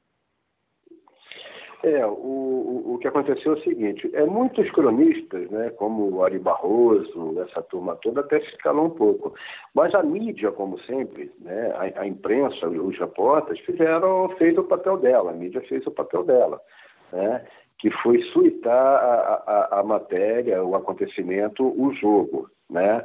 É, 1.84 2.05
o, 2.05 2.93
o 2.93 2.97
que 2.97 3.09
aconteceu 3.09 3.55
é 3.55 3.57
o 3.57 3.63
seguinte, 3.63 4.09
é 4.13 4.26
muitos 4.26 4.72
cronistas, 4.72 5.49
né, 5.51 5.70
como 5.72 6.09
o 6.09 6.24
Ari 6.24 6.39
Barroso, 6.39 7.38
essa 7.41 7.61
turma 7.63 7.97
toda, 7.97 8.22
até 8.22 8.39
se 8.39 8.57
calou 8.59 8.86
um 8.86 8.91
pouco. 8.91 9.34
Mas 9.74 9.93
a 9.93 10.01
mídia, 10.01 10.49
como 10.53 10.80
sempre, 10.84 11.30
né, 11.41 11.74
a, 11.76 12.03
a 12.03 12.07
imprensa, 12.07 12.70
os 12.70 12.97
repórteres, 12.97 13.61
fizeram, 13.66 14.30
fez 14.38 14.57
o 14.57 14.63
papel 14.63 14.97
dela, 14.97 15.32
a 15.32 15.34
mídia 15.34 15.59
fez 15.68 15.86
o 15.86 15.91
papel 15.91 16.24
dela. 16.24 16.61
Né? 17.11 17.45
Que 17.80 17.89
foi 18.01 18.21
suitar 18.34 18.71
a, 18.71 19.43
a, 19.45 19.80
a 19.80 19.84
matéria, 19.84 20.63
o 20.63 20.76
acontecimento, 20.76 21.63
o 21.63 21.93
jogo, 21.93 22.49
né? 22.69 23.03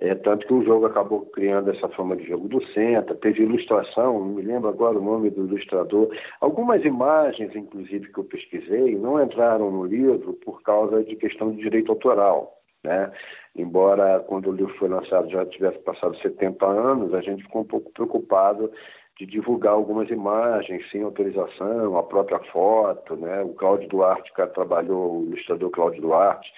É, 0.00 0.16
tanto 0.16 0.44
que 0.48 0.52
o 0.52 0.64
jogo 0.64 0.86
acabou 0.86 1.26
criando 1.26 1.70
essa 1.70 1.88
forma 1.90 2.16
de 2.16 2.26
jogo 2.26 2.48
do 2.48 2.60
Senta, 2.72 3.14
teve 3.14 3.44
ilustração, 3.44 4.18
não 4.18 4.34
me 4.34 4.42
lembro 4.42 4.68
agora 4.68 4.98
o 4.98 5.04
nome 5.04 5.30
do 5.30 5.46
ilustrador. 5.46 6.08
Algumas 6.40 6.84
imagens, 6.84 7.54
inclusive, 7.54 8.12
que 8.12 8.18
eu 8.18 8.24
pesquisei, 8.24 8.96
não 8.96 9.22
entraram 9.22 9.70
no 9.70 9.84
livro 9.84 10.32
por 10.44 10.60
causa 10.62 11.04
de 11.04 11.14
questão 11.14 11.52
de 11.52 11.58
direito 11.58 11.92
autoral. 11.92 12.58
Né? 12.82 13.12
Embora, 13.54 14.18
quando 14.26 14.50
o 14.50 14.52
livro 14.52 14.74
foi 14.76 14.88
lançado, 14.88 15.30
já 15.30 15.46
tivesse 15.46 15.78
passado 15.78 16.16
70 16.18 16.66
anos, 16.66 17.14
a 17.14 17.20
gente 17.20 17.44
ficou 17.44 17.62
um 17.62 17.66
pouco 17.66 17.92
preocupado 17.92 18.72
de 19.18 19.26
divulgar 19.26 19.74
algumas 19.74 20.10
imagens 20.10 20.88
sem 20.90 21.02
autorização, 21.02 21.96
a 21.96 22.02
própria 22.02 22.38
foto, 22.50 23.16
né? 23.16 23.42
O 23.42 23.50
Cláudio 23.50 23.88
Duarte, 23.88 24.32
que 24.32 24.46
trabalhou, 24.48 25.20
o 25.20 25.24
ilustrador 25.26 25.70
Cláudio 25.70 26.00
Duarte, 26.00 26.50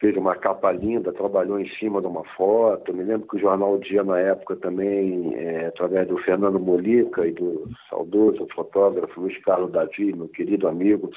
fez 0.00 0.16
uma 0.16 0.34
capa 0.34 0.72
linda, 0.72 1.12
trabalhou 1.12 1.60
em 1.60 1.68
cima 1.76 2.00
de 2.00 2.06
uma 2.06 2.24
foto. 2.36 2.94
Me 2.94 3.04
lembro 3.04 3.28
que 3.28 3.36
o 3.36 3.40
Jornal 3.40 3.78
Dia, 3.78 4.02
na 4.02 4.18
época, 4.18 4.56
também, 4.56 5.34
é, 5.34 5.66
através 5.66 6.08
do 6.08 6.16
Fernando 6.18 6.58
Molica 6.58 7.26
e 7.26 7.32
do 7.32 7.68
saudoso 7.88 8.46
fotógrafo 8.54 9.20
Luiz 9.20 9.36
Carlos 9.42 9.70
Davi, 9.70 10.12
meu 10.14 10.28
querido 10.28 10.66
amigo, 10.66 11.10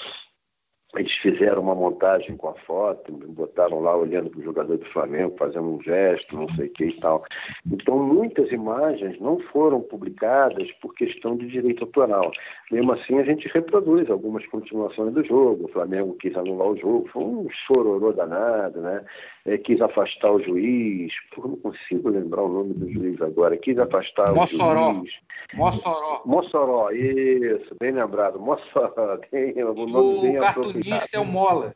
eles 0.95 1.13
fizeram 1.13 1.61
uma 1.61 1.73
montagem 1.73 2.37
com 2.37 2.49
a 2.49 2.53
foto, 2.53 3.11
botaram 3.11 3.79
lá 3.79 3.95
olhando 3.95 4.29
para 4.29 4.39
o 4.39 4.43
jogador 4.43 4.77
do 4.77 4.85
Flamengo, 4.85 5.35
fazendo 5.37 5.75
um 5.75 5.81
gesto, 5.81 6.35
não 6.35 6.47
sei 6.49 6.67
o 6.67 6.69
que 6.69 6.85
e 6.85 6.99
tal. 6.99 7.23
Então, 7.71 7.97
muitas 7.97 8.51
imagens 8.51 9.19
não 9.19 9.39
foram 9.39 9.81
publicadas 9.81 10.71
por 10.73 10.93
questão 10.93 11.35
de 11.35 11.47
direito 11.47 11.83
autoral. 11.83 12.31
Mesmo 12.71 12.93
assim, 12.93 13.19
a 13.19 13.23
gente 13.23 13.47
reproduz 13.47 14.09
algumas 14.09 14.45
continuações 14.47 15.13
do 15.13 15.23
jogo. 15.23 15.65
O 15.65 15.71
Flamengo 15.71 16.15
quis 16.15 16.35
anular 16.35 16.69
o 16.69 16.77
jogo, 16.77 17.09
foi 17.11 17.23
um 17.23 17.47
chororô 17.49 18.11
danado, 18.11 18.79
né? 18.81 19.03
É, 19.45 19.57
quis 19.57 19.81
afastar 19.81 20.31
o 20.31 20.41
juiz, 20.41 21.11
Pô, 21.35 21.45
não 21.45 21.57
consigo 21.57 22.07
lembrar 22.09 22.43
o 22.43 22.47
nome 22.47 22.73
do 22.75 22.89
juiz 22.89 23.21
agora, 23.21 23.57
quis 23.57 23.77
afastar 23.77 24.33
Mossoró. 24.33 24.91
o 24.91 24.93
juiz. 24.95 25.13
Mossoró. 25.53 26.21
Mossoró, 26.25 26.91
isso, 26.91 27.75
bem 27.77 27.91
lembrado. 27.91 28.39
Mossoró, 28.39 29.17
tem 29.29 29.61
o 29.61 29.73
nome 29.73 30.21
bem 30.21 30.39
cartunista 30.39 31.17
é 31.17 31.19
o 31.19 31.25
Mola. 31.25 31.75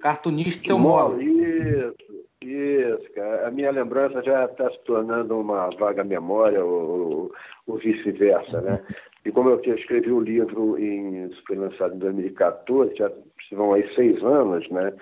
Cartunista 0.00 0.70
é 0.70 0.74
o 0.74 0.78
Mola. 0.78 1.10
Mola. 1.10 1.22
Isso, 1.22 1.94
isso, 2.42 3.12
cara. 3.14 3.48
A 3.48 3.50
minha 3.50 3.70
lembrança 3.70 4.22
já 4.22 4.44
está 4.44 4.70
se 4.70 4.78
tornando 4.84 5.38
uma 5.38 5.70
vaga 5.70 6.04
memória 6.04 6.62
ou, 6.62 7.32
ou 7.66 7.78
vice-versa, 7.78 8.60
né? 8.60 8.84
E 9.24 9.30
como 9.30 9.50
eu 9.50 9.60
tinha 9.60 9.76
escrevi 9.76 10.10
o 10.10 10.20
livro 10.20 10.76
em 10.78 11.30
foi 11.46 11.56
lançado 11.56 11.94
em 11.94 11.98
2014, 11.98 12.96
já 12.96 13.10
vão 13.52 13.72
aí 13.72 13.88
seis 13.94 14.22
anos, 14.22 14.68
né? 14.70 14.92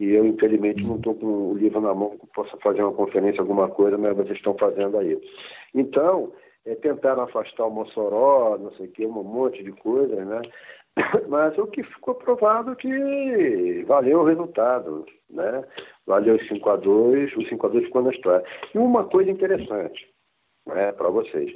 E 0.00 0.10
eu, 0.10 0.26
infelizmente, 0.26 0.84
não 0.84 0.96
estou 0.96 1.14
com 1.14 1.26
o 1.26 1.54
livro 1.54 1.80
na 1.80 1.94
mão 1.94 2.16
que 2.18 2.26
possa 2.28 2.56
fazer 2.58 2.82
uma 2.82 2.92
conferência, 2.92 3.40
alguma 3.40 3.68
coisa, 3.68 3.96
mas 3.96 4.16
vocês 4.16 4.36
estão 4.36 4.56
fazendo 4.58 4.98
aí. 4.98 5.18
Então, 5.72 6.32
é, 6.66 6.74
tentaram 6.74 7.22
afastar 7.22 7.66
o 7.66 7.70
Mossoró, 7.70 8.58
não 8.58 8.72
sei 8.72 8.86
o 8.86 8.90
que, 8.90 9.06
um 9.06 9.22
monte 9.22 9.62
de 9.62 9.72
coisas, 9.72 10.26
né? 10.26 10.40
Mas 11.28 11.56
o 11.58 11.66
que 11.66 11.82
ficou 11.82 12.14
provado 12.14 12.72
é 12.72 12.76
que 12.76 13.84
valeu 13.86 14.20
o 14.20 14.24
resultado, 14.24 15.04
né? 15.28 15.64
Valeu 16.06 16.36
os 16.36 16.48
5 16.48 16.70
a 16.70 16.76
2 16.76 17.36
o 17.36 17.42
5 17.48 17.66
a 17.66 17.70
2 17.70 17.84
ficou 17.86 18.02
na 18.02 18.10
história. 18.10 18.44
E 18.74 18.78
uma 18.78 19.04
coisa 19.04 19.30
interessante, 19.30 20.08
né, 20.66 20.92
para 20.92 21.08
vocês. 21.08 21.52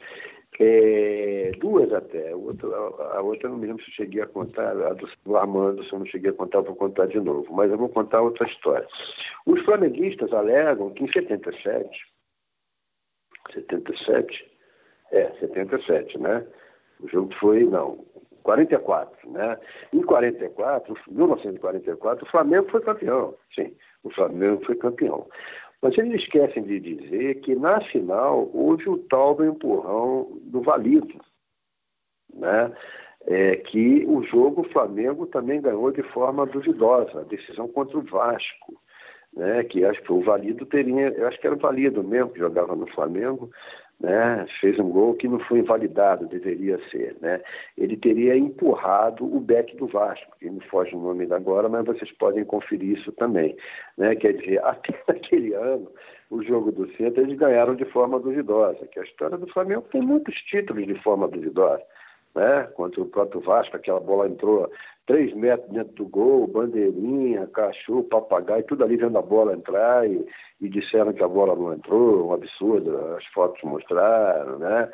É, 0.61 1.53
duas 1.61 1.93
até, 1.93 2.33
a 2.33 2.37
outra, 2.37 2.69
a 2.69 3.23
outra 3.23 3.49
não 3.49 3.59
me 3.59 3.69
lembro 3.69 3.83
se 3.85 3.91
eu 3.91 3.95
cheguei 3.95 4.23
a 4.23 4.27
contar, 4.27 4.71
a 4.71 4.93
do 4.93 5.37
Armando, 5.37 5.85
se 5.85 5.93
eu 5.93 6.01
não 6.01 6.07
cheguei 6.07 6.31
a 6.31 6.35
contar, 6.35 6.59
eu 6.59 6.65
vou 6.65 6.75
contar 6.75 7.07
de 7.07 7.21
novo, 7.21 7.53
mas 7.55 7.71
eu 7.71 7.79
vou 7.79 7.89
contar 7.89 8.21
outra 8.21 8.45
história. 8.49 8.87
Os 9.47 9.65
flamenguistas 9.65 10.33
alegam 10.33 10.91
que 10.91 11.05
em 11.05 11.13
77, 11.13 11.89
77, 13.55 14.51
é, 15.13 15.31
77, 15.39 16.19
né? 16.19 16.45
O 17.01 17.09
jogo 17.09 17.33
foi, 17.39 17.63
não, 17.65 18.05
44, 18.43 19.31
né? 19.31 19.57
Em 19.93 20.03
44, 20.03 20.93
1944, 21.09 22.27
o 22.27 22.31
Flamengo 22.31 22.69
foi 22.69 22.81
campeão, 22.81 23.35
sim, 23.55 23.73
o 24.03 24.11
Flamengo 24.11 24.65
foi 24.65 24.75
campeão. 24.75 25.29
Mas 25.81 25.97
eles 25.97 26.23
esquecem 26.23 26.63
de 26.65 26.81
dizer 26.81 27.41
que 27.41 27.55
na 27.55 27.81
final 27.83 28.51
houve 28.53 28.89
o 28.89 28.99
tal 28.99 29.35
do 29.35 29.45
empurrão 29.45 30.39
do 30.43 30.61
Valido, 30.61 31.21
né? 32.35 32.73
É, 33.27 33.57
que 33.57 34.05
o 34.07 34.23
jogo 34.23 34.63
o 34.63 34.69
Flamengo 34.71 35.27
também 35.27 35.61
ganhou 35.61 35.91
de 35.93 36.03
forma 36.03 36.47
duvidosa, 36.47 37.21
a 37.21 37.25
decisão 37.25 37.69
contra 37.69 37.99
o 37.99 38.03
Vasco, 38.03 38.81
né? 39.33 39.63
Que 39.65 39.85
acho 39.85 40.03
que 40.03 40.13
o 40.13 40.23
Valido 40.23 40.67
teria, 40.67 41.09
eu 41.11 41.29
acho 41.29 41.39
que 41.39 41.47
era 41.47 41.55
o 41.57 41.61
Valido 41.61 42.03
mesmo 42.03 42.31
que 42.31 42.39
jogava 42.39 42.75
no 42.75 42.87
Flamengo, 42.89 43.51
né, 44.01 44.47
fez 44.61 44.79
um 44.79 44.89
gol 44.89 45.15
que 45.15 45.27
não 45.27 45.41
foi 45.41 45.59
invalidado, 45.59 46.29
deveria 46.29 46.79
ser. 46.91 47.17
Né? 47.21 47.41
Ele 47.77 47.97
teria 47.97 48.37
empurrado 48.37 49.25
o 49.25 49.41
Beck 49.41 49.77
do 49.77 49.87
Vasco, 49.87 50.37
que 50.39 50.49
me 50.49 50.61
foge 50.67 50.95
o 50.95 51.01
nome 51.01 51.27
agora, 51.33 51.69
mas 51.69 51.85
vocês 51.85 52.11
podem 52.13 52.45
conferir 52.45 52.99
isso 52.99 53.11
também. 53.13 53.57
Né? 53.97 54.15
Quer 54.17 54.35
dizer, 54.35 54.63
até 54.65 54.95
naquele 55.09 55.55
ano, 55.55 55.91
o 56.31 56.43
jogo 56.43 56.71
do 56.71 56.91
centro 56.97 57.23
eles 57.23 57.39
ganharam 57.39 57.75
de 57.75 57.85
forma 57.87 58.21
duvidosa, 58.21 58.87
que 58.87 59.01
a 59.01 59.05
história 59.05 59.37
do 59.37 59.49
Flamengo 59.49 59.85
tem 59.91 60.01
muitos 60.01 60.35
títulos 60.43 60.87
de 60.87 60.95
forma 61.03 61.27
duvidosa 61.27 61.83
né? 62.39 62.63
Contra 62.75 63.01
o 63.01 63.07
próprio 63.07 63.41
Vasco, 63.41 63.77
aquela 63.77 64.01
bola 64.01 64.29
entrou 64.29 64.71
três 65.09 65.35
metros 65.35 65.71
dentro 65.71 65.95
do 65.95 66.07
gol, 66.07 66.47
bandeirinha, 66.47 67.47
cachorro, 67.47 68.05
papagaio, 68.05 68.63
tudo 68.65 68.85
ali 68.85 68.97
vendo 68.97 69.17
a 69.17 69.23
bola 69.23 69.55
entrar 69.55 70.09
e, 70.09 70.25
e 70.61 70.69
disseram 70.69 71.15
que 71.15 71.25
a 71.25 71.29
bola 71.29 71.57
não 71.57 71.73
entrou, 71.73 72.29
um 72.29 72.35
absurdo, 72.35 72.95
as 73.17 73.25
fotos 73.33 73.61
mostraram, 73.65 74.59
né? 74.59 74.89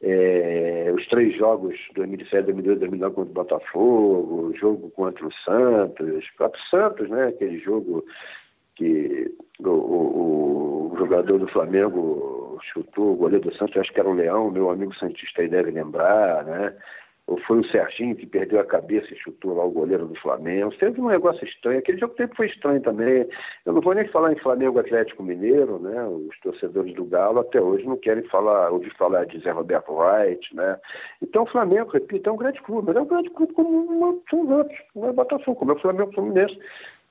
É, 0.00 0.92
os 0.96 1.04
três 1.08 1.36
jogos 1.36 1.76
2007, 1.96 2.44
2008, 2.44 2.78
2009 2.78 3.14
contra 3.16 3.30
o 3.30 3.34
Botafogo, 3.34 4.46
o 4.46 4.56
jogo 4.56 4.90
contra 4.90 5.26
o 5.26 5.32
Santos, 5.44 6.24
o 6.24 6.36
próprio 6.36 6.62
Santos, 6.70 7.10
né? 7.10 7.26
Aquele 7.26 7.58
jogo 7.58 8.04
que 8.76 9.28
o, 9.58 9.68
o, 9.68 10.92
o, 10.92 10.96
jogador 10.96 11.36
do 11.36 11.48
Flamengo 11.48 12.60
chutou, 12.72 13.12
o 13.12 13.16
goleiro 13.16 13.50
do 13.50 13.56
Santos, 13.56 13.76
acho 13.76 13.92
que 13.92 13.98
era 13.98 14.08
o 14.08 14.14
Leão, 14.14 14.52
meu 14.52 14.70
amigo 14.70 14.94
Santista 14.94 15.42
aí 15.42 15.48
deve 15.48 15.72
lembrar, 15.72 16.44
né? 16.44 16.76
Ou 17.28 17.36
foi 17.42 17.58
o 17.58 17.64
Serginho 17.70 18.16
que 18.16 18.26
perdeu 18.26 18.58
a 18.58 18.64
cabeça 18.64 19.12
e 19.12 19.18
chutou 19.18 19.54
lá 19.54 19.62
o 19.62 19.70
goleiro 19.70 20.06
do 20.06 20.18
Flamengo. 20.18 20.74
Teve 20.78 20.98
um 20.98 21.08
negócio 21.08 21.46
estranho. 21.46 21.78
Aquele 21.78 21.98
jogo 21.98 22.14
tempo 22.14 22.34
foi 22.34 22.46
estranho 22.46 22.80
também. 22.80 23.28
Eu 23.66 23.74
não 23.74 23.82
vou 23.82 23.94
nem 23.94 24.08
falar 24.08 24.32
em 24.32 24.38
Flamengo 24.38 24.78
Atlético 24.78 25.22
Mineiro, 25.22 25.78
né? 25.78 26.06
Os 26.06 26.40
torcedores 26.40 26.94
do 26.94 27.04
Galo 27.04 27.40
até 27.40 27.60
hoje 27.60 27.86
não 27.86 27.98
querem 27.98 28.24
falar, 28.24 28.70
ouvir 28.70 28.96
falar 28.96 29.26
de 29.26 29.38
Zé 29.40 29.50
Roberto 29.50 29.92
Wright, 29.92 30.56
né? 30.56 30.78
Então 31.20 31.42
o 31.42 31.50
Flamengo, 31.50 31.90
repito, 31.90 32.30
é 32.30 32.32
um 32.32 32.38
grande 32.38 32.62
clube, 32.62 32.86
mas 32.86 32.96
é 32.96 33.00
um 33.02 33.06
grande 33.06 33.28
clube 33.28 33.52
como 33.52 33.68
uma, 33.68 34.18
são 34.30 34.46
os 34.46 34.50
outros, 34.50 34.78
não 34.96 35.10
é 35.10 35.12
Botafogo, 35.12 35.58
como 35.58 35.72
é 35.72 35.74
o 35.74 35.80
Flamengo 35.80 36.12
Fluminense. 36.14 36.58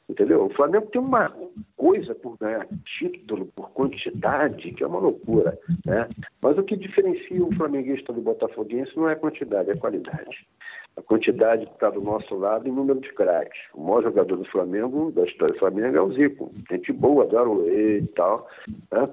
Entendeu? 0.09 0.45
O 0.45 0.49
Flamengo 0.53 0.87
tem 0.87 1.01
uma 1.01 1.33
coisa 1.75 2.15
por 2.15 2.37
ganhar 2.37 2.65
título, 2.97 3.45
por 3.47 3.69
quantidade, 3.71 4.71
que 4.71 4.81
é 4.81 4.87
uma 4.87 4.99
loucura. 4.99 5.57
Né? 5.85 6.07
Mas 6.41 6.57
o 6.57 6.63
que 6.63 6.77
diferencia 6.77 7.43
o 7.43 7.53
flamenguista 7.53 8.13
do 8.13 8.21
botafoguense 8.21 8.95
não 8.95 9.09
é 9.09 9.13
a 9.13 9.17
quantidade, 9.17 9.69
é 9.69 9.73
a 9.73 9.77
qualidade. 9.77 10.47
A 10.95 11.01
quantidade 11.01 11.65
está 11.65 11.89
do 11.89 12.01
nosso 12.01 12.35
lado 12.35 12.67
em 12.67 12.71
número 12.71 13.01
de 13.01 13.11
craques. 13.13 13.59
O 13.73 13.83
maior 13.83 14.03
jogador 14.03 14.37
do 14.37 14.45
Flamengo, 14.45 15.11
da 15.11 15.25
história 15.25 15.53
do 15.53 15.59
Flamengo, 15.59 15.97
é 15.97 16.01
o 16.01 16.11
Zico. 16.13 16.51
Gente 16.71 16.93
boa, 16.93 17.25
adoro 17.25 17.67
ele 17.67 18.05
e 18.05 18.07
tal. 18.07 18.47
Né? 18.91 19.09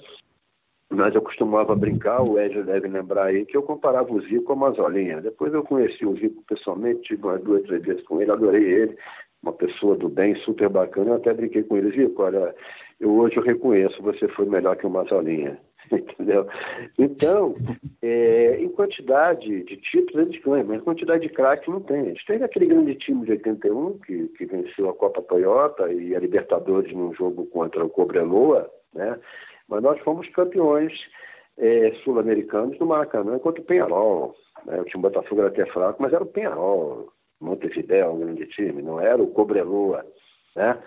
Mas 0.91 1.13
eu 1.13 1.23
costumava 1.23 1.75
brincar, 1.75 2.23
o 2.23 2.39
Ed 2.39 2.63
deve 2.63 2.87
lembrar 2.87 3.27
aí, 3.27 3.45
que 3.45 3.57
eu 3.57 3.63
comparava 3.63 4.13
o 4.13 4.21
Zico 4.23 4.45
com 4.45 4.53
a 4.53 4.57
Mazolinha. 4.57 5.21
Depois 5.21 5.53
eu 5.53 5.65
conheci 5.65 6.07
o 6.07 6.15
Zico 6.17 6.45
pessoalmente, 6.47 7.03
tive 7.03 7.25
umas 7.25 7.43
duas, 7.43 7.63
três 7.65 7.83
vezes 7.83 8.03
com 8.05 8.23
ele, 8.23 8.31
adorei 8.31 8.63
ele 8.63 8.97
uma 9.45 9.53
pessoa 9.53 9.97
do 9.97 10.09
bem, 10.09 10.35
super 10.37 10.69
bacana. 10.69 11.11
Eu 11.11 11.17
até 11.17 11.33
brinquei 11.33 11.63
com 11.63 11.77
ele, 11.77 11.91
Zico, 11.91 12.23
olha, 12.23 12.55
eu 12.99 13.15
hoje 13.15 13.37
eu 13.37 13.43
reconheço, 13.43 14.03
você 14.03 14.27
foi 14.29 14.47
melhor 14.47 14.77
que 14.77 14.87
o 14.87 14.91
Mazolinha. 14.91 15.59
Entendeu? 15.93 16.47
Então, 16.99 17.55
é, 18.01 18.57
em 18.59 18.69
quantidade 18.69 19.65
de 19.65 19.77
títulos 19.77 20.29
eles 20.29 20.43
ganham, 20.43 20.67
mas 20.67 20.81
em 20.81 20.85
quantidade 20.85 21.23
de 21.23 21.35
craques 21.35 21.69
não 21.69 21.81
tem. 21.81 22.01
A 22.01 22.05
gente 22.05 22.27
teve 22.27 22.45
aquele 22.45 22.67
grande 22.67 22.95
time 22.95 23.25
de 23.27 23.33
81 23.33 23.99
que, 23.99 24.29
que 24.29 24.47
venceu 24.47 24.89
a 24.89 24.95
Copa 24.95 25.21
Toyota 25.23 25.93
e 25.93 26.17
a 26.17 26.21
Libertadores 26.21 26.93
num 26.93 27.13
jogo 27.15 27.45
contra 27.47 27.85
o 27.85 27.91
Cobreloa, 27.91 28.71
né? 28.95 29.19
mas 29.69 29.83
nós 29.83 30.01
fomos 30.01 30.27
campeões 30.31 30.93
é, 31.59 31.93
sul-americanos 32.03 32.79
no 32.79 32.87
Maracanã 32.87 33.39
contra 33.39 33.61
o 33.61 33.65
Penharol. 33.65 34.35
Né? 34.65 34.81
O 34.81 34.85
time 34.85 35.03
Botafogo 35.03 35.43
era 35.43 35.51
até 35.51 35.67
fraco, 35.67 36.03
mas 36.03 36.13
era 36.13 36.23
o 36.23 36.27
Penharol. 36.27 37.13
Montevidéu, 37.41 38.13
um 38.13 38.21
grande 38.21 38.47
time, 38.47 38.83
não 38.83 39.01
era 39.01 39.23
o 39.23 39.29
Cobreloa, 39.29 40.05
né? 40.57 40.79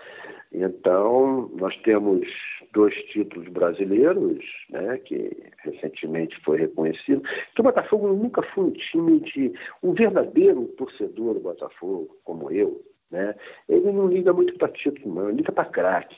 Então, 0.52 1.50
nós 1.56 1.76
temos 1.82 2.26
dois 2.72 2.94
títulos 3.06 3.48
brasileiros, 3.48 4.44
né, 4.70 4.98
que 4.98 5.30
recentemente 5.58 6.38
foi 6.42 6.58
reconhecido. 6.58 7.22
Então, 7.52 7.62
o 7.62 7.68
Botafogo 7.68 8.08
nunca 8.08 8.42
foi 8.42 8.64
um 8.64 8.70
time 8.70 9.20
de... 9.20 9.52
Um 9.82 9.92
verdadeiro 9.92 10.66
torcedor 10.78 11.34
do 11.34 11.40
Botafogo, 11.40 12.16
como 12.24 12.50
eu, 12.50 12.82
né, 13.10 13.34
ele 13.68 13.92
não 13.92 14.06
liga 14.06 14.32
muito 14.32 14.56
para 14.58 14.68
título, 14.68 15.14
não, 15.14 15.28
ele 15.28 15.38
liga 15.38 15.52
para 15.52 15.64
craque. 15.66 16.16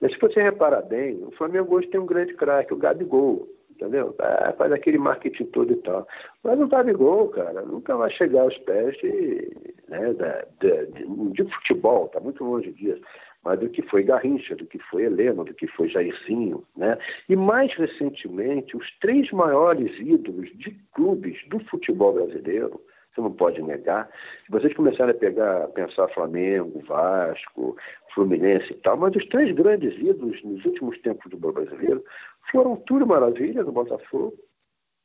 Mas 0.00 0.12
se 0.12 0.18
você 0.18 0.42
reparar 0.42 0.82
bem, 0.82 1.22
o 1.24 1.30
Flamengo 1.32 1.74
hoje 1.74 1.88
tem 1.88 2.00
um 2.00 2.06
grande 2.06 2.34
craque, 2.34 2.74
o 2.74 2.78
Gabigol 2.78 3.48
entendeu? 3.82 4.14
Ah, 4.20 4.54
faz 4.56 4.72
aquele 4.72 4.98
marketing 4.98 5.44
todo 5.46 5.72
e 5.72 5.76
tal. 5.76 6.06
Mas 6.42 6.60
o 6.60 6.68
Gabigol, 6.68 7.28
cara, 7.28 7.62
nunca 7.62 7.96
vai 7.96 8.10
chegar 8.10 8.42
aos 8.42 8.56
pés 8.58 8.96
de, 8.98 9.50
né, 9.88 10.14
de, 10.60 10.86
de, 10.86 11.32
de 11.32 11.54
futebol, 11.54 12.08
tá 12.08 12.20
muito 12.20 12.44
longe 12.44 12.72
disso 12.72 13.02
mas 13.44 13.58
do 13.58 13.68
que 13.68 13.82
foi 13.82 14.04
Garrincha, 14.04 14.54
do 14.54 14.66
que 14.66 14.78
foi 14.78 15.04
Helena, 15.04 15.44
do 15.44 15.52
que 15.52 15.66
foi 15.66 15.88
Jairzinho, 15.88 16.64
né? 16.76 16.96
E 17.28 17.34
mais 17.34 17.74
recentemente, 17.74 18.76
os 18.76 18.86
três 19.00 19.30
maiores 19.32 19.90
ídolos 19.98 20.48
de 20.58 20.70
clubes 20.94 21.36
do 21.48 21.58
futebol 21.64 22.12
brasileiro, 22.12 22.80
você 23.12 23.20
não 23.20 23.32
pode 23.32 23.60
negar. 23.60 24.08
Se 24.46 24.52
vocês 24.52 24.72
começarem 24.74 25.14
a 25.14 25.18
pegar, 25.18 25.68
pensar 25.68 26.08
Flamengo, 26.08 26.82
Vasco, 26.86 27.76
Fluminense 28.14 28.68
e 28.70 28.76
tal, 28.76 28.96
mas 28.96 29.14
os 29.16 29.26
três 29.28 29.54
grandes 29.54 29.92
ídolos 29.98 30.42
nos 30.44 30.64
últimos 30.64 30.98
tempos 31.00 31.30
do 31.30 31.36
brasileiro 31.36 32.02
foram 32.50 32.76
Túlio 32.76 33.06
Maravilha, 33.06 33.64
do 33.64 33.72
Botafogo, 33.72 34.34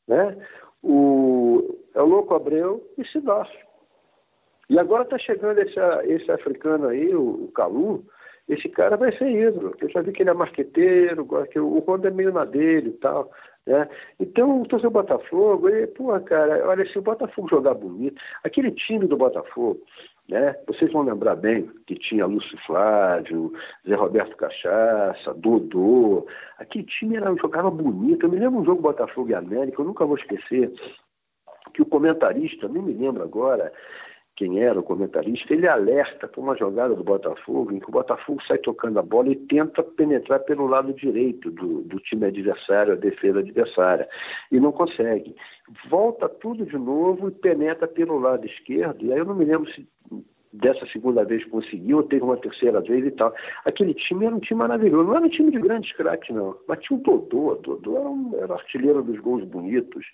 né? 0.08 0.38
o, 0.84 1.78
é 1.94 2.02
o 2.02 2.06
Louco 2.06 2.34
Abreu 2.34 2.86
e 2.98 3.06
Sidácio. 3.06 3.68
E 4.70 4.78
agora 4.78 5.04
está 5.04 5.18
chegando 5.18 5.60
esse, 5.60 5.80
esse 6.06 6.32
africano 6.32 6.88
aí, 6.88 7.16
o, 7.16 7.46
o 7.46 7.52
Calu, 7.54 8.06
esse 8.48 8.68
cara 8.70 8.98
vai 8.98 9.16
ser 9.18 9.30
ídolo. 9.30 9.74
Eu 9.80 9.90
já 9.90 10.02
vi 10.02 10.12
que 10.12 10.24
ele 10.24 10.30
é 10.30 10.34
marqueteiro, 10.34 11.28
que 11.52 11.60
o 11.60 11.80
Ronda 11.80 12.08
é 12.08 12.12
meio 12.12 12.34
na 12.34 12.46
dele 12.46 12.90
e 12.90 12.94
tal. 12.94 13.32
Né? 13.66 13.88
Então, 14.20 14.62
o 14.62 14.68
torcedor 14.68 14.92
Botafogo, 14.92 15.70
ele, 15.70 15.88
pô, 15.88 16.18
cara, 16.22 16.68
olha, 16.68 16.86
se 16.90 16.98
o 16.98 17.02
Botafogo 17.02 17.50
jogar 17.50 17.74
bonito, 17.74 18.22
aquele 18.44 18.72
time 18.72 19.06
do 19.06 19.18
Botafogo, 19.18 19.82
né? 20.28 20.56
Vocês 20.68 20.92
vão 20.92 21.04
lembrar 21.04 21.36
bem 21.36 21.70
que 21.86 21.96
tinha 21.96 22.26
Lúcio 22.26 22.58
Flávio, 22.66 23.54
Zé 23.88 23.96
Roberto 23.96 24.36
Cachaça, 24.36 25.34
Dodô. 25.36 26.28
Aquele 26.58 26.86
time 26.86 27.16
era, 27.16 27.34
jogava 27.36 27.72
bonito. 27.72 28.26
Eu 28.26 28.30
me 28.30 28.40
lembro 28.40 28.60
um 28.60 28.66
jogo 28.66 28.82
Botafogo 28.82 29.30
e 29.30 29.36
América, 29.36 29.82
eu 29.82 29.86
nunca 29.86 30.06
vou 30.06 30.18
esquecer, 30.18 30.72
que 31.74 31.82
o 31.82 31.86
comentarista, 31.86 32.68
nem 32.68 32.82
me 32.82 32.94
lembro 32.94 33.24
agora, 33.24 33.72
quem 34.38 34.60
era 34.60 34.80
o 34.80 34.84
comentarista, 34.84 35.52
ele 35.52 35.68
alerta 35.68 36.28
para 36.28 36.40
uma 36.40 36.56
jogada 36.56 36.94
do 36.94 37.04
Botafogo, 37.04 37.74
em 37.74 37.80
que 37.80 37.90
o 37.90 37.92
Botafogo 37.92 38.40
sai 38.48 38.60
tocando 38.60 39.00
a 39.00 39.02
bola 39.02 39.30
e 39.30 39.36
tenta 39.36 39.82
penetrar 39.84 40.40
pelo 40.42 40.68
lado 40.68 40.94
direito 40.94 41.50
do, 41.50 41.82
do 41.82 42.00
time 42.00 42.28
adversário, 42.28 42.94
a 42.94 42.96
defesa 42.96 43.40
adversária, 43.40 44.08
e 44.52 44.60
não 44.60 44.72
consegue. 44.72 45.36
Volta 45.90 46.30
tudo 46.30 46.68
de 46.68 46.78
novo 46.78 47.30
e 47.30 47.32
penetra 47.32 47.88
pelo 47.88 48.20
lado 48.20 48.46
esquerdo, 48.46 49.04
e 49.04 49.12
aí 49.12 49.18
eu 49.18 49.26
não 49.26 49.36
me 49.36 49.44
lembro 49.44 49.70
se 49.74 49.88
dessa 50.54 50.86
segunda 50.88 51.26
vez 51.26 51.44
conseguiu, 51.46 52.04
teve 52.04 52.24
uma 52.24 52.38
terceira 52.38 52.80
vez 52.80 53.06
e 53.06 53.12
tal. 53.12 53.34
Aquele 53.66 53.94
time 53.96 54.26
era 54.26 54.36
um 54.36 54.40
time 54.40 54.60
maravilhoso, 54.60 55.04
não 55.04 55.16
era 55.16 55.26
um 55.26 55.30
time 55.30 55.52
de 55.52 55.60
grandes 55.60 55.92
craques, 55.94 56.34
não, 56.34 56.56
mas 56.68 56.80
tinha 56.80 56.98
um 56.98 57.02
Dodô, 57.02 57.56
Dodô 57.56 57.98
era, 57.98 58.10
um, 58.10 58.36
era 58.40 58.54
artilheiro 58.54 59.02
dos 59.02 59.20
gols 59.20 59.44
bonitos, 59.46 60.06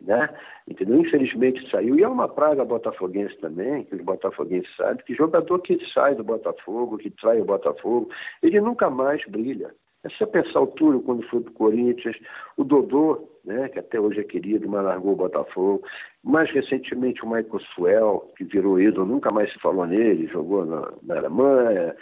né? 0.00 0.28
Entendeu? 0.68 1.00
Infelizmente 1.00 1.68
saiu, 1.70 1.98
e 1.98 2.02
é 2.02 2.08
uma 2.08 2.28
praga 2.28 2.64
botafoguense 2.64 3.36
também, 3.38 3.84
que 3.84 3.94
os 3.94 4.02
botafoguenses 4.02 4.74
sabem, 4.76 5.04
que 5.04 5.14
jogador 5.14 5.58
que 5.60 5.78
sai 5.92 6.14
do 6.14 6.24
Botafogo, 6.24 6.98
que 6.98 7.10
trai 7.10 7.40
o 7.40 7.44
Botafogo, 7.44 8.08
ele 8.42 8.60
nunca 8.60 8.88
mais 8.88 9.24
brilha. 9.26 9.74
É 10.02 10.08
só 10.10 10.24
pensar 10.24 10.60
o 10.60 10.66
Túlio 10.66 11.02
quando 11.02 11.22
foi 11.28 11.40
para 11.40 11.50
o 11.50 11.54
Corinthians, 11.54 12.16
o 12.56 12.64
Dodô, 12.64 13.28
né, 13.44 13.68
que 13.68 13.78
até 13.78 14.00
hoje 14.00 14.20
é 14.20 14.24
querido, 14.24 14.66
mas 14.68 14.82
largou 14.82 15.12
o 15.12 15.16
Botafogo. 15.16 15.82
Mais 16.22 16.50
recentemente 16.50 17.22
o 17.22 17.26
Michael 17.26 17.60
Suel, 17.74 18.32
que 18.36 18.44
virou 18.44 18.80
ídolo, 18.80 19.06
nunca 19.06 19.30
mais 19.30 19.52
se 19.52 19.58
falou 19.58 19.86
nele, 19.86 20.26
jogou 20.28 20.64
na, 20.64 20.90
na 21.02 21.18
Alemanha, 21.18 21.94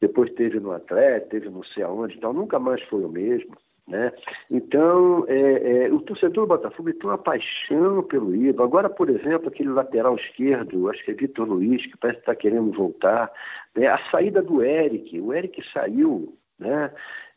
depois 0.00 0.32
teve 0.34 0.58
no 0.58 0.72
Atlético, 0.72 1.30
teve 1.30 1.48
não 1.48 1.62
sei 1.62 1.84
aonde, 1.84 2.16
então 2.16 2.32
nunca 2.32 2.58
mais 2.58 2.82
foi 2.84 3.04
o 3.04 3.08
mesmo. 3.08 3.56
Né? 3.88 4.12
Então, 4.50 5.24
é, 5.28 5.86
é, 5.86 5.92
o 5.92 6.00
torcedor 6.00 6.44
do 6.44 6.48
Botafogo 6.48 6.92
tem 6.92 7.08
uma 7.08 7.16
paixão 7.16 8.02
pelo 8.02 8.34
ídolo. 8.36 8.62
Agora, 8.62 8.90
por 8.90 9.08
exemplo, 9.08 9.48
aquele 9.48 9.70
lateral 9.70 10.14
esquerdo, 10.16 10.90
acho 10.90 11.02
que 11.04 11.10
é 11.10 11.14
Vitor 11.14 11.48
Luiz, 11.48 11.84
que 11.86 11.96
parece 11.96 12.18
que 12.18 12.22
está 12.30 12.34
querendo 12.34 12.70
voltar. 12.70 13.32
Né? 13.74 13.86
A 13.86 13.98
saída 14.10 14.42
do 14.42 14.62
Eric, 14.62 15.18
o 15.18 15.32
Eric 15.32 15.62
saiu, 15.72 16.34
né? 16.58 16.92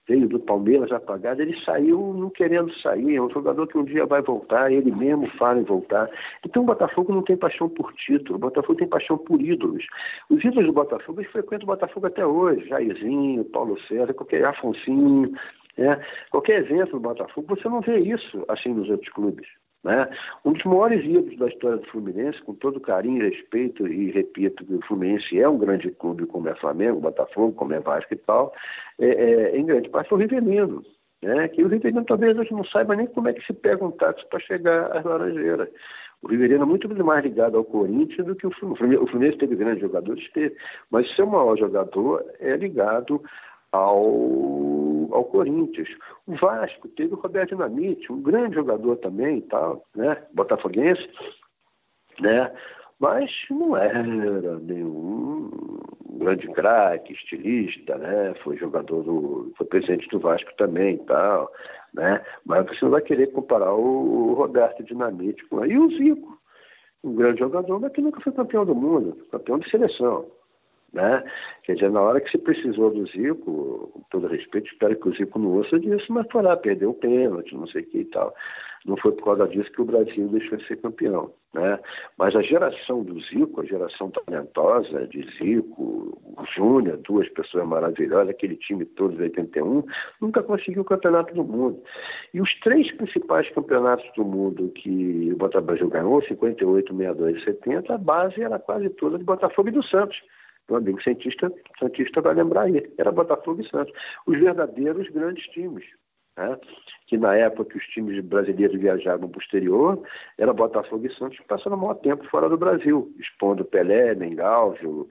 veio 0.07 0.27
do 0.27 0.39
Palmeiras 0.39 0.91
apagado, 0.91 1.41
ele 1.41 1.57
saiu 1.63 2.13
não 2.13 2.29
querendo 2.29 2.73
sair. 2.79 3.15
É 3.15 3.21
um 3.21 3.29
jogador 3.29 3.65
que 3.67 3.77
um 3.77 3.85
dia 3.85 4.05
vai 4.05 4.21
voltar, 4.21 4.71
ele 4.71 4.91
mesmo 4.91 5.27
fala 5.37 5.59
em 5.59 5.63
voltar. 5.63 6.09
Então, 6.45 6.63
o 6.63 6.65
Botafogo 6.65 7.13
não 7.13 7.21
tem 7.21 7.37
paixão 7.37 7.69
por 7.69 7.93
título, 7.93 8.35
o 8.35 8.39
Botafogo 8.39 8.75
tem 8.75 8.87
paixão 8.87 9.17
por 9.17 9.41
ídolos. 9.41 9.85
Os 10.29 10.43
ídolos 10.43 10.65
do 10.65 10.73
Botafogo, 10.73 11.21
eles 11.21 11.31
frequentam 11.31 11.63
o 11.63 11.67
Botafogo 11.67 12.07
até 12.07 12.25
hoje. 12.25 12.67
Jairzinho, 12.67 13.45
Paulo 13.45 13.79
César, 13.87 14.13
qualquer 14.13 14.43
Afonsinho. 14.43 15.31
Né? 15.77 15.99
Qualquer 16.29 16.61
evento 16.61 16.91
do 16.91 16.99
Botafogo, 16.99 17.55
você 17.55 17.67
não 17.67 17.81
vê 17.81 17.99
isso 17.99 18.43
assim 18.47 18.73
nos 18.73 18.89
outros 18.89 19.11
clubes. 19.13 19.47
Né? 19.83 20.07
Um 20.45 20.53
dos 20.53 20.63
maiores 20.63 21.03
ídolos 21.03 21.37
da 21.37 21.47
história 21.47 21.77
do 21.77 21.87
Fluminense, 21.87 22.41
com 22.43 22.53
todo 22.53 22.79
carinho 22.79 23.23
respeito, 23.23 23.87
e 23.87 24.11
repito 24.11 24.65
que 24.65 24.75
o 24.75 24.85
Fluminense 24.85 25.39
é 25.39 25.49
um 25.49 25.57
grande 25.57 25.89
clube 25.91 26.27
como 26.27 26.49
é 26.49 26.55
Flamengo, 26.55 26.99
Botafogo, 26.99 27.53
como 27.53 27.73
é 27.73 27.79
Vasco 27.79 28.13
e 28.13 28.17
tal, 28.17 28.53
é, 28.99 29.07
é, 29.07 29.57
em 29.57 29.65
grande 29.65 29.89
parte 29.89 30.09
foi 30.09 30.19
o 30.19 30.21
Rivelino. 30.21 30.83
Né? 31.23 31.47
Que 31.47 31.63
o 31.63 31.67
Rivelino 31.67 32.05
talvez 32.05 32.37
hoje 32.37 32.51
não 32.51 32.63
saiba 32.65 32.95
nem 32.95 33.07
como 33.07 33.29
é 33.29 33.33
que 33.33 33.45
se 33.45 33.53
pega 33.53 33.83
um 33.83 33.91
táxi 33.91 34.27
para 34.29 34.39
chegar 34.39 34.95
às 34.95 35.03
Laranjeiras. 35.03 35.69
O 36.21 36.27
Rivelino 36.27 36.61
é 36.61 36.65
muito 36.65 36.87
mais 37.03 37.23
ligado 37.23 37.57
ao 37.57 37.63
Corinthians 37.63 38.27
do 38.27 38.35
que 38.35 38.45
o 38.45 38.51
Fluminense. 38.51 39.03
O 39.03 39.07
Fluminense 39.07 39.39
teve 39.39 39.55
grandes 39.55 39.81
jogadores, 39.81 40.29
teve, 40.31 40.55
mas 40.91 41.09
seu 41.15 41.25
maior 41.25 41.57
jogador 41.57 42.23
é 42.39 42.55
ligado 42.55 43.19
ao, 43.71 44.05
ao 45.11 45.25
Corinthians. 45.25 45.89
O 46.27 46.35
Vasco 46.35 46.87
teve 46.89 47.13
o 47.13 47.17
Roberto 47.17 47.49
Dinamite, 47.49 48.11
um 48.11 48.21
grande 48.21 48.55
jogador 48.55 48.97
também 48.97 49.41
tal, 49.41 49.85
né? 49.95 50.17
Botafoguense, 50.33 51.07
né? 52.19 52.51
Mas 52.99 53.31
não 53.49 53.75
era 53.75 54.59
nenhum 54.59 55.49
grande 56.21 56.47
craque, 56.49 57.13
estilista, 57.13 57.97
né? 57.97 58.33
Foi 58.43 58.55
jogador 58.57 59.01
do. 59.03 59.51
foi 59.57 59.65
presidente 59.65 60.07
do 60.09 60.19
Vasco 60.19 60.51
também 60.55 60.97
tal, 60.99 61.51
né? 61.93 62.23
Mas 62.45 62.67
você 62.67 62.85
não 62.85 62.91
vai 62.91 63.01
querer 63.01 63.27
comparar 63.31 63.73
o, 63.73 64.33
Roberto 64.33 64.83
Dinamite 64.83 65.43
com. 65.47 65.65
E 65.65 65.77
o 65.77 65.89
Zico, 65.89 66.37
um 67.03 67.15
grande 67.15 67.39
jogador, 67.39 67.79
mas 67.79 67.91
que 67.91 68.01
nunca 68.01 68.21
foi 68.21 68.31
campeão 68.33 68.65
do 68.65 68.75
mundo, 68.75 69.17
campeão 69.31 69.57
de 69.57 69.69
seleção. 69.69 70.27
Né? 70.93 71.23
Quer 71.63 71.75
dizer, 71.75 71.89
na 71.89 72.01
hora 72.01 72.19
que 72.19 72.29
se 72.29 72.37
precisou 72.37 72.91
do 72.91 73.05
Zico, 73.07 73.91
com 73.93 74.01
todo 74.09 74.27
respeito, 74.27 74.67
espero 74.67 74.95
que 74.99 75.07
o 75.07 75.15
Zico 75.15 75.39
não 75.39 75.51
ouça 75.51 75.79
disso, 75.79 76.05
mas 76.09 76.27
foi 76.29 76.41
lá, 76.41 76.57
perdeu 76.57 76.89
o 76.89 76.93
pênalti, 76.93 77.55
não 77.55 77.67
sei 77.67 77.81
o 77.81 77.85
que 77.85 77.99
e 77.99 78.05
tal. 78.05 78.33
Não 78.85 78.97
foi 78.97 79.11
por 79.11 79.25
causa 79.25 79.47
disso 79.47 79.71
que 79.71 79.81
o 79.81 79.85
Brasil 79.85 80.27
deixou 80.27 80.57
de 80.57 80.67
ser 80.67 80.77
campeão. 80.77 81.31
Né? 81.53 81.79
Mas 82.17 82.35
a 82.35 82.41
geração 82.41 83.03
do 83.03 83.21
Zico, 83.21 83.61
a 83.61 83.65
geração 83.65 84.09
talentosa 84.09 85.07
de 85.07 85.21
Zico, 85.37 86.19
Júnior, 86.55 86.97
duas 86.97 87.29
pessoas 87.29 87.67
maravilhosas, 87.67 88.29
aquele 88.29 88.55
time 88.55 88.83
todo 88.83 89.15
de 89.15 89.23
81, 89.23 89.83
nunca 90.19 90.41
conseguiu 90.41 90.81
o 90.81 90.85
campeonato 90.85 91.33
do 91.33 91.43
mundo. 91.43 91.81
E 92.33 92.41
os 92.41 92.53
três 92.61 92.91
principais 92.91 93.49
campeonatos 93.51 94.09
do 94.15 94.25
mundo 94.25 94.69
que 94.75 95.31
o 95.31 95.37
Botafogo 95.37 95.89
ganhou, 95.89 96.21
58, 96.23 96.93
62 96.93 97.37
e 97.37 97.43
70, 97.45 97.93
a 97.93 97.97
base 97.97 98.41
era 98.41 98.57
quase 98.57 98.89
toda 98.89 99.17
de 99.17 99.23
Botafogo 99.23 99.69
e 99.69 99.73
do 99.73 99.83
Santos. 99.83 100.17
Meu 100.69 100.77
amigo 100.77 101.01
cientista, 101.01 101.51
cientista 101.77 102.21
vai 102.21 102.33
lembrar 102.33 102.65
aí, 102.65 102.91
era 102.97 103.11
Botafogo 103.11 103.61
e 103.61 103.69
Santos. 103.69 103.93
Os 104.25 104.39
verdadeiros 104.39 105.09
grandes 105.09 105.45
times. 105.47 105.83
Né? 106.37 106.57
Que 107.07 107.17
na 107.17 107.35
época 107.35 107.71
que 107.71 107.77
os 107.77 107.85
times 107.87 108.23
brasileiros 108.23 108.79
viajavam 108.79 109.29
para 109.29 109.39
o 109.39 109.41
exterior, 109.41 110.01
era 110.37 110.53
Botafogo 110.53 111.05
e 111.05 111.13
Santos 111.15 111.39
passando 111.47 111.73
o 111.73 111.77
maior 111.77 111.95
tempo 111.95 112.23
fora 112.29 112.47
do 112.47 112.57
Brasil, 112.57 113.13
expondo 113.19 113.65
Pelé, 113.65 114.15
Mengalvio, 114.15 115.09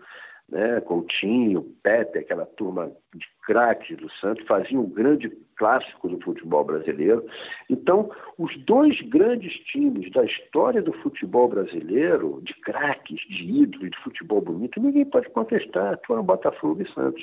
né, 0.51 0.81
Coutinho, 0.81 1.63
Pepe, 1.83 2.19
aquela 2.19 2.45
turma 2.45 2.91
de 3.15 3.27
craques 3.47 3.97
do 3.97 4.11
Santos, 4.15 4.47
faziam 4.47 4.83
um 4.83 4.91
grande 4.91 5.31
clássico 5.57 6.09
do 6.09 6.21
futebol 6.21 6.65
brasileiro. 6.65 7.25
Então, 7.69 8.11
os 8.39 8.57
dois 8.65 9.01
grandes 9.03 9.53
times 9.65 10.11
da 10.11 10.25
história 10.25 10.83
do 10.83 10.93
futebol 10.95 11.49
brasileiro, 11.49 12.41
de 12.43 12.55
craques, 12.55 13.21
de 13.29 13.63
ídolos, 13.63 13.91
de 13.91 13.99
futebol 13.99 14.41
bonito, 14.41 14.81
ninguém 14.81 15.05
pode 15.05 15.29
contestar, 15.31 16.01
foram 16.07 16.23
Botafogo 16.23 16.83
e 16.83 16.93
Santos. 16.93 17.23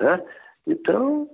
Né? 0.00 0.22
Então, 0.66 1.28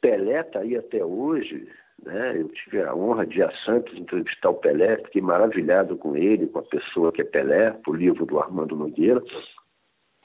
Pelé 0.00 0.40
está 0.40 0.60
aí 0.60 0.76
até 0.76 1.04
hoje, 1.04 1.68
né? 2.02 2.40
Eu 2.40 2.48
tive 2.48 2.80
a 2.80 2.94
honra 2.94 3.26
de 3.26 3.42
a 3.42 3.52
Santos 3.64 3.96
entrevistar 3.98 4.48
o 4.48 4.54
Pelé, 4.54 4.96
fiquei 4.96 5.20
maravilhado 5.20 5.96
com 5.98 6.16
ele, 6.16 6.46
com 6.46 6.60
a 6.60 6.62
pessoa 6.62 7.12
que 7.12 7.20
é 7.20 7.24
Pelé, 7.24 7.78
o 7.86 7.92
livro 7.92 8.24
do 8.24 8.38
Armando 8.38 8.74
Nogueira 8.74 9.22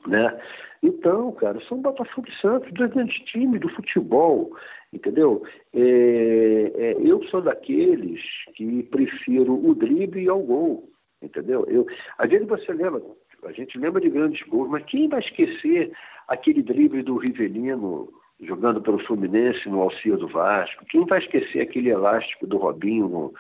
né? 0.08 0.40
Então, 0.84 1.32
cara, 1.34 1.60
são 1.68 1.82
Botafogo 1.82 2.28
e 2.30 2.42
Santos, 2.42 2.72
dois 2.74 2.92
grandes 2.92 3.18
times 3.26 3.60
do 3.60 3.70
futebol, 3.70 4.56
entendeu? 4.94 5.44
É, 5.74 6.72
é, 6.76 6.96
eu 7.00 7.24
sou 7.26 7.42
daqueles 7.42 8.22
que 8.56 8.84
prefiro 8.84 9.54
o 9.54 9.74
drible 9.74 10.30
ao 10.30 10.42
gol, 10.42 10.90
entendeu? 11.22 11.66
Eu, 11.68 11.88
às 12.18 12.30
vezes 12.30 12.48
você 12.48 12.72
lembra, 12.72 13.02
a 13.46 13.52
gente 13.52 13.78
lembra 13.78 14.02
de 14.02 14.10
grandes 14.10 14.46
gols, 14.48 14.70
mas 14.70 14.86
quem 14.86 15.10
vai 15.10 15.20
esquecer 15.20 15.92
aquele 16.28 16.62
drible 16.62 17.02
do 17.02 17.18
Rivelino 17.18 18.10
jogando 18.42 18.82
pelo 18.82 19.00
Fluminense 19.00 19.68
no 19.70 19.82
Alcia 19.82 20.18
do 20.18 20.28
Vasco? 20.28 20.86
Quem 20.86 21.06
vai 21.06 21.20
esquecer 21.20 21.62
aquele 21.62 21.90
elástico 21.90 22.46
do 22.46 22.58
Robinho 22.58 23.08
no, 23.08 23.34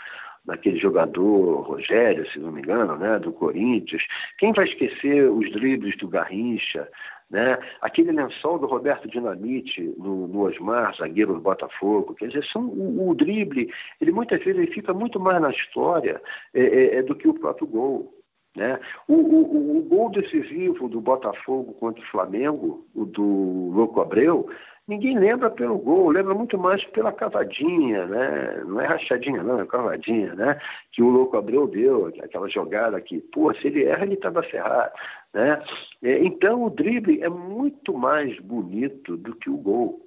naquele 0.47 0.77
jogador 0.77 1.61
Rogério, 1.61 2.29
se 2.31 2.39
não 2.39 2.51
me 2.51 2.61
engano, 2.61 2.95
né, 2.97 3.19
do 3.19 3.31
Corinthians. 3.31 4.03
Quem 4.37 4.53
vai 4.53 4.65
esquecer 4.65 5.29
os 5.29 5.51
dribles 5.51 5.97
do 5.97 6.07
Garrincha, 6.07 6.87
né? 7.29 7.57
Aquele 7.81 8.11
lençol 8.11 8.59
do 8.59 8.67
Roberto 8.67 9.07
Dinamite 9.07 9.81
no, 9.97 10.27
no 10.27 10.41
Osmar, 10.41 10.95
zagueiro 10.95 11.33
do 11.33 11.41
Botafogo, 11.41 12.13
quer 12.13 12.27
dizer, 12.27 12.45
são, 12.45 12.67
o, 12.67 13.09
o 13.09 13.15
drible, 13.15 13.71
ele 13.99 14.11
muitas 14.11 14.43
vezes 14.43 14.61
ele 14.61 14.71
fica 14.71 14.93
muito 14.93 15.19
mais 15.19 15.41
na 15.41 15.49
história 15.49 16.21
é, 16.53 16.61
é, 16.61 16.95
é 16.97 17.03
do 17.03 17.15
que 17.15 17.27
o 17.27 17.33
próprio 17.33 17.67
gol. 17.67 18.13
Né? 18.55 18.79
O, 19.07 19.15
o, 19.15 19.77
o, 19.77 19.81
gol 19.81 20.09
decisivo 20.11 20.87
do 20.87 21.01
Botafogo 21.01 21.73
contra 21.73 22.01
o 22.01 22.07
Flamengo, 22.07 22.85
o 22.95 23.05
do 23.05 23.71
Louco 23.73 23.99
Abreu, 23.99 24.47
ninguém 24.87 25.17
lembra 25.17 25.49
pelo 25.49 25.77
gol, 25.77 26.09
lembra 26.09 26.33
muito 26.33 26.57
mais 26.57 26.83
pela 26.85 27.11
cavadinha, 27.11 28.05
né? 28.05 28.63
Não 28.65 28.81
é 28.81 28.85
rachadinha, 28.85 29.41
não, 29.43 29.59
é 29.59 29.65
cavadinha, 29.65 30.33
né? 30.35 30.59
Que 30.91 31.01
o 31.01 31.09
Louco 31.09 31.37
Abreu 31.37 31.67
deu, 31.67 32.07
aquela 32.21 32.49
jogada 32.49 33.01
que, 33.01 33.19
pô, 33.19 33.53
se 33.55 33.67
ele 33.67 33.85
erra, 33.85 34.05
ele 34.05 34.13
estava 34.13 34.43
ferrado, 34.43 34.93
né? 35.33 35.61
É, 36.03 36.19
então, 36.23 36.63
o 36.63 36.69
drible 36.69 37.21
é 37.21 37.29
muito 37.29 37.97
mais 37.97 38.39
bonito 38.39 39.17
do 39.17 39.35
que 39.35 39.49
o 39.49 39.57
gol. 39.57 40.05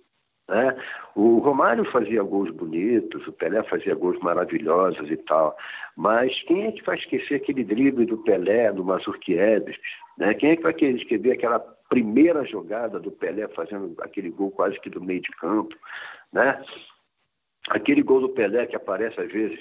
Né? 0.49 0.75
O 1.15 1.39
Romário 1.39 1.85
fazia 1.93 2.23
gols 2.23 2.51
bonitos, 2.51 3.27
o 3.27 3.33
Pelé 3.33 3.63
fazia 3.65 3.95
gols 3.95 4.19
maravilhosos 4.21 5.11
e 5.11 5.17
tal, 5.19 5.55
mas 5.95 6.33
quem 6.45 6.67
é 6.67 6.73
que 6.73 6.83
vai 6.83 6.97
esquecer 6.97 7.35
aquele 7.35 7.63
drible 7.63 8.07
do 8.07 8.17
Pelé, 8.19 8.73
do 8.73 8.83
Mazurkiewicz? 8.83 9.79
Né? 10.17 10.33
Quem 10.33 10.53
é 10.53 10.57
que 10.57 10.63
vai 10.63 10.73
querer 10.73 10.97
esquecer 10.97 11.33
aquela 11.33 11.61
primeira 11.89 12.45
jogada 12.45 13.01
do 13.01 13.11
Pelé 13.11 13.49
fazendo 13.49 13.95
aquele 14.01 14.31
gol 14.31 14.51
quase 14.51 14.79
que 14.81 14.91
do 14.91 15.03
meio 15.03 15.21
de 15.21 15.31
campo? 15.33 15.75
Né? 16.33 16.63
Aquele 17.71 18.03
gol 18.03 18.21
do 18.21 18.31
Pelé 18.31 18.67
que 18.67 18.77
aparece 18.77 19.21
às 19.21 19.31
vezes 19.31 19.59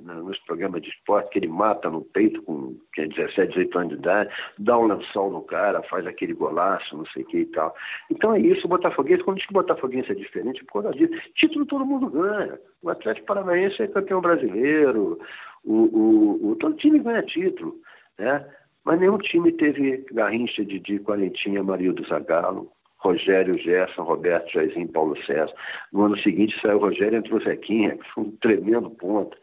nos 0.00 0.38
programas 0.40 0.80
de 0.80 0.90
esporte, 0.90 1.30
que 1.30 1.38
ele 1.40 1.48
mata 1.48 1.90
no 1.90 2.02
peito 2.02 2.40
com 2.42 2.76
que 2.92 3.00
é 3.00 3.06
17, 3.06 3.48
18 3.48 3.78
anos 3.78 3.88
de 3.94 3.98
idade, 3.98 4.34
dá 4.58 4.78
um 4.78 4.86
lençol 4.86 5.30
no 5.30 5.42
cara, 5.42 5.82
faz 5.84 6.06
aquele 6.06 6.34
golaço, 6.34 6.96
não 6.96 7.06
sei 7.06 7.22
o 7.22 7.26
que 7.26 7.38
e 7.38 7.46
tal. 7.46 7.74
Então 8.10 8.34
é 8.34 8.38
isso, 8.38 8.66
o 8.66 8.68
Botafoguense, 8.68 9.24
quando 9.24 9.38
diz 9.38 9.46
que 9.46 9.52
o 9.52 9.54
Botafoguense 9.54 10.12
é 10.12 10.14
diferente, 10.14 10.64
por 10.64 10.82
causa 10.82 10.96
disso. 10.96 11.20
Título 11.34 11.66
todo 11.66 11.84
mundo 11.84 12.10
ganha. 12.10 12.60
O 12.80 12.90
Atlético 12.90 13.26
Paranaense 13.26 13.82
é 13.82 13.88
campeão 13.88 14.20
brasileiro, 14.20 15.18
o, 15.64 15.74
o, 15.74 16.50
o 16.50 16.56
todo 16.56 16.76
time 16.76 17.00
ganha 17.00 17.22
título, 17.22 17.76
né? 18.18 18.46
Mas 18.84 18.98
nenhum 18.98 19.18
time 19.18 19.52
teve 19.52 20.04
Garrincha, 20.12 20.64
Didi, 20.64 20.98
Quarentinha, 20.98 21.62
Marildo 21.62 22.06
Zagallo, 22.06 22.70
Rogério, 22.98 23.58
Gerson, 23.58 24.02
Roberto, 24.02 24.52
Jairzinho, 24.52 24.88
Paulo 24.88 25.16
César. 25.24 25.52
No 25.92 26.04
ano 26.04 26.18
seguinte 26.18 26.58
saiu 26.60 26.76
o 26.76 26.80
Rogério, 26.80 27.18
entrou 27.18 27.38
o 27.38 27.42
Zequinha, 27.42 27.96
que 27.96 28.10
foi 28.12 28.24
um 28.24 28.30
tremendo 28.40 28.90
ponto. 28.90 29.36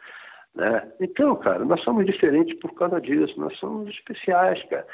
Né? 0.56 0.92
Então, 1.00 1.36
cara, 1.36 1.64
nós 1.66 1.82
somos 1.82 2.06
diferentes 2.06 2.58
por 2.60 2.74
causa 2.74 3.00
disso, 3.00 3.40
nós 3.40 3.56
somos 3.58 3.90
especiais, 3.90 4.62
cara. 4.70 4.86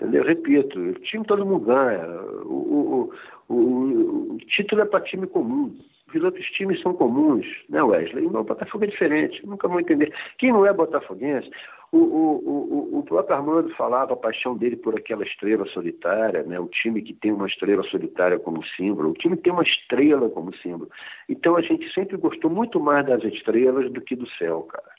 Entendeu? 0.00 0.24
Repito, 0.24 0.78
o 0.78 0.94
time 0.94 1.24
todo 1.24 1.46
mundo 1.46 1.64
ganha. 1.66 2.04
O, 2.44 3.12
o, 3.48 3.54
o, 3.54 4.34
o 4.34 4.38
título 4.38 4.82
é 4.82 4.84
para 4.84 5.04
time 5.04 5.26
comum. 5.26 5.76
Os 6.14 6.22
outros 6.22 6.44
times 6.50 6.80
são 6.82 6.92
comuns, 6.92 7.46
né, 7.68 7.82
Wesley? 7.82 8.24
E 8.24 8.26
o 8.26 8.44
Botafogo 8.44 8.84
é 8.84 8.88
diferente, 8.88 9.46
nunca 9.46 9.68
vou 9.68 9.80
entender. 9.80 10.12
Quem 10.38 10.52
não 10.52 10.66
é 10.66 10.72
botafoguense, 10.72 11.50
o, 11.92 11.98
o, 11.98 12.96
o, 12.96 12.98
o 13.00 13.02
próprio 13.02 13.36
Armando 13.36 13.68
falava 13.76 14.14
a 14.14 14.16
paixão 14.16 14.56
dele 14.56 14.76
por 14.76 14.96
aquela 14.98 15.22
estrela 15.24 15.66
solitária, 15.66 16.42
né? 16.42 16.58
o 16.58 16.66
time 16.66 17.02
que 17.02 17.12
tem 17.12 17.30
uma 17.30 17.46
estrela 17.46 17.82
solitária 17.84 18.38
como 18.38 18.64
símbolo, 18.64 19.10
o 19.10 19.14
time 19.14 19.36
tem 19.36 19.52
uma 19.52 19.62
estrela 19.62 20.30
como 20.30 20.56
símbolo. 20.56 20.90
Então 21.28 21.54
a 21.54 21.60
gente 21.60 21.92
sempre 21.92 22.16
gostou 22.16 22.50
muito 22.50 22.80
mais 22.80 23.04
das 23.04 23.22
estrelas 23.24 23.92
do 23.92 24.00
que 24.00 24.16
do 24.16 24.26
céu, 24.30 24.62
cara. 24.62 24.90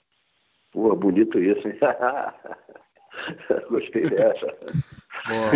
Pô, 0.72 0.96
bonito 0.96 1.40
isso, 1.40 1.68
hein? 1.68 1.78
Gostei 3.70 4.04
dessa. 4.04 4.56
Boa, 5.28 5.52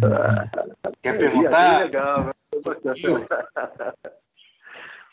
boa. 0.00 0.48
Quer 1.02 1.18
perguntar? 1.18 1.84
legal, 1.84 2.24
né? 2.24 2.32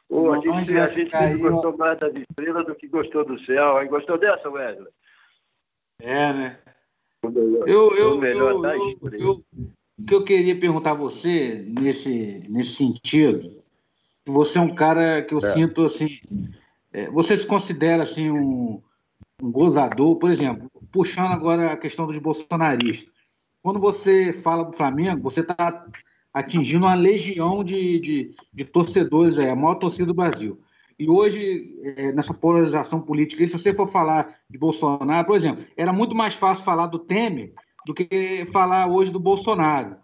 Pô, 0.08 0.34
a 0.34 0.40
gente, 0.40 0.78
a 0.78 0.88
gente 0.88 1.10
sempre 1.10 1.38
gostou 1.38 1.76
mais 1.78 1.98
das 1.98 2.14
estrelas 2.14 2.68
do 2.68 2.76
que 2.76 2.88
gostou 2.88 3.26
do 3.26 3.40
céu. 3.46 3.82
Hein? 3.82 3.90
Gostou 3.90 4.20
dessa, 4.20 4.48
Wesley? 4.48 4.92
É, 6.00 6.34
né? 6.34 6.60
Eu, 7.24 7.96
eu, 7.96 8.24
eu, 8.24 8.66
eu, 9.14 9.46
o 9.98 10.06
que 10.06 10.14
eu 10.14 10.24
queria 10.24 10.60
perguntar 10.60 10.92
a 10.92 10.96
você 10.96 11.66
nesse, 11.80 12.46
nesse 12.50 12.76
sentido, 12.76 13.64
você 14.26 14.58
é 14.58 14.62
um 14.62 14.76
cara 14.76 15.22
que 15.22 15.34
eu 15.34 15.40
é. 15.40 15.54
sinto 15.54 15.86
assim, 15.86 16.20
é, 16.92 17.10
você 17.10 17.38
se 17.38 17.46
considera 17.48 18.04
assim 18.04 18.30
um, 18.30 18.82
um 19.42 19.52
gozador, 19.52 20.18
por 20.18 20.30
exemplo, 20.30 20.70
puxando 20.92 21.32
agora 21.32 21.72
a 21.72 21.78
questão 21.78 22.06
dos 22.06 22.18
bolsonaristas. 22.20 23.14
Quando 23.64 23.80
você 23.80 24.32
fala 24.32 24.66
do 24.66 24.74
Flamengo, 24.74 25.24
você 25.24 25.40
está 25.40 25.88
atingindo 26.34 26.86
uma 26.86 26.96
legião 26.96 27.64
de, 27.64 28.00
de, 28.00 28.36
de 28.54 28.66
torcedores, 28.66 29.38
é 29.38 29.50
a 29.50 29.56
maior 29.56 29.76
torcida 29.76 30.06
do 30.06 30.14
Brasil. 30.14 30.60
E 30.98 31.10
hoje, 31.10 31.78
é, 31.84 32.12
nessa 32.12 32.34
polarização 32.34 33.02
política, 33.02 33.46
se 33.46 33.54
você 33.54 33.74
for 33.74 33.88
falar 33.88 34.40
de 34.50 34.58
Bolsonaro, 34.58 35.28
por 35.28 35.36
exemplo, 35.36 35.66
era 35.76 35.92
muito 35.92 36.16
mais 36.16 36.34
fácil 36.34 36.64
falar 36.64 36.88
do 36.88 37.00
Temer 37.00 37.54
do 37.86 37.94
que 37.94 38.46
falar 38.52 38.88
hoje 38.88 39.12
do 39.12 39.20
Bolsonaro. 39.20 39.96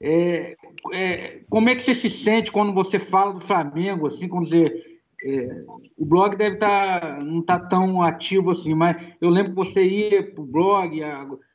É, 0.00 0.56
é, 0.92 1.44
como 1.50 1.68
é 1.68 1.74
que 1.74 1.82
você 1.82 1.94
se 1.94 2.08
sente 2.08 2.50
quando 2.50 2.72
você 2.72 2.98
fala 2.98 3.34
do 3.34 3.40
Flamengo, 3.40 4.06
assim, 4.06 4.28
quando 4.28 4.44
dizer, 4.44 5.00
é, 5.24 5.64
o 5.96 6.06
blog 6.06 6.36
deve 6.36 6.54
estar 6.54 7.00
tá, 7.00 7.18
não 7.18 7.42
tá 7.42 7.58
tão 7.58 8.00
ativo 8.00 8.52
assim, 8.52 8.74
mas 8.74 8.96
eu 9.20 9.28
lembro 9.28 9.52
que 9.52 9.58
você 9.58 9.84
ia 9.84 10.22
para 10.22 10.40
o 10.40 10.46
blog, 10.46 11.00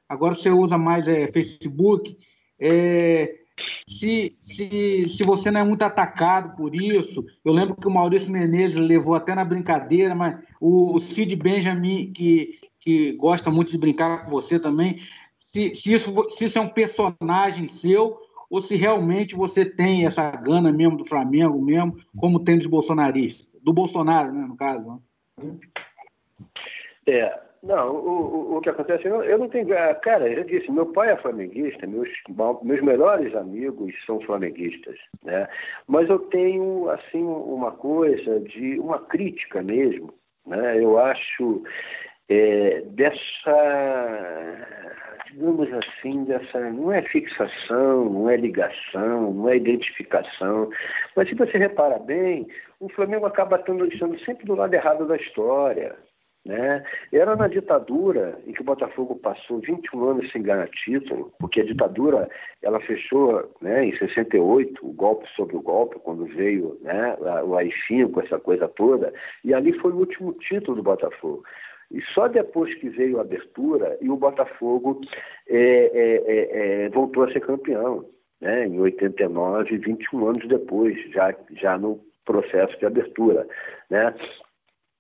agora 0.08 0.36
você 0.36 0.50
usa 0.50 0.78
mais 0.78 1.08
é, 1.08 1.28
Facebook. 1.28 2.16
É, 2.60 3.43
se, 3.88 4.30
se, 4.30 5.08
se 5.08 5.24
você 5.24 5.52
não 5.52 5.62
é 5.62 5.64
muito 5.64 5.84
atacado 5.84 6.56
por 6.56 6.76
isso, 6.76 7.24
eu 7.44 7.54
lembro 7.54 7.76
que 7.76 7.88
o 7.88 7.92
Maurício 7.92 8.32
Menezes 8.32 8.78
levou 8.78 9.16
até 9.16 9.36
na 9.36 9.46
brincadeira, 9.46 10.16
mas 10.16 10.40
o, 10.60 10.96
o 10.96 11.02
Cid 11.02 11.36
Benjamin, 11.36 12.12
que, 12.14 12.60
que 12.80 13.14
gosta 13.14 13.52
muito 13.52 13.72
de 13.72 13.78
brincar 13.78 14.26
com 14.26 14.32
você 14.32 14.60
também, 14.60 15.02
se, 15.38 15.76
se, 15.76 15.94
isso, 15.94 16.14
se 16.32 16.46
isso 16.46 16.58
é 16.58 16.62
um 16.62 16.70
personagem 16.70 17.68
seu 17.68 18.18
ou 18.50 18.62
se 18.62 18.76
realmente 18.76 19.36
você 19.36 19.66
tem 19.66 20.06
essa 20.06 20.30
gana 20.32 20.72
mesmo 20.72 20.98
do 20.98 21.06
Flamengo 21.06 21.60
mesmo, 21.62 21.98
como 22.18 22.44
tem 22.44 22.58
dos 22.58 22.68
bolsonaristas, 22.68 23.48
do 23.62 23.74
Bolsonaro, 23.74 24.32
né, 24.32 24.46
no 24.46 24.56
caso. 24.56 25.02
Né? 25.38 25.58
É, 27.08 27.43
não, 27.64 27.96
o, 27.96 28.10
o, 28.10 28.58
o, 28.58 28.62
que 28.62 28.70
acontece, 28.70 29.08
eu, 29.08 29.24
eu 29.24 29.38
não 29.38 29.48
tenho. 29.48 29.74
Ah, 29.78 29.96
cara, 29.96 30.28
eu 30.28 30.44
disse, 30.44 30.70
meu 30.70 30.86
pai 30.88 31.12
é 31.12 31.16
flamenguista, 31.16 31.88
meus, 31.88 32.10
meus 32.62 32.82
melhores 32.82 33.34
amigos 33.34 33.94
são 34.06 34.20
flamenguistas, 34.20 34.98
né? 35.24 35.48
Mas 35.88 36.10
eu 36.10 36.20
tenho, 36.20 36.90
assim, 36.90 37.24
uma 37.24 37.72
coisa 37.72 38.42
de. 38.42 38.78
uma 38.80 39.00
crítica 39.00 39.64
mesmo, 39.64 40.14
né? 40.46 40.84
Eu 40.84 41.00
acho 41.00 41.64
é, 42.28 42.82
dessa. 42.82 43.56
digamos 45.32 45.70
assim, 45.72 46.26
dessa. 46.26 46.60
não 46.70 46.92
é 46.92 47.02
fixação, 47.04 48.10
não 48.10 48.30
é 48.30 48.36
ligação, 48.36 49.32
não 49.32 49.48
é 49.48 49.56
identificação. 49.56 50.70
Mas 51.16 51.30
se 51.30 51.36
você 51.36 51.58
repara 51.58 51.98
bem, 51.98 52.46
o 52.82 52.90
Flamengo 52.90 53.26
acaba 53.26 53.56
estando 53.56 53.90
sempre 54.26 54.46
do 54.46 54.56
lado 54.56 54.74
errado 54.74 55.08
da 55.08 55.16
história. 55.16 55.96
Né? 56.46 56.84
Era 57.12 57.38
na 57.38 57.48
ditadura 57.48 58.38
em 58.46 58.52
que 58.52 58.62
o 58.62 58.66
Botafogo 58.66 59.16
passou 59.16 59.60
21 59.60 60.10
anos 60.10 60.32
sem 60.32 60.42
ganhar 60.42 60.68
título, 60.70 61.32
porque 61.40 61.62
a 61.62 61.66
ditadura 61.66 62.30
ela 62.62 62.82
fechou 62.82 63.50
né, 63.62 63.86
em 63.86 63.98
68, 63.98 64.86
o 64.86 64.92
golpe 64.92 65.26
sobre 65.36 65.56
o 65.56 65.62
golpe, 65.62 66.00
quando 66.00 66.26
veio 66.26 66.78
né, 66.82 67.16
o 67.46 67.56
AI-5, 67.56 68.26
essa 68.26 68.38
coisa 68.40 68.68
toda, 68.68 69.14
e 69.44 69.54
ali 69.54 69.72
foi 69.80 69.94
o 69.94 70.00
último 70.00 70.34
título 70.34 70.76
do 70.76 70.84
Botafogo. 70.84 71.44
E 71.90 72.02
só 72.14 72.28
depois 72.28 72.74
que 72.76 72.90
veio 72.90 73.20
a 73.20 73.22
abertura 73.22 73.98
e 74.02 74.10
o 74.10 74.18
Botafogo 74.18 75.00
é, 75.48 75.58
é, 75.58 76.24
é, 76.26 76.86
é 76.86 76.90
voltou 76.90 77.24
a 77.24 77.32
ser 77.32 77.40
campeão, 77.40 78.06
né, 78.42 78.68
em 78.68 78.82
89, 78.82 79.78
21 79.78 80.28
anos 80.28 80.48
depois, 80.50 81.00
já, 81.12 81.34
já 81.52 81.78
no 81.78 82.02
processo 82.26 82.78
de 82.80 82.86
abertura. 82.86 83.48
Né? 83.90 84.14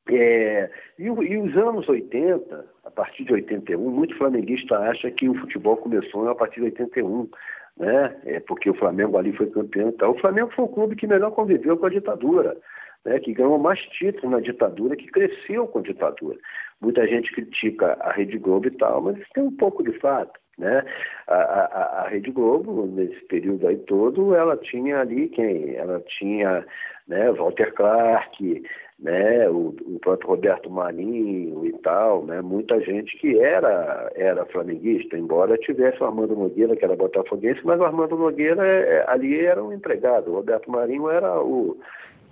É, 0.09 0.69
e, 0.99 1.03
e, 1.03 1.37
os 1.37 1.55
anos 1.55 1.87
80, 1.87 2.65
a 2.83 2.91
partir 2.91 3.23
de 3.23 3.33
81, 3.33 3.79
muito 3.89 4.17
flamenguista 4.17 4.77
acha 4.77 5.09
que 5.09 5.29
o 5.29 5.35
futebol 5.35 5.77
começou 5.77 6.27
a 6.27 6.35
partir 6.35 6.59
de 6.59 6.65
81, 6.65 7.29
né? 7.77 8.15
É 8.25 8.39
porque 8.41 8.69
o 8.69 8.75
Flamengo 8.75 9.17
ali 9.17 9.33
foi 9.33 9.47
campeão 9.47 9.89
e 9.89 9.93
tal. 9.93 10.11
O 10.11 10.19
Flamengo 10.19 10.51
foi 10.55 10.65
o 10.65 10.69
clube 10.69 10.95
que 10.95 11.07
melhor 11.07 11.31
conviveu 11.31 11.77
com 11.77 11.85
a 11.85 11.89
ditadura, 11.89 12.57
né? 13.05 13.19
que 13.19 13.33
ganhou 13.33 13.57
mais 13.57 13.79
títulos 13.79 14.31
na 14.31 14.39
ditadura, 14.39 14.95
que 14.95 15.07
cresceu 15.07 15.67
com 15.67 15.79
a 15.79 15.83
ditadura. 15.83 16.37
Muita 16.81 17.07
gente 17.07 17.31
critica 17.31 17.97
a 18.01 18.11
Rede 18.11 18.37
Globo 18.37 18.67
e 18.67 18.71
tal, 18.71 19.01
mas 19.01 19.17
tem 19.33 19.43
um 19.43 19.55
pouco 19.55 19.83
de 19.83 19.97
fato. 19.99 20.39
Né? 20.57 20.83
A, 21.27 21.35
a, 21.35 22.01
a 22.03 22.07
Rede 22.09 22.29
Globo, 22.29 22.85
nesse 22.85 23.25
período 23.25 23.67
aí 23.67 23.77
todo, 23.77 24.35
ela 24.35 24.55
tinha 24.57 24.99
ali 24.99 25.29
quem? 25.29 25.75
Ela 25.75 25.99
tinha 26.01 26.63
né, 27.07 27.31
Walter 27.31 27.73
Clark, 27.73 28.63
né, 29.03 29.49
o, 29.49 29.75
o, 29.85 29.99
próprio 29.99 30.29
Roberto 30.29 30.69
Marinho 30.69 31.65
e 31.65 31.73
tal, 31.79 32.25
né, 32.25 32.41
muita 32.41 32.79
gente 32.79 33.17
que 33.17 33.37
era, 33.37 34.09
era 34.15 34.45
flamenguista, 34.45 35.17
embora 35.17 35.57
tivesse 35.57 36.01
o 36.01 36.05
Armando 36.05 36.33
Nogueira, 36.33 36.73
que 36.73 36.85
era 36.85 36.95
botafoguense, 36.95 37.59
mas 37.65 37.77
o 37.81 37.83
Armando 37.83 38.15
Nogueira 38.15 38.65
é, 38.65 39.03
ali 39.09 39.45
era 39.45 39.61
um 39.61 39.73
empregado, 39.73 40.31
o 40.31 40.35
Roberto 40.35 40.71
Marinho 40.71 41.09
era 41.09 41.37
o, 41.41 41.77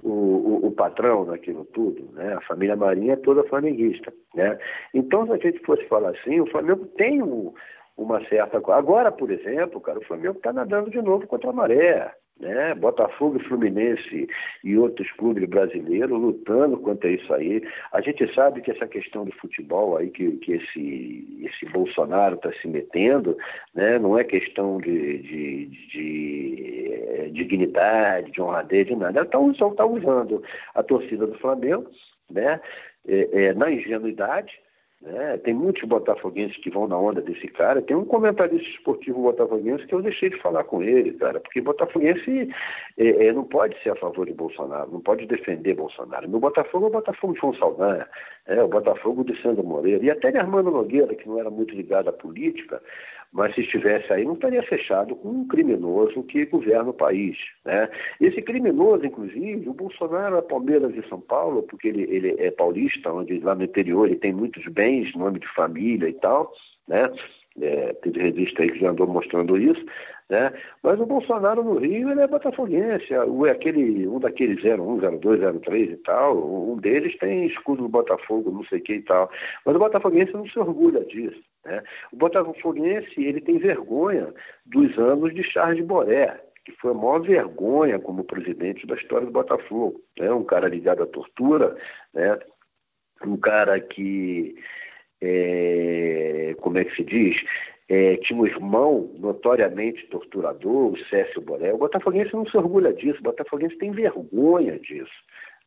o, 0.02 0.68
o, 0.68 0.72
patrão 0.72 1.26
naquilo 1.26 1.66
tudo, 1.66 2.08
né? 2.14 2.36
A 2.36 2.42
família 2.42 2.76
Marinho 2.78 3.12
é 3.12 3.18
toda 3.18 3.44
flamenguista, 3.44 4.14
né? 4.34 4.58
Então, 4.94 5.26
se 5.26 5.34
a 5.34 5.38
gente 5.38 5.60
fosse 5.66 5.84
falar 5.90 6.12
assim, 6.12 6.40
o 6.40 6.50
Flamengo 6.50 6.86
tem 6.98 7.22
um, 7.22 7.54
uma 7.98 8.26
certa... 8.30 8.58
Agora, 8.74 9.12
por 9.12 9.30
exemplo, 9.30 9.82
cara, 9.82 10.00
o 10.00 10.06
Flamengo 10.06 10.38
está 10.38 10.54
nadando 10.54 10.90
de 10.90 11.02
novo 11.02 11.28
contra 11.28 11.50
a 11.50 11.54
maré, 11.54 12.12
né? 12.42 12.76
Botafogo, 12.76 13.40
Fluminense 13.40 14.28
e 14.64 14.78
outros 14.78 15.10
clubes 15.14 15.48
brasileiros 15.48 16.20
lutando 16.20 16.78
contra 16.78 17.10
isso 17.10 17.34
aí. 17.34 17.62
A 17.94 18.02
gente 18.02 18.34
sabe 18.34 18.62
que 18.62 18.72
essa 18.72 18.88
questão 18.88 19.24
do 19.24 19.32
futebol 19.34 19.98
aí, 19.98 20.10
que, 20.10 20.32
que 20.38 20.54
esse, 20.54 21.42
esse 21.44 21.66
Bolsonaro 21.72 22.36
está 22.36 22.52
se 22.54 22.68
metendo, 22.68 23.38
né? 23.74 24.00
não 24.00 24.18
é 24.18 24.24
questão 24.24 24.80
de, 24.80 25.18
de, 25.20 25.66
de, 25.68 25.92
de 25.92 26.94
eh, 26.94 27.30
dignidade, 27.32 28.32
de 28.32 28.42
honradez, 28.42 28.88
de 28.88 28.96
nada. 28.96 29.20
Ela 29.20 29.26
está 29.26 29.70
tá 29.76 29.86
usando 29.86 30.44
a 30.74 30.84
torcida 30.84 31.28
do 31.28 31.38
Flamengo 31.40 31.88
né? 32.32 32.60
É, 33.08 33.46
é, 33.46 33.54
na 33.54 33.72
ingenuidade, 33.72 34.54
Né? 35.02 35.38
Tem 35.38 35.54
muitos 35.54 35.84
botafoguenses 35.84 36.56
que 36.58 36.70
vão 36.70 36.88
na 36.88 36.98
onda 36.98 37.22
desse 37.22 37.48
cara. 37.48 37.82
Tem 37.82 37.96
um 37.96 38.06
comentarista 38.06 38.68
esportivo 38.70 39.24
botafoguense 39.24 39.86
que 39.88 39.96
eu 39.96 40.02
deixei 40.02 40.30
de 40.30 40.40
falar 40.40 40.64
com 40.64 40.84
ele, 40.84 41.14
cara, 41.14 41.40
porque 41.40 41.60
botafoguense 41.60 42.50
é, 42.98 43.28
é, 43.28 43.34
não 43.34 43.44
pode 43.44 43.76
ser 43.82 43.90
a 43.90 43.96
favor 43.96 44.28
de 44.28 44.34
Bolsonaro, 44.34 44.92
não 44.92 45.02
pode 45.02 45.26
defender 45.26 45.76
Bolsonaro. 45.76 46.30
No 46.30 46.40
Botafogo 46.40 46.86
é 46.86 46.90
o 46.90 46.92
Botafogo 46.92 47.34
de 47.34 47.40
João 47.40 47.56
Saldanha, 47.56 48.08
é 48.46 48.62
o 48.62 48.68
Botafogo 48.68 49.24
de 49.24 49.42
Sandro 49.42 49.64
Moreira, 49.64 50.06
e 50.06 50.12
até 50.12 50.32
de 50.32 50.38
Armando 50.38 50.70
Nogueira, 50.70 51.16
que 51.16 51.28
não 51.28 51.40
era 51.40 51.50
muito 51.50 51.74
ligado 51.74 52.10
à 52.10 52.14
política, 52.14 52.80
mas 53.32 53.56
se 53.56 53.62
estivesse 53.62 54.12
aí 54.12 54.26
não 54.26 54.34
estaria 54.34 54.62
fechado 54.64 55.16
com 55.16 55.30
um 55.30 55.48
criminoso 55.48 56.24
que 56.24 56.46
governa 56.46 56.90
o 56.90 56.94
país. 56.94 57.38
Né? 57.66 57.90
Esse 58.20 58.42
criminoso, 58.42 59.06
inclusive, 59.06 59.70
o 59.70 59.74
Bolsonaro 59.74 60.38
é 60.38 60.42
Palmeiras 60.42 60.94
e 60.96 61.08
São 61.08 61.22
Paulo, 61.22 61.64
porque 61.64 61.88
ele, 61.88 62.04
ele 62.04 62.36
é 62.40 62.52
paulista, 62.52 63.12
onde 63.12 63.40
lá 63.40 63.56
no 63.56 63.64
interior 63.64 64.08
ele 64.08 64.18
tem 64.18 64.34
muitos 64.34 64.66
bens, 64.66 65.16
nome 65.16 65.40
de 65.40 65.48
família 65.54 66.10
e 66.10 66.14
tal, 66.14 66.52
né? 66.88 67.10
É, 67.60 67.94
teve 68.02 68.22
revista 68.22 68.64
aí 68.64 68.72
que 68.72 68.80
já 68.80 68.92
andou 68.92 69.06
mostrando 69.06 69.58
isso, 69.58 69.84
né? 70.32 70.54
Mas 70.82 70.98
o 70.98 71.06
Bolsonaro 71.06 71.62
no 71.62 71.78
Rio, 71.78 72.10
ele 72.10 72.22
é 72.22 72.28
botafoguense, 72.28 73.14
é 73.14 73.52
aquele, 73.52 74.08
um 74.08 74.18
daqueles 74.18 74.64
01, 74.64 75.20
02, 75.20 75.42
03 75.62 75.92
e 75.92 75.98
tal, 75.98 76.72
um 76.72 76.78
deles 76.78 77.18
tem 77.18 77.46
escudo 77.48 77.84
do 77.84 77.90
Botafogo, 77.90 78.50
não 78.50 78.64
sei 78.64 78.80
o 78.80 78.82
que 78.82 78.94
e 78.94 79.02
tal. 79.02 79.30
Mas 79.66 79.76
o 79.76 79.80
botafoguense 79.80 80.32
não 80.32 80.48
se 80.48 80.58
orgulha 80.58 81.04
disso, 81.04 81.44
né? 81.66 81.84
O 82.14 82.16
botafoguense, 82.16 83.22
ele 83.22 83.42
tem 83.42 83.58
vergonha 83.58 84.34
dos 84.66 84.98
anos 84.98 85.36
de 85.36 85.44
Charles 85.44 85.86
Boré, 85.86 86.40
que 86.64 86.72
foi 86.74 86.92
a 86.92 86.94
maior 86.94 87.20
vergonha 87.20 88.00
como 88.00 88.24
presidente 88.24 88.88
da 88.88 88.96
história 88.96 89.26
do 89.26 89.34
Botafogo. 89.34 90.00
Né? 90.18 90.32
Um 90.32 90.46
cara 90.46 90.70
ligado 90.70 91.04
à 91.04 91.08
tortura, 91.08 91.76
né? 92.14 92.40
um 93.26 93.36
cara 93.36 93.80
que, 93.82 94.56
é, 95.22 96.56
como 96.62 96.78
é 96.78 96.86
que 96.86 96.96
se 96.96 97.04
diz, 97.04 97.36
é, 97.92 98.16
tinha 98.16 98.40
um 98.40 98.46
irmão 98.46 99.12
notoriamente 99.20 100.08
torturador, 100.08 100.94
o 100.94 101.06
Cécio 101.10 101.42
Boré. 101.42 101.74
O 101.74 101.78
Botafoguense 101.78 102.34
não 102.34 102.46
se 102.46 102.56
orgulha 102.56 102.94
disso, 102.94 103.20
o 103.20 103.24
Botafoguense 103.24 103.78
tem 103.78 103.92
vergonha 103.92 104.80
disso. 104.80 105.12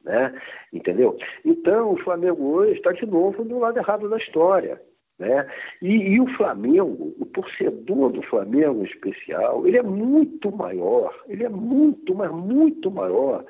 Né? 0.02 0.34
Entendeu? 0.72 1.18
Então, 1.44 1.92
o 1.92 1.98
Flamengo 1.98 2.42
hoje 2.42 2.78
está 2.78 2.92
de 2.92 3.04
novo 3.04 3.44
do 3.44 3.58
lado 3.58 3.76
errado 3.76 4.08
da 4.08 4.16
história. 4.16 4.80
Né? 5.18 5.46
E, 5.82 6.14
e, 6.14 6.20
o 6.20 6.26
Flamengo, 6.34 7.14
o 7.20 7.26
torcedor 7.26 8.10
do 8.10 8.22
Flamengo 8.22 8.80
em 8.80 8.86
especial, 8.86 9.66
ele 9.66 9.76
é 9.76 9.82
muito 9.82 10.50
maior, 10.50 11.14
ele 11.28 11.44
é 11.44 11.50
muito, 11.50 12.14
mas 12.14 12.30
muito 12.30 12.90
maior 12.90 13.44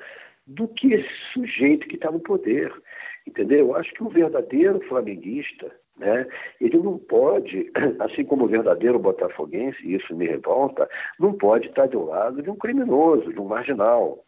do 0.45 0.67
que 0.67 0.95
esse 0.95 1.15
sujeito 1.31 1.87
que 1.87 1.95
está 1.95 2.11
no 2.11 2.19
poder. 2.19 2.73
Entendeu? 3.25 3.69
Eu 3.69 3.75
acho 3.77 3.93
que 3.93 4.03
o 4.03 4.09
verdadeiro 4.09 4.81
flamenguista, 4.81 5.71
né, 5.97 6.27
ele 6.59 6.77
não 6.77 6.97
pode, 6.97 7.71
assim 7.99 8.23
como 8.25 8.45
o 8.45 8.49
verdadeiro 8.49 8.99
botafoguense, 8.99 9.77
e 9.83 9.95
isso 9.95 10.15
me 10.15 10.27
revolta, 10.27 10.89
não 11.19 11.33
pode 11.33 11.67
estar 11.67 11.87
do 11.87 12.05
lado 12.05 12.41
de 12.41 12.49
um 12.49 12.55
criminoso, 12.55 13.31
de 13.31 13.39
um 13.39 13.45
marginal. 13.45 14.23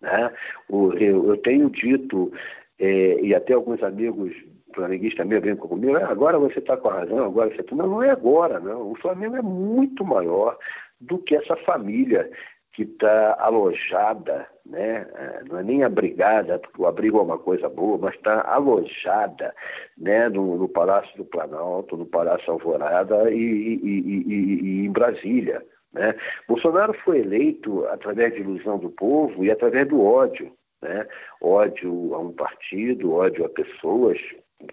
Né? 0.00 0.32
O, 0.68 0.92
eu, 0.94 1.28
eu 1.28 1.36
tenho 1.38 1.68
dito, 1.70 2.32
é, 2.78 3.20
e 3.20 3.34
até 3.34 3.52
alguns 3.52 3.82
amigos 3.82 4.32
flamenguistas 4.74 5.26
meio 5.26 5.40
brincam 5.40 5.68
comigo, 5.68 5.96
ah, 5.96 6.08
agora 6.08 6.38
você 6.38 6.58
está 6.58 6.76
com 6.76 6.88
a 6.88 7.00
razão, 7.00 7.24
agora 7.24 7.50
você 7.50 7.60
está. 7.60 7.74
Não, 7.74 7.86
não 7.86 8.02
é 8.02 8.10
agora, 8.10 8.60
não. 8.60 8.92
O 8.92 8.96
Flamengo 8.96 9.36
é 9.36 9.42
muito 9.42 10.04
maior 10.04 10.56
do 11.00 11.18
que 11.18 11.34
essa 11.34 11.56
família 11.56 12.30
que 12.72 12.82
está 12.82 13.36
alojada, 13.40 14.46
né? 14.64 15.06
É, 15.14 15.42
não 15.48 15.58
é 15.58 15.62
nem 15.62 15.82
abrigada, 15.82 16.58
porque 16.58 16.80
o 16.80 16.86
abrigo 16.86 17.18
é 17.18 17.22
uma 17.22 17.38
coisa 17.38 17.68
boa, 17.68 17.98
mas 17.98 18.14
está 18.14 18.42
alojada 18.42 19.54
né? 19.98 20.28
No, 20.28 20.56
no, 20.56 20.68
Palácio 20.68 21.16
do 21.16 21.24
Planalto, 21.24 21.96
no 21.96 22.06
Palácio 22.06 22.52
Alvorada 22.52 23.30
e, 23.30 23.36
e, 23.36 23.80
e, 23.82 24.82
e, 24.82 24.86
em 24.86 24.90
Brasília. 24.90 25.62
Né? 25.92 26.14
Bolsonaro 26.48 26.94
foi 27.04 27.18
eleito 27.18 27.84
através 27.86 28.32
de 28.34 28.40
ilusão 28.40 28.78
do 28.78 28.90
povo 28.90 29.44
e 29.44 29.50
através 29.50 29.88
do 29.88 30.00
ódio. 30.00 30.52
Né? 30.80 31.06
Ódio 31.40 32.14
a 32.14 32.18
um 32.18 32.32
partido, 32.32 33.12
ódio 33.12 33.44
a 33.44 33.48
pessoas, 33.48 34.18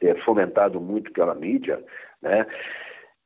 é 0.02 0.14
fomentado 0.22 0.80
muito 0.80 1.12
pela 1.12 1.36
mídia. 1.36 1.84
Né? 2.22 2.46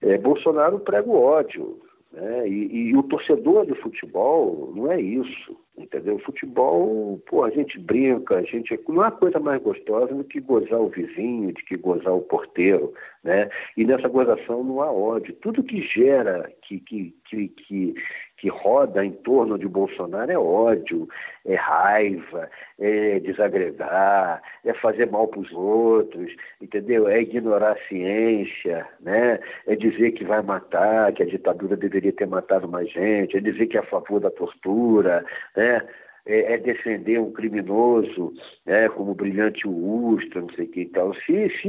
É, 0.01 0.17
Bolsonaro 0.17 0.79
prega 0.79 1.07
o 1.07 1.21
ódio, 1.21 1.81
né? 2.11 2.47
E, 2.47 2.89
e, 2.89 2.97
o 2.97 3.03
torcedor 3.03 3.65
de 3.65 3.73
futebol 3.75 4.73
não 4.75 4.91
é 4.91 4.99
isso, 4.99 5.57
entendeu? 5.77 6.19
Futebol, 6.19 7.21
pô, 7.25 7.43
a 7.43 7.49
gente 7.49 7.79
brinca, 7.79 8.35
a 8.37 8.43
gente 8.43 8.77
não 8.89 9.01
há 9.01 9.11
coisa 9.11 9.39
mais 9.39 9.61
gostosa 9.61 10.13
do 10.13 10.23
que 10.23 10.41
gozar 10.41 10.79
o 10.79 10.89
vizinho, 10.89 11.53
de 11.53 11.63
que 11.63 11.77
gozar 11.77 12.13
o 12.13 12.21
porteiro, 12.21 12.93
né? 13.23 13.49
E 13.77 13.85
nessa 13.85 14.09
gozação 14.09 14.63
não 14.63 14.81
há 14.81 14.91
ódio. 14.91 15.33
Tudo 15.35 15.63
que 15.63 15.81
gera, 15.81 16.51
que, 16.63 16.79
que, 16.81 17.15
que, 17.29 17.47
que 17.47 17.93
que 18.41 18.49
roda 18.49 19.05
em 19.05 19.11
torno 19.11 19.55
de 19.55 19.67
Bolsonaro 19.67 20.31
é 20.31 20.37
ódio, 20.37 21.07
é 21.45 21.53
raiva, 21.53 22.49
é 22.79 23.19
desagregar, 23.19 24.41
é 24.65 24.73
fazer 24.73 25.11
mal 25.11 25.27
para 25.27 25.41
os 25.41 25.51
outros, 25.51 26.35
entendeu? 26.59 27.07
É 27.07 27.21
ignorar 27.21 27.73
a 27.73 27.87
ciência, 27.87 28.87
né? 28.99 29.39
É 29.67 29.75
dizer 29.75 30.13
que 30.13 30.25
vai 30.25 30.41
matar, 30.41 31.13
que 31.13 31.21
a 31.21 31.25
ditadura 31.27 31.77
deveria 31.77 32.11
ter 32.11 32.25
matado 32.25 32.67
mais 32.67 32.89
gente, 32.89 33.37
é 33.37 33.39
dizer 33.39 33.67
que 33.67 33.77
é 33.77 33.81
a 33.81 33.85
favor 33.85 34.19
da 34.19 34.31
tortura, 34.31 35.23
né? 35.55 35.87
É, 36.25 36.53
é, 36.53 36.57
defender 36.59 37.19
um 37.19 37.31
criminoso, 37.31 38.31
né, 38.63 38.87
como 38.89 39.11
o 39.11 39.15
brilhante 39.15 39.67
Ustra, 39.67 40.41
não 40.41 40.49
sei 40.51 40.65
o 40.65 40.67
que 40.67 40.81
e 40.81 40.85
tal. 40.85 41.15
Se, 41.15 41.49
se, 41.49 41.67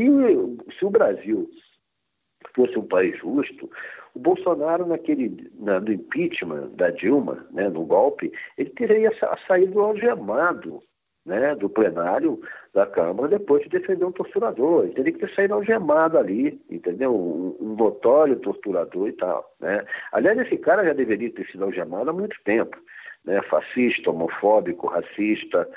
se 0.78 0.84
o 0.84 0.90
Brasil 0.90 1.48
fosse 2.54 2.78
um 2.78 2.86
país 2.86 3.16
justo, 3.18 3.70
o 4.14 4.18
Bolsonaro, 4.18 4.86
naquele, 4.86 5.50
na, 5.58 5.80
no 5.80 5.92
impeachment 5.92 6.68
da 6.76 6.90
Dilma, 6.90 7.46
né, 7.50 7.68
no 7.68 7.84
golpe, 7.84 8.32
ele 8.58 8.70
teria 8.70 9.10
saído 9.46 9.80
algemado 9.80 10.82
né, 11.24 11.54
do 11.54 11.68
plenário 11.68 12.40
da 12.74 12.84
Câmara 12.86 13.28
depois 13.28 13.62
de 13.62 13.70
defender 13.70 14.04
um 14.04 14.12
torturador. 14.12 14.84
Ele 14.84 14.94
teria 14.94 15.12
que 15.12 15.18
ter 15.20 15.34
saído 15.34 15.54
algemado 15.54 16.18
ali, 16.18 16.60
entendeu? 16.70 17.14
Um, 17.14 17.56
um 17.60 17.74
notório 17.76 18.36
torturador 18.36 19.08
e 19.08 19.12
tal. 19.12 19.48
Né? 19.60 19.84
Aliás, 20.12 20.38
esse 20.38 20.56
cara 20.58 20.84
já 20.84 20.92
deveria 20.92 21.32
ter 21.32 21.46
sido 21.46 21.64
algemado 21.64 22.10
há 22.10 22.12
muito 22.12 22.36
tempo. 22.44 22.76
Né? 23.24 23.40
Fascista, 23.42 24.10
homofóbico, 24.10 24.88
racista, 24.88 25.68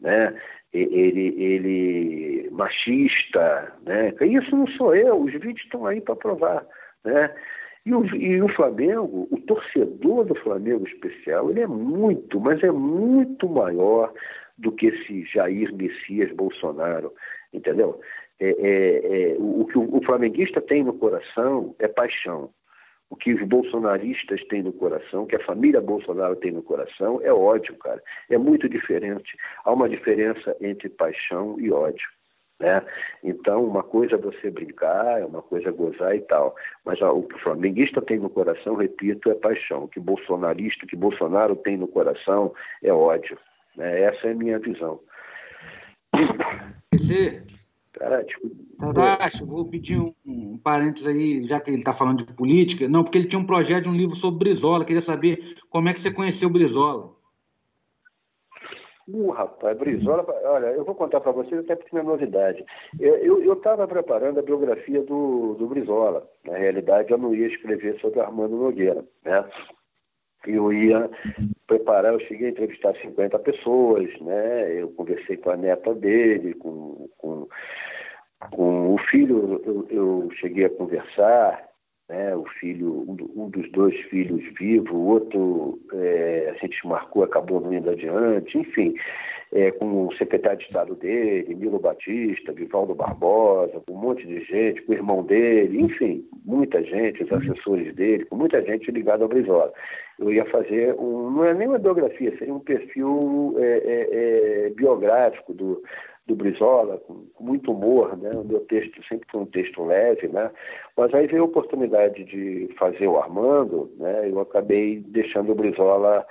né? 0.00 0.34
ele, 0.72 1.34
ele 1.36 2.48
machista, 2.50 3.72
né? 3.84 4.14
Isso 4.22 4.56
não 4.56 4.66
sou 4.68 4.94
eu, 4.94 5.20
os 5.20 5.32
vídeos 5.32 5.62
estão 5.62 5.86
aí 5.86 6.00
para 6.00 6.16
provar, 6.16 6.66
né? 7.04 7.34
E 7.84 7.92
o, 7.92 8.04
e 8.14 8.40
o 8.40 8.48
Flamengo, 8.48 9.26
o 9.30 9.40
torcedor 9.40 10.24
do 10.24 10.34
Flamengo 10.36 10.86
especial, 10.86 11.50
ele 11.50 11.60
é 11.60 11.66
muito, 11.66 12.38
mas 12.40 12.62
é 12.62 12.70
muito 12.70 13.48
maior 13.48 14.12
do 14.56 14.70
que 14.70 14.86
esse 14.86 15.24
Jair 15.24 15.74
Messias 15.74 16.30
Bolsonaro, 16.32 17.12
entendeu? 17.52 18.00
É, 18.38 18.50
é, 18.50 19.32
é, 19.32 19.36
o, 19.38 19.62
o 19.62 19.66
que 19.66 19.78
o, 19.78 20.00
flamenguista 20.04 20.60
tem 20.60 20.84
no 20.84 20.94
coração 20.94 21.74
é 21.78 21.88
paixão. 21.88 22.50
O 23.10 23.16
que 23.16 23.34
os 23.34 23.46
bolsonaristas 23.46 24.42
têm 24.44 24.62
no 24.62 24.72
coração, 24.72 25.26
que 25.26 25.36
a 25.36 25.44
família 25.44 25.80
Bolsonaro 25.80 26.34
tem 26.36 26.50
no 26.50 26.62
coração, 26.62 27.20
é 27.22 27.32
ódio, 27.32 27.76
cara. 27.76 28.02
É 28.30 28.38
muito 28.38 28.68
diferente. 28.68 29.36
Há 29.64 29.72
uma 29.72 29.88
diferença 29.88 30.56
entre 30.60 30.88
paixão 30.88 31.60
e 31.60 31.70
ódio. 31.70 32.08
Né? 32.62 32.80
Então, 33.24 33.64
uma 33.64 33.82
coisa 33.82 34.14
é 34.14 34.18
você 34.18 34.48
brincar, 34.48 35.20
é 35.20 35.26
uma 35.26 35.42
coisa 35.42 35.68
é 35.68 35.72
gozar 35.72 36.14
e 36.14 36.20
tal. 36.20 36.54
Mas 36.84 37.02
ó, 37.02 37.12
o 37.12 37.24
que 37.24 37.34
o 37.34 37.40
flamenguista 37.40 38.00
tem 38.00 38.20
no 38.20 38.30
coração, 38.30 38.76
repito, 38.76 39.28
é 39.28 39.34
paixão. 39.34 39.84
O 39.84 39.88
que 39.88 39.98
o 39.98 40.02
bolsonarista, 40.02 40.84
o 40.84 40.88
que 40.88 40.94
Bolsonaro 40.94 41.56
tem 41.56 41.76
no 41.76 41.88
coração 41.88 42.54
é 42.80 42.92
ódio. 42.92 43.36
Né? 43.76 44.02
Essa 44.02 44.28
é 44.28 44.30
a 44.30 44.34
minha 44.34 44.60
visão. 44.60 45.00
Você, 46.94 47.42
Cara, 47.94 48.24
tipo, 48.24 48.48
Tadashi, 48.78 49.44
vou 49.44 49.66
pedir 49.66 50.00
um, 50.00 50.14
um 50.24 50.56
parênteses 50.56 51.06
aí, 51.06 51.46
já 51.46 51.60
que 51.60 51.68
ele 51.68 51.78
está 51.78 51.92
falando 51.92 52.24
de 52.24 52.32
política. 52.32 52.88
Não, 52.88 53.02
porque 53.02 53.18
ele 53.18 53.28
tinha 53.28 53.38
um 53.38 53.46
projeto 53.46 53.84
de 53.84 53.88
um 53.90 53.96
livro 53.96 54.14
sobre 54.14 54.38
Brizola. 54.38 54.84
Queria 54.84 55.02
saber 55.02 55.56
como 55.68 55.88
é 55.88 55.92
que 55.92 56.00
você 56.00 56.10
conheceu 56.10 56.48
Brizola. 56.48 57.10
Uh, 59.08 59.30
rapaz, 59.30 59.76
Brizola, 59.78 60.24
olha, 60.44 60.66
eu 60.66 60.84
vou 60.84 60.94
contar 60.94 61.20
para 61.20 61.32
vocês 61.32 61.60
até 61.60 61.74
porque 61.74 61.96
é 61.96 62.02
novidade. 62.02 62.64
Eu 62.98 63.52
estava 63.52 63.86
preparando 63.88 64.38
a 64.38 64.42
biografia 64.42 65.02
do, 65.02 65.54
do 65.54 65.66
Brizola. 65.66 66.28
Na 66.44 66.56
realidade, 66.56 67.10
eu 67.10 67.18
não 67.18 67.34
ia 67.34 67.48
escrever 67.48 67.98
sobre 68.00 68.20
Armando 68.20 68.56
Nogueira, 68.56 69.04
né? 69.24 69.44
Eu 70.46 70.72
ia 70.72 71.08
preparar, 71.66 72.12
eu 72.12 72.20
cheguei 72.20 72.48
a 72.48 72.50
entrevistar 72.50 72.94
50 72.96 73.38
pessoas, 73.40 74.08
né? 74.20 74.80
Eu 74.80 74.88
conversei 74.90 75.36
com 75.36 75.50
a 75.50 75.56
neta 75.56 75.94
dele, 75.94 76.54
com, 76.54 77.08
com, 77.18 77.48
com 78.50 78.94
o 78.94 78.98
filho, 78.98 79.60
eu, 79.64 79.86
eu 79.90 80.28
cheguei 80.40 80.64
a 80.64 80.70
conversar, 80.70 81.71
né, 82.08 82.34
o 82.34 82.44
filho, 82.60 83.04
um, 83.08 83.48
dos 83.48 83.70
dois 83.72 83.98
filhos 84.02 84.42
vivo, 84.58 84.94
o 84.96 85.06
outro 85.06 85.78
é, 85.92 86.52
a 86.54 86.58
gente 86.58 86.86
marcou, 86.86 87.22
acabou 87.22 87.60
não 87.60 87.72
indo 87.72 87.90
adiante, 87.90 88.58
enfim. 88.58 88.94
é, 89.52 89.70
com 89.70 90.06
o 90.06 90.16
secretário 90.16 90.58
de 90.58 90.64
Estado 90.64 90.94
dele, 90.94 91.54
Milo 91.54 91.78
Batista, 91.78 92.52
Vivaldo 92.52 92.94
Barbosa, 92.94 93.82
com 93.86 93.92
um 93.92 93.98
monte 93.98 94.26
de 94.26 94.42
gente, 94.44 94.80
com 94.82 94.92
o 94.92 94.94
irmão 94.94 95.22
dele, 95.22 95.78
enfim, 95.78 96.26
muita 96.44 96.82
gente, 96.82 97.22
os 97.22 97.32
assessores 97.32 97.94
dele, 97.94 98.24
com 98.24 98.36
muita 98.36 98.62
gente 98.62 98.90
ligada 98.90 99.22
ao 99.22 99.28
Brizola. 99.28 99.70
Eu 100.18 100.32
ia 100.32 100.44
fazer, 100.46 100.94
um, 100.98 101.30
não 101.30 101.44
é 101.44 101.52
nem 101.52 101.68
uma 101.68 101.78
biografia, 101.78 102.36
seria 102.38 102.54
um 102.54 102.60
perfil 102.60 103.54
é, 103.58 103.62
é, 103.64 104.66
é 104.66 104.70
biográfico 104.70 105.52
do, 105.52 105.82
do 106.26 106.36
Brizola, 106.36 106.98
com, 106.98 107.26
com, 107.34 107.44
muito 107.44 107.72
humor, 107.72 108.16
né? 108.16 108.30
O 108.30 108.44
meu 108.44 108.60
texto 108.60 109.02
sempre 109.08 109.26
foi 109.30 109.40
um 109.40 109.46
texto 109.46 109.84
leve, 109.84 110.28
né? 110.28 110.50
Mas 110.96 111.12
aí 111.14 111.26
veio 111.26 111.42
a 111.42 111.46
oportunidade 111.46 112.24
de 112.24 112.68
fazer 112.78 113.06
o 113.06 113.18
Armando, 113.18 113.90
né? 113.98 114.28
Eu 114.30 114.40
acabei 114.40 115.00
deixando 115.00 115.52
o 115.52 115.54
Brizola 115.54 116.26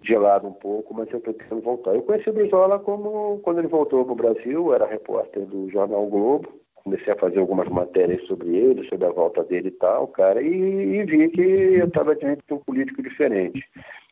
de 0.00 0.16
lado 0.16 0.48
um 0.48 0.52
pouco, 0.52 0.92
mas 0.92 1.10
eu 1.12 1.20
pretendo 1.20 1.60
voltar. 1.60 1.94
Eu 1.94 2.02
conheci 2.02 2.28
o 2.28 2.32
Brizola 2.32 2.78
como 2.80 3.38
quando 3.44 3.60
ele 3.60 3.68
voltou 3.68 4.04
para 4.04 4.12
o 4.12 4.16
Brasil, 4.16 4.74
era 4.74 4.86
repórter 4.86 5.46
do 5.46 5.70
jornal 5.70 6.04
Globo, 6.06 6.48
comecei 6.82 7.12
a 7.12 7.18
fazer 7.18 7.38
algumas 7.38 7.68
matérias 7.68 8.20
sobre 8.26 8.56
ele, 8.56 8.88
sobre 8.88 9.06
a 9.06 9.12
volta 9.12 9.44
dele 9.44 9.68
e 9.68 9.72
tal, 9.72 10.08
cara, 10.08 10.42
e, 10.42 10.48
e 10.48 11.04
vi 11.04 11.28
que 11.28 11.40
eu 11.78 11.86
estava 11.86 12.16
diante 12.16 12.42
de 12.46 12.54
um 12.54 12.58
político 12.58 13.02
diferente, 13.02 13.64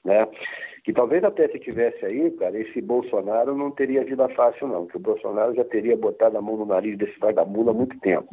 né? 0.04 0.26
Que 0.84 0.92
talvez 0.92 1.22
até 1.24 1.48
se 1.48 1.58
tivesse 1.58 2.04
aí, 2.04 2.30
cara, 2.32 2.58
esse 2.58 2.80
Bolsonaro 2.80 3.54
não 3.54 3.70
teria 3.70 4.04
vida 4.04 4.28
fácil, 4.30 4.68
não, 4.68 4.86
que 4.86 4.96
o 4.96 5.00
Bolsonaro 5.00 5.54
já 5.54 5.64
teria 5.64 5.96
botado 5.96 6.38
a 6.38 6.42
mão 6.42 6.56
no 6.56 6.66
nariz 6.66 6.96
desse 6.96 7.18
vagabundo 7.18 7.70
há 7.70 7.74
muito 7.74 7.98
tempo. 8.00 8.28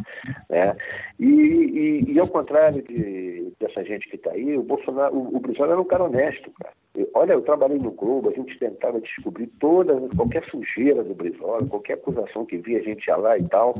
Né? 0.49 0.75
E, 1.19 1.25
e, 1.25 2.13
e 2.13 2.19
ao 2.19 2.27
contrário 2.27 2.81
de, 2.83 3.51
dessa 3.59 3.83
gente 3.83 4.07
que 4.09 4.15
está 4.15 4.31
aí, 4.31 4.57
o 4.57 4.63
Bolsonaro, 4.63 5.15
o, 5.15 5.37
o 5.37 5.39
Bolsonaro 5.39 5.73
era 5.73 5.81
um 5.81 5.85
cara 5.85 6.03
honesto, 6.03 6.51
cara. 6.61 6.73
Olha, 7.13 7.33
eu 7.33 7.41
trabalhei 7.43 7.77
no 7.77 7.91
Globo, 7.91 8.29
a 8.29 8.33
gente 8.33 8.57
tentava 8.57 8.99
descobrir 8.99 9.47
toda, 9.59 9.93
qualquer 10.15 10.43
sujeira 10.49 11.03
do 11.03 11.13
Brizola, 11.13 11.67
qualquer 11.67 11.93
acusação 11.93 12.43
que 12.43 12.57
via, 12.57 12.79
a 12.79 12.83
gente 12.83 13.05
ia 13.05 13.15
lá 13.15 13.37
e 13.37 13.47
tal. 13.47 13.73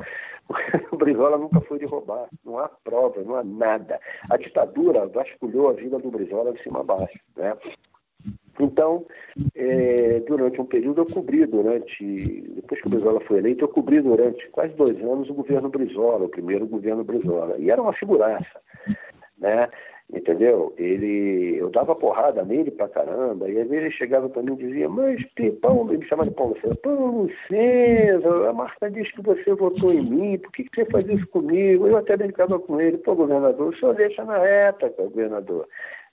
O 0.91 0.95
Brizola 0.95 1.37
nunca 1.37 1.59
foi 1.61 1.77
de 1.77 1.85
roubar, 1.85 2.29
não 2.45 2.57
há 2.57 2.69
prova, 2.69 3.21
não 3.21 3.35
há 3.35 3.43
nada. 3.43 3.99
A 4.29 4.37
ditadura 4.37 5.05
vasculhou 5.05 5.69
a 5.69 5.73
vida 5.73 5.99
do 5.99 6.09
Brizola 6.09 6.53
de 6.53 6.63
cima 6.63 6.79
a 6.79 6.83
baixo. 6.83 7.19
Né? 7.35 7.53
Então, 8.59 9.05
é, 9.55 10.19
durante 10.27 10.59
um 10.59 10.65
período, 10.65 11.01
eu 11.01 11.05
cobri 11.05 11.45
durante, 11.45 12.41
depois 12.55 12.81
que 12.81 12.87
o 12.87 12.89
Brizola 12.89 13.19
foi 13.21 13.37
eleito, 13.37 13.65
eu 13.65 13.69
cobri 13.69 14.01
durante 14.01 14.47
quase 14.49 14.73
dois 14.73 14.99
anos 15.01 15.29
o 15.29 15.33
governo 15.33 15.69
Brizola, 15.69 16.25
o 16.25 16.29
primeiro 16.29 16.65
governo 16.65 17.03
Brizola. 17.03 17.55
E 17.59 17.69
era 17.69 17.81
uma 17.81 17.93
figuraça, 17.93 18.59
né? 19.37 19.69
Entendeu? 20.11 20.73
Ele, 20.77 21.57
eu 21.57 21.69
dava 21.69 21.93
porrada 21.93 22.41
nele 22.41 22.71
pra 22.71 22.87
caramba, 22.87 23.49
e 23.49 23.59
às 23.59 23.67
vezes 23.67 23.83
ele 23.83 23.91
chegava 23.91 24.29
para 24.29 24.41
mim 24.41 24.53
e 24.53 24.63
dizia, 24.63 24.87
mas 24.87 25.21
Paulo, 25.61 25.91
ele 25.91 25.97
me 25.97 26.07
chamava 26.07 26.29
de 26.29 26.35
Paulo 26.35 26.57
César, 26.61 26.75
Paulo 26.81 27.29
César, 27.49 28.49
a 28.49 28.53
Marta 28.53 28.89
diz 28.89 29.11
que 29.11 29.21
você 29.21 29.53
votou 29.53 29.91
em 29.91 30.01
mim, 30.01 30.37
por 30.37 30.49
que, 30.53 30.63
que 30.63 30.73
você 30.73 30.85
faz 30.85 31.03
isso 31.09 31.27
comigo? 31.27 31.87
Eu 31.87 31.97
até 31.97 32.15
brincava 32.15 32.57
com 32.57 32.79
ele, 32.79 32.97
pô, 32.99 33.15
governador, 33.15 33.73
o 33.73 33.77
senhor 33.77 33.95
deixa 33.95 34.23
na 34.23 34.37
reta, 34.37 34.87
governador 34.97 35.67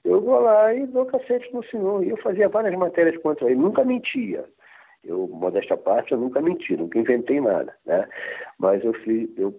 eu 0.05 0.21
vou 0.21 0.41
lá 0.41 0.75
e 0.75 0.87
dou 0.87 1.07
cacete 1.07 1.53
no 1.53 1.65
senhor. 1.65 2.05
E 2.05 2.11
eu 2.11 2.17
fazia 2.19 2.49
várias 2.49 2.75
matérias 2.75 3.21
contra 3.23 3.47
ele, 3.47 3.57
nunca 3.57 3.85
mentia. 3.85 4.45
Eu, 5.03 5.29
modesta 5.29 5.77
parte, 5.77 6.13
eu 6.13 6.19
nunca 6.19 6.41
menti, 6.41 6.77
nunca 6.77 6.99
inventei 6.99 7.41
nada, 7.41 7.75
né? 7.85 8.09
Mas 8.59 8.83
eu 8.85 8.95
fiz, 8.95 9.29
eu 9.37 9.55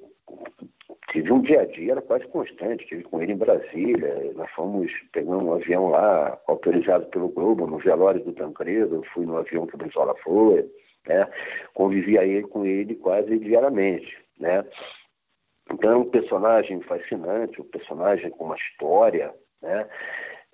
tive 1.12 1.32
um 1.32 1.42
dia 1.42 1.62
a 1.62 1.66
dia, 1.66 1.94
era 1.94 2.02
quase 2.02 2.26
constante, 2.28 2.84
estive 2.84 3.04
com 3.04 3.22
ele 3.22 3.34
em 3.34 3.38
Brasília, 3.38 4.34
nós 4.36 4.50
fomos 4.52 4.92
pegar 5.14 5.38
um 5.38 5.54
avião 5.54 5.90
lá, 5.90 6.40
autorizado 6.48 7.06
pelo 7.08 7.30
Globo, 7.30 7.68
no 7.68 7.78
velório 7.78 8.24
do 8.24 8.34
Tancredo, 8.34 8.96
eu 8.96 9.04
fui 9.14 9.26
no 9.26 9.38
avião 9.38 9.68
que 9.68 9.76
o 9.76 9.78
Brizola 9.78 10.16
foi, 10.24 10.70
né? 11.08 11.28
Convivia 11.74 12.24
ele, 12.26 12.48
com 12.48 12.66
ele 12.66 12.96
quase 12.96 13.38
diariamente, 13.38 14.18
né? 14.40 14.66
Então 15.72 15.92
é 15.92 15.96
um 15.96 16.10
personagem 16.10 16.82
fascinante, 16.82 17.62
um 17.62 17.66
personagem 17.66 18.32
com 18.32 18.46
uma 18.46 18.56
história, 18.56 19.34
né? 19.62 19.88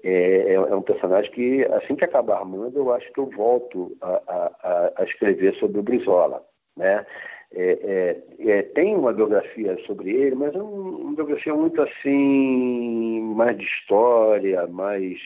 É, 0.03 0.09
é, 0.13 0.53
é, 0.53 0.75
um 0.75 0.81
personagem 0.81 1.31
que, 1.31 1.63
assim 1.65 1.95
que 1.95 2.03
acabar 2.03 2.39
Armando, 2.39 2.77
eu 2.77 2.91
acho 2.91 3.11
que 3.13 3.19
eu 3.19 3.27
volto 3.27 3.95
a, 4.01 4.21
a, 4.27 4.91
a 4.97 5.03
escrever 5.03 5.53
sobre 5.55 5.79
o 5.79 5.83
Brizola. 5.83 6.43
Né? 6.75 7.05
É, 7.53 8.23
é, 8.39 8.49
é, 8.49 8.61
tem 8.63 8.95
uma 8.95 9.13
biografia 9.13 9.77
sobre 9.85 10.09
ele, 10.09 10.35
mas 10.35 10.55
é 10.55 10.61
uma 10.61 11.13
biografia 11.13 11.53
muito 11.53 11.81
assim, 11.81 13.33
mais 13.35 13.57
de 13.57 13.65
história, 13.65 14.65
mais, 14.67 15.19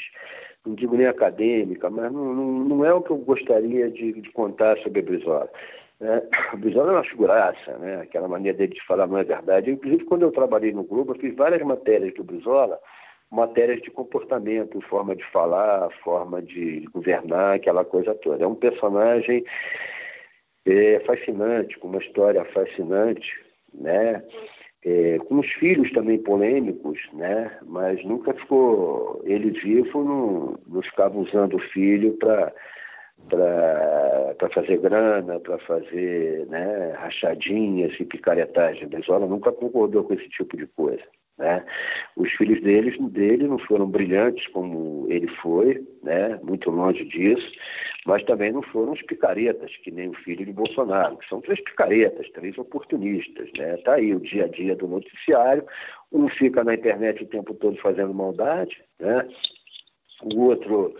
não 0.65 0.73
digo 0.73 0.97
nem 0.97 1.05
acadêmica, 1.05 1.89
mas 1.89 2.11
não, 2.11 2.34
não, 2.34 2.51
não 2.65 2.86
é 2.86 2.93
o 2.93 3.01
que 3.01 3.11
eu 3.11 3.17
gostaria 3.17 3.89
de, 3.91 4.13
de 4.13 4.32
contar 4.32 4.78
sobre 4.80 5.03
Brizola. 5.03 5.49
Né? 5.99 6.21
O 6.53 6.57
Brizola 6.57 6.91
é 6.91 6.95
uma 6.95 7.03
figuraça, 7.03 7.78
né? 7.78 8.01
aquela 8.01 8.28
maneira 8.28 8.57
dele 8.57 8.73
de 8.73 8.86
falar 8.86 9.07
não 9.07 9.19
é 9.19 9.23
verdade. 9.23 9.71
Inclusive, 9.71 10.03
quando 10.05 10.23
eu 10.23 10.32
trabalhei 10.32 10.73
no 10.73 10.84
Globo, 10.84 11.13
eu 11.13 11.19
fiz 11.19 11.34
várias 11.36 11.61
matérias 11.61 12.13
do 12.15 12.23
Brizola, 12.23 12.80
matérias 13.36 13.81
de 13.81 13.91
comportamento, 13.91 14.79
forma 14.81 15.15
de 15.15 15.23
falar, 15.31 15.89
forma 16.03 16.41
de 16.41 16.88
governar, 16.93 17.55
aquela 17.55 17.83
coisa 17.83 18.15
toda. 18.15 18.43
É 18.43 18.47
um 18.47 18.55
personagem 18.55 19.43
é, 20.65 20.99
fascinante, 21.01 21.77
com 21.77 21.89
uma 21.89 22.01
história 22.01 22.43
fascinante, 22.45 23.27
né? 23.73 24.23
É, 24.83 25.17
com 25.17 25.39
os 25.39 25.47
filhos 25.53 25.91
também 25.91 26.17
polêmicos, 26.19 26.99
né? 27.13 27.57
Mas 27.65 28.03
nunca 28.05 28.33
ficou 28.33 29.21
ele 29.25 29.49
vivo, 29.51 30.03
não, 30.03 30.59
não 30.67 30.81
ficava 30.81 31.17
usando 31.17 31.55
o 31.55 31.59
filho 31.71 32.13
para 32.13 32.53
para 33.29 34.49
fazer 34.53 34.77
grana, 34.77 35.39
para 35.39 35.57
fazer 35.59 36.45
né, 36.47 36.91
rachadinhas 36.97 37.97
e 37.99 38.05
picaretagem. 38.05 38.88
Brizola 38.88 39.25
nunca 39.25 39.51
concordou 39.51 40.03
com 40.03 40.13
esse 40.13 40.27
tipo 40.29 40.55
de 40.55 40.67
coisa. 40.67 41.01
Né? 41.38 41.65
Os 42.15 42.31
filhos 42.31 42.61
dele 42.61 43.47
não 43.47 43.59
foram 43.59 43.88
brilhantes 43.88 44.47
como 44.47 45.05
ele 45.09 45.27
foi, 45.41 45.86
né? 46.01 46.39
muito 46.43 46.69
longe 46.69 47.03
disso, 47.05 47.51
mas 48.05 48.23
também 48.23 48.51
não 48.51 48.61
foram 48.61 48.93
os 48.93 49.01
picaretas, 49.01 49.75
que 49.83 49.91
nem 49.91 50.09
o 50.09 50.13
filho 50.13 50.45
de 50.45 50.53
Bolsonaro, 50.53 51.17
que 51.17 51.27
são 51.27 51.41
três 51.41 51.61
picaretas, 51.61 52.29
três 52.31 52.57
oportunistas. 52.57 53.49
Né? 53.57 53.75
Tá 53.77 53.95
aí 53.95 54.15
o 54.15 54.19
dia 54.19 54.45
a 54.45 54.47
dia 54.47 54.75
do 54.75 54.88
noticiário, 54.88 55.65
um 56.11 56.29
fica 56.29 56.63
na 56.63 56.73
internet 56.73 57.23
o 57.23 57.27
tempo 57.27 57.53
todo 57.55 57.75
fazendo 57.77 58.13
maldade, 58.13 58.81
né? 58.99 59.27
o 60.33 60.41
outro 60.43 60.95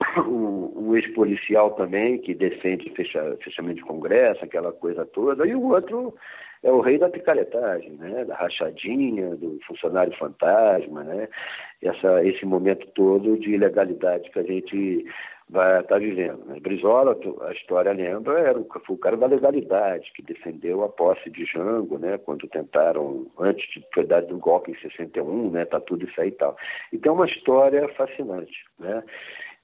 um, 0.26 0.88
um 0.88 0.96
ex-policial 0.96 1.72
também 1.72 2.18
que 2.18 2.34
defende 2.34 2.90
fecha, 2.90 3.36
fechamento 3.42 3.76
de 3.76 3.82
congresso, 3.82 4.44
aquela 4.44 4.72
coisa 4.72 5.06
toda, 5.06 5.46
e 5.46 5.54
o 5.54 5.68
outro 5.68 6.14
é 6.62 6.70
o 6.70 6.80
rei 6.80 6.98
da 6.98 7.08
picaretagem, 7.08 7.92
né? 7.92 8.24
da 8.24 8.34
rachadinha, 8.34 9.36
do 9.36 9.58
funcionário 9.66 10.16
fantasma, 10.16 11.04
né? 11.04 11.28
Essa, 11.82 12.24
esse 12.24 12.44
momento 12.44 12.86
todo 12.94 13.38
de 13.38 13.52
ilegalidade 13.52 14.30
que 14.30 14.38
a 14.38 14.42
gente 14.42 15.04
vai 15.48 15.80
estar 15.80 15.94
tá 15.94 15.98
vivendo. 15.98 16.44
Né? 16.46 16.60
Brizola, 16.60 17.18
a 17.42 17.52
história 17.52 17.92
lembra, 17.92 18.38
era 18.38 18.58
o, 18.58 18.66
foi 18.84 18.96
o 18.96 18.98
cara 18.98 19.16
da 19.16 19.26
legalidade, 19.26 20.12
que 20.14 20.22
defendeu 20.22 20.82
a 20.82 20.88
posse 20.88 21.30
de 21.30 21.44
Jango, 21.44 21.98
né? 21.98 22.18
quando 22.18 22.46
tentaram, 22.48 23.26
antes 23.38 23.66
de 23.70 24.04
dado 24.04 24.34
um 24.34 24.38
golpe 24.38 24.72
em 24.72 24.78
61, 24.80 25.50
né? 25.50 25.64
tá 25.64 25.80
tudo 25.80 26.04
isso 26.04 26.20
aí 26.20 26.28
e 26.28 26.32
tal. 26.32 26.56
Então 26.92 27.12
é 27.12 27.16
uma 27.16 27.26
história 27.26 27.88
fascinante. 27.94 28.64
Né? 28.78 29.02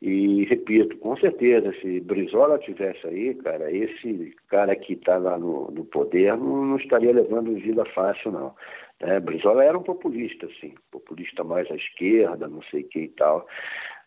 E 0.02 0.44
repito, 0.44 0.96
com 0.98 1.16
certeza, 1.16 1.72
se 1.80 2.00
Brizola 2.00 2.58
tivesse 2.58 3.06
aí, 3.06 3.34
cara, 3.36 3.70
esse 3.70 4.34
cara 4.48 4.76
que 4.76 4.94
está 4.94 5.16
lá 5.16 5.38
no, 5.38 5.70
no 5.70 5.84
poder 5.84 6.36
não, 6.36 6.64
não, 6.64 6.76
estaria 6.76 7.12
levando 7.12 7.54
vida 7.54 7.84
fácil, 7.86 8.32
não. 8.32 8.54
É, 9.00 9.18
Brizola 9.18 9.64
era 9.64 9.78
um 9.78 9.82
populista, 9.82 10.48
sim, 10.60 10.74
populista 10.90 11.42
mais 11.42 11.70
à 11.70 11.74
esquerda, 11.74 12.46
não 12.46 12.62
sei 12.62 12.82
o 12.82 12.88
que 12.88 13.00
e 13.00 13.08
tal 13.08 13.46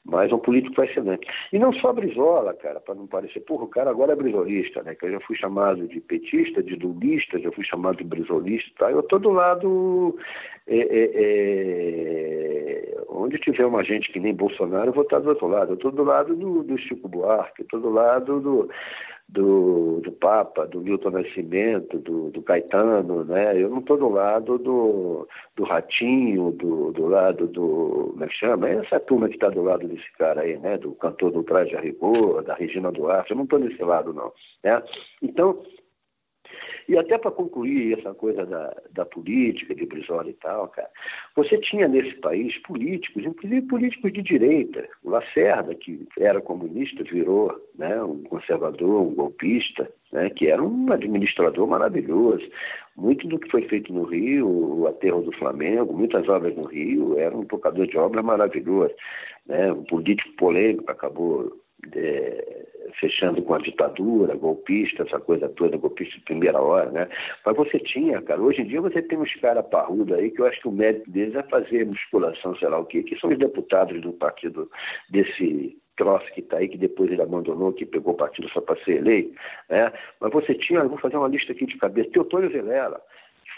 mas 0.10 0.32
um 0.32 0.40
político 0.40 0.76
fascinante. 0.76 1.28
E 1.52 1.60
não 1.60 1.74
só 1.74 1.92
Brizola, 1.92 2.54
cara, 2.54 2.80
para 2.80 2.96
não 2.96 3.06
parecer, 3.06 3.42
porra, 3.42 3.66
o 3.66 3.70
cara 3.70 3.90
agora 3.90 4.14
é 4.14 4.16
brizolista, 4.16 4.82
né? 4.82 4.96
Que 4.96 5.06
eu 5.06 5.12
já 5.12 5.20
fui 5.20 5.36
chamado 5.36 5.86
de 5.86 6.00
petista, 6.00 6.64
de 6.64 6.76
lulista, 6.76 7.38
já 7.40 7.52
fui 7.52 7.66
chamado 7.66 7.98
de 7.98 8.06
brizolista, 8.06 8.72
tá? 8.78 8.92
Eu 8.92 9.04
tô 9.04 9.20
do 9.20 9.32
lado. 9.32 10.18
É, 10.66 10.78
é, 10.80 11.12
é, 11.16 12.98
onde 13.10 13.38
tiver 13.38 13.66
uma 13.66 13.84
gente 13.84 14.12
que 14.12 14.20
nem 14.20 14.34
Bolsonaro, 14.34 14.90
eu 14.90 14.94
vou 14.94 15.04
estar 15.04 15.20
do 15.20 15.30
outro 15.30 15.48
lado. 15.48 15.74
Eu 15.74 15.78
tô 15.78 15.92
do 15.92 16.04
lado 16.04 16.36
do, 16.36 16.64
do 16.64 16.78
Chico 16.78 17.08
Buarque, 17.08 17.62
eu 17.62 17.68
tô 17.68 17.80
do 17.80 17.90
lado 17.90 18.40
do 18.40 18.70
do, 19.30 20.00
do 20.02 20.12
Papa, 20.12 20.66
do 20.66 20.80
Milton 20.80 21.10
Nascimento, 21.10 22.00
do, 22.00 22.30
do 22.30 22.42
Caetano, 22.42 23.26
né? 23.26 23.62
Eu 23.62 23.70
não 23.70 23.80
estou 23.80 23.98
do 23.98 24.08
lado 24.08 24.58
do, 24.58 25.28
do 25.56 25.64
Ratinho, 25.64 26.52
do, 26.52 26.94
do 26.94 27.08
lado 27.08 27.46
do. 27.48 28.12
Como 28.12 28.24
é 28.24 28.28
que 28.28 28.36
chama? 28.36 28.70
Essa 28.70 29.00
turma 29.02 29.28
que 29.28 29.36
está 29.36 29.50
do 29.50 29.64
lado 29.64 29.88
desse 29.88 30.10
cara 30.18 30.42
aí, 30.42 30.58
né? 30.58 30.78
Do 30.78 30.94
cantor 30.94 31.32
do 31.32 31.44
Traje 31.44 31.76
a 31.76 31.82
Rigor, 31.82 32.42
da 32.44 32.56
Regina 32.56 32.92
Duarte, 32.92 33.32
eu 33.32 33.38
não 33.38 33.44
estou 33.44 33.60
desse 33.60 33.84
lado, 33.84 34.14
não. 34.14 34.32
Né? 34.64 34.82
Então, 35.22 35.62
E 36.88 36.98
até 36.98 37.18
para 37.18 37.32
concluir 37.32 38.00
essa 38.00 38.14
coisa 38.14 38.46
da, 38.46 38.74
da 38.92 39.06
política, 39.06 39.76
de 39.76 39.86
Brizola 39.86 40.30
e 40.30 40.34
tal, 40.34 40.70
cara, 40.70 40.90
você 41.36 41.58
tinha 41.58 41.88
nesse 41.88 42.16
país 42.16 42.58
políticos, 42.60 43.26
inclusive 43.26 43.62
políticos 43.68 44.14
de 44.14 44.22
direita. 44.22 44.88
O 45.04 45.10
Lacerda, 45.10 45.76
que 45.76 46.08
era 46.18 46.40
comunista, 46.40 47.04
virou 47.04 47.54
né, 47.78 48.02
um 48.02 48.24
conservador, 48.24 49.02
um 49.02 49.16
golpista, 49.16 49.92
né, 50.14 50.30
que 50.30 50.48
era 50.48 50.64
um 50.64 50.90
administrador 50.92 51.68
maravilhoso. 51.68 52.48
Muito 52.96 53.28
do 53.28 53.38
que 53.38 53.52
foi 53.52 53.64
feito 53.64 53.92
no 53.92 54.04
Rio, 54.04 54.48
o 54.48 54.88
aterro 54.88 55.22
do 55.22 55.32
Flamengo, 55.34 55.94
muitas 55.94 56.28
obras 56.30 56.56
no 56.56 56.68
Rio, 56.70 57.20
era 57.20 57.36
um 57.36 57.44
tocador 57.44 57.86
de 57.86 57.98
obra 57.98 58.24
maravilhoso. 58.24 58.94
Né, 59.46 59.72
um 59.74 59.84
político 59.84 60.32
polêmico, 60.38 60.90
acabou 60.90 61.52
é, 61.96 62.66
fechando 63.00 63.42
com 63.42 63.54
a 63.54 63.60
ditadura, 63.60 64.36
golpista, 64.36 65.04
essa 65.04 65.20
coisa 65.20 65.50
toda, 65.50 65.78
golpista 65.78 66.16
de 66.16 66.24
primeira 66.24 66.62
hora, 66.62 66.90
né? 66.92 67.08
Mas 67.46 67.56
você 67.56 67.80
tinha, 67.80 68.22
cara, 68.22 68.42
hoje 68.42 68.62
em 68.62 68.66
dia 68.66 68.82
você 68.82 69.02
tem 69.02 69.18
uns 69.18 69.34
caras 69.36 69.66
parrudos 69.68 70.18
aí 70.18 70.32
que 70.32 70.42
eu 70.42 70.46
acho 70.46 70.62
que 70.62 70.68
o 70.68 70.72
mérito 70.72 71.10
deles 71.10 71.36
é 71.36 71.44
fazer 71.44 71.86
musculação, 71.86 72.56
sei 72.56 72.70
lá 72.70 72.80
o 72.80 72.86
quê, 72.86 73.04
que 73.04 73.20
são 73.20 73.30
os 73.30 73.38
deputados 73.38 74.02
do 74.02 74.14
partido 74.14 74.70
desse 75.10 75.78
troço 75.96 76.32
que 76.34 76.42
está 76.42 76.58
aí, 76.58 76.68
que 76.68 76.78
depois 76.78 77.12
ele 77.12 77.22
abandonou, 77.22 77.74
que 77.74 77.86
pegou 77.86 78.14
o 78.14 78.18
partido 78.18 78.48
só 78.50 78.62
para 78.62 78.82
ser 78.84 78.98
eleito, 78.98 79.34
né? 79.70 79.92
Mas 80.20 80.32
você 80.32 80.54
tinha, 80.54 80.84
vou 80.84 80.98
fazer 80.98 81.18
uma 81.18 81.28
lista 81.28 81.52
aqui 81.52 81.66
de 81.66 81.78
cabeça, 81.78 82.12
Teotônio 82.12 82.50
Vilela, 82.50 83.02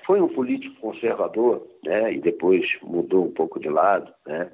foi 0.06 0.22
um 0.22 0.28
político 0.28 0.80
conservador, 0.80 1.68
né? 1.84 2.14
E 2.14 2.20
depois 2.20 2.66
mudou 2.82 3.26
um 3.26 3.32
pouco 3.32 3.60
de 3.60 3.70
lado, 3.70 4.12
né? 4.26 4.50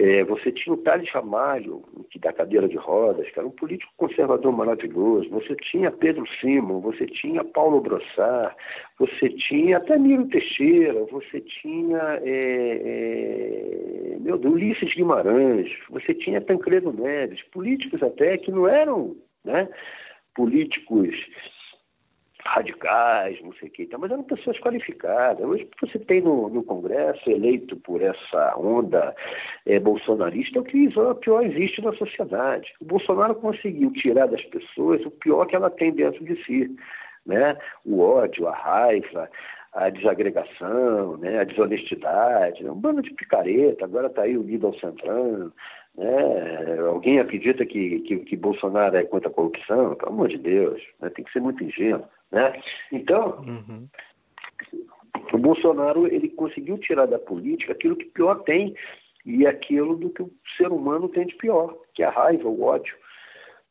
É, 0.00 0.22
você 0.22 0.52
tinha 0.52 0.72
o 0.72 0.76
Thales 0.76 1.10
Ramalho, 1.10 1.82
que 2.08 2.20
da 2.20 2.32
cadeira 2.32 2.68
de 2.68 2.76
rodas, 2.76 3.28
que 3.30 3.36
era 3.36 3.48
um 3.48 3.50
político 3.50 3.92
conservador 3.96 4.52
maravilhoso. 4.56 5.28
Você 5.30 5.56
tinha 5.56 5.90
Pedro 5.90 6.24
Simon, 6.40 6.78
você 6.78 7.04
tinha 7.04 7.42
Paulo 7.42 7.80
Brossard, 7.80 8.54
você 8.96 9.28
tinha 9.28 9.78
até 9.78 9.98
Miro 9.98 10.28
Teixeira, 10.28 11.04
você 11.06 11.40
tinha 11.40 12.20
é, 12.22 14.12
é, 14.14 14.16
meu 14.20 14.36
Ulisses 14.36 14.94
Guimarães, 14.94 15.68
você 15.90 16.14
tinha 16.14 16.40
Tancredo 16.40 16.92
Neves, 16.92 17.42
políticos 17.50 18.00
até 18.00 18.38
que 18.38 18.52
não 18.52 18.68
eram 18.68 19.16
né, 19.44 19.68
políticos 20.32 21.12
radicais, 22.44 23.40
não 23.42 23.52
sei 23.54 23.68
o 23.68 23.72
que, 23.72 23.88
mas 23.98 24.10
eram 24.10 24.22
pessoas 24.22 24.58
qualificadas. 24.60 25.44
Hoje 25.44 25.68
você 25.80 25.98
tem 25.98 26.20
no, 26.20 26.48
no 26.48 26.62
Congresso, 26.62 27.28
eleito 27.28 27.76
por 27.76 28.00
essa 28.02 28.54
onda 28.56 29.14
é, 29.66 29.78
bolsonarista, 29.78 30.58
é 30.58 30.62
o 30.62 30.64
que 30.64 30.88
o 30.96 31.14
pior 31.16 31.44
existe 31.44 31.82
na 31.82 31.92
sociedade. 31.94 32.72
O 32.80 32.84
Bolsonaro 32.84 33.34
conseguiu 33.34 33.92
tirar 33.92 34.26
das 34.26 34.44
pessoas 34.44 35.04
o 35.04 35.10
pior 35.10 35.46
que 35.46 35.56
ela 35.56 35.70
tem 35.70 35.92
dentro 35.92 36.24
de 36.24 36.42
si. 36.44 36.74
Né? 37.26 37.56
O 37.84 38.00
ódio, 38.00 38.48
a 38.48 38.54
raiva, 38.54 39.28
a 39.74 39.90
desagregação, 39.90 41.18
né? 41.18 41.40
a 41.40 41.44
desonestidade, 41.44 42.64
um 42.64 42.74
bando 42.74 43.02
de 43.02 43.12
picareta, 43.12 43.84
agora 43.84 44.06
está 44.06 44.22
aí 44.22 44.36
unido 44.36 44.68
ao 44.68 44.74
Centrão, 44.78 45.52
né? 45.98 46.78
Alguém 46.86 47.18
acredita 47.18 47.66
que, 47.66 47.98
que, 48.00 48.18
que, 48.18 48.36
Bolsonaro 48.36 48.96
é 48.96 49.02
contra 49.02 49.28
a 49.28 49.32
corrupção? 49.32 49.96
Pelo 49.96 50.12
amor 50.12 50.28
de 50.28 50.38
Deus, 50.38 50.80
né? 51.00 51.10
tem 51.10 51.24
que 51.24 51.32
ser 51.32 51.40
muito 51.40 51.62
ingênuo. 51.64 52.04
Né? 52.30 52.60
Então, 52.92 53.38
uhum. 53.38 53.88
o 55.32 55.38
Bolsonaro 55.38 56.06
ele 56.06 56.28
conseguiu 56.28 56.78
tirar 56.78 57.06
da 57.06 57.18
política 57.18 57.72
aquilo 57.72 57.96
que 57.96 58.06
pior 58.06 58.42
tem 58.42 58.74
e 59.24 59.46
aquilo 59.46 59.96
do 59.96 60.10
que 60.10 60.22
o 60.22 60.30
ser 60.56 60.68
humano 60.68 61.08
tem 61.08 61.26
de 61.26 61.36
pior, 61.36 61.76
que 61.94 62.02
é 62.02 62.06
a 62.06 62.10
raiva, 62.10 62.48
o 62.48 62.62
ódio. 62.62 62.96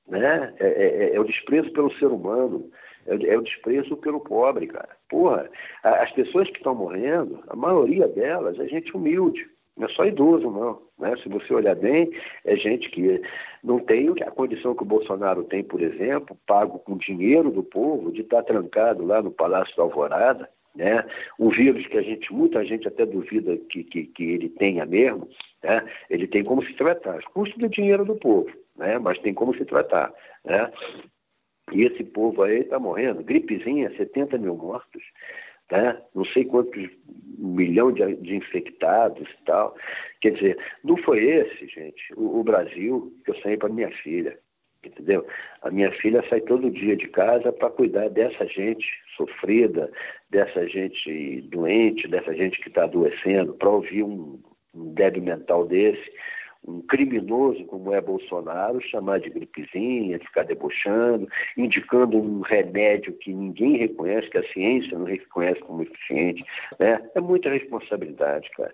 Né? 0.07 0.53
É, 0.59 0.67
é, 0.67 0.87
é, 1.03 1.15
é 1.15 1.19
o 1.19 1.25
desprezo 1.25 1.71
pelo 1.73 1.91
ser 1.95 2.07
humano, 2.07 2.69
é, 3.05 3.13
é, 3.13 3.37
o 3.37 3.41
desprezo 3.41 3.97
pelo 3.97 4.19
pobre, 4.19 4.67
cara. 4.67 4.95
Porra, 5.09 5.49
as 5.83 6.11
pessoas 6.11 6.49
que 6.49 6.57
estão 6.57 6.75
morrendo, 6.75 7.43
a 7.47 7.55
maioria 7.55 8.07
delas 8.07 8.59
é 8.59 8.67
gente 8.67 8.95
humilde. 8.95 9.49
Não 9.77 9.87
é 9.87 9.89
só 9.89 10.05
idoso, 10.05 10.49
não. 10.49 10.81
Né? 10.97 11.15
Se 11.21 11.29
você 11.29 11.53
olhar 11.53 11.75
bem, 11.75 12.09
é 12.43 12.55
gente 12.55 12.89
que 12.89 13.21
não 13.63 13.79
tem 13.79 14.09
a 14.25 14.31
condição 14.31 14.75
que 14.75 14.81
o 14.81 14.87
Bolsonaro 14.87 15.43
tem, 15.43 15.63
por 15.63 15.81
exemplo, 15.81 16.37
pago 16.47 16.79
com 16.79 16.97
dinheiro 16.97 17.51
do 17.51 17.63
povo, 17.63 18.11
de 18.11 18.21
estar 18.21 18.41
trancado 18.43 19.05
lá 19.05 19.21
no 19.21 19.31
Palácio 19.31 19.75
da 19.77 19.83
Alvorada, 19.83 20.49
né? 20.75 21.05
um 21.39 21.49
vírus 21.49 21.85
que 21.87 21.97
a 21.97 22.01
gente, 22.01 22.33
muita 22.33 22.65
gente 22.65 22.87
até 22.87 23.05
duvida 23.05 23.55
que, 23.69 23.83
que, 23.83 24.05
que 24.05 24.23
ele 24.23 24.49
tenha 24.49 24.85
mesmo, 24.85 25.29
né? 25.63 25.83
ele 26.09 26.27
tem 26.27 26.43
como 26.43 26.63
se 26.63 26.73
tratar, 26.73 27.23
custo 27.33 27.57
do 27.59 27.69
dinheiro 27.69 28.03
do 28.03 28.15
povo, 28.15 28.49
né? 28.75 28.97
mas 28.97 29.19
tem 29.19 29.33
como 29.33 29.55
se 29.55 29.65
tratar. 29.65 30.11
Né? 30.43 30.71
E 31.73 31.83
esse 31.83 32.03
povo 32.03 32.43
aí 32.43 32.59
está 32.59 32.79
morrendo, 32.79 33.23
gripezinha, 33.23 33.95
70 33.95 34.37
mil 34.37 34.55
mortos 34.55 35.03
né? 35.71 36.01
não 36.15 36.25
sei 36.25 36.45
quantos 36.45 36.89
milhão 37.37 37.91
de, 37.91 38.15
de, 38.15 38.35
infectados 38.35 39.27
e 39.29 39.45
tal. 39.45 39.75
Quer 40.21 40.31
dizer, 40.31 40.57
não 40.83 40.97
foi 40.97 41.23
esse, 41.23 41.67
gente, 41.67 42.13
o, 42.15 42.39
o 42.39 42.43
Brasil 42.43 43.13
que 43.23 43.31
eu 43.31 43.35
saí 43.41 43.57
para 43.57 43.69
minha 43.69 43.91
filha, 43.91 44.37
entendeu? 44.83 45.25
A 45.61 45.69
minha 45.69 45.91
filha 45.91 46.23
sai 46.29 46.41
todo 46.41 46.71
dia 46.71 46.95
de 46.95 47.07
casa 47.09 47.51
para 47.51 47.69
cuidar 47.69 48.09
dessa 48.09 48.45
gente 48.47 48.85
sofrida, 49.15 49.91
dessa 50.29 50.67
gente 50.67 51.41
doente, 51.49 52.07
dessa 52.07 52.33
gente 52.33 52.59
que 52.61 52.69
está 52.69 52.85
adoecendo, 52.85 53.53
para 53.53 53.69
ouvir 53.69 54.03
um, 54.03 54.39
um 54.73 54.93
débil 54.93 55.23
mental 55.23 55.65
desse 55.67 56.11
um 56.67 56.81
criminoso 56.81 57.63
como 57.65 57.93
é 57.93 58.01
Bolsonaro 58.01 58.81
chamar 58.81 59.19
de 59.19 59.29
gripezinha, 59.29 60.19
ficar 60.19 60.43
debochando, 60.43 61.27
indicando 61.57 62.17
um 62.17 62.41
remédio 62.41 63.13
que 63.13 63.33
ninguém 63.33 63.77
reconhece, 63.77 64.29
que 64.29 64.37
a 64.37 64.53
ciência 64.53 64.97
não 64.97 65.05
reconhece 65.05 65.61
como 65.61 65.81
eficiente. 65.81 66.43
Né? 66.77 67.01
É 67.15 67.21
muita 67.21 67.49
responsabilidade, 67.49 68.49
cara. 68.51 68.73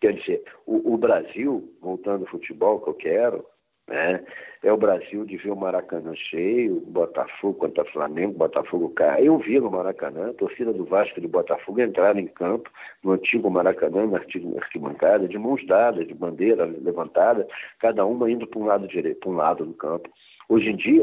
Quer 0.00 0.12
dizer, 0.14 0.44
o, 0.66 0.94
o 0.94 0.96
Brasil, 0.96 1.72
voltando 1.80 2.22
ao 2.22 2.30
futebol 2.30 2.80
que 2.80 2.90
eu 2.90 2.94
quero, 2.94 3.44
né? 3.88 4.24
É 4.62 4.72
o 4.72 4.78
Brasil 4.78 5.24
de 5.26 5.36
ver 5.36 5.50
o 5.50 5.56
Maracanã 5.56 6.14
cheio, 6.14 6.80
Botafogo 6.86 7.58
contra 7.58 7.84
Flamengo, 7.86 8.38
Botafogo 8.38 8.88
cai. 8.90 9.28
Eu 9.28 9.38
vi 9.38 9.60
no 9.60 9.70
Maracanã, 9.70 10.30
a 10.30 10.34
torcida 10.34 10.72
do 10.72 10.86
Vasco 10.86 11.18
e 11.18 11.22
do 11.22 11.28
Botafogo 11.28 11.82
entraram 11.82 12.18
em 12.18 12.26
campo, 12.26 12.70
no 13.02 13.12
antigo 13.12 13.50
Maracanã, 13.50 14.06
na 14.06 14.18
arquibancada, 14.18 15.28
de 15.28 15.36
mãos 15.36 15.64
dadas, 15.66 16.06
de 16.06 16.14
bandeira 16.14 16.64
levantada, 16.64 17.46
cada 17.78 18.06
uma 18.06 18.30
indo 18.30 18.46
para 18.46 18.58
um 18.58 18.64
lado 18.64 18.88
direito, 18.88 19.20
para 19.20 19.30
um 19.30 19.36
lado 19.36 19.66
do 19.66 19.74
campo. 19.74 20.08
Hoje 20.48 20.70
em 20.70 20.76
dia, 20.76 21.02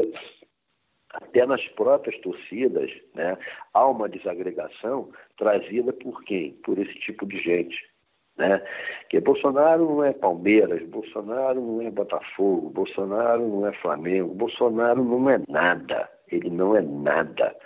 até 1.12 1.46
nas 1.46 1.62
próprias 1.68 2.18
torcidas, 2.20 2.90
né, 3.14 3.38
há 3.72 3.86
uma 3.86 4.08
desagregação 4.08 5.10
trazida 5.36 5.92
por 5.92 6.24
quem? 6.24 6.52
Por 6.64 6.78
esse 6.78 6.94
tipo 6.94 7.26
de 7.26 7.38
gente. 7.38 7.91
Né? 8.36 8.62
Que 9.08 9.20
Bolsonaro 9.20 9.84
não 9.84 10.04
é 10.04 10.12
Palmeiras, 10.12 10.82
Bolsonaro 10.88 11.60
não 11.60 11.82
é 11.82 11.90
Botafogo, 11.90 12.70
Bolsonaro 12.70 13.46
não 13.46 13.66
é 13.66 13.72
Flamengo, 13.74 14.34
Bolsonaro 14.34 15.04
não 15.04 15.28
é 15.28 15.40
nada. 15.48 16.10
Ele 16.28 16.50
não 16.50 16.76
é 16.76 16.80
nada. 16.80 17.56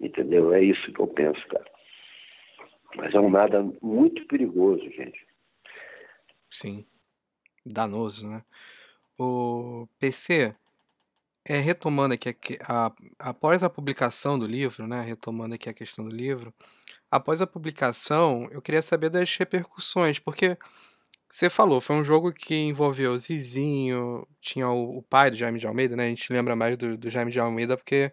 Entendeu? 0.00 0.52
É 0.52 0.60
isso 0.62 0.92
que 0.92 1.00
eu 1.00 1.06
penso, 1.06 1.46
cara. 1.48 1.64
Mas 2.96 3.14
é 3.14 3.20
um 3.20 3.30
nada 3.30 3.62
muito 3.82 4.26
perigoso, 4.26 4.82
gente. 4.90 5.26
Sim. 6.50 6.86
Danoso, 7.64 8.28
né? 8.28 8.42
O 9.18 9.88
PC, 9.98 10.54
é, 11.44 11.58
retomando 11.58 12.14
aqui, 12.14 12.36
a, 12.62 12.86
a, 12.86 12.92
após 13.30 13.62
a 13.62 13.70
publicação 13.70 14.38
do 14.38 14.46
livro, 14.46 14.86
né? 14.86 15.02
Retomando 15.02 15.54
aqui 15.54 15.68
a 15.68 15.74
questão 15.74 16.04
do 16.04 16.14
livro, 16.14 16.52
após 17.10 17.40
a 17.40 17.46
publicação, 17.46 18.48
eu 18.50 18.60
queria 18.60 18.82
saber 18.82 19.10
das 19.10 19.34
repercussões, 19.36 20.18
porque 20.18 20.56
você 21.28 21.50
falou, 21.50 21.80
foi 21.80 21.96
um 21.96 22.04
jogo 22.04 22.32
que 22.32 22.54
envolveu 22.54 23.12
o 23.12 23.18
Zizinho, 23.18 24.26
tinha 24.40 24.68
o, 24.68 24.98
o 24.98 25.02
pai 25.02 25.30
do 25.30 25.36
Jaime 25.36 25.58
de 25.58 25.66
Almeida, 25.66 25.96
né? 25.96 26.06
A 26.06 26.08
gente 26.08 26.32
lembra 26.32 26.54
mais 26.54 26.78
do, 26.78 26.96
do, 26.96 27.10
Jaime 27.10 27.32
de 27.32 27.40
Almeida 27.40 27.76
porque 27.76 28.12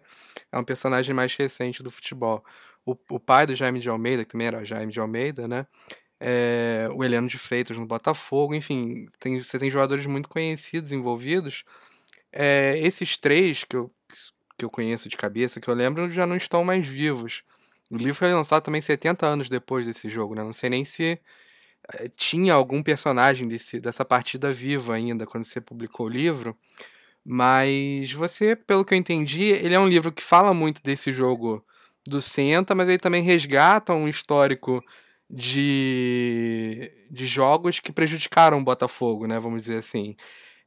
é 0.50 0.58
um 0.58 0.64
personagem 0.64 1.14
mais 1.14 1.34
recente 1.34 1.82
do 1.82 1.90
futebol. 1.90 2.44
O, 2.84 2.96
o 3.10 3.20
pai 3.20 3.46
do 3.46 3.54
Jaime 3.54 3.80
de 3.80 3.88
Almeida, 3.88 4.24
que 4.24 4.32
também 4.32 4.48
era 4.48 4.64
Jaime 4.64 4.92
de 4.92 5.00
Almeida, 5.00 5.48
né? 5.48 5.66
É, 6.20 6.88
o 6.92 7.04
Heleno 7.04 7.28
de 7.28 7.38
Freitas 7.38 7.76
no 7.76 7.86
Botafogo, 7.86 8.54
enfim, 8.54 9.06
tem, 9.18 9.40
você 9.40 9.58
tem 9.58 9.70
jogadores 9.70 10.06
muito 10.06 10.28
conhecidos 10.28 10.92
envolvidos. 10.92 11.64
É, 12.32 12.78
esses 12.78 13.16
três 13.16 13.64
que 13.64 13.76
eu, 13.76 13.90
que 14.58 14.64
eu 14.64 14.70
conheço 14.70 15.08
de 15.08 15.16
cabeça, 15.16 15.60
que 15.60 15.68
eu 15.68 15.74
lembro, 15.74 16.10
já 16.10 16.26
não 16.26 16.36
estão 16.36 16.64
mais 16.64 16.86
vivos. 16.86 17.42
O 17.94 17.96
livro 17.96 18.14
foi 18.14 18.32
lançado 18.32 18.64
também 18.64 18.80
70 18.80 19.24
anos 19.24 19.48
depois 19.48 19.86
desse 19.86 20.08
jogo, 20.08 20.34
né? 20.34 20.42
Não 20.42 20.52
sei 20.52 20.68
nem 20.68 20.84
se 20.84 21.16
eh, 21.92 22.08
tinha 22.16 22.52
algum 22.54 22.82
personagem 22.82 23.46
desse, 23.46 23.78
dessa 23.78 24.04
partida 24.04 24.52
viva 24.52 24.94
ainda 24.94 25.24
quando 25.26 25.44
você 25.44 25.60
publicou 25.60 26.06
o 26.06 26.08
livro. 26.08 26.56
Mas 27.24 28.12
você, 28.12 28.56
pelo 28.56 28.84
que 28.84 28.94
eu 28.94 28.98
entendi, 28.98 29.44
ele 29.44 29.74
é 29.74 29.78
um 29.78 29.88
livro 29.88 30.10
que 30.12 30.22
fala 30.22 30.52
muito 30.52 30.82
desse 30.82 31.12
jogo 31.12 31.64
do 32.06 32.20
Senta, 32.20 32.74
mas 32.74 32.88
ele 32.88 32.98
também 32.98 33.22
resgata 33.22 33.94
um 33.94 34.08
histórico 34.08 34.84
de, 35.30 36.92
de 37.10 37.26
jogos 37.26 37.78
que 37.78 37.92
prejudicaram 37.92 38.58
o 38.58 38.64
Botafogo, 38.64 39.26
né? 39.28 39.38
Vamos 39.38 39.62
dizer 39.62 39.78
assim. 39.78 40.16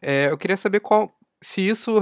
É, 0.02 0.30
eu 0.32 0.38
queria 0.38 0.58
saber 0.58 0.80
qual, 0.80 1.14
se 1.42 1.62
isso. 1.62 2.02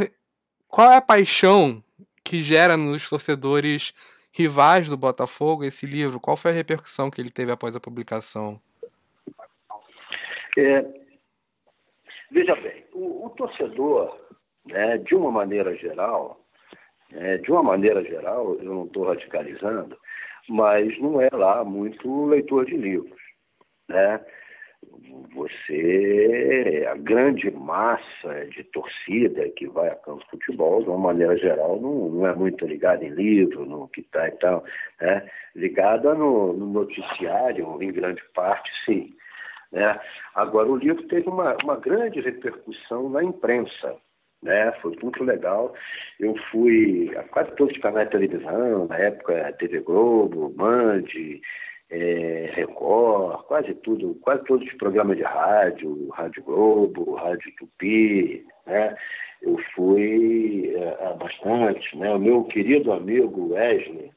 Qual 0.68 0.92
é 0.92 0.98
a 0.98 1.02
paixão 1.02 1.84
que 2.24 2.44
gera 2.44 2.78
nos 2.78 3.10
torcedores 3.10 3.94
rivais 4.36 4.90
do 4.90 4.98
Botafogo, 4.98 5.64
esse 5.64 5.86
livro, 5.86 6.20
qual 6.20 6.36
foi 6.36 6.52
a 6.52 6.54
repercussão 6.54 7.10
que 7.10 7.22
ele 7.22 7.32
teve 7.32 7.54
após 7.54 7.74
a 7.74 7.80
publicação? 7.80 8.60
É, 10.58 10.86
veja 12.32 12.54
bem, 12.56 12.84
o, 12.94 13.26
o 13.26 13.30
torcedor, 13.30 14.14
né, 14.66 14.98
de 14.98 15.16
uma 15.16 15.32
maneira 15.32 15.74
geral, 15.78 16.42
é, 17.14 17.38
de 17.38 17.50
uma 17.50 17.64
maneira 17.64 18.04
geral, 18.04 18.56
eu 18.56 18.66
não 18.66 18.86
estou 18.86 19.06
radicalizando, 19.06 19.98
mas 20.50 21.00
não 21.00 21.22
é 21.22 21.30
lá 21.32 21.64
muito 21.64 22.26
leitor 22.26 22.66
de 22.66 22.76
livros. 22.76 23.22
Né? 23.88 24.26
Você, 25.34 26.88
a 26.90 26.96
grande 26.96 27.52
massa 27.52 28.46
de 28.50 28.64
torcida 28.66 29.50
que 29.50 29.68
vai 29.68 29.90
a 29.90 29.96
campo 29.96 30.24
de 30.24 30.30
futebol, 30.30 30.82
de 30.82 30.90
uma 30.90 30.98
maneira 30.98 31.38
geral, 31.38 31.80
não, 31.80 32.10
não 32.10 32.28
é 32.28 32.34
muito 32.34 32.66
ligada 32.66 33.04
em 33.04 33.10
livro, 33.10 33.66
no 33.66 33.88
que 33.90 34.02
está 34.02 34.28
e 34.28 34.32
tal, 34.32 34.64
né? 35.02 35.30
ligada 35.56 36.14
no, 36.14 36.54
no, 36.54 36.66
noticiário, 36.68 37.82
em 37.82 37.92
grande 37.92 38.22
parte, 38.34 38.72
sim. 38.86 39.14
Né? 39.72 40.00
Agora, 40.34 40.70
o 40.70 40.78
livro 40.78 41.04
teve 41.08 41.28
uma, 41.28 41.56
uma 41.64 41.76
grande 41.78 42.22
repercussão 42.22 43.10
na 43.10 43.24
imprensa, 43.24 43.98
né? 44.42 44.72
Foi 44.82 44.96
muito 45.02 45.24
legal. 45.24 45.74
Eu 46.20 46.36
fui 46.52 47.12
a 47.18 47.24
quase 47.24 47.52
todos 47.56 47.76
os 47.76 47.82
canais 47.82 48.08
de 48.08 48.12
televisão, 48.12 48.88
na 48.88 48.98
época 48.98 49.54
TV 49.60 49.80
Globo, 49.82 50.50
Band, 50.50 51.04
é, 51.90 52.52
Record, 52.54 53.44
quase 53.44 53.74
tudo, 53.76 54.16
quase 54.22 54.44
todos 54.46 54.68
os 54.68 54.74
programas 54.76 55.18
de 55.18 55.24
rádio, 55.24 56.10
Rádio 56.10 56.44
Globo, 56.44 57.16
Rádio 57.16 57.54
Tupi, 57.58 58.46
né? 58.66 58.96
Eu 59.42 59.58
fui 59.76 60.74
é, 60.76 61.14
bastante, 61.16 61.98
né? 61.98 62.14
O 62.14 62.20
meu 62.20 62.44
querido 62.46 62.92
amigo 62.92 63.54
Wesley, 63.54 64.12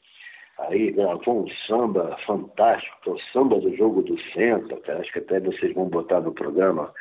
aí 0.59 0.91
gravou 0.93 1.45
um 1.45 1.49
samba 1.67 2.17
fantástico, 2.27 2.97
que 3.03 3.11
é 3.11 3.13
o 3.13 3.21
samba 3.33 3.61
do 3.61 3.75
jogo 3.77 4.03
do 4.03 4.19
centro, 4.33 4.81
acho 4.99 5.13
que 5.13 5.19
até 5.19 5.39
vocês 5.41 5.75
vão 5.75 5.89
botar 5.89 6.21
no 6.21 6.33
programa, 6.33 6.93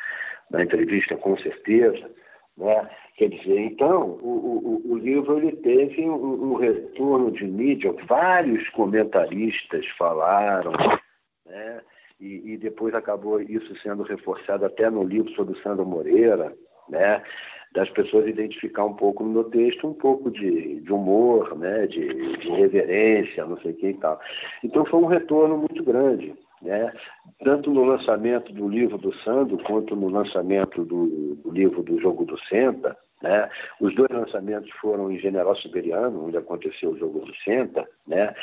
na 0.50 0.62
entrevista 0.62 1.16
com 1.16 1.36
certeza. 1.38 2.10
Né? 2.58 2.90
Quer 3.16 3.28
dizer, 3.28 3.60
então, 3.60 4.18
o, 4.20 4.82
o, 4.86 4.92
o 4.92 4.98
livro 4.98 5.38
ele 5.38 5.56
teve 5.56 6.08
um, 6.08 6.52
um, 6.52 6.54
retorno 6.54 7.30
de 7.30 7.46
mídia, 7.46 7.94
vários 8.08 8.68
comentaristas 8.70 9.86
falaram, 9.96 10.72
né? 11.46 11.80
e, 12.20 12.52
e, 12.52 12.56
depois 12.56 12.94
acabou 12.94 13.40
isso 13.40 13.76
sendo 13.76 14.02
reforçado 14.02 14.66
até 14.66 14.90
no 14.90 15.04
livro 15.04 15.30
sobre 15.34 15.54
o 15.54 15.62
Sandro 15.62 15.86
Moreira, 15.86 16.52
né? 16.88 17.22
das 17.72 17.88
pessoas 17.90 18.26
identificar 18.26 18.84
um 18.84 18.94
pouco 18.94 19.22
no 19.22 19.30
meu 19.30 19.44
texto, 19.44 19.86
um 19.86 19.94
pouco 19.94 20.28
de, 20.28 20.80
de 20.80 20.92
humor, 20.92 21.56
né? 21.56 21.86
de, 21.86 22.38
de 22.38 22.50
reverência, 22.50 23.46
não 23.46 23.56
sei 23.60 23.70
o 23.70 23.76
que 23.76 23.88
e 23.90 23.94
tal. 23.94 24.18
Então 24.64 24.84
foi 24.84 24.98
um 25.00 25.06
retorno 25.06 25.58
muito 25.58 25.84
grande 25.84 26.34
né? 26.62 26.92
tanto 27.44 27.70
no 27.70 27.84
lançamento 27.84 28.52
do 28.52 28.68
livro 28.68 28.98
do 28.98 29.14
Sandro 29.18 29.58
quanto 29.64 29.94
no 29.94 30.08
lançamento 30.08 30.84
do, 30.84 31.36
do 31.36 31.50
livro 31.50 31.82
do 31.82 32.00
Jogo 32.00 32.24
do 32.24 32.38
Senta. 32.44 32.96
Né? 33.22 33.48
Os 33.80 33.94
dois 33.94 34.10
lançamentos 34.10 34.70
foram 34.80 35.10
em 35.10 35.18
General 35.18 35.56
Siberiano, 35.56 36.26
onde 36.26 36.36
aconteceu 36.36 36.90
o 36.90 36.98
Jogo 36.98 37.20
do 37.20 37.34
Senta. 37.36 37.86
Né? 38.06 38.34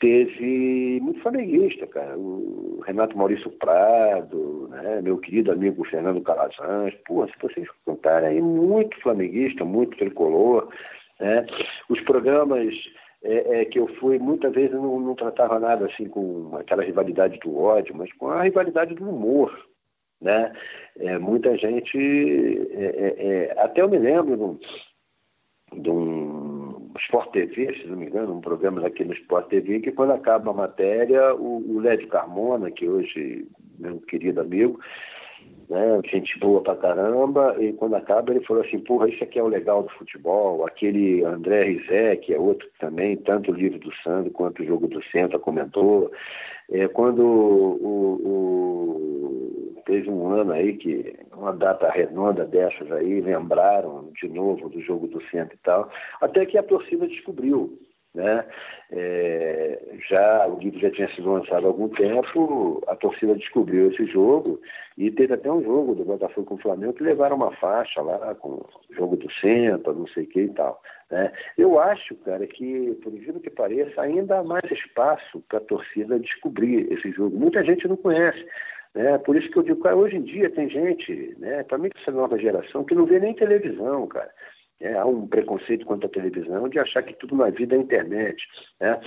Teve 0.00 1.00
muito 1.00 1.20
flamenguista, 1.20 1.86
cara. 1.86 2.16
O 2.18 2.82
Renato 2.86 3.16
Maurício 3.16 3.50
Prado, 3.52 4.68
né? 4.70 5.00
meu 5.02 5.18
querido 5.18 5.52
amigo 5.52 5.84
Fernando 5.84 6.20
Calazans. 6.20 6.94
Pô, 7.06 7.26
se 7.26 7.34
vocês 7.40 7.66
contarem 7.84 8.28
aí, 8.28 8.42
muito 8.42 8.98
flamenguista, 9.00 9.64
muito 9.64 9.96
tricolor. 9.96 10.68
Né? 11.20 11.46
Os 11.88 12.00
programas 12.02 12.74
é, 13.24 13.62
é, 13.62 13.64
que 13.64 13.78
eu 13.78 13.88
fui, 13.96 14.18
muitas 14.18 14.52
vezes 14.52 14.72
não, 14.72 15.00
não 15.00 15.14
tratava 15.14 15.58
nada 15.58 15.86
assim 15.86 16.06
com 16.08 16.54
aquela 16.56 16.82
rivalidade 16.82 17.38
do 17.40 17.58
ódio, 17.58 17.96
mas 17.96 18.12
com 18.12 18.28
a 18.28 18.42
rivalidade 18.42 18.94
do 18.94 19.08
humor. 19.08 19.66
Né? 20.20 20.52
É, 20.98 21.18
muita 21.18 21.56
gente, 21.56 21.98
é, 22.72 22.84
é, 22.84 23.26
é, 23.26 23.60
até 23.60 23.80
eu 23.80 23.88
me 23.88 23.98
lembro 23.98 24.36
de 24.36 24.42
um, 24.42 24.58
de 25.82 25.90
um 25.90 26.92
Sport 26.98 27.32
TV, 27.32 27.74
se 27.74 27.86
não 27.88 27.96
me 27.96 28.06
engano, 28.06 28.34
um 28.34 28.40
programa 28.40 28.86
aqui 28.86 29.04
no 29.04 29.14
Sport 29.14 29.48
TV, 29.48 29.80
que 29.80 29.90
quando 29.90 30.12
acaba 30.12 30.50
a 30.50 30.54
matéria, 30.54 31.34
o, 31.34 31.76
o 31.76 31.80
Lédio 31.80 32.08
Carmona, 32.08 32.70
que 32.70 32.88
hoje 32.88 33.48
meu 33.78 33.98
querido 34.00 34.40
amigo, 34.40 34.78
né? 35.68 36.00
Gente 36.10 36.38
boa 36.38 36.62
pra 36.62 36.76
caramba, 36.76 37.56
e 37.58 37.72
quando 37.72 37.96
acaba 37.96 38.30
ele 38.30 38.44
falou 38.44 38.62
assim, 38.62 38.78
porra, 38.78 39.08
isso 39.08 39.22
aqui 39.24 39.38
é 39.38 39.42
o 39.42 39.48
legal 39.48 39.82
do 39.82 39.90
futebol, 39.90 40.66
aquele 40.66 41.24
André 41.24 41.64
Rizé, 41.64 42.16
que 42.16 42.34
é 42.34 42.38
outro 42.38 42.68
também, 42.78 43.16
tanto 43.16 43.50
o 43.50 43.54
livro 43.54 43.78
do 43.78 43.92
Sandro 44.02 44.30
quanto 44.30 44.62
o 44.62 44.66
jogo 44.66 44.86
do 44.88 45.02
Centro 45.04 45.38
comentou. 45.40 46.10
É, 46.70 46.88
quando 46.88 47.22
o, 47.22 48.20
o, 48.24 49.82
teve 49.84 50.10
um 50.10 50.28
ano 50.28 50.52
aí 50.52 50.74
que, 50.74 51.14
uma 51.36 51.52
data 51.52 51.90
redonda 51.90 52.44
dessas 52.44 52.90
aí, 52.92 53.20
lembraram 53.20 54.10
de 54.20 54.28
novo 54.28 54.68
do 54.68 54.80
jogo 54.80 55.06
do 55.06 55.22
Centro 55.24 55.54
e 55.54 55.58
tal, 55.62 55.90
até 56.20 56.46
que 56.46 56.56
a 56.56 56.62
torcida 56.62 57.06
descobriu 57.06 57.78
né? 58.14 58.44
É, 58.92 59.80
já 60.08 60.46
o 60.46 60.58
livro 60.58 60.78
já 60.78 60.90
tinha 60.90 61.08
sido 61.14 61.32
lançado 61.32 61.64
há 61.64 61.68
algum 61.68 61.88
tempo, 61.88 62.82
a 62.86 62.94
torcida 62.94 63.34
descobriu 63.34 63.90
esse 63.90 64.06
jogo 64.06 64.60
e 64.96 65.10
teve 65.10 65.34
até 65.34 65.50
um 65.50 65.62
jogo 65.62 65.94
do 65.94 66.04
Botafogo 66.04 66.46
com 66.46 66.54
o 66.54 66.62
Flamengo 66.62 66.92
que 66.92 67.02
levaram 67.02 67.36
uma 67.36 67.50
faixa 67.56 68.00
lá 68.00 68.34
com 68.36 68.64
jogo 68.90 69.16
do 69.16 69.30
centro, 69.32 69.94
não 69.94 70.06
sei 70.08 70.24
o 70.24 70.28
que 70.28 70.40
e 70.42 70.48
tal. 70.50 70.80
Né? 71.10 71.32
Eu 71.58 71.80
acho, 71.80 72.14
cara, 72.16 72.46
que, 72.46 72.96
por 73.02 73.12
incrível 73.12 73.40
que 73.40 73.50
pareça, 73.50 74.00
ainda 74.00 74.38
há 74.38 74.44
mais 74.44 74.70
espaço 74.70 75.42
para 75.48 75.58
a 75.58 75.62
torcida 75.62 76.18
descobrir 76.20 76.92
esse 76.92 77.10
jogo. 77.10 77.36
Muita 77.36 77.64
gente 77.64 77.88
não 77.88 77.96
conhece. 77.96 78.46
Né? 78.94 79.18
Por 79.18 79.34
isso 79.34 79.50
que 79.50 79.58
eu 79.58 79.64
digo, 79.64 79.82
cara, 79.82 79.96
hoje 79.96 80.16
em 80.16 80.22
dia 80.22 80.48
tem 80.50 80.68
gente, 80.68 81.34
né, 81.38 81.64
para 81.64 81.78
mim 81.78 81.90
essa 82.00 82.12
nova 82.12 82.38
geração, 82.38 82.84
que 82.84 82.94
não 82.94 83.06
vê 83.06 83.18
nem 83.18 83.34
televisão, 83.34 84.06
cara. 84.06 84.30
É, 84.80 84.94
há 84.94 85.06
um 85.06 85.26
preconceito 85.26 85.86
quanto 85.86 86.06
à 86.06 86.10
televisão 86.10 86.68
de 86.68 86.78
achar 86.78 87.02
que 87.02 87.14
tudo 87.14 87.36
na 87.36 87.50
vida 87.50 87.74
é 87.74 87.78
internet. 87.78 88.42
Né? 88.80 89.00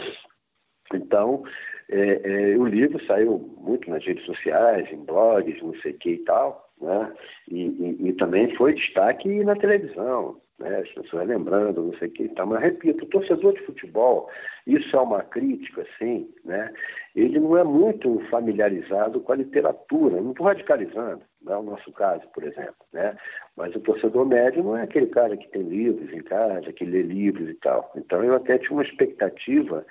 Então, 0.94 1.44
é, 1.90 2.54
é, 2.54 2.58
o 2.58 2.66
livro 2.66 3.04
saiu 3.06 3.38
muito 3.60 3.90
nas 3.90 4.04
redes 4.06 4.26
sociais, 4.26 4.92
em 4.92 5.04
blogs, 5.04 5.62
não 5.62 5.74
sei 5.82 5.92
o 5.92 5.98
que 5.98 6.12
e 6.12 6.18
tal, 6.20 6.70
né? 6.82 7.14
e, 7.50 7.66
e, 7.66 8.10
e 8.10 8.14
também 8.14 8.56
foi 8.56 8.74
destaque 8.74 9.44
na 9.44 9.56
televisão 9.56 10.40
né? 10.60 10.80
as 10.80 10.90
pessoas 10.90 11.28
lembrando, 11.28 11.84
não 11.84 11.94
sei 11.98 12.08
o 12.08 12.12
que 12.12 12.24
e 12.24 12.30
tal. 12.30 12.48
Mas, 12.48 12.62
repito, 12.62 13.06
o 13.06 13.10
torcedor 13.10 13.54
de 13.54 13.66
futebol, 13.66 14.30
isso 14.66 14.96
é 14.96 15.00
uma 15.00 15.24
crítica, 15.24 15.86
sim, 15.98 16.30
né? 16.44 16.72
ele 17.16 17.40
não 17.40 17.58
é 17.58 17.64
muito 17.64 18.20
familiarizado 18.30 19.20
com 19.22 19.32
a 19.32 19.38
literatura, 19.38 20.22
não 20.22 20.32
estou 20.32 20.46
radicalizando, 20.46 21.22
não 21.48 21.56
é 21.56 21.58
o 21.58 21.64
nosso 21.64 21.92
caso, 21.92 22.28
por 22.34 22.44
exemplo. 22.44 22.76
Né? 22.94 23.16
Mas 23.56 23.76
o 23.76 23.80
torcedor 23.80 24.26
médio 24.26 24.64
não 24.64 24.78
é 24.78 24.84
aquele 24.84 25.08
cara 25.08 25.36
que 25.36 25.48
tem 25.50 25.64
livros 25.64 26.12
em 26.14 26.22
casa, 26.22 26.72
que 26.74 26.86
lê 26.86 27.02
livros 27.02 27.50
e 27.50 27.56
tal. 27.56 27.92
Então, 27.96 28.24
eu 28.24 28.36
até 28.36 28.58
tinha 28.58 28.74
uma 28.74 28.84
expectativa 28.84 29.86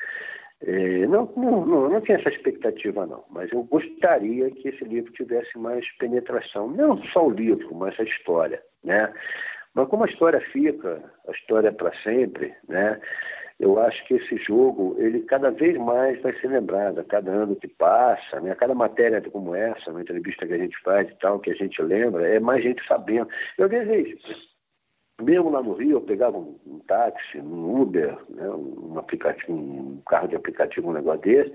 é, 0.62 1.06
não, 1.06 1.30
não, 1.36 1.66
não, 1.66 1.88
não 1.90 2.00
tinha 2.00 2.16
essa 2.16 2.30
expectativa, 2.30 3.06
não, 3.06 3.22
mas 3.30 3.52
eu 3.52 3.62
gostaria 3.64 4.50
que 4.50 4.68
esse 4.68 4.84
livro 4.84 5.12
tivesse 5.12 5.58
mais 5.58 5.86
penetração, 5.98 6.70
não 6.70 6.96
só 7.08 7.26
o 7.26 7.30
livro, 7.30 7.74
mas 7.74 7.98
a 8.00 8.04
história. 8.04 8.62
Né? 8.82 9.12
Mas 9.74 9.88
como 9.88 10.04
a 10.04 10.08
história 10.08 10.40
fica, 10.52 11.02
a 11.28 11.32
história 11.32 11.68
é 11.68 11.72
para 11.72 11.92
sempre, 12.02 12.54
né? 12.66 12.98
Eu 13.58 13.78
acho 13.78 14.04
que 14.06 14.14
esse 14.14 14.36
jogo, 14.36 14.94
ele 14.98 15.22
cada 15.22 15.50
vez 15.50 15.78
mais 15.78 16.20
vai 16.20 16.38
ser 16.40 16.48
lembrado, 16.48 16.98
a 16.98 17.04
cada 17.04 17.30
ano 17.30 17.56
que 17.56 17.66
passa, 17.68 18.38
né? 18.40 18.50
A 18.50 18.56
cada 18.56 18.74
matéria 18.74 19.22
como 19.30 19.54
essa, 19.54 19.90
uma 19.90 20.02
entrevista 20.02 20.46
que 20.46 20.52
a 20.52 20.58
gente 20.58 20.78
faz 20.82 21.08
e 21.08 21.14
tal, 21.18 21.40
que 21.40 21.50
a 21.50 21.54
gente 21.54 21.80
lembra, 21.80 22.28
é 22.28 22.38
mais 22.38 22.62
gente 22.62 22.86
sabendo. 22.86 23.28
Eu 23.56 23.68
vejo. 23.68 24.18
Mesmo 25.22 25.48
lá 25.48 25.62
no 25.62 25.72
Rio, 25.72 25.92
eu 25.92 26.00
pegava 26.02 26.36
um, 26.36 26.58
um 26.66 26.78
táxi, 26.80 27.38
um 27.38 27.80
Uber, 27.80 28.18
né? 28.28 28.46
um 28.50 28.98
aplicativo, 28.98 29.54
um 29.54 30.02
carro 30.06 30.28
de 30.28 30.36
aplicativo, 30.36 30.90
um 30.90 30.92
negócio 30.92 31.22
desse, 31.22 31.54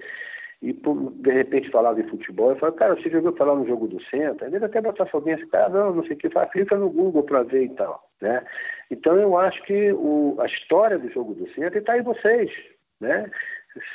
e 0.64 0.74
de 0.74 1.32
repente 1.32 1.70
falava 1.70 2.00
em 2.00 2.08
futebol, 2.08 2.50
eu 2.52 2.56
falava, 2.56 2.78
cara, 2.78 2.96
você 2.96 3.10
já 3.10 3.18
ouviu 3.18 3.36
falar 3.36 3.56
no 3.56 3.68
jogo 3.68 3.88
do 3.88 4.02
centro? 4.06 4.50
Vezes 4.50 4.64
até 4.64 4.82
Botafoguense, 4.82 5.46
cara, 5.48 5.70
não, 5.70 5.94
não 5.96 6.04
sei 6.04 6.14
o 6.14 6.18
que, 6.18 6.30
fala, 6.32 6.48
clica 6.48 6.76
no 6.76 6.90
Google 6.90 7.24
para 7.24 7.44
ver 7.44 7.66
e 7.66 7.70
tal. 7.70 8.11
Né? 8.22 8.44
Então 8.90 9.18
eu 9.18 9.38
acho 9.38 9.62
que 9.64 9.92
o, 9.92 10.36
a 10.40 10.46
história 10.46 10.98
do 10.98 11.10
jogo 11.10 11.34
do 11.34 11.50
centro 11.52 11.80
está 11.80 11.98
em 11.98 12.04
vocês. 12.04 12.52
Né? 13.00 13.30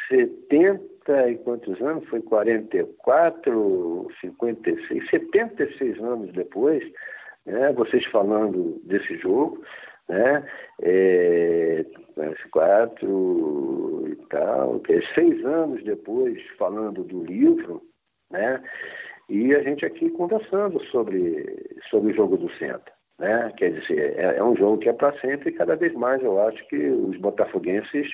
70 0.08 1.30
e 1.30 1.38
quantos 1.38 1.80
anos? 1.80 2.08
Foi 2.08 2.20
44, 2.22 4.08
56, 4.20 5.10
76 5.10 5.98
anos 6.00 6.32
depois, 6.32 6.82
né? 7.44 7.72
vocês 7.72 8.04
falando 8.06 8.80
desse 8.84 9.16
jogo, 9.18 9.62
né? 10.08 10.46
É, 10.82 11.84
quatro 12.50 14.04
e 14.08 14.16
tal, 14.28 14.80
seis 15.14 15.44
anos 15.44 15.82
depois 15.84 16.40
falando 16.56 17.04
do 17.04 17.24
livro, 17.24 17.82
né? 18.30 18.62
E 19.28 19.54
a 19.54 19.62
gente 19.62 19.84
aqui 19.84 20.08
conversando 20.10 20.82
sobre, 20.86 21.76
sobre 21.90 22.12
o 22.12 22.16
jogo 22.16 22.36
do 22.36 22.50
centro. 22.54 22.95
Né? 23.18 23.52
Quer 23.56 23.72
dizer, 23.72 24.14
é, 24.18 24.36
é 24.36 24.44
um 24.44 24.56
jogo 24.56 24.78
que 24.78 24.88
é 24.88 24.92
para 24.92 25.18
sempre 25.20 25.50
e 25.50 25.54
cada 25.54 25.76
vez 25.76 25.94
mais 25.94 26.22
eu 26.22 26.40
acho 26.46 26.66
que 26.68 26.76
os 26.76 27.16
botafoguenses 27.18 28.08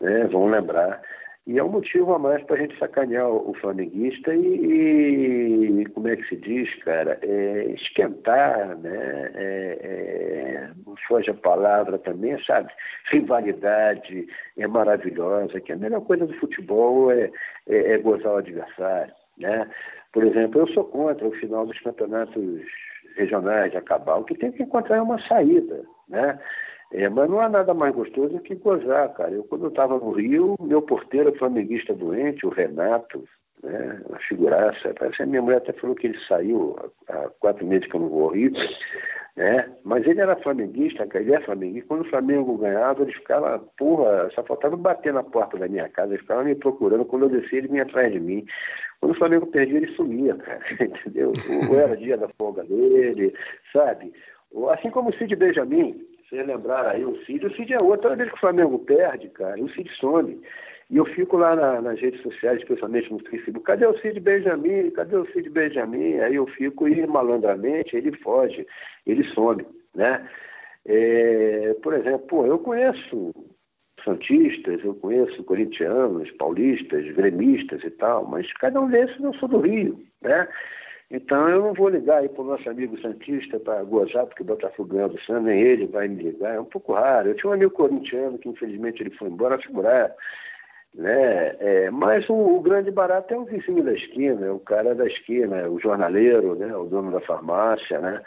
né? 0.00 0.24
vão 0.26 0.46
lembrar. 0.46 1.00
E 1.48 1.58
é 1.58 1.64
um 1.64 1.70
motivo 1.70 2.12
a 2.12 2.18
mais 2.18 2.44
para 2.44 2.56
a 2.56 2.58
gente 2.58 2.78
sacanear 2.78 3.26
o, 3.26 3.54
flamenguista 3.54 4.34
e, 4.34 5.80
e, 5.80 5.86
como 5.86 6.06
é 6.08 6.14
que 6.14 6.28
se 6.28 6.36
diz, 6.36 6.74
cara, 6.84 7.18
é, 7.22 7.64
esquentar, 7.72 8.76
né? 8.76 9.30
É, 9.34 9.78
é, 9.80 10.70
não 10.86 10.94
foge 11.08 11.30
a 11.30 11.34
palavra 11.34 11.96
também, 12.00 12.38
sabe? 12.44 12.70
Rivalidade 13.10 14.26
é 14.58 14.66
maravilhosa, 14.66 15.58
que 15.58 15.72
a 15.72 15.76
melhor 15.76 16.02
coisa 16.02 16.26
do 16.26 16.34
futebol 16.34 17.10
é, 17.10 17.30
é, 17.66 17.92
é 17.92 17.96
gozar 17.98 18.34
o 18.34 18.36
adversário, 18.36 19.14
né? 19.38 19.70
Por 20.12 20.24
exemplo, 20.24 20.60
eu 20.60 20.68
sou 20.74 20.84
contra 20.84 21.26
o 21.26 21.32
final 21.32 21.64
dos 21.64 21.80
campeonatos 21.80 22.60
regionais 23.18 23.70
de 23.70 23.76
acabar, 23.76 24.16
o 24.16 24.24
que 24.24 24.34
tem 24.34 24.52
que 24.52 24.62
encontrar 24.62 24.96
é 24.96 25.02
uma 25.02 25.20
saída, 25.26 25.84
né? 26.08 26.38
É, 26.92 27.08
mas 27.08 27.28
não 27.28 27.40
há 27.40 27.48
nada 27.48 27.74
mais 27.74 27.94
gostoso 27.94 28.38
que 28.40 28.54
gozar, 28.54 29.12
cara. 29.12 29.30
Eu, 29.30 29.44
quando 29.44 29.64
eu 29.64 29.68
estava 29.68 29.98
no 29.98 30.10
Rio, 30.12 30.56
meu 30.58 30.80
porteiro 30.80 31.36
flamenguista 31.36 31.92
doente, 31.92 32.46
o 32.46 32.50
Renato, 32.50 33.24
né, 33.62 34.00
uma 34.08 34.18
figuraça, 34.20 34.94
parece 34.98 35.18
que 35.18 35.22
a 35.22 35.26
minha 35.26 35.42
mulher 35.42 35.58
até 35.58 35.72
falou 35.74 35.94
que 35.94 36.06
ele 36.06 36.18
saiu 36.26 36.76
há 37.08 37.28
quatro 37.40 37.66
meses 37.66 37.86
que 37.88 37.94
eu 37.94 38.00
não 38.00 38.08
vou 38.08 38.24
ao 38.24 38.30
Rio, 38.30 38.52
né? 39.38 39.70
Mas 39.84 40.04
ele 40.04 40.20
era 40.20 40.34
flamenguista, 40.34 41.08
ele 41.14 41.32
é 41.32 41.40
flamenguista. 41.40 41.86
Quando 41.86 42.00
o 42.00 42.10
Flamengo 42.10 42.58
ganhava, 42.58 43.02
ele 43.02 43.12
ficava, 43.12 43.60
porra, 43.78 44.28
só 44.34 44.42
faltava 44.42 44.76
bater 44.76 45.12
na 45.12 45.22
porta 45.22 45.56
da 45.56 45.68
minha 45.68 45.88
casa, 45.88 46.14
ele 46.14 46.22
ficava 46.22 46.42
me 46.42 46.56
procurando. 46.56 47.04
Quando 47.04 47.26
eu 47.26 47.28
descia, 47.28 47.58
ele 47.58 47.68
vinha 47.68 47.84
atrás 47.84 48.12
de 48.12 48.18
mim. 48.18 48.44
Quando 49.00 49.12
o 49.12 49.18
Flamengo 49.18 49.46
perdia, 49.46 49.76
ele 49.76 49.94
sumia, 49.94 50.34
cara, 50.34 50.60
entendeu? 50.82 51.30
Ou 51.70 51.78
era 51.78 51.96
dia 51.96 52.16
da 52.16 52.28
folga 52.30 52.64
dele, 52.64 53.32
sabe? 53.72 54.12
Assim 54.70 54.90
como 54.90 55.10
o 55.10 55.14
Cid 55.14 55.36
Benjamin, 55.36 56.04
vocês 56.28 56.44
lembraram 56.44 56.90
aí, 56.90 57.04
o 57.04 57.16
Cid, 57.24 57.46
o 57.46 57.54
Cid 57.54 57.74
é 57.74 57.78
outro, 57.80 58.02
toda 58.02 58.16
vez 58.16 58.28
que 58.28 58.36
o 58.36 58.40
Flamengo 58.40 58.80
perde, 58.80 59.28
cara, 59.28 59.62
o 59.62 59.70
Cid 59.70 59.88
some. 60.00 60.40
E 60.90 60.96
eu 60.96 61.04
fico 61.04 61.36
lá 61.36 61.54
na, 61.54 61.82
nas 61.82 62.00
redes 62.00 62.22
sociais, 62.22 62.60
especialmente 62.60 63.12
no 63.12 63.20
Facebook, 63.20 63.66
cadê 63.66 63.86
o 63.86 63.98
Cid 63.98 64.20
Benjamin? 64.20 64.90
Cadê 64.90 65.16
o 65.16 65.26
Cid 65.32 65.50
Benjamin? 65.50 66.18
Aí 66.20 66.36
eu 66.36 66.46
fico 66.46 66.88
e 66.88 67.06
malandramente 67.06 67.94
ele 67.94 68.12
foge, 68.18 68.66
ele 69.06 69.24
some, 69.34 69.66
né? 69.94 70.26
É, 70.86 71.74
por 71.82 71.92
exemplo, 71.92 72.26
pô, 72.26 72.46
eu 72.46 72.58
conheço 72.58 73.34
santistas, 74.02 74.82
eu 74.82 74.94
conheço 74.94 75.44
corintianos, 75.44 76.30
paulistas, 76.32 77.04
gremistas 77.14 77.82
e 77.84 77.90
tal, 77.90 78.24
mas 78.26 78.50
cada 78.54 78.80
um 78.80 78.88
desses 78.88 79.20
eu 79.22 79.34
sou 79.34 79.48
do 79.48 79.60
Rio, 79.60 80.02
né? 80.22 80.48
Então 81.10 81.48
eu 81.48 81.62
não 81.62 81.74
vou 81.74 81.88
ligar 81.88 82.18
aí 82.18 82.28
para 82.28 82.42
o 82.42 82.46
nosso 82.46 82.68
amigo 82.68 82.98
Santista 83.00 83.58
para 83.58 83.82
gozar, 83.82 84.26
porque 84.26 84.42
o 84.42 84.46
Botafogo 84.46 84.94
ganhou 84.94 85.08
do 85.08 85.20
Santos, 85.22 85.44
nem 85.44 85.60
ele 85.60 85.86
vai 85.86 86.06
me 86.06 86.22
ligar, 86.22 86.54
é 86.54 86.60
um 86.60 86.66
pouco 86.66 86.92
raro. 86.92 87.28
Eu 87.28 87.34
tinha 87.34 87.50
um 87.50 87.54
amigo 87.54 87.70
corintiano 87.72 88.38
que 88.38 88.48
infelizmente 88.48 89.02
ele 89.02 89.10
foi 89.10 89.28
embora 89.28 89.58
figurar, 89.58 90.14
né? 90.98 91.56
É, 91.60 91.90
mas 91.90 92.28
o, 92.28 92.34
o, 92.34 92.60
grande 92.60 92.90
barato 92.90 93.32
é 93.32 93.38
o 93.38 93.44
vizinho 93.44 93.84
da 93.84 93.92
esquina, 93.92 94.44
é 94.44 94.50
o 94.50 94.58
cara 94.58 94.94
da 94.94 95.06
esquina, 95.06 95.56
é 95.56 95.68
o 95.68 95.78
jornaleiro, 95.78 96.56
né? 96.56 96.76
o 96.76 96.84
dono 96.84 97.12
da 97.12 97.20
farmácia, 97.20 98.00
né? 98.00 98.20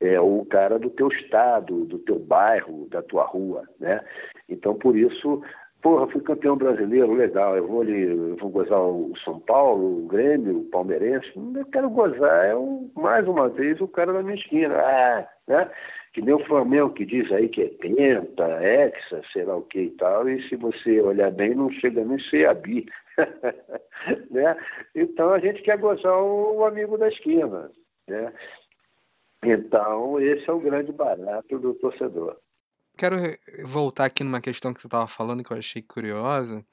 é 0.00 0.20
o 0.20 0.44
cara 0.44 0.78
do 0.78 0.90
teu 0.90 1.08
estado, 1.08 1.84
do 1.86 1.98
teu 2.00 2.18
bairro, 2.18 2.88
da 2.90 3.02
tua 3.02 3.24
rua, 3.24 3.62
né? 3.78 4.00
Então 4.48 4.74
por 4.74 4.96
isso 4.96 5.42
porra, 5.82 6.06
fui 6.06 6.20
campeão 6.20 6.56
brasileiro, 6.56 7.12
legal, 7.12 7.56
eu 7.56 7.66
vou 7.66 7.82
ali, 7.82 8.02
eu 8.02 8.36
vou 8.36 8.50
gozar 8.50 8.80
o 8.80 9.12
São 9.24 9.40
Paulo, 9.40 10.04
o 10.04 10.06
Grêmio, 10.06 10.60
o 10.60 10.64
Palmeirense, 10.66 11.32
eu 11.36 11.66
quero 11.66 11.90
gozar, 11.90 12.46
é 12.46 12.54
mais 12.94 13.26
uma 13.26 13.48
vez 13.48 13.80
o 13.80 13.88
cara 13.88 14.12
da 14.12 14.22
minha 14.22 14.36
esquina, 14.36 14.76
ah, 14.76 15.28
né? 15.48 15.68
Que 16.12 16.20
nem 16.20 16.34
o 16.34 16.44
Flamengo 16.46 16.92
que 16.92 17.06
diz 17.06 17.30
aí 17.32 17.48
que 17.48 17.62
é 17.62 17.68
penta, 17.68 18.44
hexa, 18.62 19.22
sei 19.32 19.44
lá 19.44 19.56
o 19.56 19.62
que 19.62 19.80
e 19.80 19.90
tal, 19.92 20.28
e 20.28 20.46
se 20.48 20.56
você 20.56 21.00
olhar 21.00 21.30
bem, 21.30 21.54
não 21.54 21.70
chega 21.70 22.04
nem 22.04 22.18
ser 22.28 22.48
a 22.48 22.54
bi, 22.54 22.86
né? 24.30 24.56
Então 24.94 25.32
a 25.32 25.38
gente 25.38 25.62
quer 25.62 25.78
gozar 25.78 26.18
o, 26.18 26.58
o 26.58 26.64
amigo 26.64 26.98
da 26.98 27.08
esquina, 27.08 27.70
né? 28.08 28.32
Então 29.42 30.20
esse 30.20 30.48
é 30.48 30.52
o 30.52 30.60
grande 30.60 30.92
barato 30.92 31.58
do 31.58 31.74
torcedor 31.74 32.36
quero 32.96 33.16
voltar 33.64 34.06
aqui 34.06 34.22
numa 34.22 34.40
questão 34.40 34.72
que 34.72 34.80
você 34.80 34.86
estava 34.86 35.06
falando 35.06 35.42
que 35.42 35.52
eu 35.52 35.56
achei 35.56 35.82
curiosa. 35.82 36.64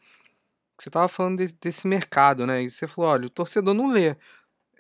Você 0.78 0.90
estava 0.90 1.08
falando 1.08 1.38
desse, 1.38 1.56
desse, 1.56 1.88
mercado, 1.88 2.46
né? 2.46 2.64
E 2.64 2.70
você 2.70 2.88
falou, 2.88 3.12
olha, 3.12 3.28
o 3.28 3.30
torcedor 3.30 3.74
não 3.74 3.92
lê. 3.92 4.16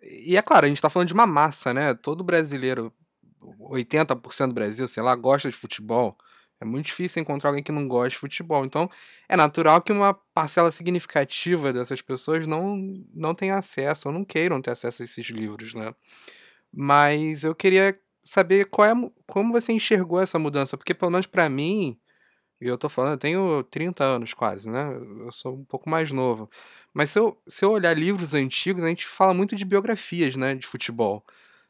E 0.01 0.37
é 0.37 0.41
claro, 0.41 0.65
a 0.65 0.69
gente 0.69 0.77
está 0.77 0.89
falando 0.89 1.09
de 1.09 1.13
uma 1.13 1.27
massa, 1.27 1.73
né? 1.73 1.93
Todo 1.93 2.23
brasileiro, 2.23 2.93
80% 3.41 4.47
do 4.47 4.53
Brasil, 4.53 4.87
sei 4.87 5.03
lá, 5.03 5.15
gosta 5.15 5.49
de 5.49 5.57
futebol. 5.57 6.17
É 6.61 6.65
muito 6.65 6.87
difícil 6.87 7.21
encontrar 7.21 7.49
alguém 7.51 7.63
que 7.63 7.71
não 7.71 7.87
gosta 7.87 8.09
de 8.09 8.17
futebol. 8.17 8.65
Então, 8.65 8.89
é 9.29 9.35
natural 9.37 9.81
que 9.81 9.91
uma 9.93 10.13
parcela 10.33 10.71
significativa 10.71 11.71
dessas 11.71 12.01
pessoas 12.01 12.45
não, 12.45 12.77
não 13.13 13.33
tenha 13.33 13.57
acesso, 13.57 14.09
ou 14.09 14.13
não 14.13 14.25
queiram 14.25 14.61
ter 14.61 14.71
acesso 14.71 15.01
a 15.01 15.05
esses 15.05 15.27
livros, 15.27 15.73
né? 15.73 15.93
Mas 16.73 17.43
eu 17.43 17.55
queria 17.55 17.99
saber 18.23 18.65
qual 18.65 18.87
é, 18.87 18.93
como 19.27 19.53
você 19.53 19.71
enxergou 19.73 20.19
essa 20.21 20.37
mudança, 20.37 20.77
porque 20.77 20.93
pelo 20.93 21.11
menos 21.11 21.27
para 21.27 21.49
mim, 21.49 21.99
e 22.61 22.67
eu 22.67 22.77
tô 22.77 22.89
falando, 22.89 23.13
eu 23.13 23.17
tenho 23.17 23.63
30 23.63 24.03
anos 24.03 24.33
quase, 24.33 24.69
né? 24.69 24.93
Eu 25.21 25.31
sou 25.31 25.55
um 25.55 25.65
pouco 25.65 25.89
mais 25.89 26.11
novo. 26.11 26.49
Mas 26.93 27.11
se 27.11 27.19
eu, 27.19 27.41
se 27.47 27.63
eu 27.65 27.71
olhar 27.71 27.97
livros 27.97 28.33
antigos, 28.33 28.83
a 28.83 28.87
gente 28.89 29.07
fala 29.07 29.33
muito 29.33 29.55
de 29.55 29.65
biografias, 29.65 30.35
né, 30.35 30.55
de 30.55 30.67
futebol. 30.67 31.25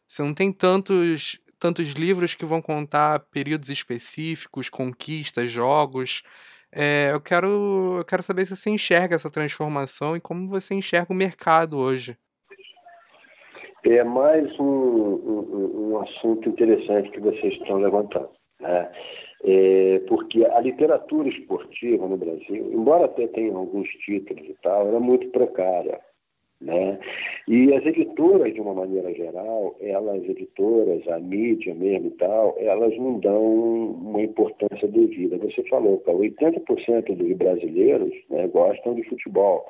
Você 0.08 0.24
não 0.24 0.34
tem 0.34 0.52
tantos 0.52 1.40
tantos 1.60 1.90
livros 1.90 2.34
que 2.34 2.46
vão 2.46 2.62
contar 2.62 3.20
períodos 3.32 3.70
específicos, 3.70 4.70
conquistas, 4.70 5.52
jogos. 5.52 6.24
É, 6.72 7.12
eu 7.14 7.22
quero 7.22 7.98
eu 7.98 8.06
quero 8.06 8.24
saber 8.24 8.46
se 8.46 8.56
você 8.56 8.70
enxerga 8.70 9.16
essa 9.16 9.30
transformação 9.30 10.16
e 10.16 10.22
como 10.22 10.48
você 10.48 10.74
enxerga 10.76 11.12
o 11.12 11.16
mercado 11.16 11.78
hoje 11.78 12.18
é 13.86 14.04
mais 14.04 14.60
um, 14.60 14.64
um, 14.66 15.92
um 15.92 16.00
assunto 16.00 16.50
interessante 16.50 17.12
que 17.12 17.20
vocês 17.20 17.54
estão 17.54 17.78
levantando. 17.78 18.30
Né? 18.60 18.92
É, 19.44 20.00
porque 20.08 20.46
a 20.46 20.60
literatura 20.60 21.30
esportiva 21.30 22.08
no 22.08 22.18
Brasil, 22.18 22.72
embora 22.74 23.06
até 23.06 23.28
tenha 23.28 23.56
alguns 23.56 23.88
títulos 24.06 24.44
e 24.44 24.56
tal, 24.62 24.88
era 24.88 25.00
muito 25.00 25.30
precária. 25.30 26.00
Né? 26.62 27.00
E 27.48 27.74
as 27.74 27.86
editoras, 27.86 28.54
de 28.54 28.60
uma 28.60 28.74
maneira 28.74 29.14
geral, 29.14 29.76
elas, 29.80 30.24
editoras, 30.24 31.08
a 31.08 31.20
mídia 31.20 31.74
mesmo 31.74 32.08
e 32.08 32.12
tal, 32.12 32.56
elas 32.60 32.96
não 32.98 33.20
dão 33.20 33.42
uma 33.42 34.22
importância 34.22 34.88
devida. 34.88 35.38
Você 35.38 35.64
falou, 35.70 36.00
que 36.00 36.12
80% 36.12 37.16
dos 37.16 37.38
brasileiros 37.38 38.14
né, 38.30 38.48
gostam 38.48 38.94
de 38.94 39.04
futebol. 39.04 39.66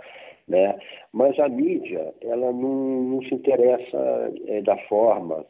Né? 0.48 0.76
Mas 1.14 1.38
a 1.40 1.48
mídia 1.48 2.12
ela 2.22 2.52
não, 2.52 3.04
não 3.04 3.22
se 3.22 3.36
interessa 3.36 4.34
é, 4.48 4.62
da 4.62 4.76
forma 4.88 5.46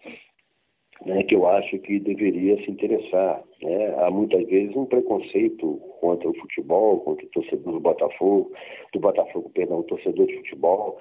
né, 1.05 1.23
que 1.23 1.35
eu 1.35 1.47
acho 1.47 1.79
que 1.79 1.99
deveria 1.99 2.57
se 2.63 2.71
interessar. 2.71 3.41
Né? 3.61 3.95
Há 3.97 4.11
muitas 4.11 4.45
vezes 4.47 4.75
um 4.75 4.85
preconceito 4.85 5.79
contra 6.01 6.29
o 6.29 6.35
futebol, 6.35 6.99
contra 6.99 7.25
o 7.25 7.29
torcedor 7.29 7.73
do 7.73 7.79
Botafogo, 7.79 8.51
do 8.93 8.99
Botafogo, 8.99 9.49
perdão, 9.53 9.79
o 9.79 9.83
torcedor 9.83 10.27
de 10.27 10.37
futebol. 10.37 10.99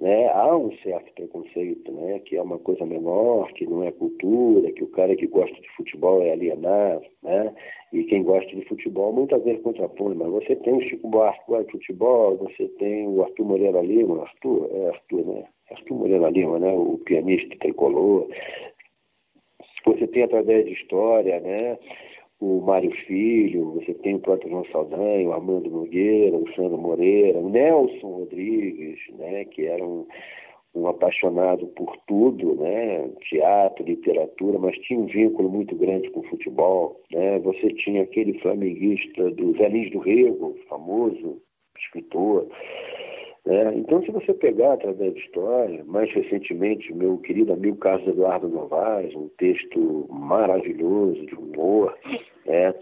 Né? 0.00 0.28
Há 0.28 0.56
um 0.56 0.74
certo 0.78 1.12
preconceito, 1.12 1.92
né? 1.92 2.20
que 2.20 2.34
é 2.34 2.42
uma 2.42 2.58
coisa 2.58 2.86
menor, 2.86 3.52
que 3.52 3.66
não 3.66 3.84
é 3.84 3.92
cultura, 3.92 4.72
que 4.72 4.82
o 4.82 4.88
cara 4.88 5.14
que 5.14 5.26
gosta 5.26 5.54
de 5.60 5.68
futebol 5.76 6.22
é 6.22 6.32
alienado, 6.32 7.04
né? 7.22 7.54
e 7.92 8.04
quem 8.04 8.22
gosta 8.22 8.50
de 8.56 8.64
futebol 8.64 9.12
muitas 9.12 9.44
vezes 9.44 9.62
contrapõe, 9.62 10.14
mas 10.14 10.30
você 10.30 10.56
tem 10.56 10.72
o 10.72 10.80
Chico 10.80 11.06
Buarque 11.06 11.44
que 11.44 11.50
gosta 11.50 11.64
de 11.66 11.72
futebol, 11.72 12.36
você 12.38 12.66
tem 12.78 13.06
o 13.06 13.22
Arthur 13.22 13.44
Moreira 13.44 13.82
Lima, 13.82 14.22
Arthur, 14.22 14.70
é 14.72 14.88
Arthur, 14.88 15.26
né? 15.26 15.44
Arthur 15.70 15.94
Moreira 15.94 16.30
Lima, 16.30 16.58
né? 16.58 16.72
o 16.72 16.96
pianista 17.04 17.54
tricolor, 17.58 18.26
você 19.84 20.06
tem 20.06 20.22
através 20.22 20.64
de 20.64 20.72
história, 20.72 21.40
né? 21.40 21.78
O 22.40 22.60
Mário 22.62 22.90
Filho, 23.06 23.72
você 23.72 23.92
tem 23.92 24.14
o 24.14 24.20
próprio 24.20 24.50
João 24.50 24.64
Saldanha, 24.72 25.28
o 25.28 25.32
Armando 25.32 25.68
Nogueira, 25.68 26.36
o 26.36 26.50
Sandro 26.54 26.78
Moreira, 26.78 27.38
o 27.38 27.50
Nelson 27.50 28.08
Rodrigues, 28.08 28.98
né, 29.18 29.44
que 29.44 29.66
era 29.66 29.84
um, 29.84 30.06
um 30.74 30.86
apaixonado 30.86 31.66
por 31.68 31.94
tudo, 32.06 32.54
né, 32.54 33.10
teatro, 33.28 33.84
literatura, 33.84 34.58
mas 34.58 34.78
tinha 34.78 34.98
um 34.98 35.06
vínculo 35.06 35.50
muito 35.50 35.76
grande 35.76 36.08
com 36.10 36.20
o 36.20 36.28
futebol. 36.28 36.98
Né? 37.12 37.38
Você 37.40 37.68
tinha 37.74 38.02
aquele 38.02 38.38
flamenguista 38.40 39.30
do 39.32 39.52
Zé 39.58 39.68
Lins 39.68 39.90
do 39.90 39.98
Rego, 39.98 40.56
famoso 40.66 41.42
escritor, 41.78 42.46
é, 43.46 43.74
então, 43.74 44.02
se 44.02 44.10
você 44.10 44.34
pegar 44.34 44.74
através 44.74 45.14
da 45.14 45.18
história, 45.18 45.84
mais 45.84 46.12
recentemente, 46.12 46.92
meu 46.92 47.16
querido 47.18 47.52
amigo 47.52 47.76
Carlos 47.78 48.06
Eduardo 48.06 48.48
Novaes, 48.48 49.14
um 49.14 49.28
texto 49.38 50.06
maravilhoso 50.10 51.24
de 51.26 51.34
humor, 51.34 51.96
é, 52.46 52.74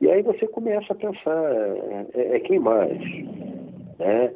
e 0.00 0.10
aí 0.10 0.22
você 0.22 0.46
começa 0.48 0.92
a 0.92 0.96
pensar, 0.96 1.52
é, 1.52 2.06
é, 2.14 2.36
é 2.36 2.40
quem 2.40 2.58
mais? 2.58 2.98
Né? 3.98 4.32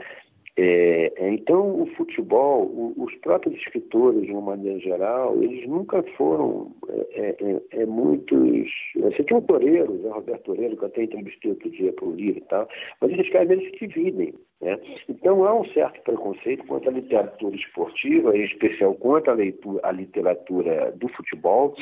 É, 0.58 1.12
é, 1.16 1.28
então, 1.34 1.82
o 1.82 1.86
futebol, 1.96 2.62
o, 2.62 2.94
os 2.96 3.14
próprios 3.16 3.54
escritores, 3.56 4.22
de 4.22 4.32
uma 4.32 4.56
maneira 4.56 4.78
geral, 4.78 5.42
eles 5.42 5.68
nunca 5.68 6.02
foram 6.16 6.74
é, 6.88 7.00
é, 7.12 7.36
é, 7.40 7.82
é 7.82 7.86
muitos. 7.86 8.70
Você 8.96 9.22
tinha 9.22 9.38
o 9.38 9.42
Toreiro, 9.42 9.92
o 9.92 10.10
Roberto 10.10 10.44
Toreiro, 10.44 10.76
que 10.78 10.84
eu 10.84 10.88
até 10.88 11.02
entrevistei 11.02 11.50
outro 11.50 11.68
dia 11.70 11.92
para 11.92 12.06
o 12.06 12.14
livro 12.14 12.38
e 12.38 12.48
tal, 12.48 12.66
mas 13.02 13.12
esses 13.12 13.30
caras 13.30 13.50
eles 13.50 13.78
se 13.78 13.86
dividem. 13.86 14.34
Né? 14.62 14.80
Então, 15.10 15.44
há 15.44 15.54
um 15.54 15.64
certo 15.72 16.00
preconceito 16.02 16.64
quanto 16.66 16.88
à 16.88 16.92
literatura 16.92 17.54
esportiva, 17.54 18.34
em 18.34 18.44
especial 18.44 18.94
quanto 18.94 19.30
à, 19.30 19.34
leitura, 19.34 19.80
à 19.82 19.92
literatura 19.92 20.90
do 20.92 21.08
futebol. 21.08 21.74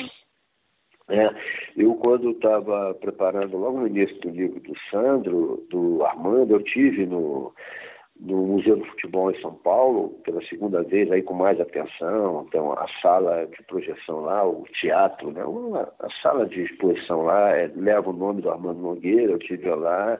É, 1.07 1.29
eu, 1.77 1.93
quando 2.03 2.31
estava 2.31 2.93
preparando 2.95 3.55
logo 3.55 3.79
no 3.79 3.87
início 3.87 4.19
do 4.21 4.29
livro 4.31 4.59
do 4.59 4.73
Sandro, 4.89 5.63
do 5.69 6.03
Armando, 6.03 6.55
eu 6.55 6.63
tive 6.63 7.05
no, 7.05 7.53
no 8.19 8.37
Museu 8.37 8.77
do 8.77 8.85
Futebol 8.85 9.31
em 9.31 9.41
São 9.41 9.53
Paulo, 9.53 10.09
pela 10.23 10.41
segunda 10.45 10.81
vez, 10.83 11.11
aí 11.11 11.21
com 11.21 11.33
mais 11.33 11.59
atenção. 11.59 12.45
Então, 12.47 12.71
a 12.73 12.87
sala 13.01 13.45
de 13.45 13.61
projeção 13.63 14.21
lá, 14.21 14.47
o 14.47 14.63
teatro, 14.79 15.31
né? 15.31 15.43
Uma, 15.43 15.91
a 15.99 16.09
sala 16.21 16.45
de 16.45 16.61
exposição 16.61 17.23
lá 17.23 17.51
é, 17.51 17.69
leva 17.75 18.09
o 18.09 18.13
nome 18.13 18.41
do 18.41 18.49
Armando 18.49 18.81
Nogueira, 18.81 19.33
eu 19.33 19.39
tive 19.39 19.69
lá. 19.69 20.19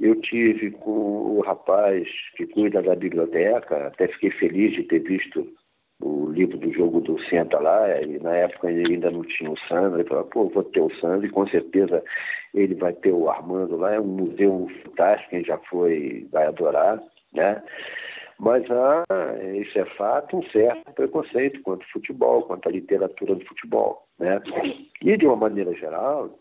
Eu 0.00 0.20
tive 0.20 0.70
com 0.72 0.90
o 0.90 1.40
rapaz 1.40 2.06
que 2.36 2.46
cuida 2.46 2.82
da 2.82 2.94
biblioteca, 2.94 3.86
até 3.86 4.08
fiquei 4.08 4.30
feliz 4.30 4.74
de 4.74 4.82
ter 4.84 5.00
visto 5.00 5.46
o 6.02 6.26
livro 6.30 6.58
do 6.58 6.70
jogo 6.70 7.00
do 7.00 7.18
Senta 7.24 7.58
lá, 7.58 8.02
e 8.02 8.18
na 8.18 8.34
época 8.34 8.70
ele 8.70 8.92
ainda 8.92 9.10
não 9.10 9.22
tinha 9.22 9.50
o 9.50 9.58
Sandro, 9.60 9.98
ele 9.98 10.08
falou, 10.08 10.24
pô, 10.24 10.48
vou 10.50 10.64
ter 10.64 10.82
o 10.82 10.94
Sandro, 10.96 11.26
e 11.26 11.30
com 11.30 11.46
certeza 11.46 12.04
ele 12.52 12.74
vai 12.74 12.92
ter 12.92 13.12
o 13.12 13.30
Armando 13.30 13.78
lá, 13.78 13.94
é 13.94 14.00
um 14.00 14.04
museu 14.04 14.68
fantástico, 14.84 15.30
quem 15.30 15.42
já 15.42 15.56
foi 15.70 16.26
vai 16.30 16.46
adorar 16.46 17.02
né? 17.36 17.62
Mas 18.38 18.64
há, 18.70 19.04
isso 19.54 19.78
é 19.78 19.84
fato, 19.96 20.36
um 20.36 20.42
certo 20.50 20.92
preconceito 20.92 21.62
quanto 21.62 21.82
ao 21.82 21.88
futebol, 21.90 22.42
quanto 22.42 22.68
à 22.68 22.72
literatura 22.72 23.34
do 23.34 23.44
futebol, 23.46 24.06
né? 24.18 24.40
E 25.00 25.16
de 25.16 25.26
uma 25.26 25.36
maneira 25.36 25.72
geral, 25.72 26.38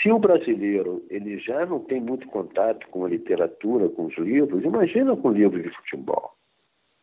se 0.00 0.10
o 0.10 0.18
brasileiro 0.18 1.04
ele 1.10 1.38
já 1.38 1.66
não 1.66 1.80
tem 1.80 2.00
muito 2.00 2.26
contato 2.28 2.86
com 2.88 3.04
a 3.04 3.08
literatura, 3.08 3.88
com 3.88 4.06
os 4.06 4.16
livros, 4.16 4.64
imagina 4.64 5.16
com 5.16 5.32
livros 5.32 5.62
de 5.62 5.70
futebol. 5.70 6.32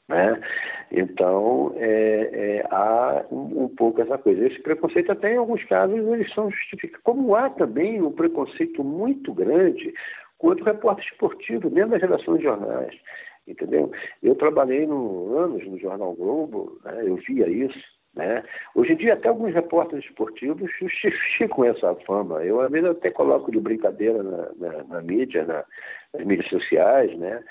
Né? 0.08 0.42
Então, 0.92 1.74
é, 1.78 2.30
é, 2.34 2.68
há 2.70 3.26
um, 3.32 3.64
um, 3.64 3.68
pouco 3.70 4.02
essa 4.02 4.18
coisa. 4.18 4.46
Esse 4.46 4.62
preconceito, 4.62 5.12
até 5.12 5.34
em 5.34 5.38
alguns 5.38 5.64
casos, 5.66 5.98
eles 5.98 6.32
são 6.34 6.52
justificados. 6.52 7.04
Como 7.04 7.36
há 7.36 7.50
também 7.50 8.02
um 8.02 8.12
preconceito 8.12 8.84
muito 8.84 9.34
grande 9.34 9.94
quanto 10.44 10.62
repórter 10.66 11.06
esportivo 11.06 11.70
dentro 11.70 11.92
das 11.92 12.02
relações 12.02 12.40
de 12.40 12.44
jornais. 12.44 12.94
Entendeu? 13.48 13.90
Eu 14.22 14.36
trabalhei 14.36 14.86
no, 14.86 15.38
anos 15.38 15.66
no 15.66 15.80
Jornal 15.80 16.14
Globo, 16.14 16.78
né? 16.84 17.02
eu 17.06 17.16
via 17.16 17.48
isso. 17.48 17.80
Né? 18.14 18.44
Hoje 18.76 18.92
em 18.92 18.98
dia, 18.98 19.14
até 19.14 19.30
alguns 19.30 19.54
repórteres 19.54 20.04
esportivos 20.04 20.70
justificam 20.78 21.64
essa 21.64 21.96
fama. 22.06 22.44
Eu, 22.44 22.60
às 22.60 22.70
vezes, 22.70 22.90
até 22.90 23.10
coloco 23.10 23.52
de 23.54 23.60
brincadeira 23.60 24.22
na, 24.22 24.52
na, 24.58 24.84
na 24.84 25.02
mídia, 25.02 25.46
na, 25.46 25.64
nas 26.14 26.26
mídias 26.26 26.50
sociais, 26.50 27.18
né? 27.18 27.42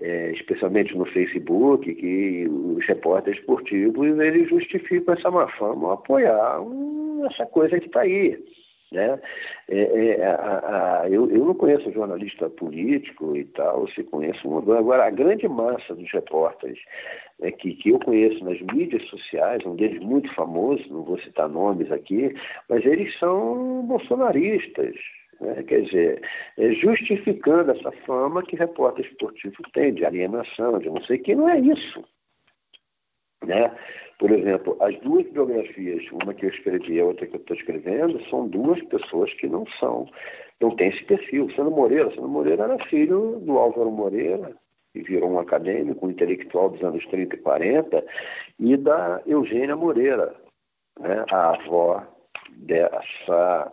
É, 0.00 0.30
especialmente 0.32 0.96
no 0.96 1.04
Facebook, 1.06 1.92
que 1.94 2.48
os 2.48 2.84
repórteres 2.86 3.40
esportivos 3.40 4.18
eles 4.18 4.48
justificam 4.48 5.14
essa 5.14 5.30
má 5.30 5.48
fama, 5.56 5.94
apoiar 5.94 6.60
um, 6.62 7.26
essa 7.26 7.44
coisa 7.46 7.78
que 7.78 7.86
está 7.86 8.00
aí. 8.00 8.38
Né? 8.90 9.20
É, 9.68 9.80
é, 9.80 10.24
a, 10.24 11.02
a, 11.02 11.10
eu, 11.10 11.30
eu, 11.30 11.44
não 11.44 11.54
conheço 11.54 11.92
jornalista 11.92 12.48
político 12.48 13.36
e 13.36 13.44
tal, 13.44 13.86
se 13.88 14.02
conheço 14.04 14.48
um 14.48 14.58
Agora, 14.72 15.04
a 15.04 15.10
grande 15.10 15.46
massa 15.46 15.94
dos 15.94 16.10
repórteres 16.10 16.78
né, 17.38 17.50
que, 17.50 17.74
que 17.74 17.90
eu 17.90 17.98
conheço 17.98 18.42
nas 18.42 18.58
mídias 18.62 19.02
sociais, 19.08 19.64
um 19.66 19.76
deles 19.76 20.00
muito 20.00 20.32
famoso, 20.34 20.82
não 20.88 21.02
vou 21.02 21.18
citar 21.20 21.50
nomes 21.50 21.92
aqui, 21.92 22.34
mas 22.68 22.84
eles 22.86 23.16
são 23.18 23.84
bolsonaristas. 23.86 24.94
Né? 25.40 25.62
Quer 25.64 25.82
dizer, 25.82 26.22
é 26.56 26.72
justificando 26.72 27.72
essa 27.72 27.92
fama 28.06 28.42
que 28.42 28.56
repórter 28.56 29.04
esportivo 29.04 29.56
tem 29.74 29.92
de 29.92 30.04
alienação, 30.04 30.78
de 30.78 30.88
não 30.88 31.02
sei 31.02 31.18
o 31.18 31.22
que, 31.22 31.34
não 31.34 31.48
é 31.48 31.60
isso. 31.60 32.04
Né? 33.44 33.70
Por 34.18 34.32
exemplo, 34.32 34.76
as 34.80 34.98
duas 35.00 35.26
biografias, 35.30 36.04
uma 36.10 36.34
que 36.34 36.46
eu 36.46 36.50
escrevi 36.50 36.94
e 36.94 37.00
a 37.00 37.04
outra 37.04 37.26
que 37.26 37.36
eu 37.36 37.40
estou 37.40 37.56
escrevendo, 37.56 38.20
são 38.28 38.48
duas 38.48 38.80
pessoas 38.82 39.32
que 39.34 39.46
não 39.46 39.64
são, 39.78 40.08
não 40.60 40.74
têm 40.74 40.88
esse 40.88 41.04
perfil. 41.04 41.48
Sandro 41.50 41.70
Moreira, 41.70 42.10
Sandro 42.10 42.28
Moreira 42.28 42.64
era 42.64 42.84
filho 42.86 43.38
do 43.40 43.56
Álvaro 43.56 43.90
Moreira, 43.92 44.56
que 44.92 45.02
virou 45.02 45.30
um 45.30 45.38
acadêmico, 45.38 46.04
um 46.04 46.10
intelectual 46.10 46.70
dos 46.70 46.82
anos 46.82 47.06
30 47.06 47.36
e 47.36 47.38
40, 47.38 48.04
e 48.58 48.76
da 48.76 49.22
Eugênia 49.24 49.76
Moreira, 49.76 50.34
né? 50.98 51.24
a 51.30 51.50
avó 51.50 52.02
dessa 52.56 53.72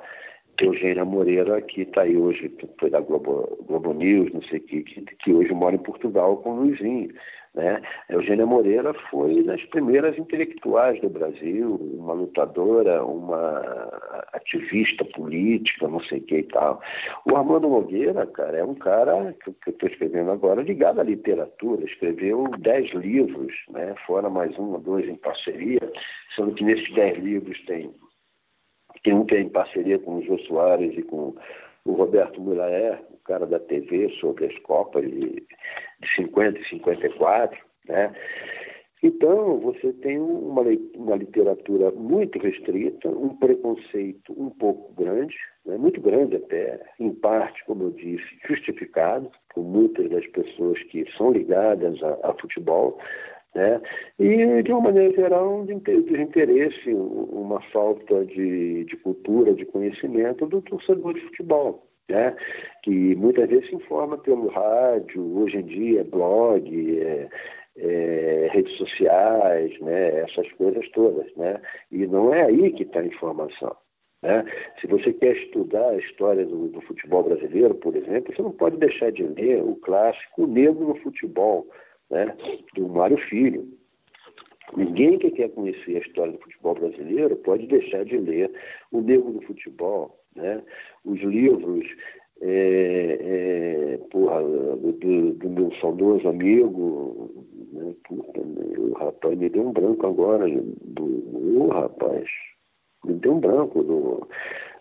Eugênia 0.62 1.04
Moreira, 1.04 1.60
que 1.62 1.82
está 1.82 2.04
aí 2.04 2.16
hoje, 2.16 2.56
foi 2.80 2.92
da 2.92 3.00
Globo, 3.00 3.58
Globo 3.68 3.94
News, 3.94 4.32
não 4.32 4.44
sei 4.44 4.60
o 4.60 4.64
que, 4.64 4.84
que 4.84 5.34
hoje 5.34 5.52
mora 5.54 5.76
em 5.76 5.80
Portugal 5.80 6.38
com 6.38 6.52
o 6.52 6.56
Luizinho. 6.62 7.10
Né? 7.56 7.82
Eugênia 8.10 8.46
Moreira 8.46 8.94
foi 9.10 9.42
das 9.44 9.64
primeiras 9.66 10.18
intelectuais 10.18 11.00
do 11.00 11.10
Brasil, 11.10 11.76
uma 11.94 12.14
lutadora, 12.14 13.04
uma 13.06 13.62
ativista 14.34 15.06
política, 15.06 15.88
não 15.88 16.02
sei 16.02 16.20
o 16.20 16.24
que 16.24 16.38
e 16.40 16.44
tal. 16.44 16.82
O 17.26 17.36
Armando 17.38 17.70
Nogueira, 17.70 18.28
cara, 18.28 18.58
é 18.58 18.64
um 18.64 18.76
cara 18.76 19.34
que, 19.42 19.54
que 19.54 19.70
eu 19.70 19.74
estou 19.74 19.90
escrevendo 19.90 20.32
agora 20.32 20.62
ligado 20.62 21.00
à 21.00 21.04
literatura, 21.04 21.86
escreveu 21.86 22.46
dez 22.60 22.92
livros, 22.94 23.54
né? 23.70 23.96
fora 24.06 24.30
mais 24.30 24.58
um 24.60 24.74
ou 24.74 24.80
dois 24.80 25.08
em 25.08 25.16
parceria, 25.16 25.80
sendo 26.36 26.54
que 26.54 26.64
nesses 26.66 26.94
dez 26.94 27.18
livros 27.18 27.58
tem, 27.66 27.90
tem 29.02 29.14
um 29.14 29.26
que 29.26 29.36
é 29.36 29.40
em 29.40 29.50
parceria 29.50 29.98
com 29.98 30.18
o 30.18 30.24
Jô 30.24 30.38
Soares 30.40 30.94
e 30.98 31.04
com 31.04 31.34
o 31.86 31.94
Roberto 31.94 32.42
Mulaer, 32.42 33.00
cara 33.26 33.46
da 33.46 33.60
TV, 33.60 34.10
sobre 34.20 34.46
as 34.46 34.58
Copas 34.60 35.04
de, 35.04 35.46
de 36.00 36.16
50 36.16 36.60
e 36.60 36.70
54, 36.70 37.60
né? 37.88 38.14
Então, 39.04 39.60
você 39.60 39.94
tem 39.94 40.20
uma, 40.20 40.64
uma 40.96 41.16
literatura 41.16 41.92
muito 41.92 42.40
restrita, 42.40 43.08
um 43.08 43.36
preconceito 43.36 44.34
um 44.36 44.50
pouco 44.50 45.00
grande, 45.00 45.36
né? 45.64 45.78
muito 45.78 46.02
grande 46.02 46.38
até, 46.38 46.82
em 47.00 47.14
parte, 47.14 47.64
como 47.66 47.84
eu 47.84 47.92
disse, 47.92 48.26
justificado 48.48 49.30
por 49.54 49.64
muitas 49.64 50.10
das 50.10 50.26
pessoas 50.28 50.82
que 50.86 51.06
são 51.18 51.32
ligadas 51.32 52.02
a, 52.02 52.30
a 52.30 52.34
futebol, 52.34 52.98
né? 53.54 53.80
E, 54.20 54.64
de 54.64 54.72
uma 54.72 54.82
maneira 54.82 55.14
geral, 55.14 55.60
um 55.60 55.66
desinteresse, 55.66 56.94
uma 56.94 57.62
falta 57.72 58.26
de, 58.26 58.86
de 58.86 58.98
cultura, 58.98 59.54
de 59.54 59.66
conhecimento 59.66 60.48
do 60.48 60.62
torcedor 60.64 61.14
de 61.14 61.22
futebol. 61.22 61.85
Né? 62.08 62.36
que 62.84 63.16
muitas 63.16 63.50
vezes 63.50 63.68
se 63.68 63.76
informa 63.76 64.16
pelo 64.20 64.48
rádio, 64.50 65.40
hoje 65.40 65.58
em 65.58 65.64
dia 65.64 66.04
blog, 66.04 67.00
é, 67.02 67.28
é, 67.78 68.50
redes 68.52 68.78
sociais, 68.78 69.78
né? 69.80 70.20
essas 70.20 70.52
coisas 70.54 70.88
todas. 70.92 71.34
Né? 71.36 71.60
E 71.92 72.06
não 72.06 72.34
é 72.34 72.44
aí 72.44 72.72
que 72.74 72.84
está 72.84 73.00
a 73.00 73.06
informação. 73.06 73.76
Né? 74.22 74.46
Se 74.80 74.88
você 74.88 75.14
quer 75.14 75.36
estudar 75.36 75.90
a 75.90 75.98
história 75.98 76.46
do, 76.46 76.68
do, 76.68 76.82
futebol 76.82 77.24
brasileiro, 77.24 77.74
por 77.76 77.96
exemplo, 77.96 78.34
você 78.36 78.42
não 78.42 78.52
pode 78.52 78.78
deixar 78.78 79.12
de 79.12 79.24
ler 79.24 79.64
o 79.64 79.76
clássico 79.78 80.46
Negro 80.46 80.88
no 80.88 80.96
Futebol, 80.98 81.68
né, 82.10 82.36
do 82.76 82.88
Mário 82.88 83.18
Filho. 83.18 83.68
Ninguém 84.76 85.20
que 85.20 85.32
quer 85.32 85.50
conhecer 85.50 85.98
a 85.98 86.00
história 86.00 86.32
do 86.34 86.40
futebol 86.40 86.74
brasileiro 86.74 87.36
pode 87.38 87.68
deixar 87.68 88.04
de 88.04 88.18
ler 88.18 88.52
O 88.92 89.00
Negro 89.02 89.32
do 89.32 89.42
Futebol, 89.42 90.20
né? 90.36 90.64
Os 91.06 91.20
livros 91.22 91.86
é, 92.42 93.18
é, 93.22 93.98
porra, 94.12 94.42
do, 94.42 95.34
do, 95.34 95.50
meu 95.50 95.74
saudoso 95.80 96.28
amigo, 96.28 97.32
né? 97.72 97.94
Puta, 98.08 98.42
o 98.42 98.94
rapaz 98.94 99.38
me 99.38 99.50
deu 99.50 99.68
um 99.68 99.72
branco 99.72 100.06
agora, 100.06 100.46
do, 100.50 101.62
oh, 101.62 101.68
rapaz, 101.70 102.28
me 103.06 103.14
deu 103.14 103.34
um 103.34 103.40
branco 103.40 103.84
do, 103.84 104.28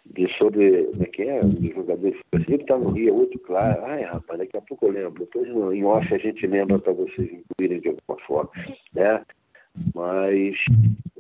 de 0.06 0.28
sobre, 0.36 0.84
como 0.84 1.02
é 1.02 1.06
que 1.06 1.22
é, 1.22 1.38
eu 1.38 2.44
sei 2.44 2.59
que 2.59 2.64
está 2.64 2.76
no 2.76 2.90
Rio, 2.90 3.09
é 3.09 3.12
muito 3.12 3.38
claro. 3.38 3.84
Ai, 3.84 4.02
rapaz, 4.02 4.38
daqui 4.38 4.56
a 4.56 4.62
pouco 4.62 4.86
eu 4.86 4.92
lembro. 4.92 5.20
Depois 5.20 5.48
em 5.48 5.84
off 5.84 6.12
a 6.12 6.18
gente 6.18 6.46
lembra 6.46 6.78
para 6.78 6.92
vocês 6.92 7.30
incluírem 7.32 7.80
de 7.80 7.88
alguma 7.88 8.26
forma, 8.26 8.51
né? 8.92 9.24
Mas, 9.94 10.56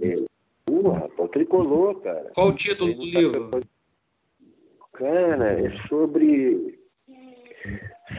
é, 0.02 0.14
uh, 0.70 0.88
rapaz, 0.90 1.18
o 1.18 1.28
tricolor, 1.28 2.00
cara. 2.00 2.30
Qual 2.34 2.48
o 2.48 2.54
título 2.54 2.94
do 2.94 3.04
livro? 3.04 3.50
Cara, 4.94 5.60
é 5.60 5.70
sobre 5.88 6.78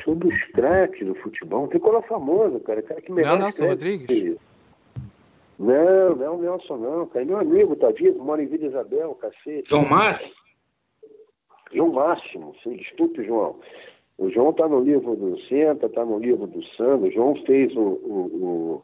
sobre 0.03 0.33
os 0.33 0.43
craques 0.51 1.05
do 1.05 1.15
futebol. 1.15 1.65
Um 1.65 1.67
tricolor 1.67 2.01
famoso, 2.03 2.59
cara. 2.59 2.81
cara 2.81 3.01
que 3.01 3.11
não, 3.11 3.37
Nelson 3.37 3.67
Rodrigues? 3.67 4.37
Não, 5.57 6.15
não 6.15 6.25
é 6.25 6.29
o 6.29 6.37
Nelson, 6.37 6.77
não, 6.77 7.07
cara. 7.07 7.23
É 7.23 7.25
meu 7.25 7.39
amigo, 7.39 7.75
tá 7.75 7.89
vivo, 7.91 8.23
mora 8.23 8.43
em 8.43 8.47
Vila 8.47 8.65
Isabel, 8.65 9.15
cacete. 9.15 9.69
João 9.69 9.87
Márcio? 9.87 10.31
João 11.73 11.91
Máximo, 11.91 12.55
sim, 12.63 12.75
desculpe, 12.75 13.23
João. 13.23 13.59
O 14.17 14.29
João 14.29 14.51
está 14.51 14.67
no 14.67 14.79
livro 14.79 15.15
do 15.15 15.37
Senta, 15.41 15.87
está 15.87 16.05
no 16.05 16.19
livro 16.19 16.47
do 16.47 16.63
Sandro. 16.75 17.07
O 17.07 17.11
João 17.11 17.35
fez 17.45 17.75
o, 17.75 17.81
o, 17.81 18.21
o 18.25 18.83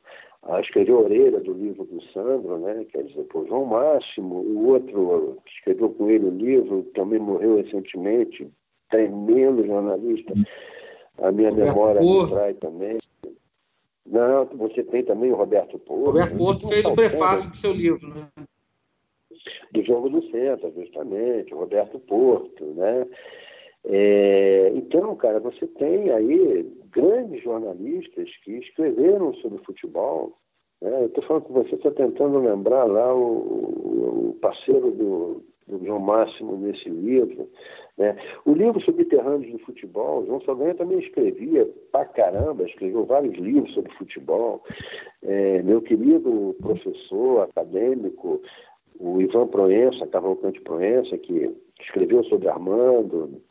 escreveu 0.62 0.98
a 0.98 1.02
orelha 1.02 1.40
do 1.40 1.54
livro 1.54 1.84
do 1.86 2.02
Sandro, 2.12 2.58
né? 2.60 2.86
Quer 2.92 3.04
dizer, 3.04 3.28
o 3.34 3.46
João 3.46 3.66
Máximo, 3.66 4.36
o 4.36 4.70
outro 4.70 5.38
que 5.46 5.52
escreveu 5.52 5.90
com 5.90 6.10
ele 6.10 6.26
o 6.26 6.36
livro, 6.36 6.84
também 6.96 7.20
morreu 7.20 7.58
recentemente, 7.58 8.48
tremendo 8.90 9.66
jornalista. 9.66 10.34
A 11.20 11.32
minha 11.32 11.50
Roberto 11.50 11.70
memória 11.70 12.02
me 12.02 12.30
trai 12.30 12.54
também. 12.56 12.98
Não, 14.06 14.46
você 14.46 14.84
tem 14.84 15.04
também 15.04 15.32
o 15.32 15.36
Roberto 15.36 15.78
Porto. 15.78 16.06
Roberto 16.06 16.38
Porto 16.38 16.68
fez 16.68 16.86
o 16.86 16.96
prefácio 16.96 17.50
do 17.50 17.58
seu 17.58 17.72
livro, 17.72 18.10
né? 18.10 18.28
Do 19.72 19.84
Jogo 19.84 20.10
do 20.10 20.22
Centro, 20.32 20.74
justamente, 20.76 21.54
o 21.54 21.60
Roberto 21.60 22.00
Porto, 22.00 22.66
né? 22.66 23.06
É, 23.86 24.72
então, 24.76 25.16
cara, 25.16 25.40
você 25.40 25.66
tem 25.68 26.12
aí 26.12 26.64
grandes 26.92 27.44
jornalistas 27.44 28.30
que 28.44 28.52
escreveram 28.58 29.34
sobre 29.36 29.64
futebol. 29.64 30.38
Né? 30.82 31.04
Eu 31.04 31.08
estou 31.08 31.24
falando 31.24 31.44
com 31.44 31.54
você, 31.54 31.76
estou 31.76 31.92
tentando 31.92 32.40
lembrar 32.40 32.86
lá 32.86 33.14
o, 33.14 34.30
o 34.30 34.38
parceiro 34.42 34.92
do, 34.92 35.44
do, 35.68 35.86
João 35.86 36.00
Máximo 36.00 36.58
nesse 36.58 36.90
livro. 36.90 37.50
Né? 37.98 38.16
O 38.46 38.54
livro 38.54 38.82
Subterrâneos 38.82 39.52
do 39.52 39.60
Futebol, 39.60 40.26
João 40.26 40.42
Saldanha 40.42 40.76
também 40.76 41.00
escrevia 41.00 41.68
pra 41.92 42.06
caramba, 42.06 42.64
escreveu 42.64 43.06
vários 43.06 43.36
livros 43.36 43.74
sobre 43.74 43.92
futebol. 43.94 44.64
É, 45.24 45.62
meu 45.64 45.82
querido 45.82 46.56
professor 46.62 47.42
acadêmico, 47.50 48.42
o 49.00 49.20
Ivan 49.22 49.48
Proença, 49.48 50.06
Cavalcante 50.08 50.62
Proença, 50.62 51.18
que 51.18 51.56
escreveu 51.80 52.24
sobre 52.26 52.48
Armando, 52.48 53.42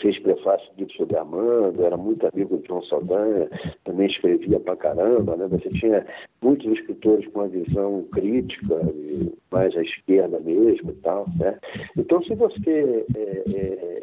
fez 0.00 0.18
prefácio 0.18 0.68
de 0.76 0.92
sobre 0.96 1.16
Armando, 1.16 1.84
era 1.84 1.96
muito 1.96 2.26
amigo 2.26 2.58
de 2.58 2.66
João 2.66 2.82
Saldanha, 2.84 3.48
também 3.84 4.06
escrevia 4.06 4.58
pra 4.58 4.76
caramba, 4.76 5.36
né? 5.36 5.46
Você 5.48 5.68
tinha 5.68 6.04
muitos 6.42 6.66
escritores 6.72 7.26
com 7.28 7.40
uma 7.40 7.48
visão 7.48 8.02
crítica, 8.12 8.80
mais 9.50 9.76
à 9.76 9.82
esquerda 9.82 10.40
mesmo 10.40 10.90
e 10.90 10.94
tal, 10.94 11.26
né? 11.38 11.58
Então, 11.96 12.22
se 12.24 12.34
você 12.34 13.06
é, 13.14 13.44
é, 13.54 14.02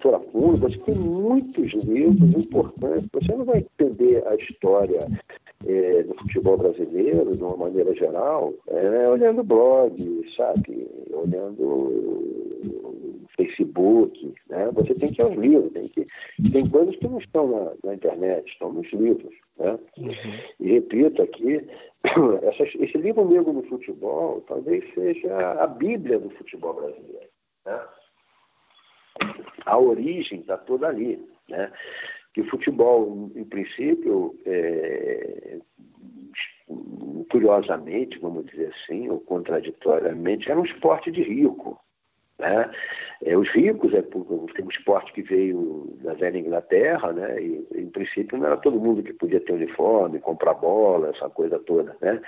for 0.00 0.14
a 0.14 0.20
fundo, 0.20 0.56
você 0.58 0.78
tem 0.78 0.94
muitos 0.94 1.72
livros 1.84 2.30
importantes, 2.34 3.08
você 3.12 3.36
não 3.36 3.44
vai 3.44 3.58
entender 3.58 4.26
a 4.26 4.34
história 4.34 5.06
é, 5.66 6.02
do 6.02 6.14
futebol 6.14 6.56
brasileiro, 6.56 7.36
de 7.36 7.42
uma 7.42 7.56
maneira 7.56 7.94
geral, 7.94 8.52
é, 8.68 9.08
olhando 9.08 9.44
blog, 9.44 9.94
sabe? 10.36 10.88
Olhando 11.12 12.32
Facebook, 13.36 14.34
né? 14.48 14.70
Você 14.72 14.94
tem 14.94 15.12
que 15.12 15.20
ir 15.20 15.24
aos 15.24 15.36
livros, 15.36 15.72
tem, 15.72 15.88
que, 15.88 16.04
tem 16.50 16.68
coisas 16.68 16.96
que 16.96 17.08
não 17.08 17.18
estão 17.18 17.48
na, 17.48 17.72
na 17.84 17.94
internet, 17.94 18.50
estão 18.50 18.72
nos 18.72 18.90
livros, 18.92 19.34
né? 19.58 19.78
Uhum. 19.98 20.12
E 20.60 20.72
repito 20.72 21.22
aqui, 21.22 21.66
essa, 22.42 22.62
esse 22.62 22.98
livro 22.98 23.28
Negro 23.28 23.52
no 23.52 23.62
Futebol 23.64 24.42
talvez 24.42 24.84
seja 24.94 25.52
a 25.62 25.66
bíblia 25.66 26.18
do 26.18 26.30
futebol 26.30 26.74
brasileiro, 26.74 27.28
né? 27.64 27.80
A 29.66 29.78
origem 29.78 30.40
está 30.40 30.56
toda 30.56 30.88
ali, 30.88 31.22
né? 31.48 31.72
Que 32.34 32.40
o 32.40 32.50
futebol, 32.50 33.30
em 33.34 33.44
princípio, 33.44 34.34
é, 34.46 35.58
curiosamente, 37.30 38.18
vamos 38.18 38.46
dizer 38.46 38.72
assim, 38.72 39.08
ou 39.08 39.20
contraditoriamente, 39.20 40.50
era 40.50 40.60
um 40.60 40.64
esporte 40.64 41.10
de 41.10 41.22
rico. 41.22 41.78
Né? 42.42 42.70
É, 43.24 43.36
os 43.36 43.48
ricos, 43.50 43.94
é, 43.94 44.02
tem 44.02 44.64
um 44.64 44.68
esporte 44.68 45.12
que 45.12 45.22
veio 45.22 45.96
da 46.02 46.12
velha 46.14 46.38
Inglaterra, 46.38 47.12
né? 47.12 47.40
e 47.40 47.64
em 47.76 47.86
princípio 47.86 48.36
não 48.36 48.46
era 48.46 48.56
todo 48.56 48.80
mundo 48.80 49.00
que 49.00 49.12
podia 49.12 49.38
ter 49.38 49.52
uniforme, 49.52 50.18
comprar 50.18 50.54
bola, 50.54 51.10
essa 51.10 51.30
coisa 51.30 51.56
toda. 51.60 51.96
Né? 52.00 52.20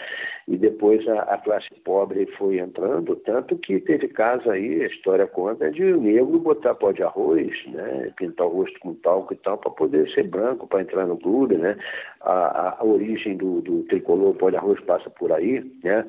E 0.47 0.57
depois 0.57 1.07
a, 1.09 1.23
a 1.23 1.39
classe 1.39 1.69
pobre 1.85 2.27
foi 2.39 2.61
entrando, 2.61 3.17
tanto 3.17 3.59
que 3.59 3.81
teve 3.81 4.07
casos 4.07 4.47
aí, 4.47 4.83
a 4.83 4.87
história 4.87 5.27
conta, 5.27 5.69
de 5.69 5.83
o 5.83 6.01
negro 6.01 6.39
botar 6.39 6.77
pó 6.77 6.93
de 6.93 7.03
arroz, 7.03 7.53
né? 7.67 8.13
pintar 8.17 8.47
o 8.47 8.51
rosto 8.51 8.79
com 8.79 8.95
talco 8.95 9.33
e 9.33 9.37
tal, 9.37 9.59
para 9.59 9.73
poder 9.73 10.09
ser 10.13 10.29
branco, 10.29 10.69
para 10.69 10.83
entrar 10.83 11.07
no 11.07 11.17
clube. 11.17 11.57
Né? 11.57 11.77
A, 12.21 12.33
a, 12.33 12.77
a 12.79 12.85
origem 12.85 13.37
do, 13.37 13.61
do 13.63 13.83
tricolor 13.85 14.33
pó 14.37 14.49
de 14.49 14.57
arroz 14.57 14.81
passa 14.83 15.11
por 15.11 15.33
aí. 15.33 15.65
Né? 15.83 16.07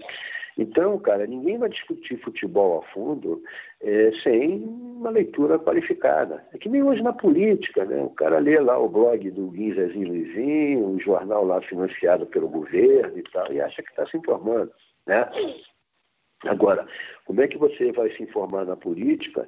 Então, 0.57 0.97
cara, 0.99 1.27
ninguém 1.27 1.57
vai 1.57 1.69
discutir 1.69 2.17
futebol 2.21 2.79
a 2.79 2.93
fundo 2.93 3.41
é, 3.81 4.11
sem 4.23 4.63
uma 4.63 5.09
leitura 5.09 5.59
qualificada. 5.59 6.45
É 6.53 6.57
que 6.57 6.69
nem 6.69 6.81
hoje 6.81 7.01
na 7.01 7.11
política, 7.11 7.83
né? 7.83 8.01
O 8.01 8.09
cara 8.11 8.39
lê 8.39 8.57
lá 8.59 8.77
o 8.77 8.87
blog 8.87 9.29
do 9.31 9.51
Guinzezinho 9.51 10.07
Luizinho, 10.07 10.87
um 10.87 10.99
jornal 10.99 11.45
lá 11.45 11.61
financiado 11.61 12.25
pelo 12.27 12.47
governo 12.47 13.17
e 13.17 13.23
tal, 13.23 13.51
e 13.51 13.59
acha 13.59 13.83
que 13.83 13.89
está 13.89 14.07
se 14.07 14.17
informando, 14.17 14.71
né? 15.05 15.29
Agora, 16.45 16.87
como 17.25 17.41
é 17.41 17.47
que 17.47 17.57
você 17.57 17.91
vai 17.91 18.09
se 18.11 18.21
informar 18.21 18.65
na 18.65 18.75
política 18.75 19.47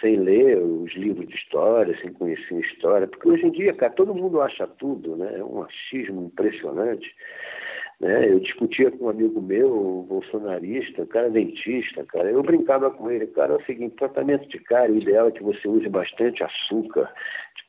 sem 0.00 0.16
ler 0.16 0.58
os 0.58 0.92
livros 0.94 1.28
de 1.28 1.34
história, 1.34 1.98
sem 2.00 2.12
conhecer 2.12 2.54
a 2.54 2.60
história? 2.60 3.06
Porque 3.06 3.28
hoje 3.28 3.46
em 3.46 3.50
dia, 3.50 3.74
cara, 3.74 3.92
todo 3.92 4.14
mundo 4.14 4.40
acha 4.40 4.66
tudo, 4.66 5.16
né? 5.16 5.38
É 5.38 5.44
um 5.44 5.62
achismo 5.62 6.24
impressionante. 6.24 7.14
Né? 8.00 8.30
Eu 8.30 8.38
discutia 8.38 8.90
com 8.92 9.06
um 9.06 9.08
amigo 9.08 9.40
meu, 9.42 10.06
bolsonarista, 10.08 11.04
cara 11.06 11.28
dentista, 11.28 12.04
cara. 12.04 12.30
Eu 12.30 12.42
brincava 12.42 12.90
com 12.90 13.10
ele, 13.10 13.26
cara, 13.28 13.54
é 13.54 13.56
o 13.56 13.64
seguinte, 13.64 13.96
tratamento 13.96 14.48
de 14.48 14.58
cara, 14.60 14.92
o 14.92 14.96
ideal 14.96 15.28
é 15.28 15.32
que 15.32 15.42
você 15.42 15.66
use 15.66 15.88
bastante 15.88 16.44
açúcar, 16.44 17.12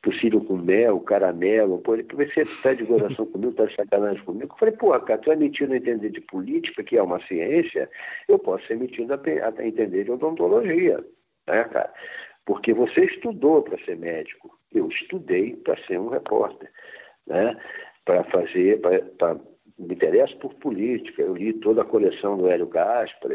possível 0.02 0.40
com 0.44 0.56
mel, 0.56 1.00
caramelo. 1.00 1.78
Pô, 1.78 1.94
ele, 1.94 2.06
você 2.12 2.42
está 2.42 2.72
de 2.72 2.84
gozação 2.84 3.26
comigo, 3.26 3.50
está 3.50 3.64
de 3.66 3.74
sacanagem 3.74 4.24
comigo. 4.24 4.52
Eu 4.54 4.58
falei, 4.58 4.74
pô, 4.76 4.98
cara, 5.00 5.20
tu 5.20 5.32
é 5.32 5.36
metido 5.36 5.72
a 5.72 5.76
entender 5.76 6.10
de 6.10 6.20
política, 6.20 6.84
que 6.84 6.96
é 6.96 7.02
uma 7.02 7.20
ciência, 7.26 7.90
eu 8.28 8.38
posso 8.38 8.66
ser 8.66 8.76
metido 8.76 9.12
a, 9.12 9.16
a 9.16 9.66
entender 9.66 10.04
de 10.04 10.12
odontologia, 10.12 11.04
né, 11.48 11.64
cara? 11.64 11.92
Porque 12.46 12.72
você 12.72 13.04
estudou 13.04 13.62
para 13.62 13.78
ser 13.84 13.96
médico, 13.96 14.56
eu 14.72 14.88
estudei 14.88 15.56
para 15.56 15.76
ser 15.86 15.98
um 15.98 16.08
repórter, 16.08 16.70
né? 17.26 17.56
Para 18.04 18.24
fazer, 18.24 18.80
para 18.80 19.36
me 19.80 19.94
interesso 19.94 20.36
por 20.38 20.54
política. 20.54 21.22
Eu 21.22 21.34
li 21.34 21.52
toda 21.54 21.82
a 21.82 21.84
coleção 21.84 22.36
do 22.36 22.48
Hélio 22.48 22.66
Gaspar, 22.66 23.30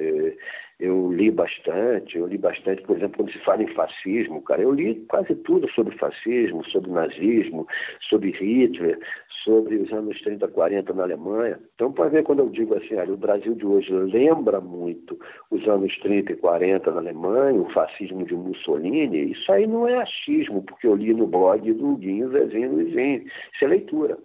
eu, 0.80 1.12
li 1.12 1.32
bastante, 1.32 2.18
eu 2.18 2.28
li 2.28 2.38
bastante, 2.38 2.82
por 2.84 2.98
exemplo, 2.98 3.18
quando 3.18 3.32
se 3.32 3.40
fala 3.40 3.64
em 3.64 3.74
fascismo, 3.74 4.42
cara, 4.42 4.62
eu 4.62 4.72
li 4.72 4.96
quase 5.08 5.34
tudo 5.36 5.70
sobre 5.72 5.98
fascismo, 5.98 6.66
sobre 6.66 6.92
nazismo, 6.92 7.66
sobre 8.10 8.32
Hitler, 8.32 9.00
sobre 9.44 9.76
os 9.76 9.92
anos 9.94 10.20
30, 10.22 10.48
40 10.50 10.94
na 10.94 11.04
Alemanha. 11.04 11.60
Então, 11.76 11.92
para 11.92 12.10
ver 12.10 12.24
quando 12.24 12.40
eu 12.40 12.50
digo 12.50 12.76
assim, 12.76 12.96
olha, 12.96 13.14
o 13.14 13.18
Brasil 13.18 13.56
de 13.56 13.66
hoje 13.66 13.92
lembra 13.94 14.60
muito 14.60 15.18
os 15.50 15.66
anos 15.68 15.98
30 16.00 16.34
e 16.34 16.36
40 16.36 16.92
na 16.92 17.00
Alemanha, 17.00 17.62
o 17.62 17.70
fascismo 17.72 18.26
de 18.26 18.36
Mussolini, 18.36 19.32
isso 19.32 19.50
aí 19.52 19.66
não 19.66 19.88
é 19.88 19.98
achismo, 19.98 20.62
porque 20.64 20.88
eu 20.88 20.96
li 20.96 21.14
no 21.14 21.28
blog 21.28 21.72
do 21.74 21.96
Guinho 21.96 22.30
Zezinho 22.32 22.74
Luizinho. 22.74 23.24
Isso 23.54 23.64
é 23.64 23.68
leitura. 23.68 24.18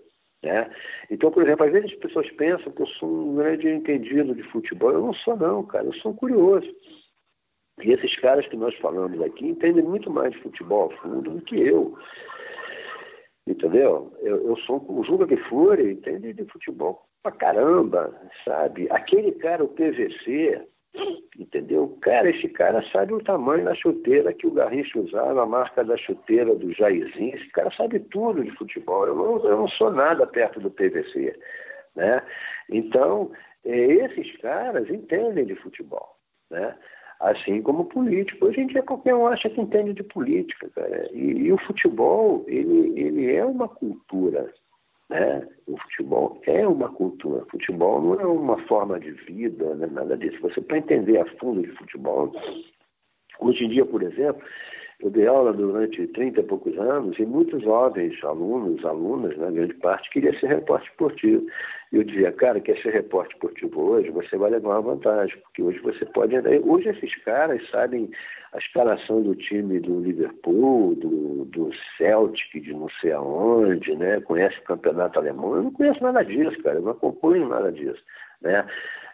Né? 0.43 0.71
Então, 1.11 1.31
por 1.31 1.43
exemplo, 1.43 1.67
às 1.67 1.73
vezes 1.73 1.93
as 1.93 1.99
pessoas 1.99 2.31
pensam 2.33 2.73
que 2.73 2.83
eu 2.83 2.87
sou 2.87 3.09
um 3.09 3.37
grande 3.37 3.69
entendido 3.69 4.35
de 4.35 4.43
futebol. 4.45 4.93
Eu 4.93 5.03
não 5.03 5.15
sou, 5.15 5.37
não, 5.37 5.65
cara. 5.65 5.85
Eu 5.85 5.95
sou 5.95 6.13
um 6.13 6.17
curioso. 6.17 6.69
E 7.83 7.93
esses 7.93 8.15
caras 8.21 8.47
que 8.47 8.57
nós 8.57 8.75
falamos 8.77 9.21
aqui 9.23 9.47
entendem 9.47 9.85
muito 9.85 10.11
mais 10.11 10.33
de 10.33 10.41
futebol 10.41 10.91
fundo 11.03 11.31
do 11.31 11.43
que 11.43 11.61
eu. 11.61 11.97
Entendeu? 13.47 14.13
Eu, 14.21 14.49
eu 14.49 14.57
sou 14.59 14.85
um 14.89 15.03
Juga 15.05 15.27
que 15.27 15.37
Fúria, 15.49 15.91
entende 15.91 16.33
de 16.33 16.45
futebol 16.47 17.03
pra 17.23 17.33
caramba, 17.33 18.15
sabe? 18.45 18.87
Aquele 18.91 19.33
cara, 19.33 19.65
o 19.65 19.69
PVC, 19.69 20.63
Entendeu? 21.39 21.97
Cara, 22.03 22.29
esse 22.29 22.49
cara 22.49 22.83
sabe 22.91 23.15
o 23.15 23.23
tamanho 23.23 23.65
da 23.65 23.75
chuteira 23.75 24.33
que 24.33 24.47
o 24.47 24.51
Garrincha 24.51 24.99
usava, 24.99 25.43
a 25.43 25.47
marca 25.47 25.85
da 25.85 25.97
chuteira 25.97 26.55
do 26.55 26.73
Jairzinho. 26.73 27.35
Esse 27.37 27.49
cara 27.51 27.71
sabe 27.77 28.01
tudo 28.01 28.45
de 28.45 28.51
futebol. 28.53 29.07
Eu 29.07 29.15
não, 29.15 29.45
eu 29.45 29.57
não 29.57 29.69
sou 29.69 29.91
nada 29.91 30.27
perto 30.27 30.61
do 30.61 30.71
PVC. 30.71 31.39
Né? 31.95 32.23
Então, 32.69 33.31
é, 33.65 33.77
esses 33.77 34.37
caras 34.39 34.91
entendem 34.91 35.47
de 35.47 35.55
futebol. 35.57 36.17
Né? 36.51 36.77
Assim 37.21 37.63
como 37.63 37.85
político. 37.85 38.47
Hoje 38.47 38.61
em 38.61 38.67
dia 38.67 38.83
qualquer 38.83 39.15
um 39.15 39.27
acha 39.27 39.49
que 39.49 39.61
entende 39.61 39.93
de 39.93 40.03
política, 40.03 40.69
cara. 40.75 41.09
E, 41.13 41.47
e 41.47 41.53
o 41.53 41.59
futebol, 41.59 42.45
ele, 42.49 43.01
ele 43.01 43.35
é 43.35 43.45
uma 43.45 43.69
cultura. 43.69 44.53
Né? 45.11 45.47
O 45.67 45.77
futebol 45.77 46.41
é 46.47 46.67
uma 46.67 46.89
cultura. 46.89 47.43
O 47.43 47.51
futebol 47.51 48.01
não 48.01 48.21
é 48.21 48.27
uma 48.27 48.57
forma 48.67 48.99
de 48.99 49.11
vida, 49.11 49.75
né? 49.75 49.89
nada 49.91 50.17
disso. 50.17 50.41
Você, 50.41 50.61
para 50.61 50.79
entender 50.79 51.19
a 51.19 51.27
fundo 51.37 51.63
de 51.63 51.73
futebol, 51.77 52.33
hoje 53.41 53.65
em 53.65 53.69
dia, 53.69 53.85
por 53.85 54.03
exemplo, 54.03 54.43
Eu 55.03 55.11
dei 55.11 55.27
aula 55.27 55.53
durante 55.53 56.07
30 56.09 56.41
e 56.41 56.43
poucos 56.43 56.77
anos 56.79 57.19
e 57.19 57.25
muitos 57.25 57.63
jovens, 57.63 58.23
alunos, 58.23 58.85
alunas, 58.85 59.35
né, 59.39 59.51
grande 59.51 59.75
parte, 59.75 60.11
queria 60.11 60.39
ser 60.39 60.49
repórter 60.49 60.91
esportivo. 60.91 61.47
E 61.91 61.97
eu 61.97 62.05
dizia, 62.05 62.31
cara, 62.33 62.61
quer 62.61 62.77
ser 62.83 62.93
repórter 62.93 63.33
esportivo 63.33 63.81
hoje, 63.81 64.11
você 64.11 64.37
vai 64.37 64.51
levar 64.51 64.79
uma 64.79 64.95
vantagem, 64.95 65.39
porque 65.41 65.63
hoje 65.63 65.79
você 65.79 66.05
pode 66.05 66.37
andar. 66.37 66.51
Hoje 66.67 66.91
esses 66.91 67.15
caras 67.25 67.67
sabem 67.71 68.11
a 68.53 68.59
escalação 68.59 69.23
do 69.23 69.35
time 69.35 69.81
do 69.81 70.01
Liverpool, 70.01 70.95
do, 70.97 71.47
do 71.47 71.71
Celtic, 71.97 72.61
de 72.61 72.73
não 72.75 72.89
sei 73.01 73.13
aonde, 73.13 73.97
né? 73.97 74.21
Conhece 74.21 74.59
o 74.59 74.65
campeonato 74.65 75.19
alemão. 75.19 75.57
Eu 75.57 75.63
não 75.63 75.73
conheço 75.73 76.03
nada 76.03 76.23
disso, 76.23 76.63
cara, 76.63 76.77
eu 76.77 76.83
não 76.83 76.93
acompanho 76.93 77.49
nada 77.49 77.73
disso. 77.73 78.03
Né? 78.43 78.67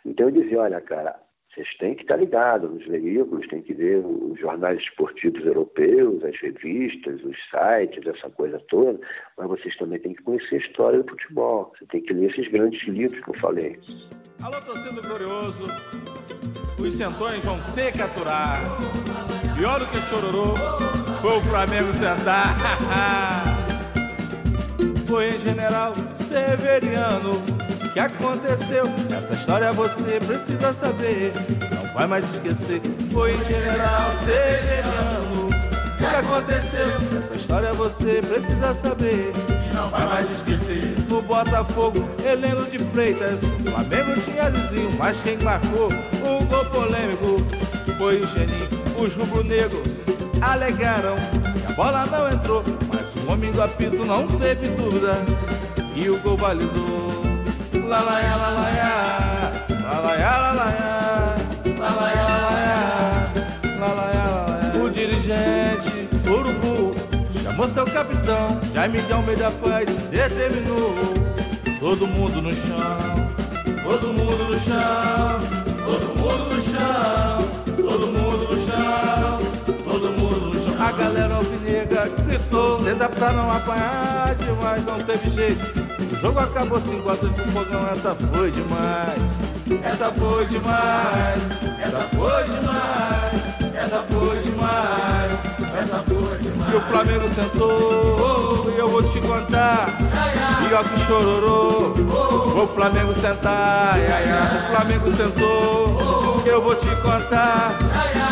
Então 0.04 0.28
eu 0.28 0.32
dizia, 0.32 0.60
olha, 0.60 0.80
cara, 0.80 1.16
vocês 1.56 1.74
têm 1.78 1.94
que 1.94 2.02
estar 2.02 2.16
ligados 2.16 2.70
nos 2.70 2.86
veículos, 2.86 3.48
têm 3.48 3.62
que 3.62 3.72
ver 3.72 4.04
os 4.04 4.38
jornais 4.38 4.78
esportivos 4.78 5.42
europeus, 5.46 6.22
as 6.22 6.38
revistas, 6.38 7.24
os 7.24 7.36
sites, 7.50 8.06
essa 8.06 8.28
coisa 8.28 8.60
toda, 8.68 9.00
mas 9.38 9.48
vocês 9.48 9.74
também 9.78 9.98
têm 9.98 10.12
que 10.12 10.22
conhecer 10.22 10.56
a 10.56 10.58
história 10.58 11.02
do 11.02 11.08
futebol. 11.08 11.72
Você 11.78 11.86
tem 11.86 12.02
que 12.02 12.12
ler 12.12 12.30
esses 12.30 12.46
grandes 12.48 12.86
livros 12.86 13.24
que 13.24 13.30
eu 13.30 13.40
falei. 13.40 13.78
Alô, 14.42 14.60
torcendo 14.66 15.00
glorioso, 15.00 15.64
os 16.78 16.94
centões 16.94 17.42
vão 17.42 17.58
ter 17.74 17.90
que 17.90 18.02
aturar. 18.02 18.58
Pior 19.56 19.80
do 19.80 19.86
que 19.86 19.96
chororô 20.02 20.54
foi 21.22 21.38
o 21.38 21.40
Flamengo 21.40 21.94
sentar. 21.94 22.54
foi 25.08 25.28
em 25.28 25.40
General 25.40 25.94
Severiano 26.12 27.55
que 27.96 28.00
aconteceu. 28.00 28.84
Essa 29.10 29.32
história 29.32 29.72
você 29.72 30.20
precisa 30.20 30.70
saber. 30.74 31.32
Não 31.74 31.94
vai 31.94 32.06
mais 32.06 32.30
esquecer. 32.30 32.82
Foi 33.10 33.34
em 33.34 33.42
General. 33.44 34.10
O 35.40 35.96
que 35.96 36.04
aconteceu? 36.04 36.88
Essa 37.18 37.34
história 37.34 37.72
você 37.72 38.20
precisa 38.20 38.74
saber. 38.74 39.32
Não 39.72 39.88
vai 39.88 40.04
mais 40.04 40.30
esquecer. 40.30 40.94
No 41.08 41.22
Botafogo, 41.22 42.06
Heleno 42.22 42.66
de 42.66 42.78
Freitas. 42.78 43.40
Flamengo 43.64 44.20
tinha 44.20 44.50
Zizinho, 44.50 44.90
mas 44.98 45.22
quem 45.22 45.38
marcou 45.38 45.88
o 45.88 46.44
gol 46.44 46.66
polêmico 46.66 47.38
foi 47.96 48.20
o 48.20 48.26
Geninho. 48.28 48.68
Os 48.98 49.14
rubro-negros 49.14 50.02
alegaram 50.42 51.14
que 51.14 51.72
a 51.72 51.74
bola 51.74 52.04
não 52.04 52.28
entrou, 52.28 52.62
mas 52.92 53.14
o 53.16 53.32
homem 53.32 53.50
do 53.52 53.62
apito 53.62 54.04
não 54.04 54.26
teve 54.26 54.68
dúvida. 54.68 55.14
E 55.94 56.10
o 56.10 56.18
gol 56.18 56.36
validou 56.36 57.05
lalaiá, 57.84 58.36
lalaiá, 58.36 59.52
lalaiá, 59.84 60.38
lalaiá, 60.38 61.36
lalaiá, 61.78 63.28
lalaiá, 63.78 64.82
O 64.82 64.90
dirigente, 64.90 66.08
Urubu, 66.26 66.94
chamou 67.42 67.68
seu 67.68 67.84
capitão, 67.86 68.60
Jaime 68.72 69.00
de 69.02 69.12
Almeida 69.12 69.50
Paz, 69.50 69.88
determinou. 70.10 70.94
Todo 71.80 72.06
mundo 72.06 72.42
no 72.42 72.52
chão, 72.52 73.30
todo 73.84 74.12
mundo 74.12 74.44
no 74.44 74.60
chão, 74.60 75.38
todo 75.84 76.06
mundo 76.16 76.54
no 76.54 76.62
chão, 76.62 77.48
todo 77.76 78.06
mundo 78.06 78.54
no 78.54 78.66
chão, 78.66 79.38
todo 79.84 80.12
mundo 80.12 80.46
no 80.46 80.60
chão. 80.60 80.86
A 80.86 80.92
galera 80.92 81.34
alvinegra 81.34 82.08
gritou, 82.26 82.82
dá 82.94 83.08
pra 83.08 83.32
não 83.32 83.50
apanhar 83.52 84.34
demais, 84.36 84.84
não 84.84 84.98
teve 85.00 85.30
jeito. 85.30 85.85
Jogo 86.20 86.38
acabou 86.40 86.80
5 86.80 87.10
a 87.10 87.14
2 87.14 87.32
pro 87.32 87.44
fogão, 87.52 87.86
essa 87.88 88.14
foi 88.14 88.50
demais. 88.50 89.22
Essa 89.82 90.10
foi 90.12 90.46
demais, 90.46 91.42
essa 91.80 92.00
foi 92.14 92.44
demais, 92.44 93.32
essa 93.74 94.02
foi 94.08 94.38
demais, 94.38 95.32
essa 95.74 95.98
foi 95.98 96.38
demais. 96.38 96.72
E 96.72 96.76
o 96.76 96.80
Flamengo 96.80 97.28
sentou, 97.28 98.72
e 98.74 98.78
eu 98.78 98.88
vou 98.88 99.02
te 99.02 99.20
contar. 99.20 99.88
Pior 100.60 100.84
que 100.84 101.00
chororô, 101.06 101.94
o 102.62 102.66
Flamengo 102.68 103.14
sentar. 103.14 103.96
O 103.98 104.74
Flamengo 104.74 105.10
sentou, 105.10 106.42
eu 106.46 106.62
vou 106.62 106.74
te 106.76 106.88
contar. 106.96 107.76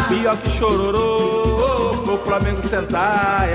Pior 0.08 0.36
que 0.36 0.50
chororô, 0.50 2.12
o 2.12 2.18
Flamengo 2.24 2.62
sentar. 2.62 3.48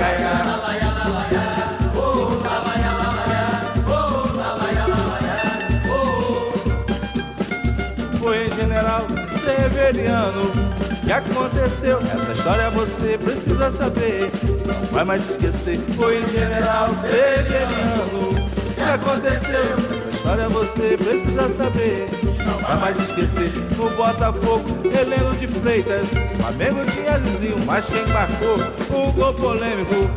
General 8.80 9.06
Severiano. 9.44 10.44
O 10.44 11.04
que 11.04 11.12
aconteceu? 11.12 11.98
Essa 11.98 12.32
história 12.32 12.70
você 12.70 13.18
precisa 13.18 13.70
saber. 13.70 14.30
Não 14.66 14.86
vai 14.86 15.04
mais 15.04 15.28
esquecer. 15.28 15.78
Foi 15.96 16.26
general 16.28 16.88
Severiano. 16.96 18.30
O 18.30 18.74
que 18.74 18.80
aconteceu? 18.80 19.74
Essa 19.90 20.10
história 20.10 20.48
você 20.48 20.96
precisa 20.96 21.50
saber. 21.50 22.06
Não 22.46 22.58
vai 22.58 22.76
mais 22.78 22.98
esquecer. 22.98 23.52
No 23.76 23.90
Botafogo, 23.90 24.64
Heleno 24.86 25.34
de 25.34 25.46
Freitas. 25.46 26.08
Flamengo 26.38 26.90
tinha 26.90 27.18
Zizinho, 27.18 27.56
mas 27.66 27.84
quem 27.86 28.06
marcou 28.06 28.56
o 28.90 29.12
gol 29.12 29.34
polêmico 29.34 30.10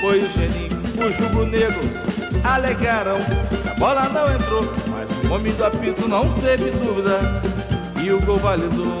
foi 0.00 0.20
o 0.20 0.30
Geninho. 0.30 0.84
Os 1.04 1.16
rubro-negros 1.16 1.94
alegaram 2.44 3.16
a 3.68 3.74
bola 3.76 4.08
não 4.08 4.32
entrou, 4.32 4.72
mas 4.88 5.10
o 5.10 5.34
homem 5.34 5.52
do 5.54 5.64
apito 5.64 6.06
não 6.06 6.32
teve 6.34 6.70
dúvida 6.70 7.18
e 8.04 8.12
o 8.12 8.20
gol 8.20 8.38
validou. 8.38 8.98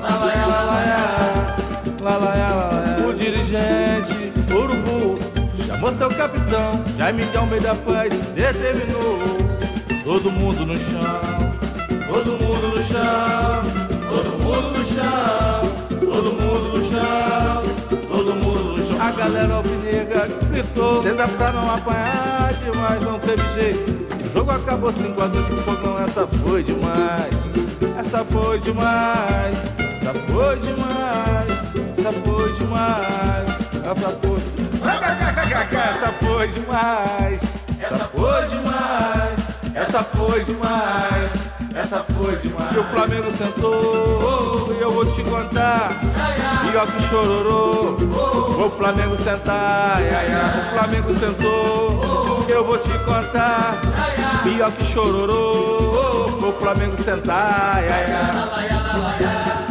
lalaiá, 0.00 0.46
lalaiá, 0.46 1.56
lalaiá, 2.00 2.48
lalaiá. 2.54 3.08
O 3.08 3.12
dirigente, 3.14 4.32
Urubu, 4.52 5.18
chamou 5.66 5.92
seu 5.92 6.08
capitão, 6.10 6.84
Jaime 6.96 7.24
de 7.24 7.36
Almeida 7.36 7.74
Paz, 7.74 8.12
determinou. 8.34 9.18
Todo 10.04 10.30
mundo 10.30 10.64
no 10.64 10.78
chão, 10.78 11.52
todo 12.06 12.38
mundo 12.40 12.76
no 12.76 12.82
chão, 12.84 13.62
todo 14.08 14.38
mundo 14.38 14.78
no 14.78 14.84
chão, 14.84 15.72
todo 15.98 16.32
mundo 16.32 16.78
no 16.78 16.90
chão, 16.90 17.62
todo 18.06 18.34
mundo 18.36 18.76
no 18.76 18.84
chão. 18.86 19.02
A 19.02 19.10
galera 19.10 19.54
alvinegra 19.54 20.28
gritou, 20.48 21.02
senta 21.02 21.26
pra 21.26 21.50
não 21.50 21.74
apanhar 21.74 22.54
demais, 22.62 23.02
não 23.02 23.18
teve 23.18 23.42
jeito 23.54 23.95
jogo 24.36 24.50
acabou 24.50 24.92
5 24.92 25.22
a 25.22 25.26
2 25.28 25.46
pro 25.46 25.56
fogão, 25.62 25.98
essa 25.98 26.26
foi 26.26 26.62
demais. 26.62 27.34
Essa 27.98 28.22
foi 28.24 28.58
demais. 28.58 29.56
Essa 29.92 30.12
foi 30.12 30.58
demais. 30.58 31.48
Essa 31.96 32.12
foi 32.12 32.52
demais. 32.52 33.48
Essa 33.82 34.10
foi. 34.20 34.36
Essa 35.88 36.12
foi 36.12 36.48
demais. 36.48 37.40
Essa 37.80 38.04
foi 38.04 38.44
demais. 38.44 39.40
Essa 39.74 40.04
foi 40.04 40.44
demais. 40.44 41.32
Essa 41.74 42.04
foi 42.04 42.36
demais. 42.36 42.74
E 42.74 42.78
o 42.78 42.84
Flamengo 42.84 43.32
sentou. 43.32 44.76
E 44.78 44.82
eu 44.82 44.92
vou 44.92 45.06
te 45.06 45.22
contar. 45.22 45.98
Pior 46.70 46.86
que 46.86 47.02
chororô. 47.08 47.96
O 48.66 48.70
Flamengo 48.70 49.16
sentar. 49.16 49.98
O 50.02 50.76
Flamengo 50.76 51.14
sentou. 51.14 52.25
Eu 52.48 52.64
vou 52.64 52.78
te 52.78 52.96
contar. 53.00 53.80
Pior 54.42 54.72
que 54.72 54.84
chororô, 54.84 56.48
o 56.48 56.52
Flamengo 56.52 56.96
sentar. 56.96 57.82
Ia, 57.82 58.08
ia. 59.20 59.65